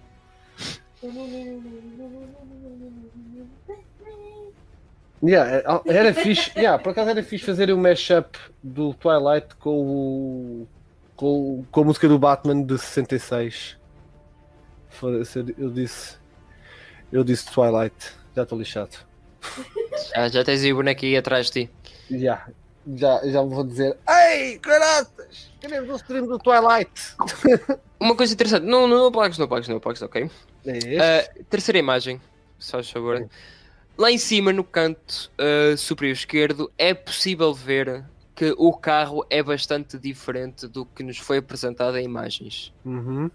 Yeah, 5.24 5.50
é- 5.58 5.64
era 5.98 6.14
fixe, 6.14 6.52
yeah, 6.56 6.82
por 6.82 6.92
acaso 6.92 7.10
era 7.10 7.24
fixe 7.24 7.46
fazer 7.46 7.72
o 7.72 7.78
mashup 7.78 8.38
do 8.62 8.94
Twilight 8.94 9.56
com, 9.56 9.70
o, 9.80 10.68
com, 11.16 11.66
com 11.72 11.82
a 11.82 11.84
música 11.84 12.08
do 12.08 12.20
Batman 12.20 12.62
de 12.64 12.78
66. 12.78 13.78
Foda-se, 14.90 15.40
eu- 15.40 15.56
Eu 15.58 15.70
disse, 15.72 16.18
eu 17.12 17.24
disse 17.24 17.52
Twilight, 17.52 18.12
já 18.36 18.44
estou 18.44 18.60
lixado. 18.60 19.07
Já, 20.16 20.28
já 20.30 20.44
tens 20.44 20.64
aí 20.64 20.74
o 20.74 20.78
boneco 20.78 21.06
aí 21.06 21.18
atrás 21.18 21.50
de 21.50 21.66
ti. 21.66 21.72
Já, 22.10 22.48
já, 22.96 23.22
já 23.26 23.44
me 23.44 23.54
vou 23.54 23.64
dizer, 23.64 23.98
ei, 24.08 24.58
caratas, 24.60 25.52
queremos 25.60 25.90
o 25.90 25.96
stream 25.96 26.28
do 26.28 26.38
Twilight. 26.40 26.92
Uma 28.00 28.16
coisa 28.16 28.34
interessante, 28.34 28.64
não, 28.64 28.88
não 28.88 29.08
apagues, 29.08 29.38
não 29.38 29.46
apagues, 29.46 29.68
não 29.68 29.78
apagues, 29.78 30.02
ok? 30.02 30.30
É? 30.66 30.98
Ah, 31.00 31.44
terceira 31.50 31.80
imagem, 31.80 32.22
se 32.60 32.72
faz 32.72 32.90
favor. 32.90 33.28
Lá 33.98 34.12
em 34.12 34.18
cima, 34.18 34.54
no 34.54 34.64
canto 34.64 35.32
ah, 35.38 35.76
superior 35.76 36.14
esquerdo, 36.14 36.72
é 36.78 36.94
possível 36.94 37.54
ver 37.54 38.06
que 38.36 38.54
o 38.58 38.72
carro 38.72 39.26
é 39.30 39.42
bastante 39.42 39.98
diferente 39.98 40.68
do 40.68 40.86
que 40.86 41.02
nos 41.02 41.18
foi 41.18 41.38
apresentado 41.38 41.98
em 41.98 42.06
imagens. 42.06 42.72
Uhum. 42.86 43.32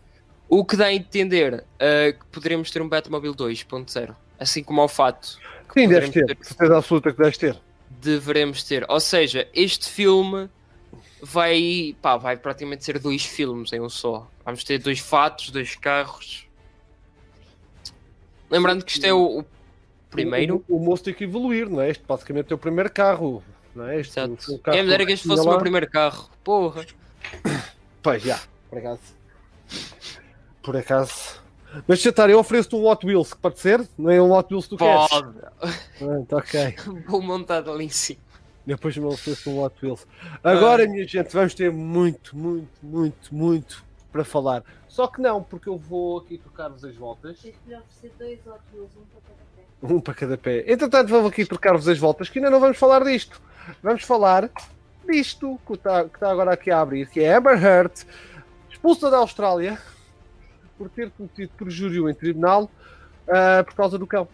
O 0.49 0.65
que 0.65 0.77
dá 0.77 0.87
a 0.87 0.93
entender 0.93 1.65
ah, 1.81 2.13
que 2.13 2.25
poderemos 2.27 2.71
ter 2.71 2.81
um 2.81 2.89
Batmobile 2.89 3.35
2.0, 3.35 4.15
assim 4.39 4.63
como 4.63 4.81
ao 4.81 4.89
fato 4.89 5.39
Sim, 5.73 5.89
deves 5.89 6.09
poderemos 6.11 6.39
ter, 6.39 6.47
certeza 6.47 6.77
absoluta 6.77 7.13
que 7.13 7.19
deves 7.19 7.39
ter. 7.39 7.57
deveremos 7.91 8.63
ter. 8.65 8.85
Ou 8.89 9.01
seja, 9.01 9.49
este 9.55 9.89
filme 9.89 10.49
vai, 11.23 11.97
pá, 12.03 12.17
vai 12.17 12.37
praticamente 12.37 12.85
ser 12.85 12.99
dois 12.99 13.25
filmes 13.25 13.73
em 13.73 13.81
um 13.81 13.89
só. 13.89 14.29
Vamos 14.45 14.65
ter 14.65 14.79
dois 14.79 14.99
fatos, 14.99 15.51
dois 15.51 15.77
carros. 15.77 16.47
Lembrando 18.51 18.85
que 18.85 18.93
isto 18.93 19.05
é 19.07 19.13
o, 19.13 19.41
o 19.41 19.45
primeiro. 20.11 20.65
O, 20.69 20.75
o, 20.75 20.77
o 20.77 20.85
moço 20.85 21.05
tem 21.05 21.15
que 21.15 21.25
evoluir, 21.25 21.71
não 21.71 21.81
é? 21.81 21.91
Este 21.91 22.05
basicamente 22.07 22.53
é 22.53 22.55
o 22.55 22.59
primeiro 22.59 22.93
carro, 22.93 23.43
não 23.75 23.87
é? 23.87 24.01
Este, 24.01 24.19
Exato. 24.19 24.59
carro 24.59 24.77
Quem 24.77 24.83
me 24.85 24.91
dera 24.91 25.07
que 25.07 25.13
este 25.13 25.27
fosse 25.27 25.47
o 25.47 25.49
meu 25.49 25.59
primeiro 25.59 25.89
carro. 25.89 26.29
Porra. 26.45 26.85
Pois, 28.03 28.21
já, 28.21 28.41
por 28.69 28.79
acaso. 28.79 29.01
Por 30.61 30.77
acaso. 30.77 31.42
Mas 31.87 32.01
já 32.01 32.11
estar, 32.11 32.29
eu 32.29 32.39
ofereço-te 32.39 32.77
um 32.77 32.87
Hot 32.87 33.05
Wheels, 33.07 33.33
que 33.33 33.41
pode 33.41 33.59
ser? 33.59 33.87
Não 33.97 34.11
é 34.11 34.21
um 34.21 34.33
Hot 34.33 34.53
Wheels 34.53 34.67
que 34.67 34.71
tu 34.71 34.77
queres? 34.77 35.09
Pode. 35.09 35.35
Pronto, 35.99 36.37
ok. 36.37 36.77
Vou 37.09 37.23
montar 37.23 37.69
ali 37.69 37.87
em 37.87 37.89
cima. 37.89 38.21
Depois 38.65 38.97
me 38.97 39.05
ofereço 39.05 39.51
um 39.51 39.63
Hot 39.63 39.75
Wheels. 39.83 40.07
Agora, 40.43 40.87
minha 40.87 41.07
gente, 41.07 41.33
vamos 41.33 41.55
ter 41.55 41.71
muito, 41.71 42.37
muito, 42.37 42.69
muito, 42.83 43.35
muito 43.35 43.85
para 44.13 44.25
falar. 44.25 44.63
Só 44.89 45.07
que 45.07 45.21
não, 45.21 45.43
porque 45.43 45.69
eu 45.69 45.77
vou 45.77 46.19
aqui 46.19 46.39
trocar-vos 46.39 46.85
as 46.85 46.95
voltas. 46.95 47.41
Tens 47.41 47.57
que 47.57 47.71
lhe 47.71 47.77
oferecer 47.77 48.13
dois 48.19 48.39
Hot 48.47 48.63
Wheels, 48.73 48.91
um 48.97 49.05
para 49.05 49.23
cada 49.23 49.45
pé. 49.57 49.95
Um 49.95 50.01
para 50.01 50.15
cada 50.15 50.39
pé. 50.39 50.73
Entretanto, 50.73 51.09
vamos 51.09 51.33
aqui 51.33 51.47
trocar-vos 51.47 51.89
as 51.89 51.99
voltas, 51.99 52.29
que 52.29 52.39
ainda 52.39 52.51
não 52.51 52.61
vamos 52.61 52.77
falar 52.77 53.03
disto. 53.03 53.41
Vamos 53.83 54.03
falar 54.03 54.51
disto 55.09 55.59
que 55.67 55.73
está, 55.73 56.05
que 56.05 56.15
está 56.15 56.31
agora 56.31 56.53
aqui 56.53 56.71
a 56.71 56.81
abrir, 56.81 57.09
que 57.09 57.21
é 57.21 57.35
Amber 57.35 57.63
Heard, 57.63 58.07
expulsa 58.71 59.11
da 59.11 59.19
Austrália 59.19 59.79
por 60.83 60.91
ter 60.91 61.11
cometido 61.13 61.53
perjúrio 61.57 62.11
em 62.11 62.15
tribunal 62.15 62.69
ah, 63.29 63.63
por 63.65 63.75
causa 63.75 63.97
do 63.97 64.07
cão. 64.07 64.27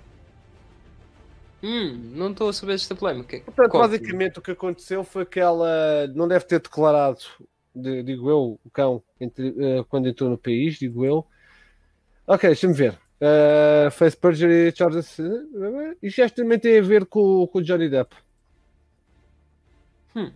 Hum, 1.62 2.12
não 2.14 2.30
estou 2.30 2.48
a 2.48 2.52
saber 2.52 2.72
desta 2.72 2.94
polémica. 2.94 3.40
Portanto, 3.40 3.70
Conte-me. 3.72 3.98
basicamente 3.98 4.38
o 4.38 4.42
que 4.42 4.52
aconteceu 4.52 5.04
foi 5.04 5.26
que 5.26 5.38
ela 5.38 6.06
não 6.14 6.26
deve 6.26 6.44
ter 6.46 6.60
declarado, 6.60 7.18
de- 7.74 8.02
digo 8.02 8.30
eu, 8.30 8.58
o 8.64 8.70
cão 8.72 9.02
entre- 9.20 9.54
eh, 9.58 9.84
quando 9.88 10.08
entrou 10.08 10.30
no 10.30 10.38
país, 10.38 10.78
digo 10.78 11.04
eu. 11.04 11.26
Ok, 12.26 12.48
deixa-me 12.48 12.72
ver. 12.74 12.98
Uh, 13.20 13.90
fez 13.90 14.14
perjury 14.14 14.72
charges. 14.74 15.18
Isto 16.00 16.16
já 16.16 16.30
também 16.30 16.58
tem 16.58 16.78
a 16.78 16.82
ver 16.82 17.04
com, 17.04 17.46
com 17.48 17.58
o 17.58 17.62
Johnny 17.62 17.88
Depp. 17.88 18.14
Hum. 20.14 20.30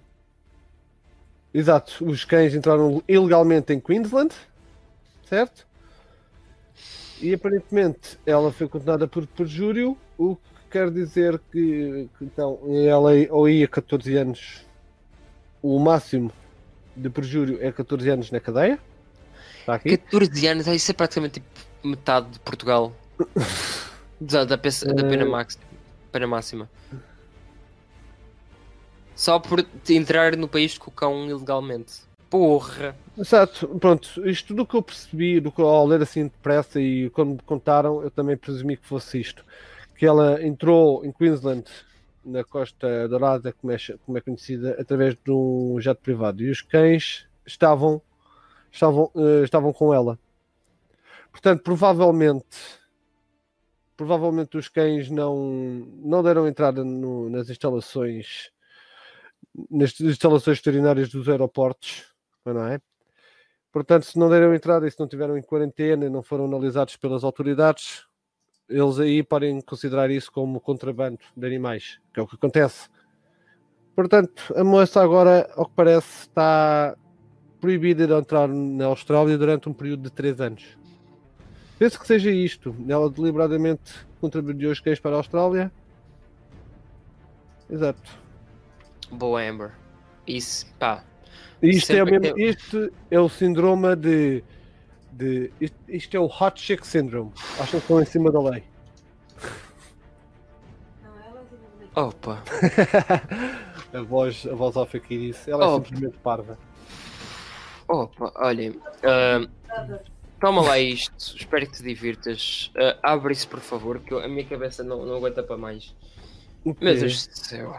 Exato, 1.54 2.04
os 2.04 2.24
cães 2.24 2.54
entraram 2.54 3.00
ilegalmente 3.06 3.72
em 3.72 3.78
Queensland, 3.78 4.34
certo? 5.28 5.64
E 7.22 7.32
aparentemente 7.34 8.18
ela 8.26 8.52
foi 8.52 8.68
condenada 8.68 9.06
por 9.06 9.26
perjúrio, 9.26 9.96
o 10.18 10.34
que 10.36 10.42
quer 10.70 10.90
dizer 10.90 11.40
que, 11.52 12.08
que, 12.18 12.24
então 12.24 12.58
ela 12.68 13.10
ou 13.30 13.48
ia 13.48 13.68
14 13.68 14.16
anos, 14.16 14.66
o 15.62 15.78
máximo 15.78 16.32
de 16.96 17.08
perjúrio 17.08 17.58
é 17.62 17.70
14 17.70 18.10
anos 18.10 18.30
na 18.30 18.40
cadeia. 18.40 18.78
Está 19.60 19.74
aqui. 19.74 19.96
14 19.96 20.46
anos, 20.48 20.66
isso 20.66 20.90
é 20.90 20.94
praticamente 20.94 21.34
tipo 21.34 21.48
metade 21.88 22.28
de 22.30 22.40
Portugal. 22.40 22.92
da, 24.20 24.44
da, 24.44 24.58
pe- 24.58 24.68
da 24.94 25.04
pena, 25.04 25.22
Eh. 25.22 25.28
max, 25.28 25.58
pena 26.10 26.26
máxima. 26.26 26.68
Só 29.14 29.38
por 29.38 29.64
entrar 29.88 30.36
no 30.36 30.48
país 30.48 30.76
com 30.78 30.90
o 30.90 30.92
cão 30.92 31.28
ilegalmente. 31.28 32.00
Porra! 32.32 32.96
Exato, 33.18 33.68
pronto, 33.78 34.26
isto 34.26 34.54
do 34.54 34.66
que 34.66 34.74
eu 34.74 34.82
percebi, 34.82 35.38
do 35.38 35.52
que 35.52 35.60
ao 35.60 35.86
ler 35.86 36.00
assim 36.00 36.24
depressa 36.24 36.80
e 36.80 37.10
quando 37.10 37.32
me 37.32 37.42
contaram, 37.44 38.02
eu 38.02 38.10
também 38.10 38.38
presumi 38.38 38.78
que 38.78 38.86
fosse 38.86 39.20
isto. 39.20 39.44
Que 39.94 40.06
ela 40.06 40.42
entrou 40.42 41.04
em 41.04 41.12
Queensland, 41.12 41.64
na 42.24 42.42
Costa 42.42 43.06
Dourada, 43.06 43.52
como 43.52 43.70
é, 43.70 43.76
como 44.06 44.16
é 44.16 44.22
conhecida, 44.22 44.74
através 44.80 45.14
de 45.14 45.30
um 45.30 45.78
jato 45.78 46.00
privado. 46.00 46.42
E 46.42 46.50
os 46.50 46.62
cães 46.62 47.26
estavam, 47.44 48.00
estavam, 48.70 49.10
eh, 49.14 49.44
estavam 49.44 49.70
com 49.70 49.92
ela. 49.92 50.18
Portanto, 51.30 51.62
provavelmente, 51.62 52.56
provavelmente 53.94 54.56
os 54.56 54.68
cães 54.68 55.10
não, 55.10 55.36
não 56.02 56.22
deram 56.22 56.48
entrada 56.48 56.82
no- 56.82 57.28
nas 57.28 57.50
instalações, 57.50 58.50
nas 59.70 60.00
instalações 60.00 60.56
veterinárias 60.56 61.10
dos 61.10 61.28
aeroportos, 61.28 62.10
não 62.44 62.66
é? 62.66 62.80
Portanto, 63.70 64.04
se 64.04 64.18
não 64.18 64.28
deram 64.28 64.54
entrada 64.54 64.86
e 64.86 64.90
se 64.90 65.00
não 65.00 65.08
tiveram 65.08 65.36
em 65.36 65.42
quarentena 65.42 66.04
e 66.04 66.10
não 66.10 66.22
foram 66.22 66.44
analisados 66.44 66.96
pelas 66.96 67.24
autoridades, 67.24 68.06
eles 68.68 68.98
aí 68.98 69.22
podem 69.22 69.60
considerar 69.60 70.10
isso 70.10 70.30
como 70.30 70.60
contrabando 70.60 71.18
de 71.36 71.46
animais, 71.46 71.98
que 72.12 72.20
é 72.20 72.22
o 72.22 72.26
que 72.26 72.36
acontece. 72.36 72.88
Portanto, 73.94 74.52
a 74.56 74.64
moça 74.64 75.02
agora, 75.02 75.50
ao 75.54 75.66
que 75.66 75.74
parece, 75.74 76.22
está 76.22 76.96
proibida 77.60 78.06
de 78.06 78.12
entrar 78.12 78.48
na 78.48 78.86
Austrália 78.86 79.38
durante 79.38 79.68
um 79.68 79.72
período 79.72 80.02
de 80.02 80.10
3 80.10 80.40
anos. 80.40 80.78
Penso 81.78 81.98
que 82.00 82.06
seja 82.06 82.30
isto. 82.30 82.74
Ela 82.88 83.10
deliberadamente 83.10 84.06
contribuiu 84.20 84.70
os 84.70 84.80
cães 84.80 85.00
para 85.00 85.12
a 85.12 85.18
Austrália. 85.18 85.72
Exato. 87.68 88.18
Boa 89.10 89.42
Amber. 89.42 89.72
Isso, 90.26 90.66
pá. 90.78 91.04
Isto 91.62 91.92
é, 91.92 92.04
mesmo, 92.04 92.34
que- 92.34 92.42
isto 92.42 92.92
é 93.10 93.20
o 93.20 93.28
síndrome 93.28 93.94
de. 93.96 94.42
de 95.12 95.52
isto, 95.60 95.76
isto 95.88 96.16
é 96.16 96.20
o 96.20 96.24
Hot 96.26 96.60
Chick 96.60 96.86
Syndrome. 96.86 97.32
Acham 97.54 97.66
que 97.66 97.76
estão 97.76 98.00
em 98.00 98.04
cima 98.04 98.30
da 98.32 98.40
lei. 98.40 98.64
É. 101.94 102.00
Opa. 102.00 102.42
a 103.92 104.00
voz, 104.02 104.46
a 104.50 104.54
voz 104.54 104.76
off 104.76 104.96
aqui 104.96 105.18
disse. 105.28 105.50
Ela 105.50 105.64
é 105.64 105.68
Oh. 105.68 105.76
simplesmente 105.76 106.16
parva. 106.18 106.58
Opa, 107.88 108.32
olhem. 108.36 108.80
ah, 109.02 109.46
Nada. 109.68 110.02
toma 110.40 110.62
lá 110.62 110.78
isto. 110.78 111.36
Espero 111.36 111.66
que 111.66 111.72
te 111.76 111.82
divirtas. 111.82 112.70
Ah, 112.76 113.12
abre 113.12 113.32
isso, 113.34 113.46
por 113.48 113.60
favor, 113.60 114.00
que 114.00 114.12
eu- 114.14 114.20
a 114.20 114.28
minha 114.28 114.44
cabeça 114.46 114.82
não, 114.82 115.04
não 115.04 115.16
aguenta 115.16 115.42
para 115.42 115.56
mais. 115.58 115.94
Meu 116.64 116.74
Deus 116.74 117.26
do 117.26 117.36
céu. 117.38 117.76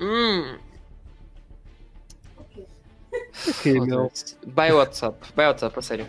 Hum? 0.00 0.58
Aqui, 3.48 3.80
meu. 3.80 4.10
Vai 4.46 4.72
WhatsApp, 4.72 5.18
vai 5.34 5.46
WhatsApp, 5.46 5.78
a 5.78 5.82
sério. 5.82 6.06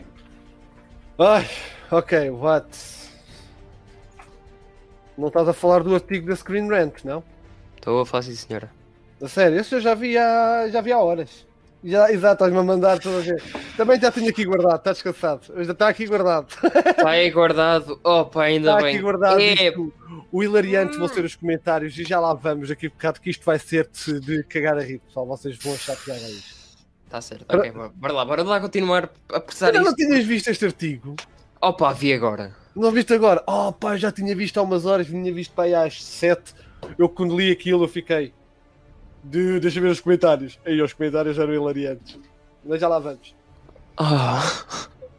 Ai, 1.18 1.48
ok, 1.92 2.30
what? 2.30 2.68
Não 5.18 5.28
estás 5.30 5.48
a 5.48 5.54
falar 5.54 5.82
do 5.84 5.94
artigo 5.96 6.28
da 6.28 6.36
Screen 6.36 6.70
Rant, 6.70 7.04
não? 7.04 7.24
Estou 7.76 8.02
a 8.02 8.06
falar 8.06 8.24
sim, 8.24 8.36
senhora. 8.36 8.70
A 9.22 9.28
sério, 9.28 9.60
esse 9.60 9.74
eu 9.74 9.80
já 9.82 9.94
vi 9.96 10.18
há, 10.18 10.68
já 10.70 10.82
vi 10.82 10.92
há 10.92 11.00
horas. 11.00 11.46
Já, 11.84 12.12
exato, 12.12 12.34
estás-me 12.34 12.58
a 12.58 12.64
mandar 12.64 13.00
toda 13.00 13.18
a 13.18 13.22
vez. 13.22 13.44
Também 13.78 14.00
já 14.00 14.12
tinha 14.12 14.30
aqui 14.32 14.44
guardado, 14.44 14.78
está 14.78 14.92
descansado. 14.92 15.64
Já 15.64 15.72
está 15.72 15.88
aqui 15.88 16.08
guardado. 16.08 16.48
Está 16.64 17.10
aí 17.10 17.30
guardado. 17.30 18.00
Opa, 18.04 18.44
ainda 18.44 18.72
Está 18.72 18.82
bem. 18.82 18.94
aqui 18.96 19.04
guardado. 19.04 19.40
É, 19.40 19.68
Isto, 19.68 19.94
o 20.32 20.44
hilariante 20.44 20.98
vão 20.98 21.08
ser 21.08 21.24
os 21.24 21.36
comentários 21.36 21.98
e 21.98 22.04
já 22.04 22.20
lá 22.20 22.34
vamos 22.34 22.72
aqui 22.72 22.88
um 22.88 22.90
bocado 22.90 23.22
que 23.22 23.30
isto 23.30 23.46
vai 23.46 23.60
ser 23.60 23.88
de, 23.92 24.20
de 24.20 24.44
cagar 24.46 24.78
a 24.78 24.82
rir, 24.82 24.98
pessoal. 25.00 25.28
Vocês 25.28 25.56
vão 25.60 25.74
achar 25.76 25.96
piada 25.96 26.26
a 26.26 26.30
isto. 26.30 26.65
Está 27.06 27.22
certo, 27.22 27.45
ok, 27.56 27.72
bora- 27.72 27.90
bora 27.95 28.14
lá, 28.14 28.26
bora 28.26 28.44
lá 28.44 28.60
continuar 28.60 29.10
a 29.32 29.38
apressar 29.38 29.69
Ainda 29.69 29.82
não 29.84 29.95
tinhas 29.95 30.26
visto 30.26 30.49
este 30.49 30.65
artigo? 30.65 31.15
Opa, 31.61 31.94
vi 31.94 32.11
agora. 32.14 32.56
Não 32.76 32.91
viste 32.91 33.14
agora? 33.14 33.41
Oh 33.48 33.72
pá, 33.72 33.95
já 33.95 34.11
tinha 34.11 34.36
visto 34.36 34.57
há 34.57 34.64
umas 34.64 34.86
horas, 34.86 35.07
tinha 35.07 35.34
visto 35.34 35.53
para 35.53 35.64
aí 35.65 35.76
às 35.76 36.03
7. 36.03 36.53
Eu 36.98 37.07
quando 37.07 37.38
li 37.38 37.52
aquilo 37.52 37.84
eu 37.84 37.88
fiquei. 37.88 38.34
De, 39.23 39.60
deixa 39.60 39.80
ver 39.82 39.90
os 39.90 39.99
comentários. 39.99 40.60
Aí 40.65 40.82
os 40.82 40.94
comentários 40.94 41.38
eram 41.40 41.53
hilariantes. 41.53 42.19
Mas 42.64 42.82
já 42.82 42.88
lá 42.88 42.99
vamos. 42.99 43.34
Ah, 43.98 44.41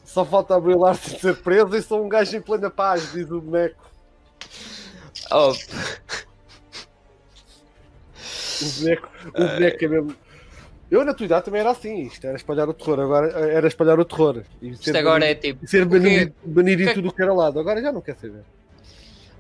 Só 0.05 0.25
falta 0.25 0.55
abrir 0.55 0.77
o 0.77 0.95
ser 0.95 1.37
preso 1.37 1.75
e 1.75 1.83
sou 1.83 2.05
um 2.05 2.09
gajo 2.09 2.37
em 2.37 2.41
plena 2.43 2.69
paz, 2.71 3.13
diz 3.13 3.31
o 3.31 3.41
boneco. 3.41 3.83
oh, 5.33 5.53
O 8.63 8.81
boneco, 8.81 9.09
o 9.29 9.31
boneco 9.33 9.85
é 9.85 9.89
mesmo. 9.89 10.17
Eu 10.91 11.05
na 11.05 11.13
tua 11.13 11.27
idade 11.27 11.45
também 11.45 11.61
era 11.61 11.71
assim, 11.71 12.03
isto 12.03 12.25
era 12.27 12.37
espalhar 12.37 12.69
o 12.69 12.75
terror, 12.75 13.01
agora 13.01 13.29
era 13.51 13.67
espalhar 13.67 13.99
o 13.99 14.05
terror. 14.05 14.43
E 14.63 14.67
ser 14.77 14.91
isto 14.91 14.97
agora 14.97 15.25
é 15.25 15.35
banido- 15.35 15.41
tipo. 15.41 15.65
e 15.65 15.69
ser 15.69 15.83
o 15.83 15.91
quê? 15.91 15.99
banido, 15.99 16.35
banido 16.45 16.83
em 16.83 16.87
que- 16.87 16.95
tudo 16.95 17.09
o 17.09 17.13
que 17.13 17.23
era 17.23 17.33
lado. 17.35 17.59
Agora 17.59 17.83
já 17.83 17.91
não 17.91 18.01
quer 18.01 18.17
saber. 18.17 18.43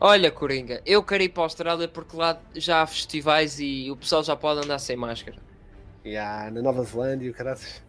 Olha, 0.00 0.30
Coringa, 0.30 0.82
eu 0.84 1.02
quero 1.02 1.22
ir 1.22 1.28
para 1.30 1.42
a 1.42 1.46
Austrália 1.46 1.88
porque 1.88 2.16
lá 2.16 2.38
já 2.54 2.82
há 2.82 2.86
festivais 2.86 3.58
e 3.60 3.90
o 3.90 3.96
pessoal 3.96 4.22
já 4.24 4.34
pode 4.36 4.64
andar 4.64 4.78
sem 4.78 4.96
máscara. 4.96 5.38
Yeah, 6.04 6.50
na 6.50 6.62
Nova 6.62 6.82
Zelândia, 6.84 7.32
caraças. 7.32 7.82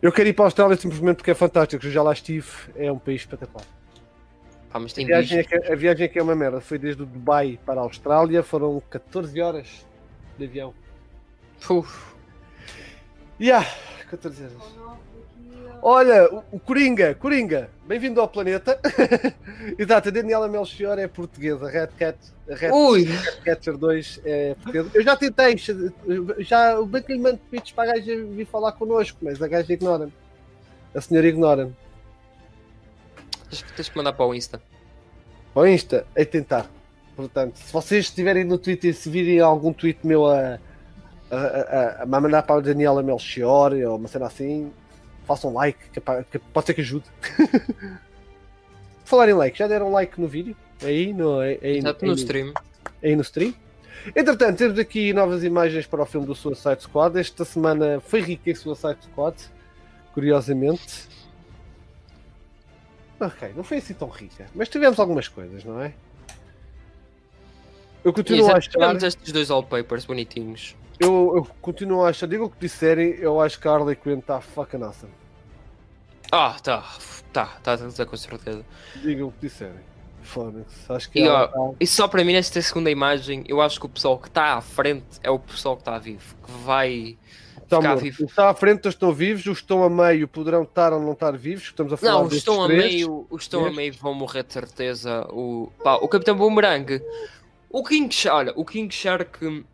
Eu 0.00 0.12
quero 0.12 0.28
ir 0.28 0.32
para 0.34 0.44
a 0.44 0.48
Austrália 0.48 0.76
simplesmente 0.76 1.16
porque 1.16 1.30
é 1.32 1.34
fantástico. 1.34 1.84
Eu 1.84 1.90
já 1.90 2.02
lá 2.02 2.12
estive, 2.12 2.46
é 2.76 2.92
um 2.92 2.98
país 2.98 3.22
espetacular. 3.22 3.64
Mas 4.72 4.92
A 4.92 5.02
viagem, 5.04 5.38
é 5.40 5.42
que, 5.42 5.54
a 5.72 5.74
viagem 5.74 6.04
é 6.04 6.08
que 6.08 6.18
é 6.18 6.22
uma 6.22 6.36
merda. 6.36 6.60
Foi 6.60 6.78
desde 6.78 7.02
o 7.02 7.06
Dubai 7.06 7.58
para 7.66 7.80
a 7.80 7.82
Austrália, 7.82 8.40
foram 8.42 8.80
14 8.88 9.40
horas 9.40 9.66
de 10.38 10.44
avião. 10.44 10.72
Uf, 11.68 12.09
Yeah, 13.40 13.66
14 14.10 14.44
horas. 14.44 14.56
Olha, 15.80 16.28
o, 16.30 16.44
o 16.52 16.60
Coringa, 16.60 17.14
Coringa, 17.14 17.70
bem-vindo 17.86 18.20
ao 18.20 18.28
planeta. 18.28 18.78
Exato, 19.78 20.10
a 20.10 20.12
Daniela 20.12 20.46
Melchior 20.46 20.98
é 20.98 21.08
portuguesa, 21.08 21.66
a 21.66 21.70
Red 21.70 21.86
Cat, 21.98 22.18
a 22.50 22.54
Red 22.54 22.70
Ui, 22.70 23.06
Catcher 23.42 23.78
2 23.78 24.20
é 24.26 24.54
portuguesa. 24.56 24.90
Eu 24.92 25.02
já 25.02 25.16
tentei, 25.16 25.56
já, 26.40 26.78
o 26.78 26.84
bem 26.84 27.02
que 27.02 27.14
lhe 27.14 27.18
mando 27.18 27.40
tweets 27.48 27.72
para 27.72 27.92
a 27.92 27.94
gaja 27.94 28.14
vir 28.26 28.44
falar 28.44 28.72
connosco, 28.72 29.16
mas 29.22 29.40
a 29.40 29.48
gaja 29.48 29.72
ignora-me. 29.72 30.12
A 30.94 31.00
senhora 31.00 31.26
ignora-me. 31.26 31.74
tens, 33.74 33.88
que 33.88 33.96
mandar 33.96 34.12
para 34.12 34.26
o 34.26 34.34
Insta. 34.34 34.60
Ao 35.54 35.66
Insta, 35.66 36.06
é 36.14 36.26
tentar. 36.26 36.70
Portanto, 37.16 37.56
se 37.56 37.72
vocês 37.72 38.04
estiverem 38.04 38.44
no 38.44 38.58
Twitter 38.58 38.90
e 38.90 38.94
se 38.94 39.08
virem 39.08 39.40
algum 39.40 39.72
tweet 39.72 40.06
meu 40.06 40.26
a, 40.26 40.58
a, 41.30 41.36
a, 41.36 42.02
a 42.02 42.06
mandar 42.06 42.42
para 42.42 42.56
a 42.56 42.60
Daniela 42.60 43.02
Melchior 43.02 43.72
ou 43.72 43.96
uma 43.96 44.08
cena 44.08 44.26
assim, 44.26 44.72
façam 45.26 45.52
like, 45.54 45.78
que, 45.90 45.98
é 45.98 46.24
que 46.30 46.38
pode 46.38 46.66
ser 46.66 46.74
que 46.74 46.80
ajude. 46.80 47.04
Falar 49.04 49.28
em 49.28 49.32
like, 49.34 49.58
já 49.58 49.66
deram 49.66 49.90
like 49.90 50.20
no 50.20 50.28
vídeo? 50.28 50.56
Aí 50.82 51.12
no, 51.12 51.40
aí, 51.40 51.58
aí, 51.62 51.70
aí 51.76 51.82
no 51.82 51.94
no- 52.08 52.14
stream. 52.14 52.52
aí 53.02 53.16
no 53.16 53.22
stream. 53.22 53.54
Entretanto, 54.16 54.56
temos 54.58 54.78
aqui 54.78 55.12
novas 55.12 55.44
imagens 55.44 55.86
para 55.86 56.02
o 56.02 56.06
filme 56.06 56.26
do 56.26 56.34
Suicide 56.34 56.82
Squad. 56.82 57.18
Esta 57.18 57.44
semana 57.44 58.00
foi 58.00 58.20
rica 58.20 58.50
em 58.50 58.54
Suicide 58.54 58.98
Squad, 59.02 59.36
curiosamente. 60.14 61.08
Ok, 63.20 63.52
não 63.54 63.62
foi 63.62 63.76
assim 63.78 63.92
tão 63.92 64.08
rica, 64.08 64.46
mas 64.54 64.68
tivemos 64.70 64.98
algumas 64.98 65.28
coisas, 65.28 65.62
não 65.64 65.80
é? 65.82 65.92
Eu 68.04 68.12
continuo 68.12 68.50
a 68.50 68.56
achar, 68.56 68.96
estes 69.04 69.32
dois 69.32 69.50
wallpapers 69.50 70.04
bonitinhos. 70.06 70.74
eu, 70.98 71.32
eu 71.36 71.46
continuo 71.60 72.04
a 72.04 72.08
achar, 72.10 72.26
diga 72.26 72.44
o 72.44 72.50
que 72.50 72.58
disserem, 72.60 73.10
eu 73.18 73.40
acho 73.40 73.60
que 73.60 73.68
a 73.68 73.72
Harley 73.72 73.96
Quinn 73.96 74.18
está 74.18 74.40
fucking 74.40 74.82
awesome. 74.82 75.12
Ah, 76.32 76.56
tá, 76.62 76.82
tá, 77.32 77.46
tá, 77.62 77.76
tá, 77.76 77.88
tá 77.88 78.06
com 78.06 78.16
certeza. 78.16 78.64
Diga 79.02 79.26
o 79.26 79.32
que 79.32 79.40
disserem. 79.48 79.90
Foda-se, 80.22 80.92
acho 80.92 81.10
que 81.10 81.20
E, 81.20 81.28
ó, 81.28 81.46
tá- 81.48 81.74
E 81.80 81.86
só 81.86 82.06
para 82.06 82.22
mim, 82.22 82.34
nesta 82.34 82.60
segunda 82.62 82.90
imagem, 82.90 83.42
eu 83.48 83.60
acho 83.60 83.80
que 83.80 83.86
o 83.86 83.88
pessoal 83.88 84.18
que 84.18 84.28
está 84.28 84.54
à 84.54 84.60
frente 84.60 85.04
é 85.22 85.30
o 85.30 85.38
pessoal 85.38 85.76
que 85.76 85.82
está 85.82 85.98
vivo, 85.98 86.36
que 86.44 86.52
vai 86.64 87.18
está 87.62 87.76
ficar 87.78 87.88
morto. 87.88 88.02
vivo. 88.02 88.14
Os 88.14 88.18
que 88.18 88.24
estão 88.30 88.48
à 88.48 88.54
frente 88.54 88.88
estão 88.88 89.12
vivos, 89.12 89.46
os 89.46 89.58
estão 89.58 89.82
a 89.82 89.90
meio 89.90 90.28
poderão 90.28 90.62
estar 90.62 90.92
ou 90.92 91.00
não 91.00 91.12
estar 91.12 91.36
vivos, 91.36 91.64
estamos 91.64 91.92
a 91.92 91.96
falar 91.96 92.12
Não, 92.12 92.24
os 92.26 92.34
estão 92.34 92.62
a 92.62 92.66
três. 92.66 92.84
meio, 92.94 93.26
os 93.30 93.42
estão 93.42 93.64
a 93.64 93.70
meio 93.72 93.92
vão 93.94 94.14
morrer 94.14 94.44
de 94.44 94.52
certeza. 94.52 95.26
O, 95.32 95.72
pá, 95.82 95.94
o 95.96 96.06
Capitão 96.06 96.36
Boomerang, 96.36 97.02
o 97.70 97.84
King 97.84 98.14
Shark, 98.14 98.36
olha, 98.36 98.52
o 98.56 98.64
King 98.64 98.94
Shark, 98.94 99.64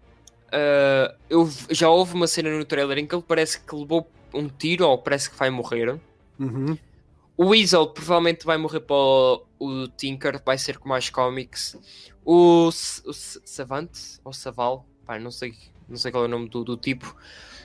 ah, 0.52 1.14
eu 1.28 1.50
já 1.70 1.88
houve 1.88 2.14
uma 2.14 2.26
cena 2.26 2.50
no 2.50 2.64
trailer 2.64 2.98
em 2.98 3.06
que 3.06 3.14
ele 3.14 3.24
parece 3.26 3.60
que 3.60 3.74
levou 3.74 4.08
um 4.32 4.48
tiro 4.48 4.86
ou 4.86 4.98
parece 4.98 5.30
que 5.30 5.36
vai 5.36 5.50
morrer. 5.50 5.98
Uhum. 6.38 6.78
O 7.36 7.48
Weasel 7.48 7.88
provavelmente 7.88 8.46
vai 8.46 8.56
morrer 8.56 8.80
para 8.80 8.96
o, 8.96 9.44
o 9.58 9.88
Tinker, 9.88 10.40
vai 10.44 10.56
ser 10.56 10.78
com 10.78 10.88
mais 10.88 11.10
cómics. 11.10 11.76
O, 12.24 12.68
o 12.68 12.72
Savant, 12.72 13.90
ou 14.24 14.32
Saval, 14.32 14.86
pá, 15.04 15.18
não 15.18 15.30
sei, 15.30 15.54
não 15.88 15.96
sei 15.96 16.10
qual 16.10 16.24
é 16.24 16.26
o 16.26 16.30
nome 16.30 16.48
do, 16.48 16.64
do 16.64 16.76
tipo, 16.76 17.14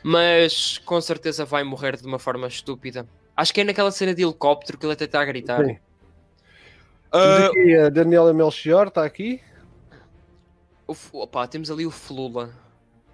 mas 0.03 0.77
com 0.79 0.99
certeza 0.99 1.45
vai 1.45 1.63
morrer 1.63 1.95
de 1.95 2.05
uma 2.05 2.19
forma 2.19 2.47
estúpida. 2.47 3.07
Acho 3.35 3.53
que 3.53 3.61
é 3.61 3.63
naquela 3.63 3.91
cena 3.91 4.13
de 4.13 4.23
helicóptero 4.23 4.77
que 4.77 4.85
ele 4.85 4.93
até 4.93 5.05
está 5.05 5.21
a 5.21 5.25
gritar. 5.25 5.65
Sim. 5.65 5.77
Temos 7.11 7.49
aqui 7.49 7.75
a 7.75 7.89
Daniela 7.89 8.33
Melchior, 8.33 8.87
está 8.87 9.03
aqui. 9.05 9.41
O 10.91 11.19
opá, 11.21 11.47
temos 11.47 11.69
ali 11.71 11.85
o 11.85 11.91
Flula. 11.91 12.53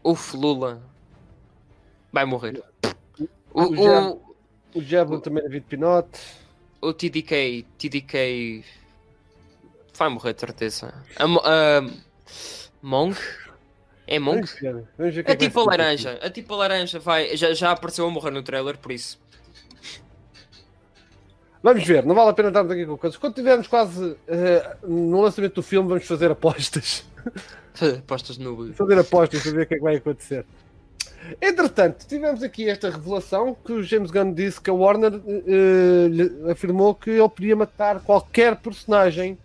O 0.04 0.16
Flula 0.16 0.82
vai 2.12 2.26
morrer. 2.26 2.64
O, 3.54 3.62
O 3.64 3.76
Jab- 3.76 4.20
o, 4.76 4.82
Jablon 4.82 5.20
também 5.20 5.40
é 5.44 5.48
David 5.48 5.66
Pinote. 5.68 6.20
o 6.82 6.94
TDK, 6.94 7.66
TDK 7.78 8.64
vai 9.98 10.10
morrer 10.10 10.34
de 10.34 10.40
certeza. 10.40 10.94
A, 11.18 11.24
a 11.26 11.82
Monk? 12.82 13.18
É 14.06 14.20
Monk? 14.20 14.48
Que 14.58 14.68
É 14.68 14.74
que 15.12 15.24
vai 15.24 15.36
tipo 15.38 15.60
a 15.60 15.66
laranja. 15.66 16.20
A 16.22 16.30
tipo 16.30 16.54
a 16.54 16.58
laranja 16.58 17.00
vai. 17.00 17.36
Já, 17.36 17.54
já 17.54 17.72
apareceu 17.72 18.06
a 18.08 18.12
morrer 18.12 18.32
no 18.32 18.44
trailer, 18.44 18.78
por 18.78 18.92
isso. 18.92 19.20
Vamos 21.62 21.84
ver, 21.84 22.06
não 22.06 22.14
vale 22.16 22.30
a 22.30 22.34
pena 22.34 22.50
estarmos 22.50 22.72
aqui 22.72 22.86
com 22.86 22.98
coisas. 22.98 23.18
Quando 23.18 23.34
tivermos 23.34 23.68
quase 23.68 24.16
eh, 24.28 24.78
no 24.84 25.20
lançamento 25.22 25.56
do 25.56 25.64
filme, 25.64 25.90
vamos 25.90 26.06
fazer 26.06 26.32
apostas. 26.32 27.04
Postas 28.08 28.38
no. 28.38 28.74
fazer 28.74 29.00
apostas 29.00 29.42
para 29.44 29.52
ver 29.52 29.62
o 29.64 29.68
que 29.68 29.74
é 29.74 29.78
que 29.78 29.84
vai 29.84 29.96
acontecer. 29.98 30.46
Entretanto, 31.42 32.06
tivemos 32.08 32.42
aqui 32.42 32.70
esta 32.70 32.90
revelação 32.90 33.56
que 33.66 33.74
o 33.74 33.84
James 33.84 34.12
Gunn 34.12 34.34
disse 34.34 34.62
que 34.62 34.70
a 34.70 34.74
Warner 34.74 35.12
lhe 36.08 36.52
afirmou 36.52 36.96
que 36.96 37.10
ele 37.10 37.30
podia 37.30 37.56
matar 37.56 38.00
qualquer 38.02 38.56
personagem 38.56 39.38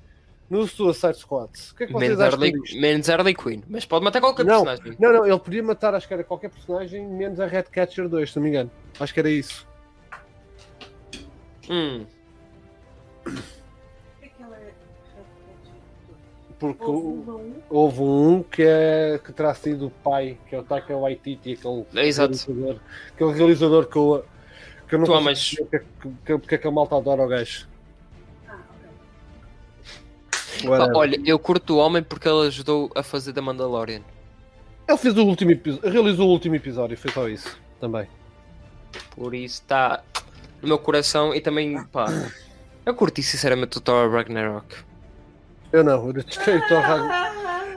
no 0.48 0.66
Suicide 0.68 1.16
Squad. 1.18 1.50
O 1.72 1.74
que 1.74 1.84
é 1.84 1.86
que 1.86 1.92
vocês 1.92 2.08
Menos 2.10 2.20
acham 2.20 2.34
Harley, 2.38 2.52
disto? 2.52 2.80
menos 2.80 3.08
Harley 3.08 3.34
Quinn. 3.34 3.62
Mas 3.68 3.84
pode 3.86 4.04
matar 4.04 4.20
qualquer 4.20 4.44
Não. 4.44 4.64
personagem. 4.64 4.96
Não, 5.00 5.12
não, 5.12 5.26
ele 5.26 5.38
podia 5.40 5.62
matar, 5.62 5.94
acho 5.94 6.06
que 6.06 6.14
era 6.14 6.22
qualquer 6.22 6.50
personagem, 6.50 7.08
menos 7.08 7.40
a 7.40 7.46
Red 7.46 7.64
Catcher 7.64 8.08
2, 8.08 8.30
se 8.30 8.36
não 8.36 8.42
me 8.44 8.50
engano. 8.50 8.70
Acho 9.00 9.14
que 9.14 9.20
era 9.20 9.30
isso. 9.30 9.66
Hum. 11.70 12.04
Porque 16.62 16.84
Houve 16.84 17.30
um. 17.30 17.54
houve 17.68 18.00
um 18.02 18.42
que, 18.44 18.62
é, 18.62 19.18
que 19.18 19.32
terá 19.32 19.52
sido 19.52 19.88
o 19.88 19.90
pai, 19.90 20.38
que 20.48 20.54
é 20.54 20.60
o 20.60 20.62
Taika 20.62 20.96
Waititi, 20.96 21.54
aquele 21.54 21.84
É, 21.96 22.06
exato. 22.06 22.36
realizador, 22.46 22.80
aquele 23.12 23.32
realizador 23.32 23.86
que 23.86 23.96
eu, 23.96 24.24
que 24.88 24.94
eu 24.94 24.98
não 25.00 25.06
Tu 25.06 25.10
consigo 25.12 25.28
amas. 25.28 25.50
perceber 25.50 25.66
porque, 25.66 25.86
porque, 26.00 26.38
porque 26.38 26.54
é 26.54 26.58
que 26.58 26.68
a 26.68 26.70
malta 26.70 26.96
adora 26.96 27.24
o 27.24 27.26
gajo. 27.26 27.66
Ah, 28.48 28.58
Whatever. 30.64 30.96
olha, 30.96 31.20
eu 31.26 31.38
curto 31.38 31.74
o 31.74 31.78
homem 31.78 32.02
porque 32.02 32.28
ele 32.28 32.46
ajudou 32.46 32.90
a 32.94 33.02
fazer 33.02 33.32
da 33.32 33.42
Mandalorian. 33.42 34.02
Ele 34.88 34.98
fez 34.98 35.16
o 35.16 35.24
último 35.24 35.50
episódio, 35.50 35.90
realizou 35.90 36.28
o 36.28 36.30
último 36.30 36.54
episódio, 36.54 36.96
foi 36.96 37.10
só 37.10 37.28
isso 37.28 37.58
também. 37.80 38.06
Por 39.16 39.34
isso 39.34 39.62
está 39.62 40.02
no 40.60 40.68
meu 40.68 40.78
coração 40.78 41.34
e 41.34 41.40
também, 41.40 41.82
pá. 41.86 42.06
Eu 42.86 42.94
curti 42.94 43.22
sinceramente 43.22 43.78
o 43.78 43.80
Thor 43.80 44.10
Ragnarok. 44.10 44.76
Eu 45.72 45.82
não, 45.84 46.06
eu 46.06 46.12
detestei 46.12 46.56
o 46.56 46.68
Thor 46.68 46.80
Ragnar- 46.80 47.32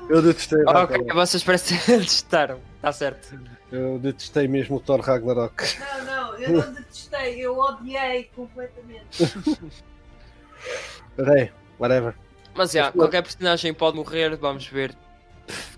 Eu 0.09 0.22
detestei 0.22 0.61
Ok, 0.61 0.73
Ragnarok. 0.73 1.13
vocês 1.13 1.43
parecem 1.43 1.77
que 1.80 1.97
testaram. 2.05 2.59
Está 2.76 2.91
certo. 2.91 3.39
Eu 3.72 3.97
detestei 3.99 4.47
mesmo 4.47 4.76
o 4.76 4.80
Thor 4.80 4.99
Ragnarok. 4.99 5.63
Não, 5.80 6.05
não, 6.05 6.35
eu 6.39 6.51
não 6.65 6.73
detestei, 6.73 7.39
eu 7.39 7.57
odiei 7.57 8.30
completamente. 8.35 9.34
Bem, 11.17 11.51
whatever. 11.80 12.13
Mas 12.53 12.72
já, 12.72 12.91
qualquer 12.91 13.22
personagem 13.23 13.73
pode 13.73 13.97
morrer, 13.97 14.35
vamos 14.38 14.67
ver. 14.67 14.95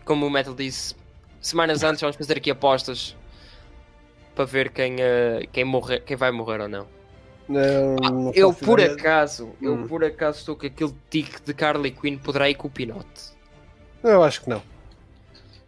Como 0.05 0.25
o 0.25 0.29
Metal 0.29 0.53
disse, 0.53 0.95
semanas 1.41 1.83
antes 1.83 2.01
vamos 2.01 2.15
fazer 2.15 2.37
aqui 2.37 2.51
apostas 2.51 3.15
para 4.35 4.45
ver 4.45 4.69
quem, 4.71 4.95
eh, 4.99 5.47
quem, 5.51 5.63
morrer, 5.65 6.01
quem 6.01 6.15
vai 6.15 6.31
morrer 6.31 6.61
ou 6.61 6.67
não. 6.67 6.87
Não, 7.47 7.95
não 7.95 8.31
Eu 8.33 8.53
por 8.53 8.79
ideia. 8.79 8.93
acaso, 8.95 9.53
eu 9.61 9.73
Hum. 9.73 9.87
por 9.87 10.03
acaso 10.03 10.39
estou 10.39 10.55
com 10.55 10.65
aquele 10.67 10.93
tique 11.09 11.41
de 11.41 11.53
Carly 11.53 11.91
Quinn 11.91 12.17
poderá 12.17 12.49
ir 12.49 12.55
com 12.55 12.67
o 12.67 12.71
Pinote. 12.71 13.31
Eu 14.03 14.21
acho 14.23 14.41
que 14.41 14.49
não. 14.49 14.61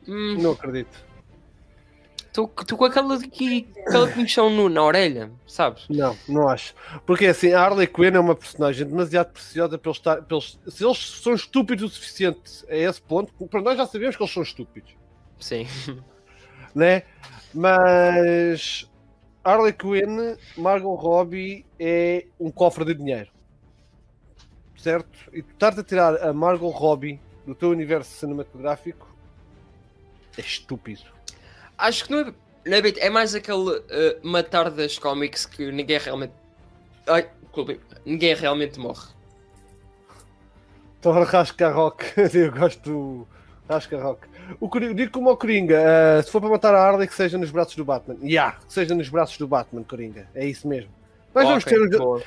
Hum, 0.07 0.37
Não 0.41 0.51
acredito. 0.51 1.07
Estou 2.27 2.47
com 2.47 2.85
aquela 2.85 3.15
aqui, 3.15 3.67
aquela 3.87 4.07
comichão 4.11 4.49
no, 4.49 4.69
na 4.69 4.83
orelha, 4.83 5.31
sabes? 5.47 5.85
Não, 5.89 6.15
não 6.27 6.47
acho. 6.47 6.73
Porque 7.05 7.25
assim, 7.25 7.53
a 7.53 7.61
Harley 7.61 7.87
Quinn 7.87 8.13
é 8.15 8.19
uma 8.19 8.35
personagem 8.35 8.85
demasiado 8.87 9.31
preciosa 9.31 9.77
para 9.77 9.89
eles 9.89 9.97
estar. 9.97 10.21
para 10.21 10.37
eles- 10.37 10.57
se 10.67 10.85
eles 10.85 10.97
são 11.21 11.33
estúpidos 11.33 11.91
o 11.91 11.93
suficiente 11.93 12.65
a 12.69 12.75
esse 12.75 13.01
ponto, 13.01 13.33
para 13.47 13.61
nós 13.61 13.77
já 13.77 13.85
sabemos 13.87 14.15
que 14.15 14.21
eles 14.23 14.33
são 14.33 14.43
estúpidos, 14.43 14.91
Sim. 15.39 15.67
né? 16.75 17.03
Mas 17.53 18.88
Harley 19.43 19.73
Quinn, 19.73 20.35
Margot 20.57 20.95
Robbie 20.95 21.65
é 21.79 22.25
um 22.39 22.51
cofre 22.51 22.85
de 22.85 22.93
dinheiro, 22.93 23.29
certo? 24.77 25.09
E 25.33 25.41
tu 25.41 25.51
estás 25.53 25.77
a 25.79 25.83
tirar 25.83 26.21
a 26.21 26.33
Margot 26.33 26.69
Robbie 26.69 27.19
do 27.45 27.55
teu 27.55 27.69
universo 27.69 28.11
cinematográfico 28.11 29.07
é 30.37 30.41
estúpido. 30.41 31.03
Acho 31.77 32.05
que 32.05 32.11
não 32.11 32.19
é, 32.65 32.77
é, 32.77 32.81
bem- 32.81 32.93
é 32.97 33.09
mais 33.09 33.33
aquele 33.33 33.83
eh, 33.89 34.19
matar 34.21 34.69
das 34.69 34.97
cómics 34.99 35.45
que 35.45 35.71
ninguém 35.71 35.97
realmente. 35.97 36.33
Ai, 37.07 37.29
desculpem, 37.41 37.79
ninguém 38.05 38.35
realmente 38.35 38.79
morre. 38.79 39.07
Thor 41.01 41.23
Rasca 41.25 41.69
Rock, 41.71 42.05
eu 42.35 42.51
gosto 42.51 42.81
do 42.83 43.27
Rasca 43.69 44.01
Rock. 44.01 44.27
O 44.59 44.69
Coringa, 44.69 44.93
digo 44.93 45.11
como 45.11 45.29
ao 45.29 45.37
Coringa, 45.37 45.79
ah, 46.19 46.23
se 46.23 46.31
for 46.31 46.41
para 46.41 46.49
matar 46.49 46.73
a 46.75 46.81
Harley, 46.81 47.07
que 47.07 47.13
seja 47.15 47.37
nos 47.37 47.51
braços 47.51 47.75
do 47.75 47.85
Batman. 47.85 48.17
Ya, 48.23 48.53
que 48.53 48.73
seja 48.73 48.95
nos 48.95 49.09
braços 49.09 49.37
do 49.37 49.47
Batman, 49.47 49.83
Coringa. 49.83 50.27
É 50.33 50.45
isso 50.45 50.67
mesmo. 50.67 50.89
Mas 51.33 51.47
vamos 51.47 51.63
Ok, 51.63 51.77
ter 51.77 51.95
um, 51.95 51.99
boa. 51.99 52.23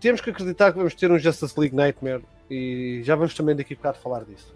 temos 0.00 0.20
que 0.20 0.30
acreditar 0.30 0.70
que 0.72 0.78
vamos 0.78 0.94
ter 0.94 1.10
um 1.10 1.18
Justice 1.18 1.58
League 1.58 1.74
Nightmare 1.74 2.22
e 2.48 3.00
já 3.02 3.16
vamos 3.16 3.34
também 3.34 3.56
daqui 3.56 3.74
a 3.74 3.76
bocado 3.76 3.98
falar 3.98 4.24
disso. 4.24 4.54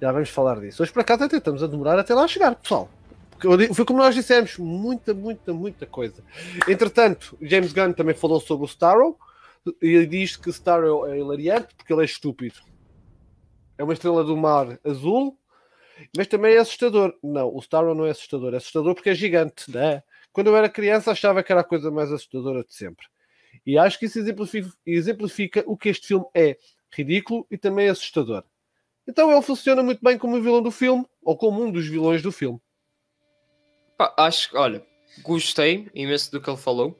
Já 0.00 0.12
vamos 0.12 0.30
falar 0.30 0.60
disso. 0.60 0.82
Hoje 0.82 0.92
por 0.92 1.00
acaso 1.00 1.24
até 1.24 1.36
estamos 1.36 1.62
a 1.62 1.66
demorar 1.66 1.98
até 1.98 2.14
lá 2.14 2.26
chegar, 2.28 2.54
pessoal. 2.54 2.88
Porque 3.38 3.74
Foi 3.74 3.84
como 3.84 3.98
nós 3.98 4.14
dissemos, 4.14 4.56
muita, 4.56 5.12
muita, 5.12 5.52
muita 5.52 5.84
coisa. 5.86 6.22
Entretanto, 6.66 7.36
James 7.42 7.72
Gunn 7.72 7.92
também 7.92 8.14
falou 8.14 8.40
sobre 8.40 8.64
o 8.64 8.68
Starro 8.68 9.16
e 9.82 10.06
diz 10.06 10.36
que 10.36 10.48
Starro 10.50 11.06
é 11.06 11.18
hilariante 11.18 11.74
porque 11.76 11.92
ele 11.92 12.02
é 12.02 12.04
estúpido. 12.04 12.54
É 13.78 13.84
uma 13.84 13.92
estrela 13.92 14.24
do 14.24 14.36
mar 14.36 14.78
azul, 14.84 15.38
mas 16.16 16.26
também 16.26 16.54
é 16.54 16.58
assustador. 16.58 17.14
Não, 17.22 17.54
o 17.54 17.58
Starro 17.60 17.94
não 17.94 18.06
é 18.06 18.10
assustador, 18.10 18.54
é 18.54 18.56
assustador 18.56 18.94
porque 18.94 19.10
é 19.10 19.14
gigante, 19.14 19.70
né? 19.70 20.02
Quando 20.32 20.48
eu 20.48 20.56
era 20.56 20.68
criança 20.68 21.10
achava 21.10 21.42
que 21.42 21.52
era 21.52 21.60
a 21.60 21.64
coisa 21.64 21.90
mais 21.90 22.12
assustadora 22.12 22.64
de 22.64 22.74
sempre. 22.74 23.06
E 23.64 23.78
acho 23.78 23.98
que 23.98 24.06
isso 24.06 24.18
exemplifica, 24.18 24.70
exemplifica 24.84 25.64
o 25.66 25.76
que 25.76 25.88
este 25.88 26.08
filme 26.08 26.26
é: 26.34 26.56
ridículo 26.94 27.46
e 27.50 27.56
também 27.56 27.88
assustador. 27.88 28.44
Então 29.06 29.30
ele 29.30 29.42
funciona 29.42 29.82
muito 29.82 30.02
bem 30.02 30.18
como 30.18 30.36
o 30.36 30.42
vilão 30.42 30.62
do 30.62 30.70
filme, 30.70 31.06
ou 31.22 31.36
como 31.36 31.62
um 31.62 31.70
dos 31.70 31.86
vilões 31.86 32.22
do 32.22 32.32
filme. 32.32 32.60
Acho 34.16 34.50
que, 34.50 34.56
olha, 34.56 34.84
gostei 35.22 35.88
imenso 35.94 36.30
do 36.30 36.40
que 36.40 36.50
ele 36.50 36.56
falou. 36.56 36.98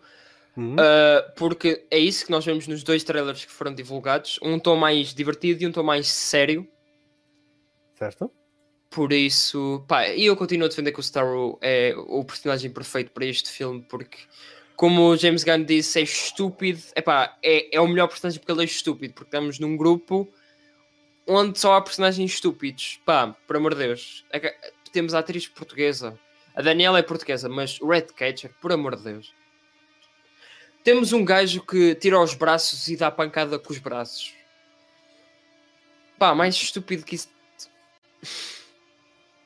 Uhum. 0.57 0.75
Uh, 0.75 1.33
porque 1.37 1.85
é 1.91 1.99
isso 1.99 2.25
que 2.25 2.31
nós 2.31 2.45
vemos 2.45 2.67
nos 2.67 2.83
dois 2.83 3.05
trailers 3.05 3.45
que 3.45 3.53
foram 3.53 3.75
divulgados. 3.75 4.39
Um 4.43 4.59
tom 4.59 4.77
mais 4.77 5.13
divertido 5.13 5.63
e 5.63 5.67
um 5.67 5.73
tom 5.73 5.83
mais 5.83 6.07
sério. 6.09 6.67
Certo? 7.95 8.31
Por 8.91 9.13
isso, 9.13 9.85
pá, 9.87 10.09
e 10.09 10.25
eu 10.25 10.37
continuo 10.37 10.67
a 10.67 10.69
defender 10.69 10.93
que 10.93 11.01
o 11.01 11.03
Starro 11.03 11.59
é 11.61 11.95
o 11.97 12.25
personagem 12.25 12.71
perfeito 12.71 13.11
para 13.11 13.27
este 13.27 13.51
filme, 13.51 13.85
porque, 13.87 14.17
como 14.75 15.11
o 15.11 15.17
James 15.17 15.45
Gunn 15.45 15.65
disse, 15.65 15.99
é 15.99 16.03
estúpido. 16.03 16.81
Epá, 16.95 17.37
é, 17.43 17.77
é 17.77 17.81
o 17.81 17.87
melhor 17.87 18.09
personagem 18.09 18.41
porque 18.41 18.53
ele 18.53 18.63
é 18.63 18.65
estúpido, 18.65 19.13
porque 19.13 19.29
estamos 19.29 19.59
num 19.59 19.77
grupo 19.77 20.27
onde 21.27 21.59
só 21.59 21.75
há 21.75 21.83
personagens 21.83 22.33
estúpidos. 22.33 22.99
Pá, 23.05 23.37
por 23.47 23.57
amor 23.57 23.75
de 23.75 23.81
Deus. 23.81 24.25
Temos 24.93 25.13
a 25.13 25.19
atriz 25.19 25.47
portuguesa. 25.47 26.19
A 26.55 26.63
Daniela 26.63 26.99
é 26.99 27.03
portuguesa, 27.03 27.51
mas 27.51 27.79
o 27.83 27.89
Red 27.89 28.07
Cage, 28.17 28.49
por 28.63 28.73
amor 28.73 28.97
de 28.97 29.03
Deus. 29.03 29.35
Temos 30.87 31.13
um 31.13 31.25
gajo 31.25 31.63
que 31.63 31.97
tira 31.97 32.17
os 32.21 32.33
braços 32.33 32.87
e 32.87 32.97
dá 32.97 33.11
pancada 33.11 33.59
com 33.59 33.73
os 33.73 33.79
braços. 33.81 34.33
Pá, 36.17 36.33
mais 36.33 36.55
estúpido 36.55 37.05
que 37.05 37.17
isso. 37.17 37.29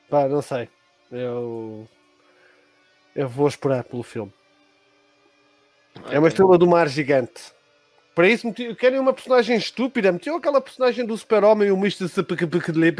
Pá, 0.07 0.27
não 0.27 0.43
sei. 0.43 0.69
Eu. 1.11 1.89
Eu 3.15 3.27
vou 3.27 3.47
esperar 3.47 3.83
pelo 3.85 4.03
filme. 4.03 4.31
É 6.11 6.19
uma 6.19 6.27
estrela 6.27 6.59
do 6.59 6.67
mar 6.67 6.87
gigante. 6.87 7.41
Para 8.13 8.29
isso, 8.29 8.45
meti- 8.45 8.75
querem 8.75 8.99
uma 8.99 9.11
personagem 9.11 9.57
estúpida. 9.57 10.11
Metiam 10.11 10.35
aquela 10.35 10.61
personagem 10.61 11.07
do 11.07 11.17
Super-Homem, 11.17 11.71
o 11.71 11.75
Mr. 11.75 12.07
Como 12.07 12.27
é 12.29 12.93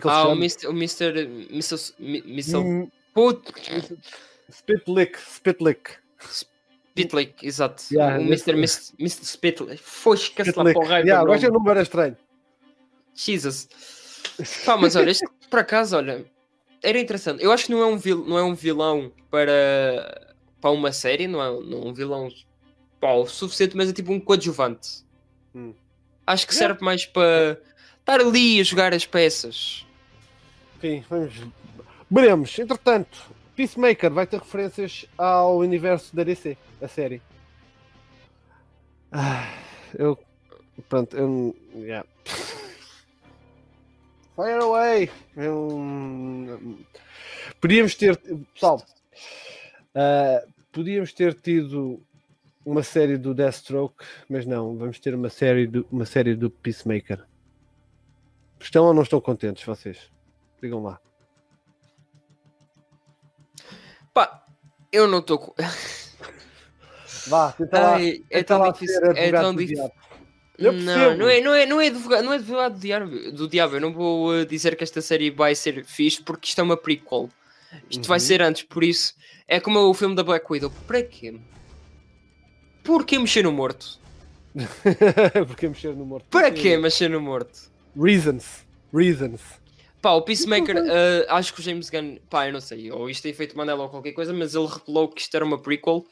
que 0.00 0.08
ele 0.08 0.14
Ah, 0.14 0.22
o 0.24 0.30
chama? 0.30 0.34
Mr. 0.34 0.66
O 0.66 0.72
Mr. 0.72 1.46
Mr. 1.48 1.94
Mr. 2.00 2.56
Hum, 2.56 2.90
Put... 3.14 3.52
Spitlick. 4.50 5.16
Spitlick. 5.20 5.90
Spitlick, 6.96 7.46
exato. 7.46 7.82
Yeah, 7.92 8.18
o 8.18 8.22
Mr. 8.22 8.52
Mr. 8.52 8.94
Mr. 8.98 9.24
Spitlick. 9.26 9.82
Foi 9.82 10.16
esquece 10.16 10.52
lá 10.56 10.64
para 10.64 10.78
o 10.78 10.84
raio. 10.84 11.04
Yeah, 11.04 11.20
agora 11.20 11.50
o 11.50 11.52
número 11.52 11.80
estranho. 11.80 12.16
Jesus. 13.14 13.68
Pá, 14.64 14.76
mas 14.76 14.96
olha, 14.96 15.10
este, 15.10 15.26
por 15.50 15.58
acaso, 15.58 15.96
olha, 15.96 16.24
era 16.82 16.98
interessante. 16.98 17.42
Eu 17.42 17.52
acho 17.52 17.66
que 17.66 17.72
não 17.72 17.80
é 17.80 17.86
um, 17.86 17.98
vil, 17.98 18.24
não 18.26 18.38
é 18.38 18.42
um 18.42 18.54
vilão 18.54 19.12
para, 19.30 20.34
para 20.60 20.70
uma 20.70 20.90
série, 20.90 21.26
não 21.26 21.42
é, 21.42 21.64
não 21.64 21.82
é 21.82 21.86
um 21.86 21.92
vilão 21.92 22.28
pá, 22.98 23.12
o 23.12 23.26
suficiente, 23.26 23.76
mas 23.76 23.90
é 23.90 23.92
tipo 23.92 24.12
um 24.12 24.20
coadjuvante. 24.20 25.04
Hum. 25.54 25.74
Acho 26.26 26.46
que 26.46 26.54
Yeah. 26.54 26.74
serve 26.74 26.84
mais 26.84 27.06
para 27.06 27.60
estar 28.00 28.20
ali 28.20 28.60
a 28.60 28.64
jogar 28.64 28.94
as 28.94 29.04
peças. 29.04 29.86
Enfim, 30.76 31.04
vamos. 31.08 31.34
Veremos. 32.10 32.58
Entretanto, 32.58 33.18
Peacemaker 33.54 34.10
vai 34.10 34.26
ter 34.26 34.38
referências 34.38 35.06
ao 35.16 35.58
universo 35.58 36.14
da 36.14 36.22
DC, 36.22 36.56
a 36.80 36.88
série. 36.88 37.22
Ah, 39.12 39.48
eu. 39.98 40.18
Pronto, 40.88 41.16
eu. 41.16 41.56
Yeah. 41.74 42.06
Fire 44.36 44.62
away! 44.62 45.10
Eu, 45.34 46.60
podíamos 47.58 47.94
ter. 47.94 48.20
Pessoal, 48.52 48.84
ah, 49.94 50.44
podíamos 50.70 51.14
ter 51.14 51.32
tido 51.34 52.02
uma 52.62 52.82
série 52.82 53.16
do 53.16 53.32
Deathstroke, 53.32 54.04
mas 54.28 54.44
não, 54.44 54.76
vamos 54.76 55.00
ter 55.00 55.14
uma 55.14 55.30
série 55.30 55.66
do, 55.66 55.86
uma 55.90 56.04
série 56.04 56.34
do 56.34 56.50
Peacemaker. 56.50 57.24
Estão 58.60 58.84
ou 58.84 58.92
não 58.92 59.02
estão 59.02 59.20
contentes 59.20 59.64
vocês? 59.64 60.10
Digam 60.60 60.82
lá. 60.82 61.00
Pá, 64.12 64.44
eu 64.92 65.06
não 65.08 65.20
estou 65.20 65.38
com. 65.38 65.54
Vá, 67.26 67.52
tenta 67.52 67.80
lá. 67.80 67.94
Ai, 67.94 68.22
é 68.30 68.38
tenta 68.38 68.54
tão 68.54 68.58
lá 68.60 68.70
difícil. 68.70 69.02
É 69.14 69.30
tão 69.32 69.54
difícil. 69.54 69.90
Não, 70.58 70.72
não 71.16 71.28
é, 71.28 71.40
não 71.40 71.54
é, 71.54 71.66
não 71.66 71.80
é 71.80 71.88
advogado, 71.88 72.24
não 72.24 72.32
é 72.32 72.36
advogado 72.36 72.74
do 72.74 72.80
diabo, 72.80 73.32
do 73.32 73.48
diabo. 73.48 73.76
Eu 73.76 73.80
não 73.80 73.92
vou 73.92 74.30
uh, 74.30 74.46
dizer 74.46 74.74
que 74.74 74.82
esta 74.84 75.02
série 75.02 75.30
vai 75.30 75.54
ser 75.54 75.84
fixe 75.84 76.22
porque 76.22 76.48
isto 76.48 76.60
é 76.60 76.64
uma 76.64 76.76
prequel. 76.76 77.28
Isto 77.90 78.08
vai 78.08 78.16
Uhum. 78.16 78.20
ser 78.20 78.40
antes, 78.42 78.62
por 78.62 78.82
isso 78.82 79.14
é 79.46 79.60
como 79.60 79.78
o 79.80 79.92
filme 79.92 80.14
da 80.14 80.22
Black 80.22 80.46
Widow. 80.50 80.72
Para 80.86 81.02
quê? 81.02 81.34
Por 82.82 83.04
que 83.04 83.18
mexer 83.18 83.42
no 83.42 83.52
morto? 83.52 83.98
Porque 85.46 85.68
mexer 85.68 85.94
no 85.94 86.06
morto. 86.06 86.26
Para 86.30 86.50
que 86.50 86.76
mexer 86.78 87.10
no 87.10 87.20
morto? 87.20 87.70
Reasons. 87.94 88.64
Reasons. 88.94 89.42
Pá, 90.00 90.12
o 90.12 90.22
Peacemaker, 90.22 90.76
uh, 90.76 91.26
acho 91.28 91.52
que 91.52 91.60
o 91.60 91.62
James 91.62 91.90
Gunn, 91.90 92.16
pá, 92.30 92.46
eu 92.46 92.52
não 92.52 92.60
sei, 92.60 92.90
ou 92.92 93.10
isto 93.10 93.26
é 93.26 93.30
efeito 93.30 93.56
Mandela 93.56 93.82
ou 93.82 93.88
qualquer 93.88 94.12
coisa, 94.12 94.32
mas 94.32 94.54
ele 94.54 94.66
revelou 94.66 95.08
que 95.08 95.20
isto 95.20 95.34
era 95.34 95.44
uma 95.44 95.58
prequel, 95.58 96.06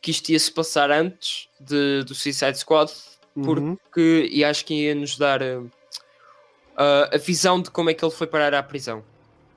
que 0.00 0.10
isto 0.10 0.28
ia 0.30 0.38
se 0.38 0.50
passar 0.52 0.90
antes 0.90 1.48
de, 1.60 2.04
do 2.04 2.14
Suicide 2.14 2.58
Squad, 2.58 2.90
Uhum. 3.36 3.76
porque 3.76 4.28
e 4.32 4.44
acho 4.44 4.64
que 4.64 4.74
ia 4.74 4.94
nos 4.96 5.16
dar 5.16 5.40
uh, 5.42 5.62
uh, 5.64 7.14
a 7.14 7.18
visão 7.18 7.62
de 7.62 7.70
como 7.70 7.88
é 7.90 7.94
que 7.94 8.04
ele 8.04 8.10
foi 8.12 8.26
parar 8.26 8.52
à 8.54 8.62
prisão. 8.62 9.04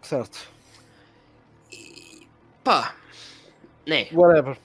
Certo. 0.04 0.38
Pá, 2.64 2.96
né, 3.88 4.08
Whatever. 4.14 4.56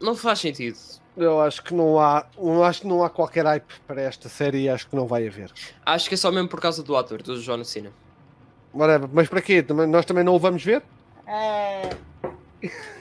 não 0.00 0.16
faz 0.16 0.40
sentido. 0.40 0.76
Eu 1.16 1.40
acho 1.40 1.62
que 1.62 1.72
não 1.74 1.98
há, 2.00 2.26
eu 2.36 2.62
acho 2.64 2.80
que 2.82 2.86
não 2.88 3.02
há 3.04 3.10
qualquer 3.10 3.44
hype 3.44 3.74
para 3.86 4.02
esta 4.02 4.28
série 4.28 4.62
e 4.62 4.68
acho 4.68 4.88
que 4.88 4.96
não 4.96 5.06
vai 5.06 5.26
haver. 5.26 5.52
Acho 5.86 6.08
que 6.08 6.14
é 6.14 6.18
só 6.18 6.30
mesmo 6.32 6.48
por 6.48 6.60
causa 6.60 6.82
do 6.82 6.96
ator, 6.96 7.22
do 7.22 7.40
John 7.40 7.62
Cena. 7.64 7.92
Whatever. 8.74 9.08
Mas 9.12 9.28
para 9.28 9.40
quê? 9.42 9.62
Também- 9.62 9.86
Nós 9.86 10.04
também 10.04 10.22
não 10.24 10.34
o 10.34 10.38
vamos 10.38 10.62
ver? 10.64 10.82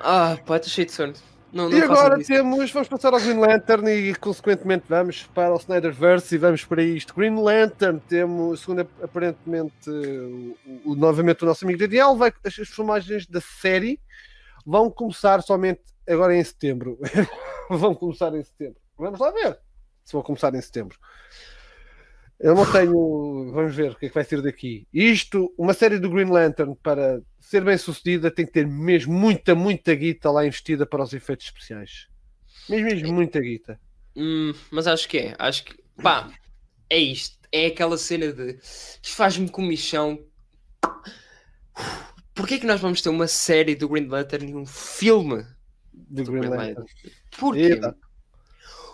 Ah, 0.00 0.38
pá, 0.46 0.56
estou 0.56 0.70
cheio 0.70 0.86
de 0.86 0.92
sono. 0.92 1.12
Não, 1.52 1.68
não 1.68 1.76
E 1.76 1.82
agora 1.82 2.18
isso. 2.20 2.28
temos, 2.32 2.70
vamos 2.70 2.88
passar 2.88 3.12
ao 3.12 3.20
Green 3.20 3.38
Lantern 3.38 3.90
e 3.90 4.14
consequentemente 4.14 4.84
vamos 4.88 5.24
para 5.34 5.52
o 5.52 5.56
Snyderverse 5.56 6.34
e 6.34 6.38
vamos 6.38 6.64
para 6.64 6.80
isto. 6.82 7.12
Green 7.14 7.34
Lantern, 7.42 8.00
temos, 8.08 8.60
segundo 8.60 8.82
ap- 8.82 9.02
aparentemente 9.04 9.90
o, 9.90 10.56
o- 10.84 10.94
novamente 10.94 11.42
o 11.42 11.46
nosso 11.46 11.64
amigo 11.64 11.78
Daniel, 11.80 12.16
vai, 12.16 12.32
as, 12.46 12.56
as 12.58 12.68
filmagens 12.68 13.26
da 13.26 13.40
série 13.40 14.00
vão 14.64 14.88
começar 14.90 15.42
somente 15.42 15.80
agora 16.08 16.36
em 16.36 16.44
setembro. 16.44 16.98
vão 17.68 17.94
começar 17.96 18.32
em 18.34 18.44
setembro. 18.44 18.80
Vamos 18.96 19.18
lá 19.18 19.30
ver 19.32 19.58
se 20.04 20.12
vão 20.12 20.22
começar 20.22 20.54
em 20.54 20.60
setembro. 20.62 20.96
Eu 22.40 22.54
não 22.54 22.70
tenho. 22.72 23.52
Vamos 23.52 23.76
ver 23.76 23.92
o 23.92 23.94
que 23.96 24.06
é 24.06 24.08
que 24.08 24.14
vai 24.14 24.24
ser 24.24 24.40
daqui. 24.40 24.88
Isto, 24.92 25.52
uma 25.58 25.74
série 25.74 25.98
do 25.98 26.08
Green 26.08 26.30
Lantern, 26.30 26.74
para 26.82 27.20
ser 27.38 27.62
bem 27.62 27.76
sucedida, 27.76 28.30
tem 28.30 28.46
que 28.46 28.52
ter 28.52 28.66
mesmo 28.66 29.12
muita, 29.12 29.54
muita 29.54 29.94
guita 29.94 30.30
lá 30.30 30.46
investida 30.46 30.86
para 30.86 31.02
os 31.02 31.12
efeitos 31.12 31.46
especiais. 31.46 32.08
Mesmo, 32.66 32.86
mesmo 32.86 33.12
muita 33.12 33.38
guita. 33.40 33.78
Hum, 34.16 34.54
mas 34.70 34.86
acho 34.86 35.06
que 35.06 35.18
é. 35.18 35.34
Acho 35.38 35.64
que. 35.64 35.78
Pá, 36.02 36.30
é 36.88 36.98
isto. 36.98 37.38
É 37.52 37.66
aquela 37.66 37.98
cena 37.98 38.32
de. 38.32 38.58
Isto 38.62 39.16
faz-me 39.16 39.48
comichão. 39.50 40.18
Porquê 42.34 42.58
que 42.58 42.66
nós 42.66 42.80
vamos 42.80 43.02
ter 43.02 43.10
uma 43.10 43.28
série 43.28 43.74
do 43.74 43.86
Green 43.86 44.06
Lantern 44.06 44.50
e 44.50 44.54
um 44.54 44.64
filme 44.64 45.44
Do 45.92 46.24
do 46.24 46.32
Green 46.32 46.40
Green 46.40 46.50
Lantern. 46.50 46.68
Lantern? 46.78 47.12
Porquê? 47.38 47.60
Eita. 47.60 47.96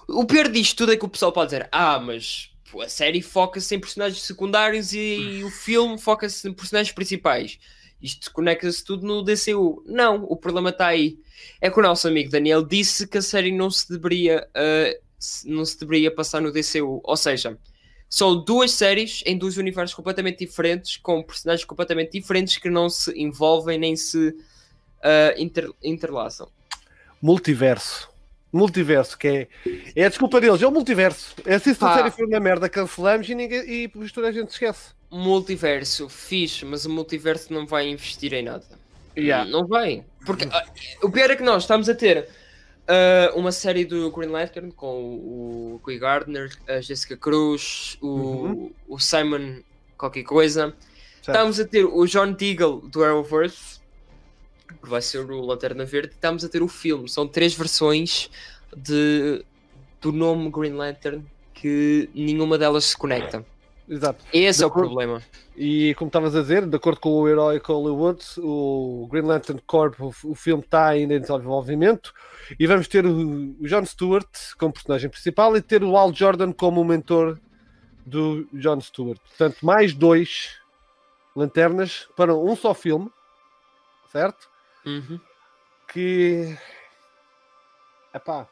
O 0.09 0.24
pior 0.27 0.48
disto 0.48 0.78
tudo 0.78 0.93
é 0.93 0.97
que 0.97 1.05
o 1.05 1.09
pessoal 1.09 1.32
pode 1.32 1.51
dizer: 1.51 1.68
Ah, 1.70 2.01
mas 2.01 2.55
a 2.80 2.88
série 2.88 3.22
foca-se 3.22 3.74
em 3.74 3.80
personagens 3.80 4.22
secundários 4.22 4.92
e, 4.92 5.42
o 5.44 5.50
filme 5.50 5.98
foca-se 5.98 6.48
em 6.48 6.52
personagens 6.52 6.94
principais. 6.94 7.58
Isto 8.00 8.30
conecta-se 8.32 8.84
tudo 8.84 9.06
no 9.06 9.22
DCU. 9.22 9.82
Não, 9.86 10.24
o 10.24 10.36
problema 10.36 10.70
está 10.70 10.86
aí. 10.88 11.18
É 11.60 11.70
que 11.70 11.78
o 11.78 11.82
nosso 11.82 12.06
amigo 12.06 12.30
Daniel 12.30 12.62
disse 12.62 13.06
que 13.06 13.18
a 13.18 13.22
série 13.22 13.50
não 13.52 13.70
se 13.70 13.90
deveria, 13.90 14.46
se- 15.18 15.48
não 15.48 15.64
se 15.64 15.78
deveria 15.80 16.10
passar 16.14 16.40
no 16.42 16.52
DCU. 16.52 17.00
Ou 17.02 17.16
seja, 17.16 17.58
são 18.08 18.44
duas 18.44 18.70
séries 18.72 19.22
em 19.26 19.36
dois 19.36 19.56
universos 19.56 19.94
completamente 19.94 20.44
diferentes, 20.44 20.98
com 20.98 21.22
personagens 21.22 21.64
completamente 21.64 22.12
diferentes 22.12 22.58
que 22.58 22.68
não 22.68 22.88
se 22.88 23.10
envolvem 23.18 23.78
nem 23.78 23.96
se 23.96 24.34
ah, 25.02 25.34
inter- 25.38 25.72
interlaçam. 25.82 26.48
Multiverso. 27.20 28.08
Multiverso, 28.52 29.18
que 29.18 29.28
é, 29.28 29.48
é 29.94 30.05
a 30.05 30.09
desculpa 30.09 30.40
deles, 30.40 30.62
é 30.62 30.66
o 30.66 30.70
multiverso. 30.70 31.35
É 31.44 31.56
assim 31.56 31.74
se 31.74 31.85
a 31.85 31.94
série 31.94 32.10
for 32.10 32.27
uma 32.27 32.40
merda, 32.40 32.68
cancelamos 32.68 33.28
e, 33.28 33.35
ninguém, 33.35 33.60
e 33.68 33.89
por 33.89 34.05
isto 34.05 34.14
toda 34.14 34.28
a 34.28 34.32
gente 34.32 34.48
se 34.48 34.55
esquece. 34.55 34.90
multiverso 35.10 36.09
fixe, 36.09 36.64
mas 36.64 36.85
o 36.86 36.90
multiverso 36.90 37.52
não 37.52 37.66
vai 37.66 37.89
investir 37.89 38.32
em 38.32 38.43
nada. 38.44 38.64
Yeah. 39.16 39.51
Não 39.51 39.66
vai. 39.66 40.05
Porque 40.24 40.47
ah, 40.51 40.64
o 41.02 41.10
pior 41.10 41.31
é 41.31 41.36
que 41.36 41.43
nós 41.43 41.62
estamos 41.64 41.89
a 41.89 41.94
ter 41.94 42.28
ah, 42.86 43.32
uma 43.35 43.51
série 43.52 43.85
do 43.85 44.10
Green 44.10 44.28
Lantern 44.28 44.70
com 44.73 45.14
o 45.16 45.81
Guy 45.85 45.98
Gardner, 45.98 46.51
a 46.68 46.81
Jessica 46.81 47.16
Cruz, 47.16 47.98
o, 48.01 48.06
Uhum. 48.09 48.73
o 48.89 48.98
Simon 48.98 49.60
qualquer 49.97 50.23
coisa. 50.23 50.74
Certo. 51.23 51.36
Estamos 51.36 51.59
a 51.60 51.64
ter 51.64 51.85
o 51.85 52.06
John 52.06 52.32
Deagle 52.32 52.82
do 52.89 53.02
Arrowverse, 53.02 53.81
que 54.66 54.88
vai 54.88 55.02
ser 55.02 55.18
o 55.18 55.40
Lanterna 55.40 55.84
Verde. 55.84 56.14
Estamos 56.14 56.44
a 56.44 56.48
ter 56.48 56.62
o 56.62 56.68
filme. 56.68 57.09
São 57.09 57.26
três 57.26 57.55
versões 57.55 58.30
de, 58.76 59.44
do 60.01 60.12
nome 60.12 60.51
Green 60.51 60.72
Lantern 60.72 61.24
que 61.55 62.10
nenhuma 62.14 62.59
delas 62.59 62.84
se 62.84 62.97
conecta. 62.97 63.44
Exato. 63.88 64.24
Esse 64.32 64.59
De 64.59 64.64
é 64.64 64.66
o 64.66 64.70
problema. 64.70 65.22
E 65.56 65.94
como 65.94 66.09
estavas 66.09 66.34
a 66.34 66.43
dizer, 66.43 66.66
de 66.66 66.76
acordo 66.76 67.01
com 67.01 67.10
o 67.10 67.28
herói 67.28 67.60
Hollywood, 67.64 68.22
o 68.38 69.09
Green 69.10 69.22
Lantern 69.22 69.60
Corp, 69.66 69.98
o, 70.01 70.12
o 70.24 70.34
filme 70.34 70.62
está 70.62 70.88
ainda 70.88 71.14
em 71.14 71.20
desenvolvimento. 71.20 72.12
E 72.59 72.66
vamos 72.66 72.88
ter 72.88 73.06
o, 73.06 73.55
o 73.60 73.66
John 73.66 73.84
Stewart 73.84 74.28
como 74.59 74.72
personagem 74.72 75.09
principal 75.09 75.56
e 75.56 75.62
ter 75.62 75.82
o 75.82 75.97
Al 75.97 76.12
Jordan 76.12 76.52
como 76.52 76.80
o 76.80 76.84
mentor 76.84 77.38
do 78.05 78.47
John 78.52 78.80
Stewart. 78.80 79.18
Portanto, 79.20 79.64
mais 79.64 79.94
dois 79.94 80.59
lanternas 81.34 82.09
para 82.16 82.34
um 82.34 82.56
só 82.56 82.74
filme, 82.74 83.10
certo? 84.10 84.48
Uhum. 84.86 85.20
Que. 85.92 86.56
Epá. 88.14 88.48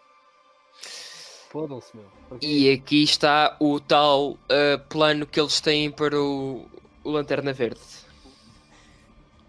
Fodam-se, 1.51 1.97
meu. 1.97 2.07
Porque- 2.29 2.47
E 2.47 2.73
aqui 2.73 3.03
está 3.05 3.57
o 3.61 3.79
tal 3.81 4.37
ah, 4.49 4.79
plano 4.89 5.27
que 5.27 5.41
eles 5.41 5.61
têm 5.61 5.91
para 5.91 6.21
o, 6.21 6.69
o 7.05 7.11
Lanterna 7.11 7.53
Verde. 7.53 7.81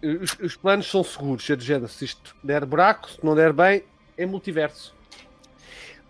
Os, 0.02 0.38
os 0.38 0.56
planos 0.56 0.86
são 0.88 1.02
seguros, 1.02 1.48
é 1.50 1.56
do 1.56 1.64
género. 1.64 1.88
Se 1.88 2.04
isto 2.04 2.34
der 2.44 2.64
buraco, 2.64 3.10
se 3.10 3.18
não 3.24 3.34
der 3.34 3.52
bem, 3.52 3.82
é 4.16 4.24
multiverso. 4.24 4.94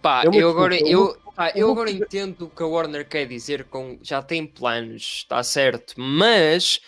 Pá, 0.02 0.22
É 0.24 0.28
eu 0.28 0.50
agora, 0.50 0.76
desculpa, 0.76 1.18
eu, 1.26 1.32
pá, 1.32 1.50
eu 1.50 1.66
eu 1.68 1.72
agora 1.72 1.90
entendo 1.90 2.44
o 2.46 2.50
que 2.50 2.62
a 2.62 2.66
Warner 2.66 3.08
quer 3.08 3.26
dizer 3.26 3.64
com 3.64 3.98
já 4.02 4.22
tem 4.22 4.46
planos, 4.46 5.02
está 5.02 5.42
certo, 5.42 5.94
mas 5.98 6.80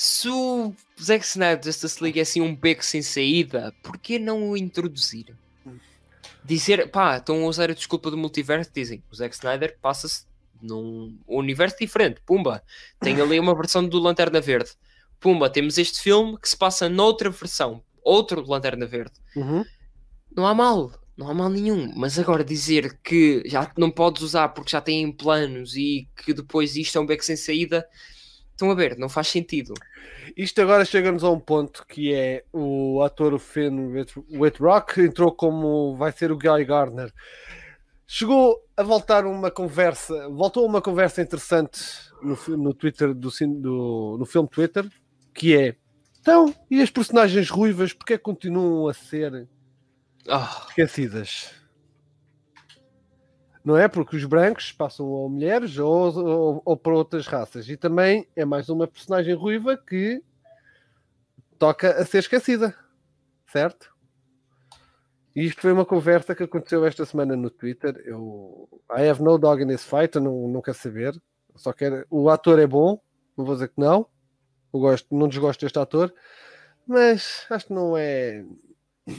se 0.00 0.28
o 0.28 0.72
Zack 1.02 1.24
Snyder 1.24 1.64
Justice 1.64 2.00
League 2.00 2.20
é 2.20 2.22
assim 2.22 2.40
um 2.40 2.54
beco 2.54 2.84
sem 2.84 3.02
saída, 3.02 3.74
porquê 3.82 4.16
não 4.16 4.50
o 4.50 4.56
introduzir? 4.56 5.34
Dizer, 6.44 6.88
pá, 6.92 7.16
estão 7.16 7.42
a 7.42 7.48
usar 7.48 7.68
a 7.68 7.74
desculpa 7.74 8.08
do 8.08 8.16
multiverso, 8.16 8.70
dizem, 8.72 9.02
o 9.10 9.14
Zack 9.16 9.34
Snyder 9.34 9.76
passa-se 9.82 10.24
num 10.62 11.18
universo 11.26 11.76
diferente, 11.80 12.20
pumba, 12.24 12.62
tem 13.00 13.20
ali 13.20 13.40
uma 13.40 13.54
versão 13.58 13.84
do 13.86 13.98
Lanterna 13.98 14.40
Verde, 14.40 14.70
pumba, 15.18 15.50
temos 15.50 15.78
este 15.78 16.00
filme 16.00 16.38
que 16.38 16.48
se 16.48 16.56
passa 16.56 16.88
noutra 16.88 17.28
versão, 17.28 17.82
outro 18.04 18.40
Lanterna 18.48 18.86
Verde 18.86 19.14
Uhum. 19.34 19.64
não 20.34 20.46
há 20.46 20.54
mal, 20.54 20.92
não 21.16 21.28
há 21.28 21.34
mal 21.34 21.50
nenhum. 21.50 21.92
Mas 21.96 22.16
agora 22.20 22.44
dizer 22.44 22.96
que 23.02 23.42
já 23.46 23.70
não 23.76 23.90
podes 23.90 24.22
usar 24.22 24.50
porque 24.50 24.70
já 24.70 24.80
têm 24.80 25.10
planos 25.10 25.74
e 25.74 26.08
que 26.24 26.32
depois 26.32 26.76
isto 26.76 26.96
é 26.96 27.00
um 27.00 27.06
beco 27.06 27.24
sem 27.24 27.36
saída, 27.36 27.84
estão 28.58 28.70
a 28.70 28.74
ver, 28.74 28.98
não 28.98 29.08
faz 29.08 29.28
sentido. 29.28 29.72
Isto 30.36 30.60
agora 30.60 30.84
chega-nos 30.84 31.22
a 31.22 31.30
um 31.30 31.38
ponto 31.38 31.86
que 31.86 32.12
é 32.12 32.44
o 32.52 33.00
ator 33.02 33.32
o 33.32 33.38
Finn 33.38 33.92
Whit- 33.92 34.14
Whitrock 34.30 35.00
entrou 35.00 35.32
como 35.32 35.96
vai 35.96 36.10
ser 36.12 36.32
o 36.32 36.36
Guy 36.36 36.64
Gardner. 36.64 37.12
Chegou 38.06 38.58
a 38.76 38.82
voltar 38.82 39.26
uma 39.26 39.50
conversa, 39.50 40.28
voltou 40.30 40.66
uma 40.66 40.80
conversa 40.82 41.22
interessante 41.22 41.80
no, 42.22 42.56
no 42.56 42.74
Twitter 42.74 43.14
do, 43.14 43.30
do- 43.30 44.16
no 44.18 44.26
filme 44.26 44.48
Twitter, 44.48 44.88
que 45.34 45.56
é 45.56 45.76
então, 46.20 46.52
e 46.70 46.82
as 46.82 46.90
personagens 46.90 47.48
ruivas, 47.48 47.92
porque 47.92 48.14
é 48.14 48.18
continuam 48.18 48.88
a 48.88 48.92
ser 48.92 49.46
Ah, 50.28 50.66
esquecidas? 50.68 51.52
Não 53.68 53.76
é? 53.76 53.86
Porque 53.86 54.16
os 54.16 54.24
brancos 54.24 54.72
passam 54.72 55.26
a 55.26 55.28
mulheres 55.28 55.76
ou, 55.76 56.16
ou, 56.16 56.62
ou 56.64 56.74
para 56.74 56.94
outras 56.94 57.26
raças. 57.26 57.68
E 57.68 57.76
também 57.76 58.26
é 58.34 58.42
mais 58.42 58.70
uma 58.70 58.86
personagem 58.88 59.34
ruiva 59.34 59.76
que 59.76 60.24
toca 61.58 61.90
a 61.90 62.06
ser 62.06 62.20
esquecida. 62.20 62.74
Certo? 63.46 63.94
E 65.36 65.44
isto 65.44 65.60
foi 65.60 65.70
uma 65.70 65.84
conversa 65.84 66.34
que 66.34 66.44
aconteceu 66.44 66.82
esta 66.86 67.04
semana 67.04 67.36
no 67.36 67.50
Twitter. 67.50 68.02
Eu 68.06 68.70
I 68.90 69.06
have 69.06 69.22
no 69.22 69.36
dog 69.36 69.62
in 69.62 69.66
this 69.66 69.84
fight, 69.84 70.16
eu 70.16 70.22
não, 70.22 70.48
não 70.48 70.62
quero 70.62 70.78
saber. 70.78 71.20
Só 71.54 71.70
quero. 71.74 72.06
O 72.08 72.30
ator 72.30 72.58
é 72.58 72.66
bom, 72.66 72.98
não 73.36 73.44
vou 73.44 73.54
dizer 73.54 73.68
que 73.68 73.78
não. 73.78 74.06
Eu 74.72 74.80
gosto, 74.80 75.14
não 75.14 75.28
desgosto 75.28 75.66
deste 75.66 75.78
ator, 75.78 76.10
mas 76.86 77.44
acho 77.50 77.66
que 77.66 77.74
não 77.74 77.98
é 77.98 78.46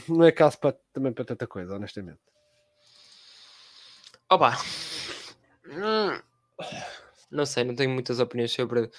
não 0.10 0.24
é 0.24 0.32
caso 0.32 0.58
para, 0.58 0.76
também 0.92 1.14
para 1.14 1.26
tanta 1.26 1.46
coisa, 1.46 1.76
honestamente. 1.76 2.20
Opa. 4.30 4.58
Hum, 5.68 6.20
Não 7.32 7.46
sei, 7.46 7.64
não 7.64 7.76
tenho 7.76 7.92
muitas 7.92 8.20
opiniões 8.20 8.52
sobre 8.52 8.90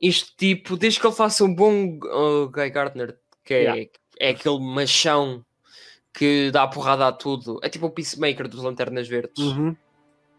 isto 0.00 0.32
tipo, 0.36 0.76
desde 0.76 1.00
que 1.00 1.06
ele 1.06 1.14
faça 1.14 1.42
um 1.44 1.54
bom 1.54 1.98
uh, 2.04 2.48
Guy 2.50 2.70
Gardner, 2.70 3.18
que 3.44 3.54
é, 3.54 3.62
Yeah. 3.62 3.90
é 4.20 4.28
aquele 4.30 4.60
machão 4.60 5.44
que 6.12 6.50
dá 6.50 6.66
porrada 6.66 7.06
a 7.08 7.12
tudo, 7.12 7.58
é 7.62 7.68
tipo 7.68 7.86
o 7.86 7.90
Peacemaker 7.90 8.48
dos 8.48 8.62
Lanternas 8.62 9.08
Verdes. 9.08 9.42
Uhum. 9.42 9.76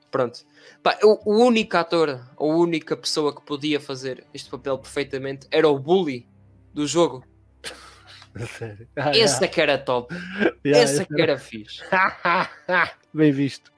Pronto. 0.10 0.46
Pá, 0.82 0.98
o, 1.04 1.20
o 1.34 1.44
único 1.46 1.76
ator, 1.76 2.22
a 2.38 2.44
única 2.44 2.96
pessoa 2.96 3.36
que 3.36 3.42
podia 3.46 3.80
fazer 3.80 4.26
este 4.34 4.50
papel 4.50 4.78
perfeitamente 4.78 5.48
era 5.52 5.68
o 5.68 5.78
Bully 5.78 6.26
do 6.74 6.88
jogo. 6.88 7.24
Sério. 8.58 8.88
Ah, 8.96 9.12
Esse 9.16 9.44
é 9.44 9.48
que 9.48 9.60
era 9.60 9.78
top. 9.78 10.14
yeah, 10.66 10.84
Esse 10.84 11.02
é 11.02 11.06
que 11.06 11.22
era 11.22 11.38
fixe. 11.38 11.84
Bem 13.14 13.32
visto. 13.32 13.72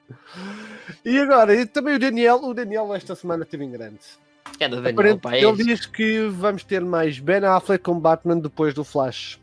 E 1.06 1.20
agora, 1.20 1.54
e 1.56 1.66
também 1.66 1.96
o 1.96 2.00
Daniel, 2.00 2.38
o 2.44 2.54
Daniel 2.54 2.94
esta 2.96 3.16
semana 3.16 3.46
teve 3.46 3.64
em 3.66 3.72
grande. 3.72 4.00
É 4.60 4.68
da 4.68 4.76
Daniel, 4.78 4.92
Aparente- 4.94 5.22
pá, 5.22 5.36
é 5.36 5.44
ele 5.44 5.64
diz 5.64 5.86
que 5.86 6.28
vamos 6.28 6.64
ter 6.64 6.82
mais 6.82 7.20
Ben 7.20 7.44
Affleck 7.46 7.84
como 7.84 8.00
Batman 8.00 8.38
depois 8.40 8.74
do 8.74 8.84
Flash. 8.84 9.40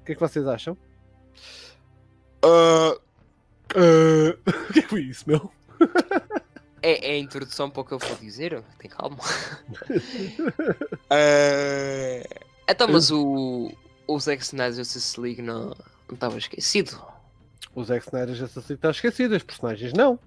O 0.00 0.04
que 0.04 0.12
é 0.12 0.14
que 0.14 0.20
vocês 0.20 0.46
acham? 0.46 0.76
Ah, 2.42 2.96
ah, 3.74 4.36
o 4.70 4.72
que 4.72 4.78
é 4.78 4.82
que 4.82 4.88
foi 4.88 5.02
isso, 5.02 5.24
meu? 5.26 5.50
É, 6.80 7.10
é 7.10 7.14
a 7.14 7.18
introdução 7.18 7.68
para 7.68 7.82
o 7.82 7.84
que 7.84 7.92
eu 7.92 7.98
vou 7.98 8.16
dizer. 8.16 8.62
Tem 8.78 8.88
calma. 8.90 9.18
Eh, 11.10 12.26
Então, 12.70 12.86
mas 12.86 13.10
o, 13.10 13.72
o 14.06 14.20
Zack 14.20 14.42
Snyder 14.42 14.74
Justice 14.74 15.18
League 15.18 15.40
não 15.40 15.68
não 16.08 16.14
estava 16.14 16.36
esquecido. 16.38 17.00
O 17.78 17.84
Zack 17.84 18.04
Snyder 18.06 18.34
já 18.34 18.48
se 18.48 18.58
está 18.72 18.90
esquecido, 18.90 19.36
as 19.36 19.42
personagens 19.44 19.92
não. 19.92 20.18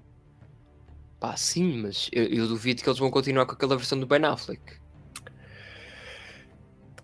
Pá, 1.19 1.35
sim, 1.35 1.81
mas 1.81 2.09
eu, 2.13 2.23
eu 2.23 2.47
duvido 2.47 2.81
que 2.81 2.87
eles 2.87 2.97
vão 2.97 3.11
continuar 3.11 3.45
com 3.45 3.51
aquela 3.51 3.75
versão 3.75 3.99
do 3.99 4.07
Ben 4.07 4.23
Affleck. 4.23 4.61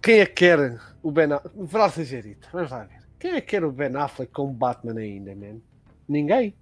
Quem 0.01 0.19
é 0.21 0.25
que 0.25 0.33
quer 0.33 0.79
o 1.03 1.11
Ben 1.11 1.33
Affleck? 1.33 1.55
Verá 1.65 2.67
lá 2.71 2.83
ver. 2.85 2.97
Quem 3.19 3.31
é 3.31 3.41
que 3.41 3.47
quer 3.47 3.65
o 3.65 3.71
Ben 3.73 3.93
Affleck 3.97 4.31
como 4.31 4.53
Batman 4.53 4.97
ainda, 5.01 5.35
man? 5.35 5.59
Ninguém. 6.07 6.55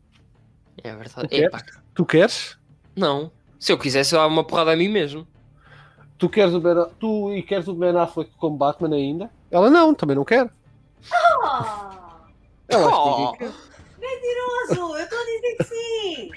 É 0.84 0.96
verdade. 0.96 1.28
Tu 1.28 1.30
queres? 1.30 1.64
Tu 1.94 2.06
queres? 2.06 2.58
não. 2.96 3.32
Se 3.60 3.72
eu 3.72 3.78
quisesse, 3.78 4.14
eu 4.16 4.20
dava 4.20 4.32
uma 4.34 4.44
porrada 4.44 4.74
a 4.74 4.76
mim 4.76 4.90
mesmo. 4.90 5.28
Tu 6.18 6.28
queres 6.30 6.54
o 6.56 6.60
Ben, 6.60 6.74
tu 7.00 7.32
e 7.34 7.44
queres 7.44 7.68
o 7.68 7.74
Ben 7.76 7.96
Affleck 7.96 8.32
como 8.38 8.58
Batman 8.58 8.96
ainda? 8.96 9.30
Ela 9.52 9.70
não, 9.70 9.94
também 9.94 10.16
não 10.16 10.26
quer. 10.26 10.50
Ah, 11.44 12.26
Ela 12.68 12.88
acha 12.88 12.96
Oh. 12.98 13.32
que 13.32 13.44
ninguém 13.44 13.52
quer. 13.54 13.75
Mentiroso! 14.26 14.98
Eu 14.98 15.04
estou 15.04 15.20
a 15.20 15.24
dizer 15.24 15.56
que 15.58 15.64
sim! 15.64 16.32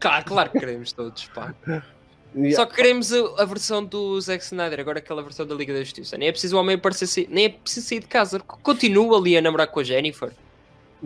Claro, 0.00 0.24
claro 0.24 0.50
que 0.50 0.58
queremos 0.60 0.92
todos, 0.92 1.26
pá. 1.26 1.54
E- 2.34 2.52
Só 2.54 2.66
que 2.66 2.74
queremos 2.76 3.12
a, 3.12 3.42
a 3.42 3.44
versão 3.44 3.84
do 3.84 4.20
Zack 4.20 4.42
Snyder, 4.44 4.80
agora 4.80 4.98
aquela 4.98 5.22
versão 5.22 5.46
da 5.46 5.54
Liga 5.54 5.72
da 5.74 5.80
Justiça. 5.80 6.16
Nem 6.16 6.28
é 6.28 6.32
preciso 6.32 6.56
o 6.56 6.60
homem 6.60 6.76
aparecer, 6.76 7.26
nem 7.28 7.46
é 7.46 7.48
preciso 7.48 7.86
sair 7.88 8.00
de 8.00 8.06
casa. 8.06 8.38
Continua 8.40 9.18
ali 9.18 9.36
a 9.36 9.42
namorar 9.42 9.66
com 9.68 9.80
a 9.80 9.84
Jennifer. 9.84 10.30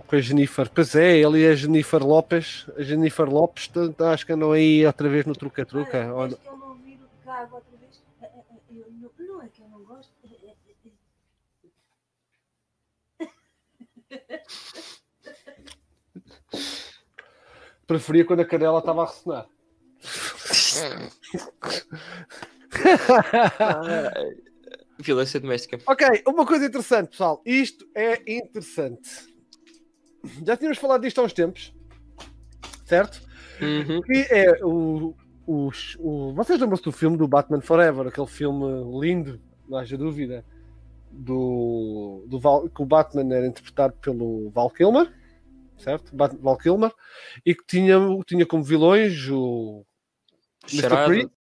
Com 0.06 0.16
a 0.16 0.20
Jennifer. 0.20 0.68
Pois 0.70 0.94
é, 0.94 1.18
ele 1.18 1.40
e 1.40 1.46
a 1.46 1.54
Jennifer 1.54 2.02
Lopes. 2.04 2.66
A 2.76 2.82
Jennifer 2.82 3.28
Lopes 3.28 3.70
acho 4.12 4.26
que 4.26 4.32
andam 4.32 4.52
aí 4.52 4.84
outra 4.86 5.08
vez 5.08 5.24
no 5.26 5.34
truca-truca. 5.34 5.98
Olha, 6.12 6.12
Olha, 6.14 6.38
eu 6.44 6.56
não 6.56 6.74
vir 6.76 6.98
o 6.98 7.54
outra 7.54 7.76
vez, 7.80 8.02
eh, 8.22 8.24
eh, 8.26 8.28
eh, 8.50 8.56
eu 8.70 8.86
não, 9.00 9.10
não 9.36 9.42
é 9.42 9.48
que 9.48 9.60
eu 9.62 9.68
não 9.68 9.84
gosto. 9.84 10.12
Preferia 17.86 18.24
quando 18.24 18.40
a 18.40 18.44
cadela 18.44 18.78
estava 18.78 19.02
a 19.02 19.06
ressonar. 19.06 19.46
Violência 24.98 25.40
doméstica. 25.40 25.78
ok, 25.86 26.22
uma 26.26 26.46
coisa 26.46 26.66
interessante, 26.66 27.10
pessoal. 27.10 27.42
Isto 27.44 27.86
é 27.94 28.20
interessante. 28.36 29.10
Já 30.46 30.56
tínhamos 30.56 30.78
falado 30.78 31.02
disto 31.02 31.20
há 31.20 31.24
uns 31.24 31.32
tempos, 31.32 31.74
certo? 32.84 33.20
Uhum. 33.60 34.00
Que 34.02 34.26
é 34.30 34.64
o. 34.64 35.14
os- 35.46 35.96
o 35.98 36.32
vocês 36.34 36.60
lembram-se 36.60 36.84
do 36.84 36.92
filme 36.92 37.16
do 37.16 37.26
Batman 37.26 37.60
Forever, 37.60 38.06
aquele 38.06 38.26
filme 38.28 38.64
lindo, 39.00 39.40
não 39.68 39.78
haja 39.78 39.96
dúvida, 39.98 40.44
do, 41.10 42.24
do 42.28 42.38
Val, 42.38 42.68
que 42.68 42.82
o 42.82 42.86
Batman 42.86 43.34
era 43.34 43.46
interpretado 43.46 43.94
pelo 44.00 44.50
Val 44.50 44.70
Kilmer, 44.70 45.12
certo? 45.82 46.12
Val 46.16 46.56
Kilmer, 46.56 46.92
e 47.44 47.54
que 47.54 47.64
tinha, 47.66 47.98
tinha 48.26 48.46
como 48.46 48.62
vilões 48.62 49.28
o 49.30 49.84
Mr. 50.72 51.04
Freeze, 51.06 51.30